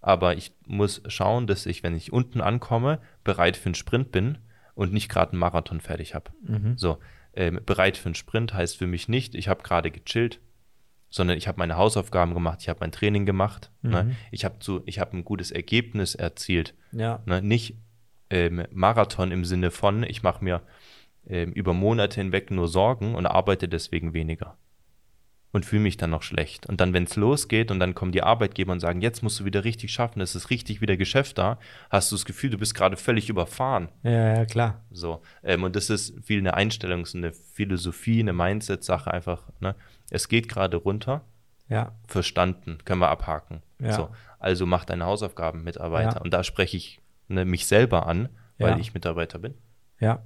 Aber 0.00 0.36
ich 0.36 0.52
muss 0.66 1.02
schauen, 1.08 1.46
dass 1.46 1.64
ich, 1.66 1.82
wenn 1.82 1.96
ich 1.96 2.12
unten 2.12 2.40
ankomme, 2.40 3.00
bereit 3.24 3.56
für 3.56 3.66
einen 3.66 3.74
Sprint 3.74 4.12
bin 4.12 4.38
und 4.74 4.92
nicht 4.92 5.08
gerade 5.08 5.32
einen 5.32 5.40
Marathon 5.40 5.80
fertig 5.80 6.14
habe. 6.14 6.30
mhm. 6.42 6.76
So, 6.76 6.98
ähm, 7.38 7.60
bereit 7.64 7.96
für 7.96 8.06
einen 8.06 8.16
Sprint 8.16 8.52
heißt 8.52 8.76
für 8.76 8.88
mich 8.88 9.08
nicht, 9.08 9.36
ich 9.36 9.46
habe 9.46 9.62
gerade 9.62 9.92
gechillt, 9.92 10.40
sondern 11.08 11.38
ich 11.38 11.46
habe 11.46 11.58
meine 11.58 11.76
Hausaufgaben 11.76 12.34
gemacht, 12.34 12.58
ich 12.60 12.68
habe 12.68 12.80
mein 12.80 12.90
Training 12.90 13.26
gemacht, 13.26 13.70
ne? 13.82 14.04
Mhm. 14.04 14.16
ich 14.32 14.44
habe 14.44 14.58
zu, 14.58 14.82
ich 14.86 14.98
habe 14.98 15.16
ein 15.16 15.24
gutes 15.24 15.52
Ergebnis 15.52 16.16
erzielt. 16.16 16.74
ja, 16.90 17.22
Ne? 17.26 17.40
Nicht 17.40 17.76
ähm, 18.28 18.66
Marathon 18.72 19.30
im 19.30 19.44
Sinne 19.44 19.70
von, 19.70 20.02
ich 20.02 20.24
mache 20.24 20.42
mir 20.42 20.62
ähm, 21.28 21.52
über 21.52 21.74
Monate 21.74 22.20
hinweg 22.20 22.50
nur 22.50 22.66
Sorgen 22.66 23.14
und 23.14 23.24
arbeite 23.24 23.68
deswegen 23.68 24.14
weniger. 24.14 24.58
Und 25.50 25.64
fühle 25.64 25.80
mich 25.82 25.96
dann 25.96 26.10
noch 26.10 26.22
schlecht. 26.22 26.66
Und 26.66 26.78
dann, 26.80 26.92
wenn 26.92 27.04
es 27.04 27.16
losgeht 27.16 27.70
und 27.70 27.80
dann 27.80 27.94
kommen 27.94 28.12
die 28.12 28.22
Arbeitgeber 28.22 28.70
und 28.72 28.80
sagen, 28.80 29.00
jetzt 29.00 29.22
musst 29.22 29.40
du 29.40 29.46
wieder 29.46 29.64
richtig 29.64 29.90
schaffen, 29.92 30.20
es 30.20 30.34
ist 30.34 30.50
richtig 30.50 30.82
wieder 30.82 30.98
Geschäft 30.98 31.38
da, 31.38 31.58
hast 31.88 32.12
du 32.12 32.16
das 32.16 32.26
Gefühl, 32.26 32.50
du 32.50 32.58
bist 32.58 32.74
gerade 32.74 32.98
völlig 32.98 33.30
überfahren. 33.30 33.88
ja, 34.02 34.34
ja, 34.36 34.44
klar, 34.44 34.82
So. 34.90 35.22
Ähm, 35.42 35.62
und 35.62 35.74
das 35.74 35.88
ist 35.88 36.22
viel 36.22 36.38
eine 36.40 36.52
Einstellung, 36.52 37.06
so 37.06 37.16
eine 37.16 37.32
Philosophie, 37.32 38.20
eine 38.20 38.34
Mindset-Sache 38.34 39.10
einfach. 39.10 39.48
Ne? 39.60 39.74
Es 40.10 40.28
geht 40.28 40.48
gerade 40.50 40.76
runter, 40.76 41.22
ja, 41.70 41.92
verstanden, 42.06 42.78
können 42.84 43.00
wir 43.00 43.08
abhaken. 43.08 43.62
Ja. 43.80 43.92
So, 43.92 44.10
also 44.38 44.66
mach 44.66 44.84
deine 44.84 45.06
Hausaufgaben, 45.06 45.64
Mitarbeiter. 45.64 46.16
Ja. 46.16 46.20
Und 46.22 46.32
da 46.34 46.44
spreche 46.44 46.76
ich 46.76 47.00
ne, 47.28 47.44
mich 47.46 47.66
selber 47.66 48.06
an, 48.06 48.28
weil 48.58 48.72
Ja. 48.72 48.78
ich 48.78 48.92
Mitarbeiter 48.92 49.38
bin. 49.38 49.54
ja. 49.98 50.22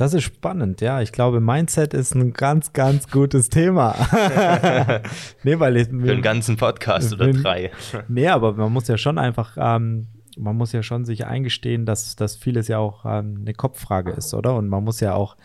Das 0.00 0.14
ist 0.14 0.22
spannend, 0.22 0.80
ja. 0.80 1.02
Ich 1.02 1.12
glaube, 1.12 1.40
Mindset 1.40 1.92
ist 1.92 2.14
ein 2.14 2.32
ganz, 2.32 2.72
ganz 2.72 3.10
gutes 3.10 3.50
Thema. 3.50 3.94
nee, 5.44 5.58
weil 5.58 5.76
ich, 5.76 5.88
Für 5.88 6.12
einen 6.12 6.22
ganzen 6.22 6.56
Podcast 6.56 7.12
oder 7.12 7.30
drei. 7.30 7.70
Nee, 8.08 8.28
aber 8.28 8.54
man 8.54 8.72
muss 8.72 8.88
ja 8.88 8.96
schon 8.96 9.18
einfach, 9.18 9.58
ähm, 9.60 10.06
man 10.38 10.56
muss 10.56 10.72
ja 10.72 10.82
schon 10.82 11.04
sich 11.04 11.26
eingestehen, 11.26 11.84
dass, 11.84 12.16
dass 12.16 12.36
vieles 12.36 12.66
ja 12.68 12.78
auch 12.78 13.04
ähm, 13.04 13.40
eine 13.42 13.52
Kopffrage 13.52 14.12
ist, 14.12 14.32
oder? 14.32 14.56
Und 14.56 14.68
man 14.70 14.84
muss 14.84 15.00
ja 15.00 15.12
auch 15.12 15.36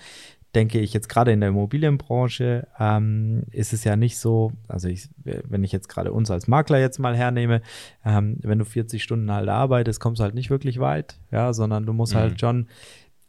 denke 0.56 0.80
ich 0.80 0.94
jetzt 0.94 1.10
gerade 1.10 1.34
in 1.34 1.42
der 1.42 1.50
Immobilienbranche 1.50 2.66
ähm, 2.80 3.44
ist 3.52 3.74
es 3.74 3.84
ja 3.84 3.98
nicht 3.98 4.18
so, 4.18 4.54
also 4.70 4.88
ich, 4.88 5.10
wenn 5.26 5.66
ich 5.66 5.74
jetzt 5.74 5.90
gerade 5.90 6.14
uns 6.14 6.32
als 6.32 6.48
Makler 6.48 6.80
jetzt 6.80 6.98
mal 6.98 7.14
hernehme, 7.14 7.62
ähm, 8.06 8.38
wenn 8.42 8.60
du 8.60 8.64
40 8.64 9.04
Stunden 9.04 9.30
halt 9.30 9.50
arbeitest, 9.50 10.00
kommst 10.00 10.22
du 10.22 10.24
halt 10.24 10.34
nicht 10.34 10.50
wirklich 10.50 10.80
weit, 10.80 11.20
ja, 11.30 11.52
sondern 11.52 11.86
du 11.86 11.92
musst 11.92 12.14
mhm. 12.14 12.20
halt 12.20 12.40
schon 12.40 12.68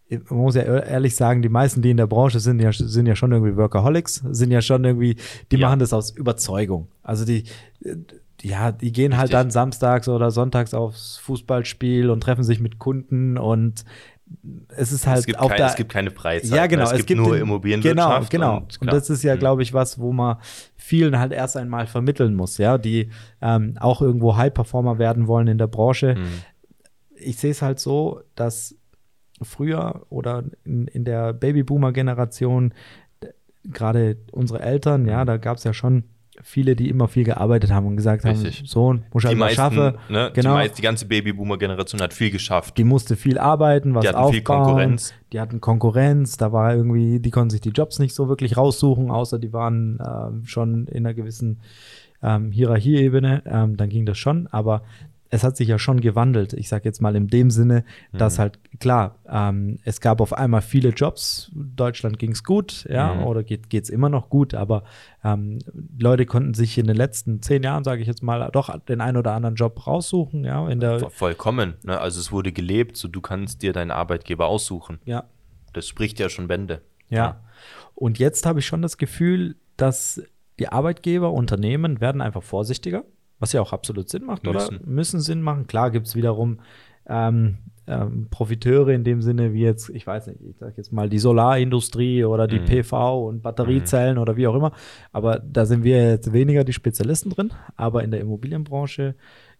man 0.08 0.38
muss 0.38 0.54
ja 0.54 0.62
ehrlich 0.62 1.16
sagen, 1.16 1.42
die 1.42 1.48
meisten, 1.48 1.82
die 1.82 1.90
in 1.90 1.96
der 1.96 2.06
Branche 2.06 2.40
sind, 2.40 2.60
ja, 2.60 2.72
sind 2.72 3.06
ja 3.06 3.16
schon 3.16 3.32
irgendwie 3.32 3.56
Workaholics, 3.56 4.22
sind 4.30 4.50
ja 4.50 4.60
schon 4.62 4.84
irgendwie, 4.84 5.16
die 5.50 5.56
ja. 5.56 5.66
machen 5.66 5.80
das 5.80 5.92
aus 5.92 6.10
Überzeugung. 6.10 6.88
Also 7.02 7.24
die, 7.24 7.44
ja, 8.42 8.70
die 8.70 8.92
gehen 8.92 9.16
halt 9.16 9.24
Richtig. 9.24 9.36
halt 9.36 9.46
dann 9.46 9.50
samstags 9.50 10.08
oder 10.08 10.30
sonntags 10.30 10.74
aufs 10.74 11.18
Fußballspiel 11.18 12.10
und 12.10 12.20
treffen 12.20 12.44
sich 12.44 12.60
mit 12.60 12.78
Kunden 12.78 13.36
und 13.36 13.84
es 14.68 14.90
ist 14.90 15.06
halt 15.06 15.20
es 15.20 15.26
gibt 15.26 15.38
auch 15.38 15.48
kein, 15.48 15.58
da. 15.58 15.68
Es 15.68 15.76
gibt 15.76 15.92
keine 15.92 16.10
Freizeit. 16.10 16.50
Ja, 16.50 16.66
genau. 16.66 16.82
Ne? 16.82 16.88
Es, 16.88 16.92
es 16.92 17.06
gibt, 17.06 17.08
gibt 17.08 17.20
nur 17.20 17.36
den, 17.36 17.42
Immobilienwirtschaft. 17.42 18.30
Genau, 18.30 18.50
genau. 18.50 18.62
Und, 18.62 18.80
und, 18.80 18.92
das 18.92 19.08
ist 19.08 19.22
ja, 19.22 19.34
mhm. 19.34 19.38
glaube 19.38 19.62
ich, 19.62 19.72
was, 19.72 20.00
wo 20.00 20.12
man 20.12 20.38
vielen 20.74 21.18
halt 21.18 21.32
erst 21.32 21.56
einmal 21.56 21.86
vermitteln 21.86 22.34
muss, 22.34 22.58
ja, 22.58 22.76
die 22.78 23.10
ähm, 23.40 23.76
auch 23.78 24.02
irgendwo 24.02 24.36
High-Performer 24.36 24.98
werden 24.98 25.26
wollen 25.26 25.46
in 25.46 25.58
der 25.58 25.68
Branche. 25.68 26.16
Mhm. 26.16 26.26
Ich 27.14 27.38
sehe 27.38 27.52
es 27.52 27.62
halt 27.62 27.78
so, 27.78 28.20
dass 28.34 28.75
früher 29.42 30.02
oder 30.08 30.44
in, 30.64 30.86
in 30.88 31.04
der 31.04 31.32
Babyboomer-Generation, 31.32 32.72
gerade 33.64 34.16
unsere 34.32 34.60
Eltern, 34.60 35.06
ja, 35.06 35.24
da 35.24 35.36
gab 35.36 35.58
es 35.58 35.64
ja 35.64 35.72
schon 35.72 36.04
viele, 36.42 36.76
die 36.76 36.88
immer 36.88 37.08
viel 37.08 37.24
gearbeitet 37.24 37.70
haben 37.70 37.86
und 37.86 37.96
gesagt 37.96 38.24
Richtig. 38.24 38.58
haben, 38.58 38.66
Sohn, 38.66 39.04
muss 39.12 39.24
ich 39.24 39.40
halt 39.40 39.52
schaffen. 39.54 39.94
Ne, 40.08 40.30
genau. 40.34 40.50
Die, 40.50 40.54
meist, 40.54 40.78
die 40.78 40.82
ganze 40.82 41.06
Babyboomer-Generation 41.06 42.00
hat 42.00 42.12
viel 42.12 42.30
geschafft. 42.30 42.76
Die 42.78 42.84
musste 42.84 43.16
viel 43.16 43.38
arbeiten, 43.38 43.94
was 43.94 44.02
die 44.02 44.08
hatten 44.08 44.18
aufbauen. 44.18 44.32
viel 44.34 44.42
Konkurrenz. 44.42 45.14
Die 45.32 45.40
hatten 45.40 45.60
Konkurrenz, 45.60 46.36
da 46.36 46.52
war 46.52 46.74
irgendwie, 46.74 47.20
die 47.20 47.30
konnten 47.30 47.50
sich 47.50 47.60
die 47.60 47.70
Jobs 47.70 47.98
nicht 47.98 48.14
so 48.14 48.28
wirklich 48.28 48.56
raussuchen, 48.56 49.10
außer 49.10 49.38
die 49.38 49.52
waren 49.52 49.98
äh, 49.98 50.46
schon 50.46 50.86
in 50.88 51.06
einer 51.06 51.14
gewissen 51.14 51.60
ähm, 52.22 52.50
Hierarchieebene, 52.52 53.42
ähm, 53.46 53.76
dann 53.76 53.88
ging 53.88 54.06
das 54.06 54.18
schon, 54.18 54.46
aber 54.48 54.82
es 55.30 55.42
hat 55.42 55.56
sich 55.56 55.68
ja 55.68 55.78
schon 55.78 56.00
gewandelt. 56.00 56.52
Ich 56.52 56.68
sage 56.68 56.84
jetzt 56.84 57.00
mal 57.00 57.16
in 57.16 57.28
dem 57.28 57.50
Sinne, 57.50 57.84
dass 58.12 58.36
mhm. 58.36 58.42
halt 58.42 58.58
klar, 58.80 59.18
ähm, 59.28 59.78
es 59.84 60.00
gab 60.00 60.20
auf 60.20 60.32
einmal 60.32 60.62
viele 60.62 60.90
Jobs. 60.90 61.50
Deutschland 61.54 62.18
ging 62.18 62.32
es 62.32 62.44
gut, 62.44 62.86
ja, 62.88 63.14
mhm. 63.14 63.24
oder 63.24 63.42
geht 63.42 63.74
es 63.74 63.90
immer 63.90 64.08
noch 64.08 64.28
gut, 64.28 64.54
aber 64.54 64.84
ähm, 65.24 65.58
Leute 65.98 66.26
konnten 66.26 66.54
sich 66.54 66.78
in 66.78 66.86
den 66.86 66.96
letzten 66.96 67.42
zehn 67.42 67.62
Jahren, 67.62 67.84
sage 67.84 68.02
ich 68.02 68.08
jetzt 68.08 68.22
mal, 68.22 68.48
doch 68.52 68.76
den 68.80 69.00
einen 69.00 69.16
oder 69.16 69.32
anderen 69.32 69.56
Job 69.56 69.86
raussuchen, 69.86 70.44
ja, 70.44 70.68
in 70.68 70.80
der 70.80 71.10
vollkommen. 71.10 71.74
Ne? 71.82 71.98
Also 72.00 72.20
es 72.20 72.30
wurde 72.30 72.52
gelebt, 72.52 72.96
so 72.96 73.08
du 73.08 73.20
kannst 73.20 73.62
dir 73.62 73.72
deinen 73.72 73.90
Arbeitgeber 73.90 74.46
aussuchen. 74.46 75.00
Ja. 75.04 75.24
Das 75.72 75.86
spricht 75.86 76.18
ja 76.20 76.28
schon 76.28 76.48
Bände. 76.48 76.82
Ja. 77.08 77.16
ja. 77.16 77.40
Und 77.94 78.18
jetzt 78.18 78.46
habe 78.46 78.60
ich 78.60 78.66
schon 78.66 78.82
das 78.82 78.96
Gefühl, 78.96 79.56
dass 79.76 80.22
die 80.58 80.68
Arbeitgeber, 80.68 81.32
Unternehmen 81.32 82.00
werden 82.00 82.20
einfach 82.20 82.42
vorsichtiger 82.42 83.04
was 83.38 83.52
ja 83.52 83.60
auch 83.60 83.72
absolut 83.72 84.08
Sinn 84.08 84.24
macht, 84.24 84.44
müssen. 84.44 84.76
oder? 84.76 84.86
Müssen 84.86 85.20
Sinn 85.20 85.42
machen. 85.42 85.66
Klar 85.66 85.90
gibt 85.90 86.06
es 86.06 86.16
wiederum 86.16 86.60
ähm, 87.06 87.58
ähm, 87.86 88.28
Profiteure 88.30 88.92
in 88.92 89.04
dem 89.04 89.22
Sinne, 89.22 89.52
wie 89.52 89.62
jetzt, 89.62 89.90
ich 89.90 90.06
weiß 90.06 90.26
nicht, 90.28 90.40
ich 90.42 90.56
sag 90.58 90.76
jetzt 90.76 90.92
mal 90.92 91.08
die 91.08 91.18
Solarindustrie 91.18 92.24
oder 92.24 92.46
die 92.46 92.58
mhm. 92.58 92.64
PV 92.64 93.28
und 93.28 93.42
Batteriezellen 93.42 94.16
mhm. 94.16 94.22
oder 94.22 94.36
wie 94.36 94.46
auch 94.46 94.54
immer. 94.54 94.72
Aber 95.12 95.38
da 95.38 95.66
sind 95.66 95.84
wir 95.84 96.10
jetzt 96.10 96.32
weniger 96.32 96.64
die 96.64 96.72
Spezialisten 96.72 97.30
drin. 97.30 97.52
Aber 97.76 98.02
in 98.02 98.10
der 98.10 98.20
Immobilienbranche 98.20 99.14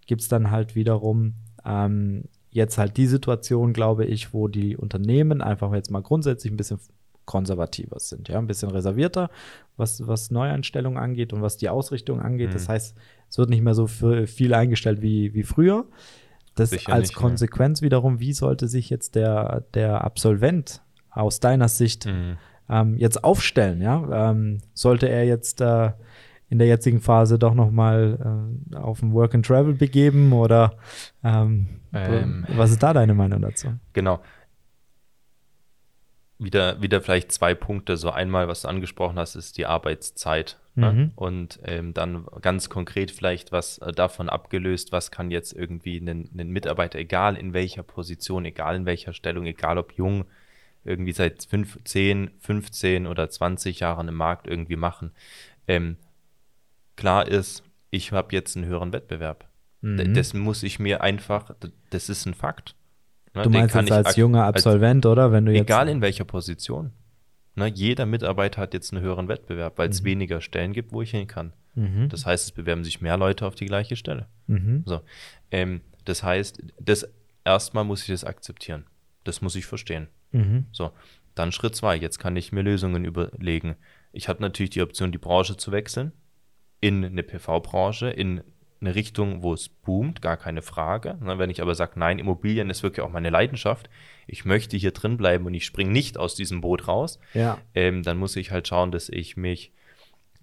gibt 0.06 0.22
es 0.22 0.28
dann 0.28 0.50
halt 0.50 0.74
wiederum 0.74 1.34
ähm, 1.64 2.24
jetzt 2.50 2.78
halt 2.78 2.96
die 2.96 3.06
Situation, 3.06 3.72
glaube 3.72 4.06
ich, 4.06 4.32
wo 4.32 4.48
die 4.48 4.76
Unternehmen 4.76 5.42
einfach 5.42 5.72
jetzt 5.74 5.90
mal 5.90 6.02
grundsätzlich 6.02 6.52
ein 6.52 6.56
bisschen 6.56 6.80
konservativer 7.26 7.98
sind, 7.98 8.28
ja, 8.28 8.38
ein 8.38 8.46
bisschen 8.46 8.70
reservierter, 8.70 9.30
was, 9.76 10.06
was 10.06 10.30
Neueinstellungen 10.30 10.98
angeht 10.98 11.32
und 11.32 11.42
was 11.42 11.56
die 11.56 11.68
Ausrichtung 11.68 12.20
angeht. 12.20 12.50
Mhm. 12.50 12.52
Das 12.54 12.68
heißt, 12.68 12.96
es 13.28 13.38
wird 13.38 13.50
nicht 13.50 13.62
mehr 13.62 13.74
so 13.74 13.86
viel 13.86 14.54
eingestellt 14.54 15.02
wie, 15.02 15.34
wie 15.34 15.42
früher. 15.42 15.84
Das 16.54 16.70
Sicher 16.70 16.92
als 16.92 17.08
nicht, 17.08 17.16
Konsequenz 17.16 17.80
ja. 17.80 17.86
wiederum, 17.86 18.18
wie 18.18 18.32
sollte 18.32 18.68
sich 18.68 18.88
jetzt 18.88 19.14
der, 19.14 19.64
der 19.74 20.04
Absolvent 20.04 20.80
aus 21.10 21.40
deiner 21.40 21.68
Sicht 21.68 22.06
mhm. 22.06 22.38
ähm, 22.70 22.96
jetzt 22.96 23.22
aufstellen? 23.24 23.82
Ja? 23.82 24.30
Ähm, 24.30 24.60
sollte 24.72 25.08
er 25.08 25.26
jetzt 25.26 25.60
äh, 25.60 25.90
in 26.48 26.58
der 26.58 26.68
jetzigen 26.68 27.00
Phase 27.00 27.38
doch 27.38 27.54
noch 27.54 27.70
mal 27.72 28.54
äh, 28.72 28.76
auf 28.76 29.02
ein 29.02 29.12
Work 29.12 29.34
and 29.34 29.44
Travel 29.44 29.74
begeben 29.74 30.32
oder 30.32 30.74
ähm, 31.24 31.66
ähm 31.92 32.46
was 32.56 32.70
ist 32.70 32.82
da 32.82 32.94
deine 32.94 33.14
Meinung 33.14 33.42
dazu? 33.42 33.68
Genau 33.92 34.20
wieder, 36.38 36.82
wieder 36.82 37.00
vielleicht 37.00 37.32
zwei 37.32 37.54
Punkte. 37.54 37.96
So 37.96 38.10
einmal, 38.10 38.48
was 38.48 38.62
du 38.62 38.68
angesprochen 38.68 39.18
hast, 39.18 39.34
ist 39.34 39.58
die 39.58 39.66
Arbeitszeit. 39.66 40.58
Ne? 40.74 40.92
Mhm. 40.92 41.12
Und 41.16 41.58
ähm, 41.64 41.94
dann 41.94 42.26
ganz 42.42 42.68
konkret 42.68 43.10
vielleicht 43.10 43.50
was 43.50 43.78
äh, 43.78 43.92
davon 43.92 44.28
abgelöst, 44.28 44.92
was 44.92 45.10
kann 45.10 45.30
jetzt 45.30 45.54
irgendwie 45.54 45.96
ein, 45.98 46.28
Mitarbeiter, 46.32 46.98
egal 46.98 47.36
in 47.36 47.54
welcher 47.54 47.82
Position, 47.82 48.44
egal 48.44 48.76
in 48.76 48.84
welcher 48.84 49.14
Stellung, 49.14 49.46
egal 49.46 49.78
ob 49.78 49.92
jung, 49.94 50.26
irgendwie 50.84 51.12
seit 51.12 51.44
5, 51.44 51.78
10, 51.82 52.30
15 52.40 53.06
oder 53.06 53.30
20 53.30 53.80
Jahren 53.80 54.08
im 54.08 54.14
Markt 54.16 54.46
irgendwie 54.46 54.76
machen. 54.76 55.12
Ähm, 55.66 55.96
klar 56.94 57.26
ist, 57.26 57.62
ich 57.90 58.12
habe 58.12 58.34
jetzt 58.34 58.56
einen 58.56 58.66
höheren 58.66 58.92
Wettbewerb. 58.92 59.48
Mhm. 59.80 60.12
Das 60.12 60.34
muss 60.34 60.62
ich 60.62 60.78
mir 60.78 61.00
einfach, 61.00 61.54
das 61.88 62.10
ist 62.10 62.26
ein 62.26 62.34
Fakt. 62.34 62.75
Ne, 63.36 63.42
du 63.42 63.50
meinst 63.50 63.74
jetzt 63.74 63.92
als 63.92 64.16
junger 64.16 64.44
Absolvent, 64.44 65.04
als, 65.04 65.12
oder? 65.12 65.30
Wenn 65.30 65.44
du 65.44 65.52
jetzt 65.52 65.62
egal 65.62 65.88
in 65.88 66.00
welcher 66.00 66.24
Position. 66.24 66.92
Ne, 67.54 67.66
jeder 67.66 68.06
Mitarbeiter 68.06 68.62
hat 68.62 68.74
jetzt 68.74 68.92
einen 68.92 69.02
höheren 69.02 69.28
Wettbewerb, 69.28 69.78
weil 69.78 69.90
es 69.90 70.00
mhm. 70.00 70.06
weniger 70.06 70.40
Stellen 70.40 70.72
gibt, 70.72 70.92
wo 70.92 71.02
ich 71.02 71.10
hin 71.10 71.26
kann. 71.26 71.52
Mhm. 71.74 72.08
Das 72.08 72.24
heißt, 72.24 72.44
es 72.44 72.52
bewerben 72.52 72.82
sich 72.82 73.02
mehr 73.02 73.18
Leute 73.18 73.46
auf 73.46 73.54
die 73.54 73.66
gleiche 73.66 73.96
Stelle. 73.96 74.26
Mhm. 74.46 74.82
So. 74.86 75.02
Ähm, 75.50 75.82
das 76.06 76.22
heißt, 76.22 76.62
das 76.80 77.08
erstmal 77.44 77.84
muss 77.84 78.02
ich 78.02 78.08
das 78.08 78.24
akzeptieren. 78.24 78.86
Das 79.24 79.42
muss 79.42 79.54
ich 79.54 79.66
verstehen. 79.66 80.08
Mhm. 80.32 80.66
So. 80.72 80.92
Dann 81.34 81.52
Schritt 81.52 81.76
zwei. 81.76 81.96
Jetzt 81.96 82.18
kann 82.18 82.36
ich 82.36 82.52
mir 82.52 82.62
Lösungen 82.62 83.04
überlegen. 83.04 83.76
Ich 84.12 84.30
habe 84.30 84.40
natürlich 84.40 84.70
die 84.70 84.80
Option, 84.80 85.12
die 85.12 85.18
Branche 85.18 85.58
zu 85.58 85.72
wechseln 85.72 86.12
in 86.80 87.04
eine 87.04 87.22
PV-Branche, 87.22 88.08
in 88.08 88.42
eine 88.80 88.94
Richtung, 88.94 89.42
wo 89.42 89.54
es 89.54 89.68
boomt, 89.68 90.20
gar 90.22 90.36
keine 90.36 90.62
Frage. 90.62 91.16
Ne, 91.20 91.38
wenn 91.38 91.50
ich 91.50 91.62
aber 91.62 91.74
sage, 91.74 91.92
nein, 91.98 92.18
Immobilien 92.18 92.70
ist 92.70 92.82
wirklich 92.82 93.04
auch 93.04 93.10
meine 93.10 93.30
Leidenschaft, 93.30 93.88
ich 94.26 94.44
möchte 94.44 94.76
hier 94.76 94.90
drin 94.90 95.16
bleiben 95.16 95.46
und 95.46 95.54
ich 95.54 95.64
springe 95.64 95.90
nicht 95.90 96.18
aus 96.18 96.34
diesem 96.34 96.60
Boot 96.60 96.88
raus, 96.88 97.18
ja. 97.32 97.58
ähm, 97.74 98.02
dann 98.02 98.18
muss 98.18 98.36
ich 98.36 98.50
halt 98.50 98.68
schauen, 98.68 98.90
dass 98.90 99.08
ich 99.08 99.36
mich 99.36 99.72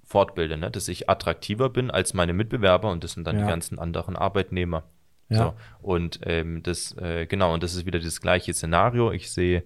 fortbilde, 0.06 0.58
ne? 0.58 0.72
dass 0.72 0.88
ich 0.88 1.10
attraktiver 1.10 1.70
bin 1.70 1.92
als 1.92 2.14
meine 2.14 2.34
Mitbewerber 2.34 2.92
und 2.92 3.04
das 3.04 3.14
sind 3.14 3.26
dann 3.26 3.38
ja. 3.38 3.44
die 3.44 3.50
ganzen 3.50 3.80
anderen 3.80 4.16
Arbeitnehmer. 4.16 4.84
Ja. 5.30 5.38
So, 5.38 5.54
und 5.82 6.20
ähm, 6.24 6.62
das, 6.64 6.96
äh, 6.98 7.26
genau, 7.26 7.54
und 7.54 7.64
das 7.64 7.76
ist 7.76 7.86
wieder 7.86 8.00
das 8.00 8.22
gleiche 8.22 8.54
Szenario. 8.54 9.12
Ich 9.12 9.32
sehe 9.32 9.64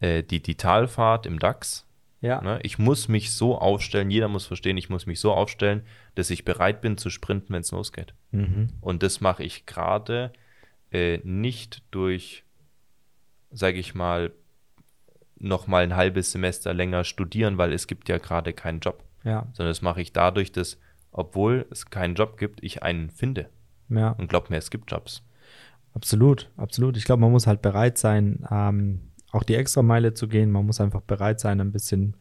äh, 0.00 0.22
die, 0.22 0.42
die 0.42 0.56
Talfahrt 0.56 1.26
im 1.26 1.38
DAX, 1.38 1.85
ja. 2.26 2.40
Ne? 2.40 2.58
Ich 2.62 2.78
muss 2.78 3.08
mich 3.08 3.32
so 3.32 3.58
aufstellen, 3.58 4.10
jeder 4.10 4.28
muss 4.28 4.46
verstehen, 4.46 4.76
ich 4.76 4.90
muss 4.90 5.06
mich 5.06 5.20
so 5.20 5.32
aufstellen, 5.32 5.82
dass 6.14 6.30
ich 6.30 6.44
bereit 6.44 6.80
bin 6.80 6.98
zu 6.98 7.10
sprinten, 7.10 7.52
wenn 7.52 7.60
es 7.60 7.70
losgeht. 7.70 8.14
Mhm. 8.32 8.68
Und 8.80 9.02
das 9.02 9.20
mache 9.20 9.42
ich 9.42 9.66
gerade 9.66 10.32
äh, 10.90 11.18
nicht 11.24 11.82
durch, 11.90 12.44
sage 13.50 13.78
ich 13.78 13.94
mal, 13.94 14.32
noch 15.38 15.66
mal 15.66 15.82
ein 15.82 15.96
halbes 15.96 16.32
Semester 16.32 16.72
länger 16.72 17.04
studieren, 17.04 17.58
weil 17.58 17.72
es 17.72 17.86
gibt 17.86 18.08
ja 18.08 18.18
gerade 18.18 18.52
keinen 18.52 18.80
Job. 18.80 19.04
Ja. 19.22 19.46
Sondern 19.52 19.70
das 19.70 19.82
mache 19.82 20.00
ich 20.00 20.12
dadurch, 20.12 20.52
dass, 20.52 20.78
obwohl 21.12 21.66
es 21.70 21.90
keinen 21.90 22.14
Job 22.14 22.38
gibt, 22.38 22.62
ich 22.62 22.82
einen 22.82 23.10
finde. 23.10 23.50
Ja. 23.88 24.10
Und 24.10 24.28
glaub 24.28 24.50
mir, 24.50 24.56
es 24.56 24.70
gibt 24.70 24.90
Jobs. 24.90 25.22
Absolut, 25.94 26.50
absolut. 26.56 26.96
Ich 26.96 27.04
glaube, 27.04 27.20
man 27.20 27.32
muss 27.32 27.46
halt 27.46 27.62
bereit 27.62 27.98
sein, 27.98 28.46
ähm, 28.50 29.00
auch 29.32 29.42
die 29.42 29.54
Extrameile 29.54 30.14
zu 30.14 30.28
gehen. 30.28 30.50
Man 30.50 30.66
muss 30.66 30.80
einfach 30.80 31.00
bereit 31.00 31.40
sein, 31.40 31.60
ein 31.60 31.72
bisschen 31.72 32.16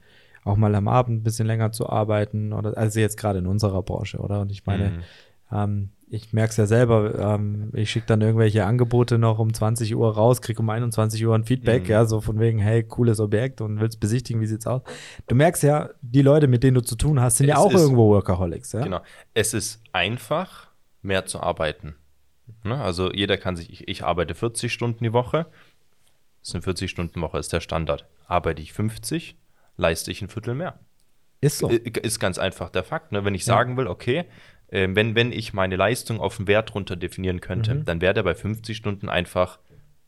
auch 0.45 0.55
mal 0.55 0.73
am 0.75 0.87
Abend 0.87 1.19
ein 1.19 1.23
bisschen 1.23 1.47
länger 1.47 1.73
zu 1.73 1.89
arbeiten. 1.89 2.53
Oder 2.53 2.77
also 2.77 2.99
jetzt 2.99 3.17
gerade 3.17 3.39
in 3.39 3.47
unserer 3.47 3.83
Branche, 3.83 4.19
oder? 4.19 4.39
Und 4.39 4.51
ich 4.51 4.65
meine, 4.65 4.91
mhm. 4.91 5.01
ähm, 5.51 5.89
ich 6.07 6.31
merke 6.31 6.51
es 6.51 6.57
ja 6.57 6.67
selber, 6.67 7.17
ähm, 7.19 7.71
ich 7.73 7.89
schicke 7.89 8.05
dann 8.05 8.21
irgendwelche 8.21 8.65
Angebote 8.65 9.17
noch 9.17 9.39
um 9.39 9.53
20 9.53 9.95
Uhr 9.95 10.13
raus, 10.13 10.41
kriege 10.41 10.61
um 10.61 10.69
21 10.69 11.25
Uhr 11.25 11.35
ein 11.35 11.43
Feedback, 11.43 11.83
mhm. 11.83 11.89
ja, 11.89 12.05
so 12.05 12.21
von 12.21 12.39
wegen, 12.39 12.59
hey, 12.59 12.83
cooles 12.83 13.19
Objekt 13.19 13.59
und 13.59 13.79
willst 13.79 13.99
besichtigen, 13.99 14.39
wie 14.39 14.45
sieht's 14.45 14.67
aus? 14.67 14.83
Du 15.27 15.35
merkst 15.35 15.63
ja, 15.63 15.89
die 16.01 16.21
Leute, 16.21 16.47
mit 16.47 16.63
denen 16.63 16.75
du 16.75 16.81
zu 16.81 16.95
tun 16.95 17.19
hast, 17.19 17.37
sind 17.37 17.47
es 17.47 17.55
ja 17.55 17.57
auch 17.57 17.73
ist, 17.73 17.81
irgendwo 17.81 18.09
Workaholics, 18.09 18.73
ja? 18.73 18.83
Genau. 18.83 19.01
Es 19.33 19.53
ist 19.53 19.81
einfach, 19.91 20.67
mehr 21.01 21.25
zu 21.25 21.39
arbeiten. 21.39 21.95
Ne? 22.63 22.79
Also 22.79 23.11
jeder 23.11 23.37
kann 23.37 23.55
sich, 23.55 23.71
ich, 23.71 23.87
ich 23.87 24.03
arbeite 24.03 24.35
40 24.35 24.71
Stunden 24.71 25.03
die 25.03 25.13
Woche, 25.13 25.47
das 26.41 26.53
ist 26.53 26.55
eine 26.55 26.63
40-Stunden-Woche, 26.63 27.39
ist 27.39 27.53
der 27.53 27.61
Standard. 27.61 28.05
Arbeite 28.27 28.61
ich 28.61 28.73
50, 28.73 29.35
leiste 29.77 30.11
ich 30.11 30.21
ein 30.21 30.29
Viertel 30.29 30.55
mehr. 30.55 30.79
Ist 31.41 31.59
so. 31.59 31.69
Ist 31.69 32.19
ganz 32.19 32.37
einfach 32.37 32.69
der 32.69 32.83
Fakt. 32.83 33.11
Ne? 33.11 33.25
Wenn 33.25 33.35
ich 33.35 33.45
ja. 33.45 33.53
sagen 33.53 33.77
will, 33.77 33.87
okay, 33.87 34.25
äh, 34.67 34.87
wenn, 34.91 35.15
wenn 35.15 35.31
ich 35.31 35.53
meine 35.53 35.75
Leistung 35.75 36.19
auf 36.19 36.39
einen 36.39 36.47
Wert 36.47 36.73
runter 36.73 36.95
definieren 36.95 37.41
könnte, 37.41 37.75
mhm. 37.75 37.85
dann 37.85 38.01
wäre 38.01 38.13
der 38.13 38.23
bei 38.23 38.35
50 38.35 38.75
Stunden 38.75 39.09
einfach 39.09 39.59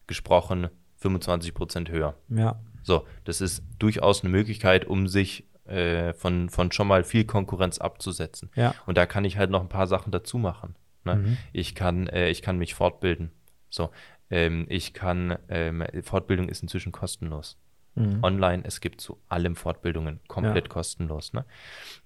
gesprochen 0.07 0.69
25 0.97 1.53
Prozent 1.53 1.89
höher. 1.89 2.15
Ja. 2.29 2.59
So, 2.83 3.05
das 3.25 3.41
ist 3.41 3.63
durchaus 3.79 4.23
eine 4.23 4.31
Möglichkeit, 4.31 4.85
um 4.85 5.07
sich 5.07 5.45
äh, 5.65 6.13
von, 6.13 6.49
von 6.49 6.71
schon 6.71 6.87
mal 6.87 7.03
viel 7.03 7.25
Konkurrenz 7.25 7.77
abzusetzen. 7.77 8.49
Ja. 8.55 8.73
Und 8.85 8.97
da 8.97 9.05
kann 9.05 9.25
ich 9.25 9.37
halt 9.37 9.51
noch 9.51 9.61
ein 9.61 9.69
paar 9.69 9.87
Sachen 9.87 10.11
dazu 10.11 10.37
machen. 10.37 10.75
Ne? 11.03 11.15
Mhm. 11.15 11.37
Ich, 11.51 11.75
kann, 11.75 12.07
äh, 12.07 12.29
ich 12.29 12.41
kann 12.41 12.57
mich 12.57 12.73
fortbilden. 12.73 13.31
So, 13.69 13.89
ähm, 14.29 14.65
ich 14.69 14.93
kann, 14.93 15.37
ähm, 15.49 15.83
Fortbildung 16.03 16.49
ist 16.49 16.61
inzwischen 16.61 16.91
kostenlos. 16.91 17.57
Mhm. 17.97 18.23
Online, 18.23 18.63
es 18.65 18.79
gibt 18.81 19.01
zu 19.01 19.19
allem 19.27 19.55
Fortbildungen, 19.55 20.19
komplett 20.27 20.65
Ja. 20.67 20.73
kostenlos. 20.73 21.33
Ne? 21.33 21.45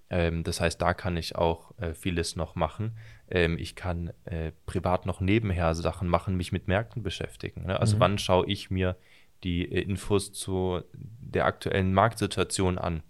Ähm, 0.09 0.43
das 0.43 0.59
heißt, 0.61 0.81
da 0.81 0.93
kann 0.93 1.17
ich 1.17 1.35
auch 1.35 1.77
äh, 1.79 1.93
vieles 1.93 2.35
noch 2.35 2.55
machen. 2.55 2.97
Ähm, 3.29 3.57
ich 3.57 3.75
kann 3.75 4.11
äh, 4.25 4.51
privat 4.65 5.05
noch 5.05 5.21
nebenher 5.21 5.73
Sachen 5.75 6.07
machen, 6.07 6.37
mich 6.37 6.51
mit 6.51 6.67
Märkten 6.67 7.03
beschäftigen. 7.03 7.65
Ne? 7.65 7.79
Also 7.79 7.95
Mhm. 7.97 7.99
wann 8.01 8.17
schaue 8.17 8.45
ich 8.47 8.71
mir 8.71 8.95
die 9.43 9.71
äh, 9.71 9.81
Infos 9.81 10.31
zu 10.33 10.81
der 10.93 11.45
aktuellen 11.45 11.93
Marktsituation 11.93 12.77
an? 12.77 13.03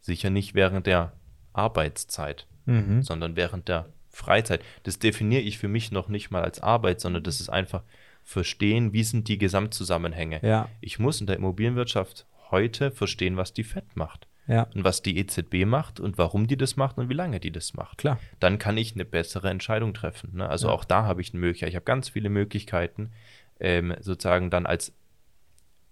Sicher 0.00 0.30
nicht 0.30 0.54
während 0.54 0.86
der 0.86 1.12
Arbeitszeit, 1.52 2.46
Mhm. 2.66 3.02
sondern 3.02 3.36
während 3.36 3.68
der 3.68 3.86
Freizeit. 4.08 4.62
Das 4.84 4.98
definiere 4.98 5.42
ich 5.42 5.58
für 5.58 5.68
mich 5.68 5.92
noch 5.92 6.08
nicht 6.08 6.30
mal 6.30 6.42
als 6.42 6.60
Arbeit, 6.60 7.00
sondern 7.00 7.22
das 7.22 7.40
ist 7.40 7.48
einfach 7.50 7.82
verstehen, 8.26 8.92
wie 8.92 9.04
sind 9.04 9.28
die 9.28 9.38
Gesamtzusammenhänge. 9.38 10.40
Ja, 10.42 10.68
Ich 10.80 10.98
muss 10.98 11.20
in 11.20 11.28
der 11.28 11.36
Immobilienwirtschaft 11.36 12.26
heute 12.50 12.90
verstehen, 12.90 13.36
was 13.36 13.52
die 13.52 13.62
FED 13.62 13.94
macht 13.96 14.26
ja, 14.48 14.64
und 14.74 14.82
was 14.82 15.00
die 15.00 15.16
EZB 15.16 15.64
macht 15.64 16.00
und 16.00 16.18
warum 16.18 16.48
die 16.48 16.56
das 16.56 16.74
macht 16.76 16.98
und 16.98 17.08
wie 17.08 17.14
lange 17.14 17.38
die 17.38 17.52
das 17.52 17.74
macht. 17.74 17.98
klar. 17.98 18.18
Dann 18.40 18.58
kann 18.58 18.76
ich 18.76 18.94
eine 18.94 19.04
bessere 19.04 19.48
Entscheidung 19.48 19.94
treffen. 19.94 20.36
Ne? 20.38 20.48
Also 20.48 20.66
Ja. 20.66 20.74
auch 20.74 20.84
da 20.84 21.04
habe 21.04 21.20
ich 21.20 21.32
eine 21.32 21.40
Möglichkeit. 21.40 21.68
Ich 21.68 21.76
habe 21.76 21.84
ganz 21.84 22.08
viele 22.08 22.28
Möglichkeiten, 22.28 23.12
ähm, 23.60 23.94
sozusagen 24.00 24.50
dann 24.50 24.66
als 24.66 24.92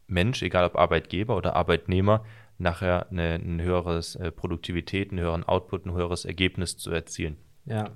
Mensch, 0.08 0.42
egal 0.42 0.64
ob 0.64 0.76
Arbeitgeber 0.76 1.36
oder 1.36 1.54
Arbeitnehmer, 1.54 2.24
nachher 2.58 3.08
eine, 3.10 3.34
ein 3.36 3.60
höheres 3.62 4.16
äh, 4.16 4.32
Produktivität, 4.32 5.10
einen 5.12 5.20
höheren 5.20 5.44
Output, 5.44 5.86
ein 5.86 5.92
höheres 5.92 6.24
Ergebnis 6.24 6.76
zu 6.76 6.90
erzielen. 6.90 7.36
Ja, 7.64 7.90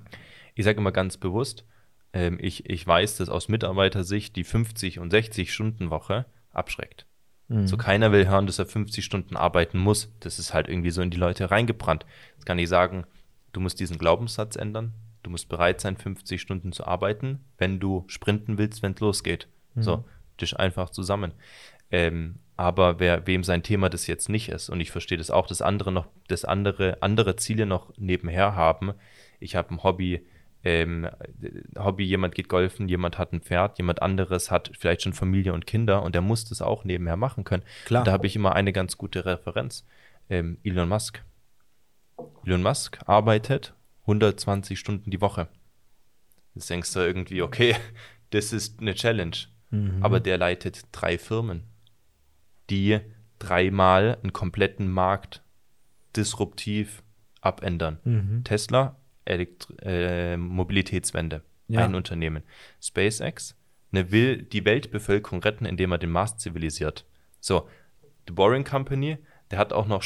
Ich 0.55 0.63
sage 0.65 0.79
immer 0.79 0.91
ganz 0.93 1.17
bewusst, 1.17 1.65
ähm, 2.13 2.37
ich, 2.41 2.69
ich 2.69 2.85
weiß, 2.85 3.17
dass 3.17 3.29
aus 3.29 3.47
Mitarbeitersicht 3.47 4.35
die 4.35 4.43
50 4.43 4.99
und 4.99 5.11
60 5.11 5.53
Stunden 5.53 5.89
Woche 5.89 6.25
abschreckt. 6.51 7.05
Mhm. 7.47 7.67
So 7.67 7.77
keiner 7.77 8.11
will 8.11 8.27
hören, 8.27 8.45
dass 8.45 8.59
er 8.59 8.65
50 8.65 9.03
Stunden 9.03 9.35
arbeiten 9.35 9.79
muss. 9.79 10.11
Das 10.19 10.39
ist 10.39 10.53
halt 10.53 10.67
irgendwie 10.67 10.91
so 10.91 11.01
in 11.01 11.11
die 11.11 11.17
Leute 11.17 11.51
reingebrannt. 11.51 12.05
Jetzt 12.35 12.45
kann 12.45 12.59
ich 12.59 12.69
sagen, 12.69 13.05
du 13.53 13.59
musst 13.59 13.79
diesen 13.79 13.97
Glaubenssatz 13.97 14.55
ändern. 14.55 14.93
Du 15.23 15.29
musst 15.29 15.49
bereit 15.49 15.81
sein, 15.81 15.97
50 15.97 16.41
Stunden 16.41 16.71
zu 16.71 16.85
arbeiten, 16.85 17.39
wenn 17.57 17.79
du 17.79 18.05
sprinten 18.07 18.57
willst, 18.57 18.81
wenn 18.81 18.93
es 18.93 18.99
losgeht. 19.01 19.47
So, 19.75 20.05
Tisch 20.37 20.57
einfach 20.57 20.89
zusammen. 20.89 21.33
Ähm, 21.91 22.35
aber 22.55 22.99
wer, 22.99 23.25
wem 23.27 23.43
sein 23.43 23.63
Thema 23.63 23.89
das 23.89 24.07
jetzt 24.07 24.29
nicht 24.29 24.49
ist, 24.49 24.69
und 24.69 24.79
ich 24.79 24.91
verstehe 24.91 25.17
das 25.17 25.31
auch, 25.31 25.47
dass 25.47 25.61
andere 25.61 25.91
noch, 25.91 26.07
dass 26.27 26.45
andere, 26.45 26.97
andere 27.01 27.35
Ziele 27.35 27.65
noch 27.65 27.93
nebenher 27.97 28.55
haben. 28.55 28.93
Ich 29.39 29.55
habe 29.55 29.73
ein 29.73 29.83
Hobby, 29.83 30.25
ähm, 30.63 31.07
Hobby, 31.77 32.03
jemand 32.03 32.35
geht 32.35 32.49
golfen, 32.49 32.89
jemand 32.89 33.17
hat 33.17 33.31
ein 33.31 33.41
Pferd, 33.41 33.77
jemand 33.77 34.01
anderes 34.01 34.51
hat 34.51 34.71
vielleicht 34.77 35.03
schon 35.03 35.13
Familie 35.13 35.53
und 35.53 35.65
Kinder 35.65 36.03
und 36.03 36.15
der 36.15 36.21
muss 36.21 36.45
das 36.45 36.61
auch 36.61 36.83
nebenher 36.83 37.15
machen 37.15 37.43
können. 37.43 37.63
Klar. 37.85 38.01
Und 38.01 38.07
da 38.07 38.11
habe 38.11 38.27
ich 38.27 38.35
immer 38.35 38.55
eine 38.55 38.73
ganz 38.73 38.97
gute 38.97 39.25
Referenz. 39.25 39.85
Ähm, 40.29 40.57
Elon 40.63 40.89
Musk. 40.89 41.23
Elon 42.45 42.61
Musk 42.61 42.99
arbeitet 43.05 43.73
120 44.01 44.77
Stunden 44.77 45.11
die 45.11 45.21
Woche. 45.21 45.47
Jetzt 46.55 46.69
denkst 46.69 46.93
du 46.93 46.99
irgendwie, 46.99 47.41
okay, 47.41 47.75
das 48.31 48.51
ist 48.51 48.81
eine 48.81 48.95
Challenge. 48.95 49.37
Mhm. 49.69 50.03
Aber 50.03 50.19
der 50.19 50.37
leitet 50.37 50.87
drei 50.91 51.17
Firmen, 51.17 51.63
die 52.69 52.99
dreimal 53.37 54.17
einen 54.21 54.33
kompletten 54.33 54.91
Markt 54.91 55.41
disruptiv 56.15 57.03
abändern. 57.41 57.99
Mhm. 58.03 58.43
Tesla, 58.43 58.98
Elektri 59.29 59.75
äh, 59.81 60.37
Mobilitätswende, 60.37 61.41
Ja. 61.67 61.85
ein 61.85 61.95
Unternehmen. 61.95 62.43
SpaceX, 62.81 63.55
ne, 63.91 64.11
will 64.11 64.43
die 64.43 64.65
Weltbevölkerung 64.65 65.41
retten, 65.43 65.65
indem 65.65 65.91
er 65.91 65.97
den 65.97 66.09
Mars 66.11 66.37
zivilisiert. 66.37 67.05
So, 67.39 67.67
The 68.27 68.33
Boring 68.33 68.63
Company, 68.63 69.17
der 69.51 69.59
hat 69.59 69.73
auch 69.73 69.87
noch 69.87 70.03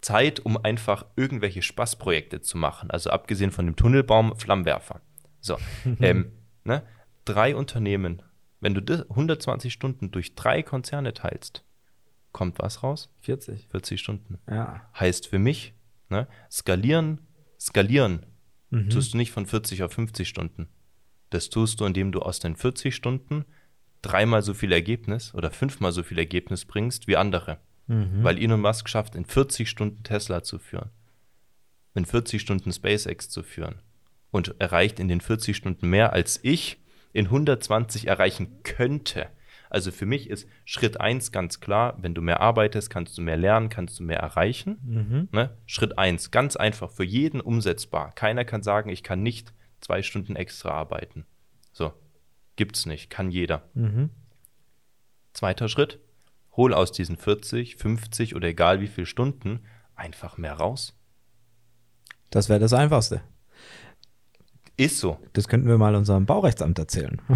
Zeit, 0.00 0.40
um 0.40 0.56
einfach 0.62 1.06
irgendwelche 1.16 1.62
Spaßprojekte 1.62 2.40
zu 2.42 2.58
machen. 2.58 2.90
Also 2.90 3.10
abgesehen 3.10 3.50
von 3.50 3.64
dem 3.66 3.76
Tunnelbaum, 3.76 4.36
Flammenwerfer. 4.36 5.00
So, 5.40 5.56
ähm, 6.00 6.32
ne, 6.64 6.82
drei 7.24 7.56
Unternehmen. 7.56 8.22
Wenn 8.60 8.74
du 8.74 8.80
das 8.82 9.08
120 9.10 9.72
Stunden 9.72 10.10
durch 10.10 10.34
drei 10.34 10.62
Konzerne 10.62 11.12
teilst, 11.14 11.64
kommt 12.32 12.58
was 12.58 12.82
raus? 12.82 13.10
40. 13.20 13.68
40 13.70 14.00
Stunden 14.00 14.38
Ja. 14.50 14.88
heißt 14.98 15.26
für 15.28 15.38
mich, 15.38 15.74
ne, 16.08 16.26
skalieren, 16.50 17.26
skalieren 17.64 18.26
Mhm. 18.70 18.90
tust 18.90 19.12
du 19.14 19.16
nicht 19.16 19.30
von 19.30 19.46
40 19.46 19.82
auf 19.84 19.92
50 19.92 20.28
Stunden. 20.28 20.68
Das 21.30 21.48
tust 21.48 21.80
du, 21.80 21.84
indem 21.84 22.12
du 22.12 22.20
aus 22.20 22.40
den 22.40 22.56
40 22.56 22.94
Stunden 22.94 23.44
dreimal 24.02 24.42
so 24.42 24.52
viel 24.52 24.72
Ergebnis 24.72 25.32
oder 25.34 25.50
fünfmal 25.50 25.92
so 25.92 26.02
viel 26.02 26.18
Ergebnis 26.18 26.64
bringst 26.64 27.06
wie 27.06 27.16
andere. 27.16 27.58
Mhm. 27.86 28.22
Weil 28.22 28.38
Elon 28.38 28.60
Musk 28.60 28.88
schafft, 28.88 29.14
in 29.14 29.24
40 29.24 29.68
Stunden 29.68 30.02
Tesla 30.02 30.42
zu 30.42 30.58
führen, 30.58 30.90
in 31.94 32.04
40 32.04 32.40
Stunden 32.40 32.72
SpaceX 32.72 33.28
zu 33.30 33.42
führen 33.42 33.76
und 34.30 34.54
erreicht 34.58 34.98
in 34.98 35.08
den 35.08 35.20
40 35.20 35.56
Stunden 35.56 35.88
mehr, 35.88 36.12
als 36.12 36.40
ich 36.42 36.78
in 37.12 37.26
120 37.30 38.08
erreichen 38.08 38.62
könnte. 38.64 39.28
Also 39.74 39.90
für 39.90 40.06
mich 40.06 40.30
ist 40.30 40.48
Schritt 40.64 41.00
1 41.00 41.32
ganz 41.32 41.58
klar, 41.58 41.98
wenn 42.00 42.14
du 42.14 42.22
mehr 42.22 42.40
arbeitest, 42.40 42.90
kannst 42.90 43.18
du 43.18 43.22
mehr 43.22 43.36
lernen, 43.36 43.70
kannst 43.70 43.98
du 43.98 44.04
mehr 44.04 44.20
erreichen. 44.20 44.78
Mhm. 44.84 45.28
Ne? 45.32 45.50
Schritt 45.66 45.98
1, 45.98 46.30
ganz 46.30 46.54
einfach, 46.54 46.92
für 46.92 47.02
jeden 47.02 47.40
umsetzbar. 47.40 48.12
Keiner 48.12 48.44
kann 48.44 48.62
sagen, 48.62 48.88
ich 48.88 49.02
kann 49.02 49.24
nicht 49.24 49.52
zwei 49.80 50.02
Stunden 50.02 50.36
extra 50.36 50.70
arbeiten. 50.70 51.26
So, 51.72 51.92
gibt's 52.54 52.86
nicht, 52.86 53.10
kann 53.10 53.32
jeder. 53.32 53.68
Mhm. 53.74 54.10
Zweiter 55.32 55.68
Schritt, 55.68 55.98
hol 56.52 56.72
aus 56.72 56.92
diesen 56.92 57.16
40, 57.16 57.74
50 57.74 58.36
oder 58.36 58.46
egal 58.46 58.80
wie 58.80 58.86
viel 58.86 59.06
Stunden 59.06 59.64
einfach 59.96 60.38
mehr 60.38 60.54
raus. 60.54 60.96
Das 62.30 62.48
wäre 62.48 62.60
das 62.60 62.72
Einfachste. 62.72 63.22
Ist 64.76 64.98
so. 64.98 65.18
Das 65.34 65.46
könnten 65.46 65.68
wir 65.68 65.78
mal 65.78 65.94
unserem 65.94 66.26
Baurechtsamt 66.26 66.78
erzählen. 66.78 67.20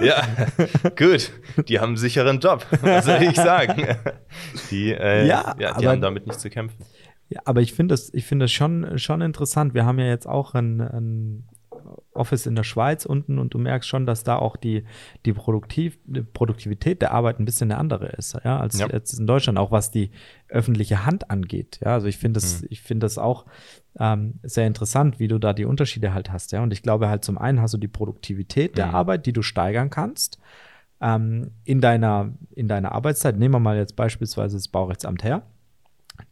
Ja, 0.00 0.22
gut. 0.96 1.32
Die 1.68 1.78
haben 1.80 1.88
einen 1.90 1.96
sicheren 1.96 2.38
Job. 2.40 2.64
Was 2.82 3.06
soll 3.06 3.22
ich 3.22 3.36
sagen? 3.36 3.96
Die, 4.70 4.92
äh, 4.92 5.26
Ja, 5.26 5.54
ja, 5.58 5.72
die 5.72 5.84
aber- 5.86 5.88
haben 5.90 6.00
damit 6.00 6.26
nicht 6.26 6.40
zu 6.40 6.50
kämpfen. 6.50 6.84
Ja, 7.28 7.40
aber 7.44 7.60
ich 7.60 7.72
finde 7.74 7.92
das, 7.94 8.14
ich 8.14 8.24
finde 8.24 8.44
das 8.44 8.52
schon, 8.52 8.98
schon 9.00 9.20
interessant. 9.20 9.74
Wir 9.74 9.84
haben 9.84 9.98
ja 9.98 10.06
jetzt 10.06 10.28
auch 10.28 10.54
ein, 10.54 10.80
ein 10.80 11.48
Office 12.12 12.46
in 12.46 12.54
der 12.54 12.62
Schweiz 12.64 13.04
unten 13.04 13.38
und 13.38 13.54
du 13.54 13.58
merkst 13.58 13.88
schon, 13.88 14.06
dass 14.06 14.24
da 14.24 14.36
auch 14.36 14.56
die, 14.56 14.84
die, 15.24 15.32
Produktiv, 15.32 15.98
die 16.04 16.22
Produktivität 16.22 17.02
der 17.02 17.12
Arbeit 17.12 17.38
ein 17.38 17.44
bisschen 17.44 17.70
eine 17.70 17.78
andere 17.80 18.08
ist, 18.08 18.36
ja, 18.44 18.58
als 18.58 18.78
Ja. 18.78 18.88
jetzt 18.90 19.18
in 19.18 19.26
Deutschland, 19.26 19.58
auch 19.58 19.70
was 19.70 19.90
die 19.90 20.10
öffentliche 20.48 21.04
Hand 21.06 21.30
angeht. 21.30 21.80
Ja, 21.84 21.94
also 21.94 22.06
ich 22.06 22.16
finde 22.18 22.40
das, 22.40 22.64
ich 22.68 22.82
finde 22.82 23.04
das 23.04 23.18
auch 23.18 23.46
ähm, 23.98 24.34
sehr 24.42 24.66
interessant, 24.66 25.18
wie 25.18 25.28
du 25.28 25.38
da 25.38 25.52
die 25.52 25.64
Unterschiede 25.64 26.12
halt 26.14 26.30
hast, 26.32 26.52
ja. 26.52 26.62
Und 26.62 26.72
ich 26.72 26.82
glaube 26.82 27.08
halt 27.08 27.24
zum 27.24 27.38
einen 27.38 27.60
hast 27.60 27.74
du 27.74 27.78
die 27.78 27.88
Produktivität 27.88 28.76
der 28.76 28.88
Mhm. 28.88 28.94
Arbeit, 28.94 29.26
die 29.26 29.32
du 29.32 29.42
steigern 29.42 29.90
kannst. 29.90 30.38
Ähm, 31.00 31.50
in, 31.64 31.80
deiner, 31.82 32.32
in 32.54 32.68
deiner 32.68 32.92
Arbeitszeit, 32.92 33.36
nehmen 33.38 33.54
wir 33.54 33.60
mal 33.60 33.76
jetzt 33.76 33.96
beispielsweise 33.96 34.56
das 34.56 34.68
Baurechtsamt 34.68 35.24
her. 35.24 35.42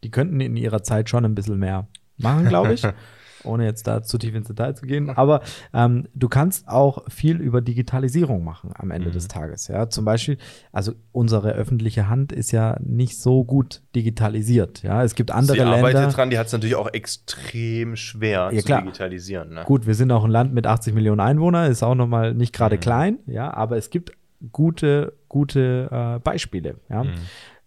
Die 0.03 0.09
könnten 0.09 0.39
in 0.41 0.57
ihrer 0.57 0.81
Zeit 0.81 1.09
schon 1.09 1.23
ein 1.25 1.35
bisschen 1.35 1.59
mehr 1.59 1.87
machen, 2.17 2.47
glaube 2.47 2.73
ich, 2.73 2.81
ohne 3.45 3.65
jetzt 3.65 3.87
da 3.87 4.03
zu 4.03 4.17
tief 4.17 4.35
ins 4.35 4.47
Detail 4.47 4.73
zu 4.75 4.85
gehen. 4.85 5.09
Aber 5.09 5.41
ähm, 5.73 6.07
du 6.13 6.27
kannst 6.29 6.67
auch 6.67 7.03
viel 7.09 7.37
über 7.41 7.61
Digitalisierung 7.61 8.43
machen 8.43 8.71
am 8.75 8.91
Ende 8.91 9.09
Mhm. 9.09 9.13
des 9.13 9.27
Tages. 9.27 9.67
Ja, 9.67 9.89
zum 9.89 10.05
Beispiel, 10.05 10.37
also 10.71 10.93
unsere 11.11 11.51
öffentliche 11.53 12.09
Hand 12.09 12.31
ist 12.31 12.51
ja 12.51 12.77
nicht 12.81 13.19
so 13.19 13.43
gut 13.43 13.81
digitalisiert. 13.95 14.83
Ja, 14.83 15.03
es 15.03 15.15
gibt 15.15 15.31
andere 15.31 15.57
Sie 15.57 15.63
arbeitet 15.63 15.99
Länder. 16.01 16.15
dran, 16.15 16.29
die 16.29 16.37
hat 16.37 16.47
es 16.47 16.53
natürlich 16.53 16.75
auch 16.75 16.91
extrem 16.93 17.95
schwer 17.95 18.49
Ja, 18.51 18.59
zu 18.59 18.65
klar. 18.65 18.81
digitalisieren. 18.81 19.53
Ne? 19.53 19.63
Gut, 19.65 19.87
wir 19.87 19.95
sind 19.95 20.11
auch 20.11 20.23
ein 20.23 20.31
Land 20.31 20.53
mit 20.53 20.67
80 20.67 20.93
Millionen 20.93 21.19
Einwohnern, 21.19 21.71
ist 21.71 21.83
auch 21.83 21.95
nochmal 21.95 22.33
nicht 22.33 22.53
gerade 22.53 22.75
Mhm. 22.75 22.79
klein, 22.81 23.19
ja, 23.27 23.53
aber 23.53 23.77
es 23.77 23.89
gibt 23.89 24.11
gute, 24.51 25.13
gute 25.29 25.89
äh, 25.91 26.19
Beispiele, 26.19 26.75
ja. 26.89 27.03
Mhm. 27.05 27.13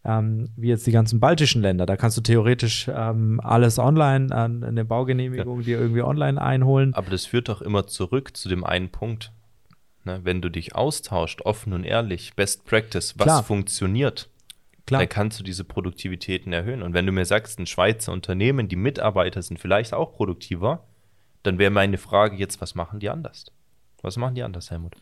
Ähm, 0.04 0.50
wie 0.56 0.68
jetzt 0.68 0.86
die 0.86 0.92
ganzen 0.92 1.20
baltischen 1.20 1.60
Länder. 1.60 1.84
Da 1.84 1.96
kannst 1.96 2.16
du 2.16 2.20
theoretisch 2.20 2.88
ähm, 2.88 3.40
alles 3.42 3.78
online, 3.78 4.34
an 4.34 4.62
eine 4.62 4.84
Baugenehmigung 4.84 5.62
dir 5.62 5.78
irgendwie 5.78 6.02
online 6.02 6.40
einholen. 6.40 6.94
Aber 6.94 7.10
das 7.10 7.26
führt 7.26 7.48
doch 7.48 7.60
immer 7.60 7.86
zurück 7.86 8.36
zu 8.36 8.48
dem 8.48 8.64
einen 8.64 8.90
Punkt. 8.90 9.32
Ne? 10.04 10.20
Wenn 10.22 10.40
du 10.40 10.48
dich 10.48 10.74
austauscht, 10.74 11.42
offen 11.42 11.72
und 11.72 11.84
ehrlich, 11.84 12.34
Best 12.34 12.64
Practice, 12.64 13.14
was 13.18 13.24
Klar. 13.24 13.42
funktioniert, 13.42 14.30
Klar. 14.86 15.00
dann 15.00 15.08
kannst 15.08 15.38
du 15.40 15.44
diese 15.44 15.64
Produktivitäten 15.64 16.52
erhöhen. 16.52 16.82
Und 16.82 16.94
wenn 16.94 17.04
du 17.04 17.12
mir 17.12 17.26
sagst, 17.26 17.58
ein 17.58 17.66
Schweizer 17.66 18.12
Unternehmen, 18.12 18.68
die 18.68 18.76
Mitarbeiter 18.76 19.42
sind 19.42 19.58
vielleicht 19.58 19.92
auch 19.92 20.12
produktiver, 20.12 20.86
dann 21.42 21.58
wäre 21.58 21.70
meine 21.70 21.98
Frage 21.98 22.36
jetzt, 22.36 22.60
was 22.60 22.74
machen 22.74 23.00
die 23.00 23.10
anders? 23.10 23.46
Was 24.02 24.16
machen 24.16 24.34
die 24.34 24.42
anders, 24.42 24.70
Helmut? 24.70 24.94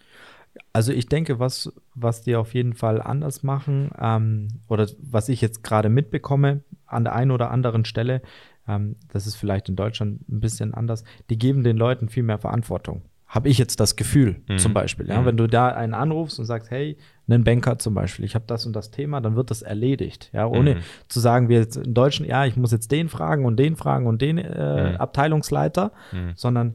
Also 0.73 0.93
ich 0.93 1.09
denke, 1.09 1.39
was, 1.39 1.73
was 1.95 2.23
die 2.23 2.37
auf 2.37 2.55
jeden 2.55 2.75
Fall 2.75 3.01
anders 3.01 3.43
machen, 3.43 3.91
ähm, 4.01 4.49
oder 4.69 4.87
was 4.99 5.29
ich 5.29 5.41
jetzt 5.41 5.63
gerade 5.63 5.89
mitbekomme 5.89 6.63
an 6.87 7.05
der 7.05 7.15
einen 7.15 7.31
oder 7.31 7.51
anderen 7.51 7.85
Stelle, 7.85 8.23
ähm, 8.69 8.97
das 9.13 9.27
ist 9.27 9.37
vielleicht 9.37 9.69
in 9.69 9.77
Deutschland 9.77 10.29
ein 10.29 10.41
bisschen 10.41 10.75
anders, 10.75 11.05
die 11.31 11.39
geben 11.39 11.65
den 11.65 11.77
Leuten 11.77 12.09
viel 12.09 12.23
mehr 12.23 12.39
Verantwortung. 12.39 13.03
Habe 13.29 13.49
ich 13.49 13.59
jetzt 13.59 13.81
das 13.81 13.97
Gefühl, 13.97 14.37
Mhm. 14.49 14.59
zum 14.59 14.73
Beispiel. 14.73 15.09
Ja? 15.09 15.21
Mhm. 15.21 15.27
Wenn 15.27 15.37
du 15.37 15.47
da 15.49 15.69
einen 15.69 15.95
anrufst 15.95 16.39
und 16.39 16.45
sagst, 16.45 16.71
hey, 16.71 16.97
einen 17.29 17.43
Banker 17.43 17.77
zum 17.79 17.93
Beispiel, 17.95 18.25
ich 18.25 18.37
habe 18.37 18.45
das 18.47 18.67
und 18.67 18.77
das 18.77 18.93
Thema, 18.93 19.21
dann 19.21 19.35
wird 19.35 19.51
das 19.51 19.63
erledigt. 19.63 20.31
Ja, 20.33 20.47
ohne 20.47 20.77
Mhm. 20.77 20.81
zu 21.09 21.19
sagen, 21.19 21.49
wir 21.49 21.59
jetzt 21.59 21.77
in 21.77 21.93
Deutschen, 21.93 22.25
ja, 22.25 22.45
ich 22.47 22.57
muss 22.57 22.71
jetzt 22.71 22.93
den 22.93 23.09
fragen 23.09 23.45
und 23.45 23.57
den 23.57 23.75
fragen 23.77 24.07
und 24.07 24.23
den 24.23 24.39
äh, 24.39 24.91
Mhm. 24.93 24.97
Abteilungsleiter, 24.97 25.91
Mhm. 26.13 26.33
sondern 26.37 26.75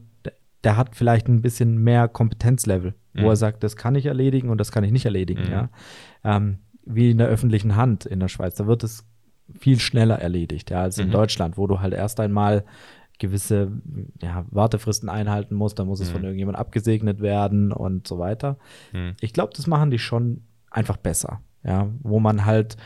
der, 0.64 0.76
hat 0.76 0.94
vielleicht 0.96 1.28
ein 1.28 1.42
bisschen 1.42 1.78
mehr 1.78 2.08
Kompetenzlevel, 2.08 2.94
wo 3.14 3.20
Mhm. 3.22 3.26
er 3.28 3.36
sagt, 3.36 3.62
das 3.64 3.76
kann 3.76 3.94
ich 3.94 4.06
erledigen 4.06 4.48
und 4.50 4.58
das 4.58 4.70
kann 4.72 4.84
ich 4.84 4.92
nicht 4.92 5.04
erledigen. 5.04 5.44
Mhm. 5.44 5.50
Ja? 5.50 5.68
Ähm, 6.24 6.58
wie 6.84 7.10
in 7.10 7.18
der 7.18 7.28
öffentlichen 7.28 7.76
Hand 7.76 8.06
in 8.06 8.20
der 8.20 8.28
Schweiz, 8.28 8.54
da 8.56 8.66
wird 8.66 8.82
es 8.84 9.06
viel 9.58 9.78
schneller 9.80 10.18
erledigt, 10.18 10.70
ja, 10.70 10.82
als 10.82 10.98
in 10.98 11.08
Mhm. 11.08 11.12
Deutschland, 11.12 11.56
wo 11.58 11.66
du 11.66 11.80
halt 11.80 11.92
erst 11.94 12.20
einmal 12.20 12.64
gewisse 13.18 13.70
ja, 14.20 14.44
Wartefristen 14.50 15.08
einhalten 15.08 15.54
musst, 15.54 15.78
dann 15.78 15.86
muss 15.86 16.00
es 16.00 16.08
Mhm. 16.08 16.12
von 16.14 16.24
irgendjemand 16.24 16.58
abgesegnet 16.58 17.20
werden 17.20 17.70
und 17.72 18.06
so 18.08 18.18
weiter. 18.18 18.56
Mhm. 18.92 19.14
Ich 19.20 19.32
glaube, 19.32 19.52
das 19.54 19.66
machen 19.66 19.90
die 19.90 19.98
schon 19.98 20.42
einfach 20.70 20.96
besser, 20.96 21.40
ja, 21.62 21.88
wo 22.02 22.18
man 22.18 22.44
halt 22.46 22.76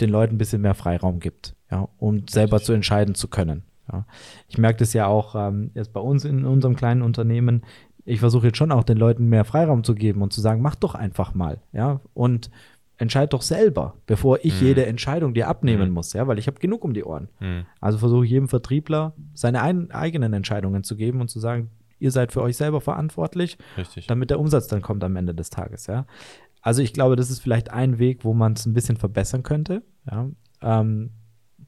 den 0.00 0.08
Leuten 0.10 0.36
ein 0.36 0.38
bisschen 0.38 0.62
mehr 0.62 0.74
Freiraum 0.74 1.18
gibt, 1.20 1.54
ja, 1.70 1.88
um 1.98 2.26
selber 2.28 2.60
zu 2.60 2.72
entscheiden 2.72 3.14
zu 3.14 3.28
können. 3.28 3.64
Ja. 3.92 4.06
Ich 4.48 4.58
merke 4.58 4.78
das 4.78 4.92
ja 4.92 5.06
auch 5.06 5.34
ähm, 5.34 5.70
jetzt 5.74 5.92
bei 5.92 6.00
uns 6.00 6.24
in 6.24 6.44
unserem 6.44 6.76
kleinen 6.76 7.02
Unternehmen. 7.02 7.62
Ich 8.04 8.20
versuche 8.20 8.46
jetzt 8.48 8.58
schon 8.58 8.72
auch 8.72 8.84
den 8.84 8.98
Leuten 8.98 9.28
mehr 9.28 9.44
Freiraum 9.44 9.84
zu 9.84 9.94
geben 9.94 10.22
und 10.22 10.32
zu 10.32 10.40
sagen, 10.40 10.60
mach 10.62 10.74
doch 10.74 10.94
einfach 10.94 11.34
mal, 11.34 11.60
ja, 11.72 12.00
und 12.14 12.50
entscheid 12.96 13.32
doch 13.32 13.42
selber, 13.42 13.94
bevor 14.06 14.38
ich 14.42 14.60
Mhm. 14.60 14.66
jede 14.68 14.86
Entscheidung 14.86 15.34
dir 15.34 15.48
abnehmen 15.48 15.88
Mhm. 15.88 15.94
muss, 15.94 16.12
ja, 16.12 16.26
weil 16.28 16.38
ich 16.38 16.46
habe 16.46 16.60
genug 16.60 16.84
um 16.84 16.94
die 16.94 17.04
Ohren. 17.04 17.28
Mhm. 17.40 17.64
Also 17.80 17.98
versuche 17.98 18.24
ich 18.24 18.30
jedem 18.30 18.48
Vertriebler 18.48 19.14
seine 19.34 19.62
ein, 19.62 19.90
eigenen 19.90 20.32
Entscheidungen 20.32 20.84
zu 20.84 20.96
geben 20.96 21.20
und 21.20 21.28
zu 21.28 21.40
sagen, 21.40 21.70
ihr 21.98 22.10
seid 22.10 22.30
für 22.32 22.42
euch 22.42 22.56
selber 22.56 22.80
verantwortlich, 22.80 23.58
Richtig. 23.76 24.06
damit 24.06 24.30
der 24.30 24.38
Umsatz 24.38 24.68
dann 24.68 24.80
kommt 24.82 25.02
am 25.02 25.16
Ende 25.16 25.34
des 25.34 25.50
Tages, 25.50 25.86
ja. 25.88 26.06
Also 26.62 26.82
ich 26.82 26.92
glaube, 26.92 27.16
das 27.16 27.30
ist 27.30 27.40
vielleicht 27.40 27.70
ein 27.70 27.98
Weg, 27.98 28.24
wo 28.24 28.32
man 28.32 28.52
es 28.52 28.64
ein 28.64 28.74
bisschen 28.74 28.96
verbessern 28.96 29.42
könnte, 29.42 29.82
ja. 30.10 30.28
Ähm, 30.62 31.10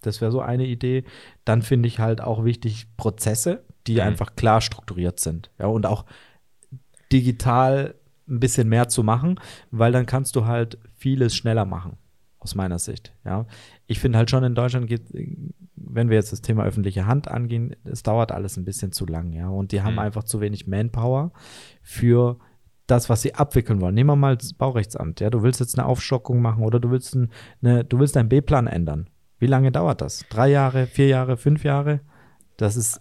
das 0.02 0.20
wäre 0.20 0.32
so 0.32 0.40
eine 0.40 0.66
Idee. 0.66 1.05
Dann 1.44 1.62
finde 1.62 1.89
ich 1.89 1.98
halt 1.98 2.20
auch 2.20 2.44
wichtig 2.44 2.86
Prozesse, 2.97 3.64
die 3.86 3.94
Mhm. 3.94 4.01
einfach 4.01 4.35
klar 4.36 4.60
strukturiert 4.60 5.20
sind, 5.20 5.51
ja, 5.59 5.66
und 5.66 5.86
auch 5.86 6.05
digital 7.12 7.94
ein 8.28 8.40
bisschen 8.40 8.68
mehr 8.68 8.89
zu 8.89 9.02
machen, 9.02 9.39
weil 9.70 9.93
dann 9.93 10.06
kannst 10.06 10.35
du 10.36 10.47
halt 10.47 10.78
vieles 10.97 11.36
schneller 11.36 11.64
machen, 11.64 11.97
aus 12.40 12.55
meiner 12.55 12.78
Sicht, 12.78 13.12
ja. 13.24 13.47
Ich 13.86 14.01
finde 14.01 14.18
halt 14.18 14.31
schon 14.31 14.43
in 14.43 14.55
Deutschland 14.56 14.89
geht, 14.89 15.02
wenn 15.77 16.09
wir 16.09 16.16
jetzt 16.16 16.32
das 16.32 16.40
Thema 16.43 16.64
öffentliche 16.64 17.06
Hand 17.06 17.28
angehen, 17.28 17.77
es 17.85 18.02
dauert 18.02 18.32
alles 18.32 18.56
ein 18.56 18.64
bisschen 18.64 18.90
zu 18.90 19.06
lang, 19.06 19.32
ja. 19.32 19.48
Und 19.48 19.70
die 19.70 19.82
haben 19.82 19.93
Mhm. 19.94 20.01
einfach 20.01 20.24
zu 20.24 20.40
wenig 20.40 20.66
Manpower 20.66 21.31
für 21.82 22.39
das, 22.89 23.09
was 23.09 23.23
sie 23.23 23.35
abwickeln 23.35 23.81
wollen. 23.81 23.94
Nehmen 23.94 24.10
wir 24.10 24.16
mal 24.16 24.36
das 24.36 24.52
Baurechtsamt, 24.52 25.20
ja. 25.20 25.31
Du 25.31 25.43
willst 25.44 25.60
jetzt 25.60 25.78
eine 25.78 25.86
Aufstockung 25.86 26.43
machen 26.43 26.64
oder 26.64 26.81
du 26.81 26.90
willst 26.90 27.14
ein, 27.14 27.31
eine, 27.62 27.85
du 27.85 27.98
willst 28.01 28.16
deinen 28.16 28.28
B-Plan 28.28 28.66
ändern. 28.66 29.09
Wie 29.39 29.47
lange 29.47 29.73
dauert 29.73 30.01
das? 30.01 30.25
Drei 30.29 30.49
Jahre, 30.49 30.87
vier 30.87 31.09
Jahre, 31.09 31.37
fünf 31.37 31.65
Jahre? 31.65 32.01
Das 32.57 32.77
ist 32.77 33.01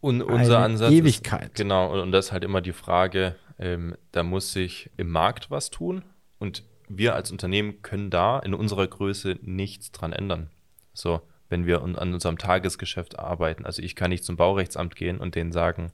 Und 0.00 0.22
unser 0.22 0.58
eine 0.58 0.66
Ansatz 0.66 0.92
Ewigkeit. 0.92 1.44
Ist, 1.44 1.54
genau, 1.56 1.92
und, 1.92 2.00
und 2.00 2.12
das 2.12 2.26
ist 2.26 2.32
halt 2.32 2.44
immer 2.44 2.60
die 2.60 2.72
Frage, 2.72 3.36
ähm, 3.58 3.96
da 4.12 4.22
muss 4.22 4.52
sich 4.52 4.90
im 4.96 5.10
Markt 5.10 5.50
was 5.50 5.70
tun 5.70 6.04
und 6.38 6.64
wir 6.88 7.14
als 7.14 7.30
Unternehmen 7.30 7.82
können 7.82 8.10
da 8.10 8.38
in 8.38 8.54
unserer 8.54 8.86
Größe 8.86 9.38
nichts 9.42 9.92
dran 9.92 10.12
ändern. 10.12 10.50
So, 10.92 11.22
wenn 11.48 11.66
wir 11.66 11.82
an 11.82 11.94
unserem 11.94 12.38
Tagesgeschäft 12.38 13.18
arbeiten. 13.18 13.64
Also 13.64 13.82
ich 13.82 13.96
kann 13.96 14.10
nicht 14.10 14.24
zum 14.24 14.36
Baurechtsamt 14.36 14.96
gehen 14.96 15.18
und 15.18 15.34
denen 15.34 15.52
sagen, 15.52 15.92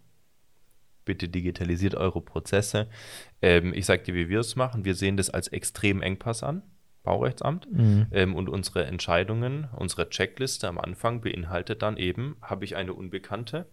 bitte 1.05 1.29
digitalisiert 1.29 1.95
eure 1.95 2.21
Prozesse. 2.21 2.89
Ähm, 3.43 3.73
ich 3.75 3.87
sage 3.87 4.03
dir, 4.03 4.15
wie 4.15 4.29
wir 4.29 4.41
es 4.41 4.57
machen. 4.57 4.85
Wir 4.85 4.95
sehen 4.95 5.17
das 5.17 5.31
als 5.31 5.49
extrem 5.49 6.03
Engpass 6.03 6.43
an, 6.43 6.63
Baurechtsamt. 7.03 7.71
Mhm. 7.73 8.07
Ähm, 8.13 8.35
und 8.35 8.49
unsere 8.49 8.85
Entscheidungen, 8.85 9.69
unsere 9.77 10.09
Checkliste 10.11 10.69
am 10.69 10.79
Anfang 10.79 11.21
beinhaltet 11.21 11.83
dann 11.83 11.97
eben, 11.97 12.37
habe 12.43 12.65
ich 12.65 12.77
eine 12.77 12.95
Unbekannte, 12.95 13.67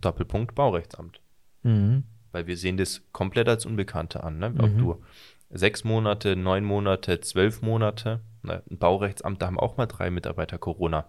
Doppelpunkt 0.00 0.54
Baurechtsamt. 0.54 1.20
Mhm. 1.62 2.04
Weil 2.32 2.46
wir 2.46 2.56
sehen 2.56 2.76
das 2.76 3.02
komplett 3.12 3.48
als 3.48 3.66
Unbekannte 3.66 4.22
an. 4.22 4.38
Ne? 4.38 4.54
Ob 4.58 4.70
Mhm. 4.72 4.78
du 4.78 5.04
sechs 5.50 5.84
Monate, 5.84 6.36
neun 6.36 6.64
Monate, 6.64 7.20
zwölf 7.20 7.62
Monate, 7.62 8.20
ne? 8.42 8.62
ein 8.70 8.78
Baurechtsamt, 8.78 9.40
da 9.40 9.46
haben 9.46 9.58
auch 9.58 9.76
mal 9.76 9.86
drei 9.86 10.10
Mitarbeiter 10.10 10.58
Corona. 10.58 11.08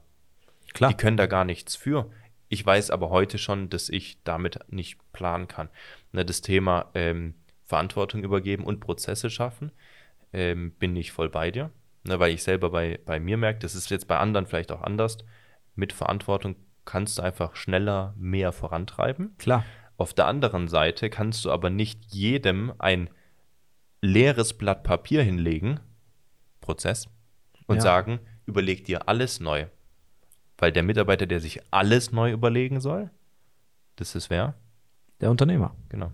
Klar. 0.73 0.91
Die 0.91 0.97
können 0.97 1.17
da 1.17 1.25
gar 1.25 1.45
nichts 1.45 1.75
für. 1.75 2.09
Ich 2.49 2.65
weiß 2.65 2.91
aber 2.91 3.09
heute 3.09 3.37
schon, 3.37 3.69
dass 3.69 3.89
ich 3.89 4.19
damit 4.23 4.59
nicht 4.69 4.99
planen 5.11 5.47
kann. 5.47 5.69
Ne, 6.13 6.23
das 6.23 6.41
Thema 6.41 6.89
ähm, 6.93 7.33
Verantwortung 7.65 8.23
übergeben 8.23 8.63
und 8.63 8.79
Prozesse 8.79 9.29
schaffen, 9.29 9.71
ähm, 10.33 10.71
bin 10.71 10.95
ich 10.95 11.11
voll 11.11 11.29
bei 11.29 11.51
dir. 11.51 11.71
Ne, 12.03 12.19
weil 12.19 12.31
ich 12.31 12.43
selber 12.43 12.69
bei, 12.69 12.99
bei 13.05 13.19
mir 13.19 13.37
merke, 13.37 13.59
das 13.59 13.75
ist 13.75 13.89
jetzt 13.89 14.07
bei 14.07 14.17
anderen 14.17 14.45
vielleicht 14.45 14.71
auch 14.71 14.81
anders. 14.81 15.17
Mit 15.75 15.91
Verantwortung 15.93 16.55
kannst 16.85 17.17
du 17.17 17.21
einfach 17.21 17.55
schneller 17.55 18.13
mehr 18.17 18.53
vorantreiben. 18.53 19.35
Klar. 19.37 19.65
Auf 19.97 20.13
der 20.13 20.27
anderen 20.27 20.67
Seite 20.67 21.09
kannst 21.09 21.43
du 21.43 21.51
aber 21.51 21.69
nicht 21.69 22.05
jedem 22.13 22.71
ein 22.77 23.09
leeres 24.01 24.53
Blatt 24.57 24.83
Papier 24.83 25.21
hinlegen, 25.23 25.79
Prozess, 26.61 27.09
und 27.65 27.77
Ja. 27.77 27.81
sagen, 27.81 28.19
überleg 28.45 28.85
dir 28.85 29.09
alles 29.09 29.39
neu. 29.39 29.65
Weil 30.57 30.71
der 30.71 30.83
Mitarbeiter, 30.83 31.25
der 31.25 31.39
sich 31.39 31.61
alles 31.71 32.11
neu 32.11 32.31
überlegen 32.31 32.79
soll, 32.79 33.11
das 33.97 34.15
ist 34.15 34.29
wer? 34.29 34.53
Der 35.19 35.29
Unternehmer. 35.29 35.75
Genau. 35.89 36.11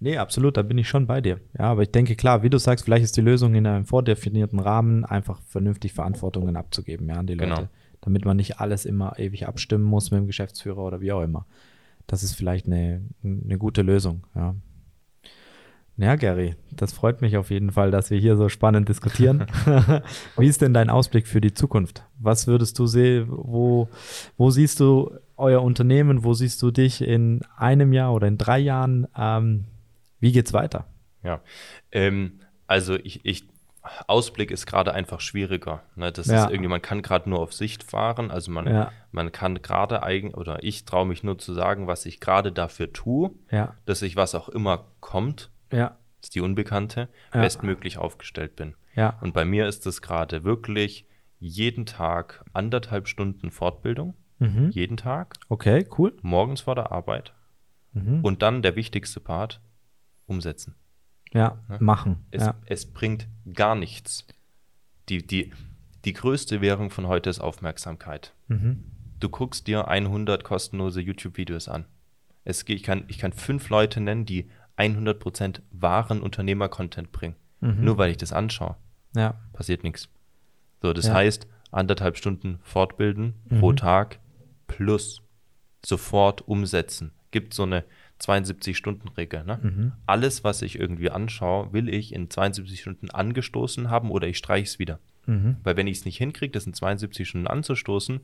Nee, 0.00 0.16
absolut, 0.16 0.56
da 0.56 0.62
bin 0.62 0.78
ich 0.78 0.88
schon 0.88 1.06
bei 1.06 1.20
dir. 1.20 1.40
Ja, 1.58 1.66
aber 1.66 1.82
ich 1.82 1.90
denke, 1.90 2.14
klar, 2.14 2.42
wie 2.42 2.50
du 2.50 2.58
sagst, 2.58 2.84
vielleicht 2.84 3.04
ist 3.04 3.16
die 3.16 3.20
Lösung 3.20 3.54
in 3.54 3.66
einem 3.66 3.84
vordefinierten 3.84 4.60
Rahmen 4.60 5.04
einfach 5.04 5.40
vernünftig 5.42 5.92
Verantwortungen 5.92 6.56
abzugeben, 6.56 7.08
ja, 7.08 7.16
an 7.16 7.26
die 7.26 7.34
Leute. 7.34 7.54
Genau. 7.54 7.68
Damit 8.00 8.24
man 8.24 8.36
nicht 8.36 8.60
alles 8.60 8.84
immer 8.84 9.18
ewig 9.18 9.48
abstimmen 9.48 9.84
muss 9.84 10.12
mit 10.12 10.20
dem 10.20 10.26
Geschäftsführer 10.26 10.78
oder 10.78 11.00
wie 11.00 11.10
auch 11.10 11.22
immer. 11.22 11.46
Das 12.06 12.22
ist 12.22 12.34
vielleicht 12.34 12.66
eine, 12.66 13.02
eine 13.24 13.58
gute 13.58 13.82
Lösung, 13.82 14.24
ja. 14.34 14.54
Ja, 16.00 16.14
Gary, 16.14 16.54
das 16.70 16.92
freut 16.92 17.22
mich 17.22 17.36
auf 17.36 17.50
jeden 17.50 17.72
Fall, 17.72 17.90
dass 17.90 18.12
wir 18.12 18.20
hier 18.20 18.36
so 18.36 18.48
spannend 18.48 18.88
diskutieren. 18.88 19.46
Wie 20.36 20.46
ist 20.46 20.62
denn 20.62 20.72
dein 20.72 20.90
Ausblick 20.90 21.26
für 21.26 21.40
die 21.40 21.52
Zukunft? 21.52 22.04
Was 22.20 22.46
würdest 22.46 22.78
du 22.78 22.86
sehen, 22.86 23.26
wo, 23.28 23.88
wo 24.36 24.50
siehst 24.50 24.78
du 24.78 25.10
euer 25.36 25.60
Unternehmen, 25.60 26.22
wo 26.22 26.34
siehst 26.34 26.62
du 26.62 26.70
dich 26.70 27.02
in 27.02 27.40
einem 27.56 27.92
Jahr 27.92 28.14
oder 28.14 28.28
in 28.28 28.38
drei 28.38 28.60
Jahren? 28.60 29.08
Ähm, 29.16 29.64
wie 30.20 30.32
geht's 30.32 30.52
weiter? 30.52 30.86
Ja. 31.22 31.40
Ähm, 31.92 32.40
also 32.66 32.94
ich, 32.96 33.20
ich, 33.24 33.48
Ausblick 34.06 34.50
ist 34.50 34.66
gerade 34.66 34.92
einfach 34.92 35.20
schwieriger. 35.20 35.82
Ne? 35.96 36.12
Das 36.12 36.26
Ja. 36.26 36.44
ist 36.44 36.50
irgendwie, 36.50 36.68
man 36.68 36.82
kann 36.82 37.00
gerade 37.02 37.28
nur 37.30 37.40
auf 37.40 37.52
Sicht 37.54 37.82
fahren. 37.84 38.30
Also 38.30 38.50
man, 38.50 38.66
Ja. 38.66 38.92
man 39.12 39.32
kann 39.32 39.62
gerade 39.62 40.02
eigen, 40.02 40.34
oder 40.34 40.62
ich 40.62 40.84
traue 40.84 41.06
mich 41.06 41.22
nur 41.22 41.38
zu 41.38 41.54
sagen, 41.54 41.86
was 41.86 42.04
ich 42.06 42.20
gerade 42.20 42.52
dafür 42.52 42.92
tue, 42.92 43.30
Ja, 43.50 43.74
dass 43.86 44.02
ich 44.02 44.16
was 44.16 44.34
auch 44.34 44.48
immer 44.48 44.86
kommt, 45.00 45.50
ist 46.20 46.34
die 46.34 46.40
Unbekannte, 46.40 47.08
bestmöglich 47.32 47.96
aufgestellt 47.98 48.56
bin. 48.56 48.74
Und 49.20 49.32
bei 49.32 49.44
mir 49.44 49.66
ist 49.68 49.86
es 49.86 50.02
gerade 50.02 50.42
wirklich 50.44 51.06
jeden 51.38 51.86
Tag 51.86 52.44
anderthalb 52.52 53.06
Stunden 53.08 53.50
Fortbildung, 53.52 54.14
Mhm. 54.40 54.70
jeden 54.70 54.96
Tag, 54.96 55.34
Okay, 55.48 55.86
cool. 55.98 56.16
morgens 56.22 56.60
vor 56.62 56.74
der 56.74 56.90
Arbeit 56.92 57.32
Mhm. 57.92 58.24
und 58.24 58.42
dann 58.42 58.60
der 58.62 58.74
wichtigste 58.76 59.20
Part, 59.20 59.60
umsetzen. 60.28 60.74
Ja, 61.32 61.58
Ja. 61.68 61.76
machen. 61.80 62.24
Es, 62.30 62.42
Ja. 62.44 62.54
es 62.66 62.86
bringt 62.86 63.26
gar 63.52 63.74
nichts. 63.74 64.26
Die, 65.08 65.26
die, 65.26 65.52
die 66.04 66.12
größte 66.12 66.60
Währung 66.60 66.90
von 66.90 67.06
heute 67.06 67.28
ist 67.30 67.40
Aufmerksamkeit. 67.40 68.34
Mhm. 68.48 68.84
Du 69.20 69.28
guckst 69.28 69.66
dir 69.66 69.88
100 69.88 70.44
kostenlose 70.44 71.00
YouTube-Videos 71.00 71.68
an. 71.68 71.86
Es, 72.44 72.64
ich, 72.68 72.82
kann, 72.82 73.04
ich 73.08 73.18
kann 73.18 73.32
fünf 73.32 73.68
Leute 73.68 74.00
nennen, 74.00 74.24
die 74.24 74.48
100% 74.76 75.60
wahren 75.72 76.20
Unternehmer-Content 76.22 77.10
bringen. 77.12 77.34
Mhm. 77.60 77.84
Nur 77.84 77.98
weil 77.98 78.10
ich 78.10 78.16
das 78.16 78.32
anschaue, 78.32 78.76
Ja, 79.16 79.34
passiert 79.52 79.82
nichts. 79.82 80.08
So, 80.80 80.92
das 80.92 81.06
Ja. 81.08 81.14
heißt, 81.14 81.46
anderthalb 81.72 82.16
Stunden 82.16 82.60
fortbilden 82.62 83.34
pro 83.58 83.72
Mhm. 83.72 83.76
Tag 83.76 84.20
plus 84.68 85.20
sofort 85.84 86.46
umsetzen. 86.46 87.12
Gibt 87.32 87.52
so 87.54 87.64
eine 87.64 87.84
72-Stunden-Regel. 88.20 89.44
Ne? 89.44 89.58
Mhm. 89.62 89.92
Alles, 90.06 90.44
was 90.44 90.62
ich 90.62 90.78
irgendwie 90.78 91.10
anschaue, 91.10 91.72
will 91.72 91.88
ich 91.88 92.12
in 92.12 92.30
72 92.30 92.80
Stunden 92.80 93.10
angestoßen 93.10 93.90
haben 93.90 94.10
oder 94.10 94.26
ich 94.26 94.38
streiche 94.38 94.64
es 94.64 94.78
wieder. 94.78 94.98
Mhm. 95.26 95.56
Weil 95.62 95.76
wenn 95.76 95.86
ich 95.86 95.98
es 95.98 96.04
nicht 96.04 96.18
hinkriege, 96.18 96.52
das 96.52 96.66
in 96.66 96.74
72 96.74 97.28
Stunden 97.28 97.46
anzustoßen, 97.46 98.20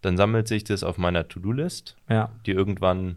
dann 0.00 0.16
sammelt 0.16 0.48
sich 0.48 0.64
das 0.64 0.84
auf 0.84 0.98
meiner 0.98 1.28
To-Do-List, 1.28 1.96
ja, 2.08 2.30
die 2.46 2.52
irgendwann 2.52 3.16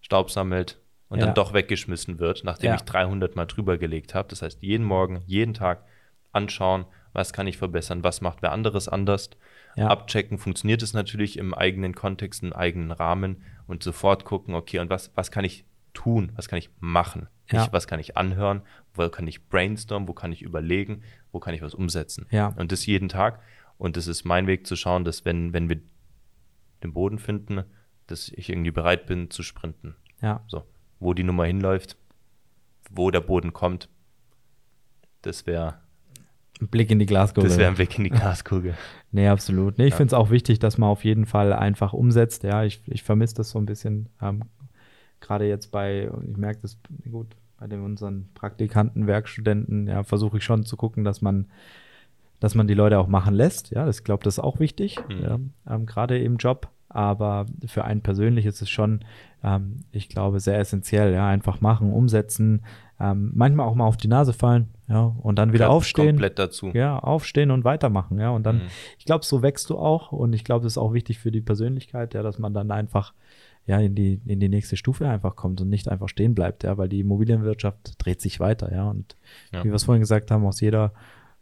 Staub 0.00 0.30
sammelt, 0.30 0.78
und 1.08 1.20
ja. 1.20 1.26
dann 1.26 1.34
doch 1.34 1.52
weggeschmissen 1.52 2.18
wird, 2.18 2.42
nachdem 2.44 2.70
ja. 2.70 2.74
ich 2.76 2.82
300 2.82 3.36
Mal 3.36 3.46
drüber 3.46 3.78
gelegt 3.78 4.14
habe. 4.14 4.28
Das 4.28 4.42
heißt, 4.42 4.62
jeden 4.62 4.84
Morgen, 4.84 5.22
jeden 5.26 5.54
Tag 5.54 5.84
anschauen, 6.32 6.84
was 7.12 7.32
kann 7.32 7.46
ich 7.46 7.56
verbessern, 7.56 8.04
was 8.04 8.20
macht 8.20 8.42
wer 8.42 8.52
anderes 8.52 8.88
anders. 8.88 9.30
Abchecken, 9.76 10.38
funktioniert 10.38 10.82
es 10.82 10.94
natürlich 10.94 11.38
im 11.38 11.52
eigenen 11.52 11.94
Kontext, 11.94 12.42
im 12.42 12.54
eigenen 12.54 12.92
Rahmen 12.92 13.42
und 13.66 13.82
sofort 13.82 14.24
gucken, 14.24 14.54
okay, 14.54 14.78
und 14.78 14.90
was, 14.90 15.10
was 15.14 15.30
kann 15.30 15.44
ich 15.44 15.64
tun, 15.92 16.32
was 16.36 16.48
kann 16.48 16.58
ich 16.58 16.70
machen? 16.78 17.28
Nicht, 17.50 17.72
was 17.72 17.86
kann 17.86 18.00
ich 18.00 18.16
anhören, 18.16 18.62
wo 18.92 19.08
kann 19.08 19.28
ich 19.28 19.48
brainstormen, 19.48 20.08
wo 20.08 20.14
kann 20.14 20.32
ich 20.32 20.42
überlegen, 20.42 21.02
wo 21.30 21.38
kann 21.38 21.54
ich 21.54 21.62
was 21.62 21.74
umsetzen. 21.74 22.26
Ja. 22.30 22.48
Und 22.48 22.72
das 22.72 22.86
jeden 22.86 23.08
Tag. 23.08 23.40
Und 23.78 23.96
das 23.96 24.08
ist 24.08 24.24
mein 24.24 24.48
Weg 24.48 24.66
zu 24.66 24.74
schauen, 24.74 25.04
dass 25.04 25.24
wenn, 25.24 25.52
wenn 25.52 25.68
wir 25.68 25.80
den 26.82 26.92
Boden 26.92 27.20
finden, 27.20 27.62
dass 28.08 28.30
ich 28.30 28.48
irgendwie 28.48 28.72
bereit 28.72 29.06
bin 29.06 29.30
zu 29.30 29.44
sprinten. 29.44 29.94
Ja. 30.20 30.42
So 30.48 30.64
wo 30.98 31.14
die 31.14 31.22
Nummer 31.22 31.44
hinläuft, 31.44 31.96
wo 32.90 33.10
der 33.10 33.20
Boden 33.20 33.52
kommt. 33.52 33.88
Das 35.22 35.46
wäre 35.46 35.80
ein 36.60 36.68
Blick 36.68 36.90
in 36.90 36.98
die 36.98 37.06
Glaskugel. 37.06 37.48
Das 37.48 37.58
wäre 37.58 37.68
ein 37.68 37.76
Blick 37.76 37.96
in 37.98 38.04
die 38.04 38.10
Glaskugel. 38.10 38.74
nee, 39.12 39.28
absolut. 39.28 39.78
Nee, 39.78 39.86
ich 39.86 39.90
ja. 39.90 39.96
finde 39.96 40.08
es 40.08 40.14
auch 40.14 40.30
wichtig, 40.30 40.58
dass 40.58 40.78
man 40.78 40.88
auf 40.88 41.04
jeden 41.04 41.26
Fall 41.26 41.52
einfach 41.52 41.92
umsetzt. 41.92 42.44
Ja, 42.44 42.64
ich, 42.64 42.80
ich 42.86 43.02
vermisse 43.02 43.36
das 43.36 43.50
so 43.50 43.58
ein 43.58 43.66
bisschen. 43.66 44.08
Ähm, 44.20 44.44
Gerade 45.20 45.46
jetzt 45.46 45.70
bei, 45.70 46.10
ich 46.28 46.36
merke 46.36 46.60
das 46.62 46.78
gut, 47.10 47.28
bei 47.58 47.66
den 47.66 47.82
unseren 47.82 48.28
Praktikanten, 48.34 49.06
Werkstudenten, 49.06 49.86
ja, 49.86 50.02
versuche 50.02 50.38
ich 50.38 50.44
schon 50.44 50.64
zu 50.64 50.76
gucken, 50.76 51.04
dass 51.04 51.22
man, 51.22 51.46
dass 52.38 52.54
man 52.54 52.66
die 52.66 52.74
Leute 52.74 52.98
auch 52.98 53.08
machen 53.08 53.34
lässt. 53.34 53.70
Ja, 53.70 53.86
das, 53.86 53.98
ich 53.98 54.04
glaube, 54.04 54.24
das 54.24 54.34
ist 54.34 54.44
auch 54.44 54.60
wichtig, 54.60 54.98
mhm. 55.08 55.22
ja, 55.22 55.38
ähm, 55.68 55.86
gerade 55.86 56.18
im 56.18 56.36
Job. 56.36 56.68
Aber 56.88 57.46
für 57.66 57.84
einen 57.84 58.02
persönlich 58.02 58.46
ist 58.46 58.62
es 58.62 58.70
schon 58.70 59.00
ähm, 59.46 59.84
ich 59.92 60.08
glaube, 60.08 60.40
sehr 60.40 60.58
essentiell. 60.58 61.14
Ja, 61.14 61.28
einfach 61.28 61.60
machen, 61.60 61.92
umsetzen, 61.92 62.62
ähm, 63.00 63.30
manchmal 63.34 63.66
auch 63.66 63.74
mal 63.74 63.86
auf 63.86 63.96
die 63.96 64.08
Nase 64.08 64.32
fallen, 64.32 64.68
ja, 64.88 65.16
und 65.22 65.38
dann 65.38 65.52
wieder 65.52 65.70
aufstehen. 65.70 66.10
Komplett 66.10 66.38
dazu. 66.38 66.70
Ja, 66.72 66.98
aufstehen 66.98 67.50
und 67.50 67.64
weitermachen, 67.64 68.20
ja. 68.20 68.30
Und 68.30 68.44
dann, 68.44 68.56
mhm. 68.56 68.68
ich 68.98 69.04
glaube, 69.04 69.24
so 69.24 69.42
wächst 69.42 69.70
du 69.70 69.78
auch 69.78 70.12
und 70.12 70.32
ich 70.32 70.44
glaube, 70.44 70.62
das 70.62 70.74
ist 70.74 70.78
auch 70.78 70.92
wichtig 70.92 71.18
für 71.18 71.32
die 71.32 71.40
Persönlichkeit, 71.40 72.14
ja, 72.14 72.22
dass 72.22 72.38
man 72.38 72.54
dann 72.54 72.70
einfach 72.70 73.12
ja, 73.66 73.80
in 73.80 73.96
die, 73.96 74.20
in 74.26 74.38
die 74.38 74.48
nächste 74.48 74.76
Stufe 74.76 75.08
einfach 75.08 75.34
kommt 75.34 75.60
und 75.60 75.68
nicht 75.68 75.88
einfach 75.88 76.08
stehen 76.08 76.34
bleibt, 76.34 76.62
ja, 76.62 76.78
weil 76.78 76.88
die 76.88 77.00
Immobilienwirtschaft 77.00 77.94
dreht 77.98 78.20
sich 78.20 78.38
weiter, 78.38 78.72
ja. 78.72 78.88
Und 78.88 79.16
ja. 79.52 79.64
wie 79.64 79.68
wir 79.68 79.74
es 79.74 79.84
vorhin 79.84 80.02
gesagt 80.02 80.30
haben, 80.30 80.46
aus 80.46 80.60
jeder 80.60 80.92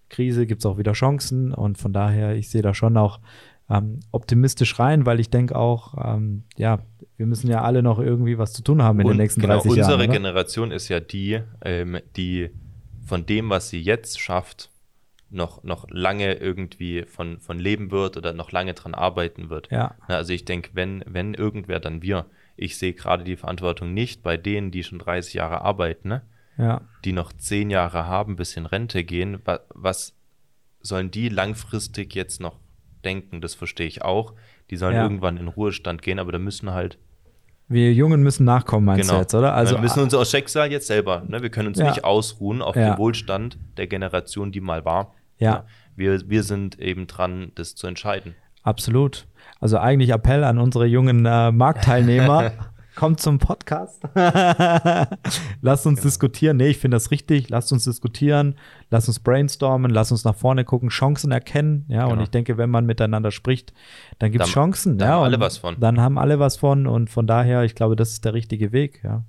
Krise 0.09 0.47
gibt 0.47 0.63
es 0.63 0.67
auch 0.67 0.79
wieder 0.79 0.93
Chancen 0.93 1.53
und 1.53 1.77
von 1.77 1.93
daher, 1.93 2.35
ich 2.35 2.49
sehe 2.49 2.63
da 2.63 2.73
schon 2.73 2.97
auch 2.97 3.21
ähm, 3.69 4.01
optimistisch 4.11 4.79
rein, 4.79 5.07
weil 5.07 5.21
ich 5.21 5.31
denke 5.31 5.57
auch, 5.57 5.95
ähm, 6.03 6.45
ja, 6.57 6.81
wir 7.17 7.27
müssen 7.27 7.49
ja 7.49 7.63
alle 7.63 7.83
noch 7.83 7.99
irgendwie 7.99 8.39
was 8.39 8.53
zu 8.53 8.63
tun 8.63 8.83
haben 8.83 9.01
in 9.01 9.07
Und 9.07 9.13
den 9.13 9.19
nächsten 9.19 9.41
genau, 9.41 9.55
30 9.55 9.71
unsere 9.71 9.89
Jahren. 9.89 10.01
Unsere 10.01 10.13
Generation 10.13 10.71
ist 10.71 10.89
ja 10.89 11.01
die, 11.01 11.41
ähm, 11.63 11.99
die 12.17 12.51
von 13.05 13.27
dem, 13.27 13.51
was 13.51 13.69
sie 13.71 13.81
jetzt 13.81 14.21
schafft, 14.21 14.71
noch, 15.31 15.65
noch 15.65 15.87
lange 15.91 16.35
irgendwie 16.35 17.05
von, 17.05 17.41
von 17.41 17.59
leben 17.59 17.91
wird 17.91 18.17
oder 18.17 18.33
noch 18.33 18.53
lange 18.53 18.75
dran 18.75 18.95
arbeiten 18.95 19.51
wird. 19.51 19.71
Ja. 19.71 19.97
Also 20.07 20.33
ich 20.33 20.45
denke, 20.45 20.71
wenn, 20.75 21.03
wenn 21.07 21.35
irgendwer, 21.35 21.81
dann 21.81 22.03
wir. 22.03 22.27
Ich 22.57 22.79
sehe 22.79 22.93
gerade 22.93 23.25
die 23.25 23.37
Verantwortung 23.37 23.95
nicht 23.95 24.23
bei 24.23 24.37
denen, 24.37 24.71
die 24.71 24.85
schon 24.85 25.01
30 25.01 25.35
Jahre 25.35 25.63
arbeiten, 25.63 26.09
ne? 26.09 26.23
ja. 26.57 26.83
die 27.05 27.13
noch 27.13 27.33
10 27.33 27.71
Jahre 27.71 28.07
haben, 28.07 28.37
bis 28.37 28.57
in 28.57 28.67
Rente 28.67 29.03
gehen. 29.03 29.41
Was, 29.71 30.15
sollen 30.85 31.11
die 31.11 31.29
langfristig 31.29 32.15
jetzt 32.15 32.41
noch 32.41 32.61
denken, 33.05 33.41
das 33.41 33.55
verstehe 33.55 33.87
ich 33.87 34.03
auch. 34.03 34.35
Die 34.71 34.77
sollen 34.77 34.95
ja. 34.95 35.03
irgendwann 35.03 35.39
in 35.39 35.49
Ruhestand 35.49 36.03
gehen, 36.03 36.19
aber 36.19 36.31
da 36.31 36.39
müssen 36.39 36.71
halt. 36.71 36.99
Wir 37.69 37.93
Jungen 37.93 38.23
müssen 38.23 38.45
nachkommen, 38.45 38.85
meinst 38.85 39.03
genau. 39.03 39.15
du 39.15 39.21
jetzt, 39.23 39.35
oder? 39.35 39.55
Also, 39.55 39.77
wir 39.77 39.81
müssen 39.81 40.03
unser 40.03 40.25
Schicksal 40.25 40.71
jetzt 40.71 40.87
selber, 40.87 41.23
ne? 41.27 41.43
wir 41.43 41.51
können 41.51 41.69
uns 41.69 41.79
ja. 41.79 41.89
nicht 41.89 42.05
ausruhen 42.05 42.61
auf 42.61 42.77
ja. 42.77 42.91
dem 42.91 42.99
Wohlstand 42.99 43.59
der 43.77 43.87
Generation, 43.87 44.53
die 44.53 44.61
mal 44.61 44.85
war. 44.85 45.15
Ja. 45.39 45.65
Wir, 45.97 46.29
wir 46.29 46.43
sind 46.43 46.79
eben 46.79 47.07
dran, 47.07 47.53
das 47.55 47.75
zu 47.75 47.87
entscheiden. 47.87 48.35
Absolut. 48.63 49.27
Also 49.61 49.79
eigentlich 49.79 50.11
Appell 50.11 50.45
an 50.45 50.59
unsere 50.59 50.87
jungen 50.87 51.27
äh, 51.27 51.53
Marktteilnehmer. 51.53 52.53
kommt 52.95 53.21
zum 53.21 53.39
Podcast. 53.39 54.03
lasst 54.15 55.87
uns 55.87 56.01
genau. 56.01 56.03
diskutieren. 56.03 56.57
Nee, 56.57 56.69
ich 56.69 56.79
finde 56.79 56.97
das 56.97 57.11
richtig. 57.11 57.49
Lasst 57.49 57.73
uns 57.73 57.85
diskutieren. 57.85 58.57
Lasst 58.91 59.09
uns 59.09 59.21
brainstormen. 59.21 59.91
Lasst 59.91 60.13
uns 60.13 60.25
nach 60.25 60.35
vorne 60.35 60.65
gucken. 60.65 60.89
Chancen 60.89 61.33
erkennen. 61.33 61.85
Ja, 61.89 62.05
genau. 62.05 62.13
und 62.15 62.21
ich 62.23 62.31
denke, 62.31 62.57
wenn 62.59 62.71
man 62.71 62.87
miteinander 62.87 63.31
spricht, 63.31 63.73
dann 64.19 64.31
gibt 64.33 64.45
es 64.45 64.51
Chancen. 64.51 64.99
Dann 64.99 65.09
ja, 65.09 65.15
haben 65.15 65.25
alle 65.25 65.41
was 65.41 65.59
von. 65.59 65.79
Dann 65.79 66.01
haben 66.01 66.19
alle 66.19 66.39
was 66.39 66.57
von. 66.57 66.87
Und 66.87 67.11
von 67.11 67.27
daher, 67.27 67.65
ich 67.65 67.75
glaube, 67.75 67.97
das 67.97 68.11
ist 68.11 68.25
der 68.25 68.35
richtige 68.35 68.73
Weg. 68.73 69.01
Ja. 69.03 69.25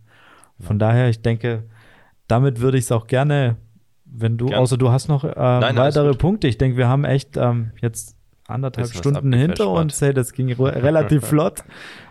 Von 0.60 0.80
ja. 0.80 0.88
daher, 0.88 1.10
ich 1.10 1.22
denke, 1.22 1.64
damit 2.28 2.62
würde 2.62 2.78
ich 2.78 2.86
es 2.86 2.92
auch 2.92 3.08
gerne, 3.08 3.58
wenn 4.06 4.38
du, 4.38 4.48
Gern. 4.48 4.60
außer 4.60 4.78
du 4.78 4.92
hast 4.92 5.08
noch 5.08 5.24
äh, 5.24 5.34
Nein, 5.36 5.76
weitere 5.76 6.14
Punkte. 6.14 6.48
Ich 6.48 6.58
denke, 6.58 6.78
wir 6.78 6.88
haben 6.88 7.04
echt 7.04 7.38
ähm, 7.38 7.72
jetzt 7.82 8.16
anderthalb 8.48 8.94
Stunden 8.94 9.34
hinter 9.34 9.70
uns. 9.70 10.00
Hey, 10.02 10.14
das 10.14 10.34
ging 10.34 10.52
relativ 10.62 11.26
flott. 11.26 11.64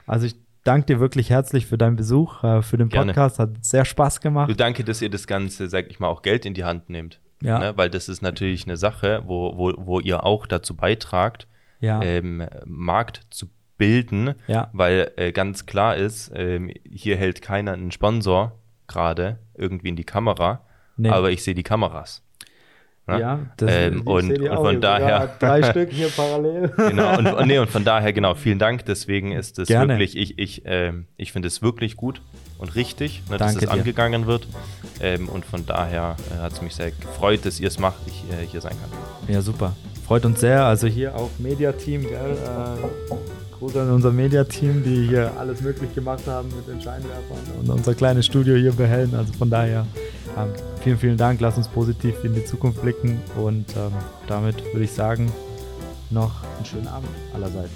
Also 0.07 0.27
ich 0.27 0.37
danke 0.65 0.87
dir 0.87 1.01
wirklich 1.01 1.31
herzlich 1.31 1.67
für 1.67 1.79
deinen 1.79 1.97
Besuch, 1.97 2.43
äh, 2.43 2.63
für 2.63 2.77
den 2.77 2.89
Podcast. 2.89 3.37
Gerne. 3.37 3.53
Hat 3.53 3.65
sehr 3.65 3.85
Spaß 3.85 4.21
gemacht. 4.21 4.51
Du 4.51 4.57
danke, 4.57 4.83
dass 4.83 5.01
ihr 5.01 5.11
das 5.11 5.27
Ganze, 5.27 5.69
sag 5.69 5.91
ich 5.91 6.01
mal, 6.01 6.09
auch 6.09 6.23
Geld 6.23 6.45
in 6.45 6.55
die 6.55 6.65
Hand 6.65 6.91
nehmt. 6.91 7.21
Ja. 7.43 7.59
Ne? 7.59 7.73
Weil 7.77 7.91
das 7.91 8.09
ist 8.09 8.23
natürlich 8.23 8.65
eine 8.65 8.77
Sache, 8.77 9.23
wo, 9.27 9.57
wo, 9.57 9.73
wo 9.77 10.01
ihr 10.01 10.25
auch 10.25 10.47
dazu 10.47 10.75
beitragt, 10.75 11.47
ja. 11.81 12.03
ähm, 12.03 12.47
Markt 12.65 13.27
zu 13.31 13.49
bilden, 13.77 14.35
ja. 14.47 14.71
weil 14.73 15.13
äh, 15.17 15.33
ganz 15.33 15.67
klar 15.67 15.97
ist, 15.97 16.33
ähm, 16.35 16.71
hier 16.89 17.17
hält 17.17 17.43
keiner 17.43 17.73
einen 17.73 17.91
Sponsor 17.91 18.59
gerade 18.87 19.39
irgendwie 19.55 19.89
in 19.89 19.97
die 19.97 20.05
Kamera, 20.05 20.65
nee. 20.97 21.09
aber 21.09 21.31
ich 21.31 21.43
sehe 21.43 21.55
die 21.55 21.63
Kameras. 21.63 22.24
Ne? 23.07 23.21
Ja, 23.21 23.41
das 23.59 23.71
ähm, 23.71 24.03
und, 24.03 24.39
und 24.39 24.55
von 24.55 24.81
daher. 24.81 25.37
Drei 25.39 25.63
Stück 25.71 25.91
hier 25.93 26.09
parallel. 26.09 26.73
genau, 26.77 27.19
und, 27.19 27.47
nee, 27.47 27.59
und 27.59 27.69
von 27.69 27.85
daher, 27.85 28.13
genau, 28.15 28.35
vielen 28.35 28.59
Dank. 28.59 28.87
Deswegen 28.87 29.33
ist 29.33 29.59
es 29.59 29.69
wirklich, 29.69 30.17
ich, 30.17 30.39
ich, 30.39 30.65
äh, 30.65 30.93
ich 31.17 31.33
finde 31.33 31.49
es 31.49 31.61
wirklich 31.61 31.97
gut 31.97 32.23
und 32.59 32.75
richtig, 32.77 33.23
ne, 33.31 33.37
dass 33.37 33.57
es 33.57 33.69
angegangen 33.69 34.27
wird. 34.27 34.49
Ähm, 35.03 35.29
und 35.29 35.45
von 35.45 35.67
daher 35.67 36.17
äh, 36.35 36.43
hat 36.43 36.53
es 36.53 36.63
mich 36.63 36.75
sehr 36.75 36.93
gefreut, 36.93 37.41
dass 37.45 37.61
ihr 37.61 37.69
es 37.69 37.79
macht, 37.79 37.99
ich 38.07 38.25
äh, 38.31 38.47
hier 38.47 38.63
sein 38.63 38.73
kann. 38.73 39.35
Ja, 39.35 39.43
super. 39.43 39.75
Freut 40.07 40.25
uns 40.25 40.41
sehr. 40.41 40.65
Also 40.65 40.87
hier 40.87 41.15
auch 41.15 41.31
Mediateam, 41.39 42.03
gell? 42.03 42.13
Äh, 42.13 43.15
Gruß 43.59 43.77
an 43.77 43.91
unser 43.91 44.13
Mediateam, 44.13 44.83
die 44.83 45.09
hier 45.09 45.33
alles 45.39 45.61
möglich 45.61 45.95
gemacht 45.95 46.27
haben 46.27 46.49
mit 46.49 46.69
den 46.69 46.81
Scheinwerfern 46.81 47.39
und 47.61 47.71
unser 47.71 47.95
kleines 47.95 48.27
Studio 48.27 48.57
hier 48.57 48.73
behellen. 48.73 49.15
Also 49.15 49.33
von 49.33 49.49
daher 49.49 49.87
ähm, 50.37 50.53
vielen, 50.81 50.99
vielen 50.99 51.17
Dank. 51.17 51.41
Lass 51.41 51.57
uns 51.57 51.69
positiv 51.69 52.25
in 52.25 52.35
die 52.35 52.45
Zukunft 52.45 52.83
blicken 52.83 53.21
und 53.37 53.67
ähm, 53.77 53.93
damit 54.27 54.63
würde 54.73 54.85
ich 54.85 54.93
sagen, 54.93 55.33
noch 56.11 56.43
einen 56.57 56.65
schönen 56.65 56.89
Abend 56.89 57.09
allerseits. 57.35 57.73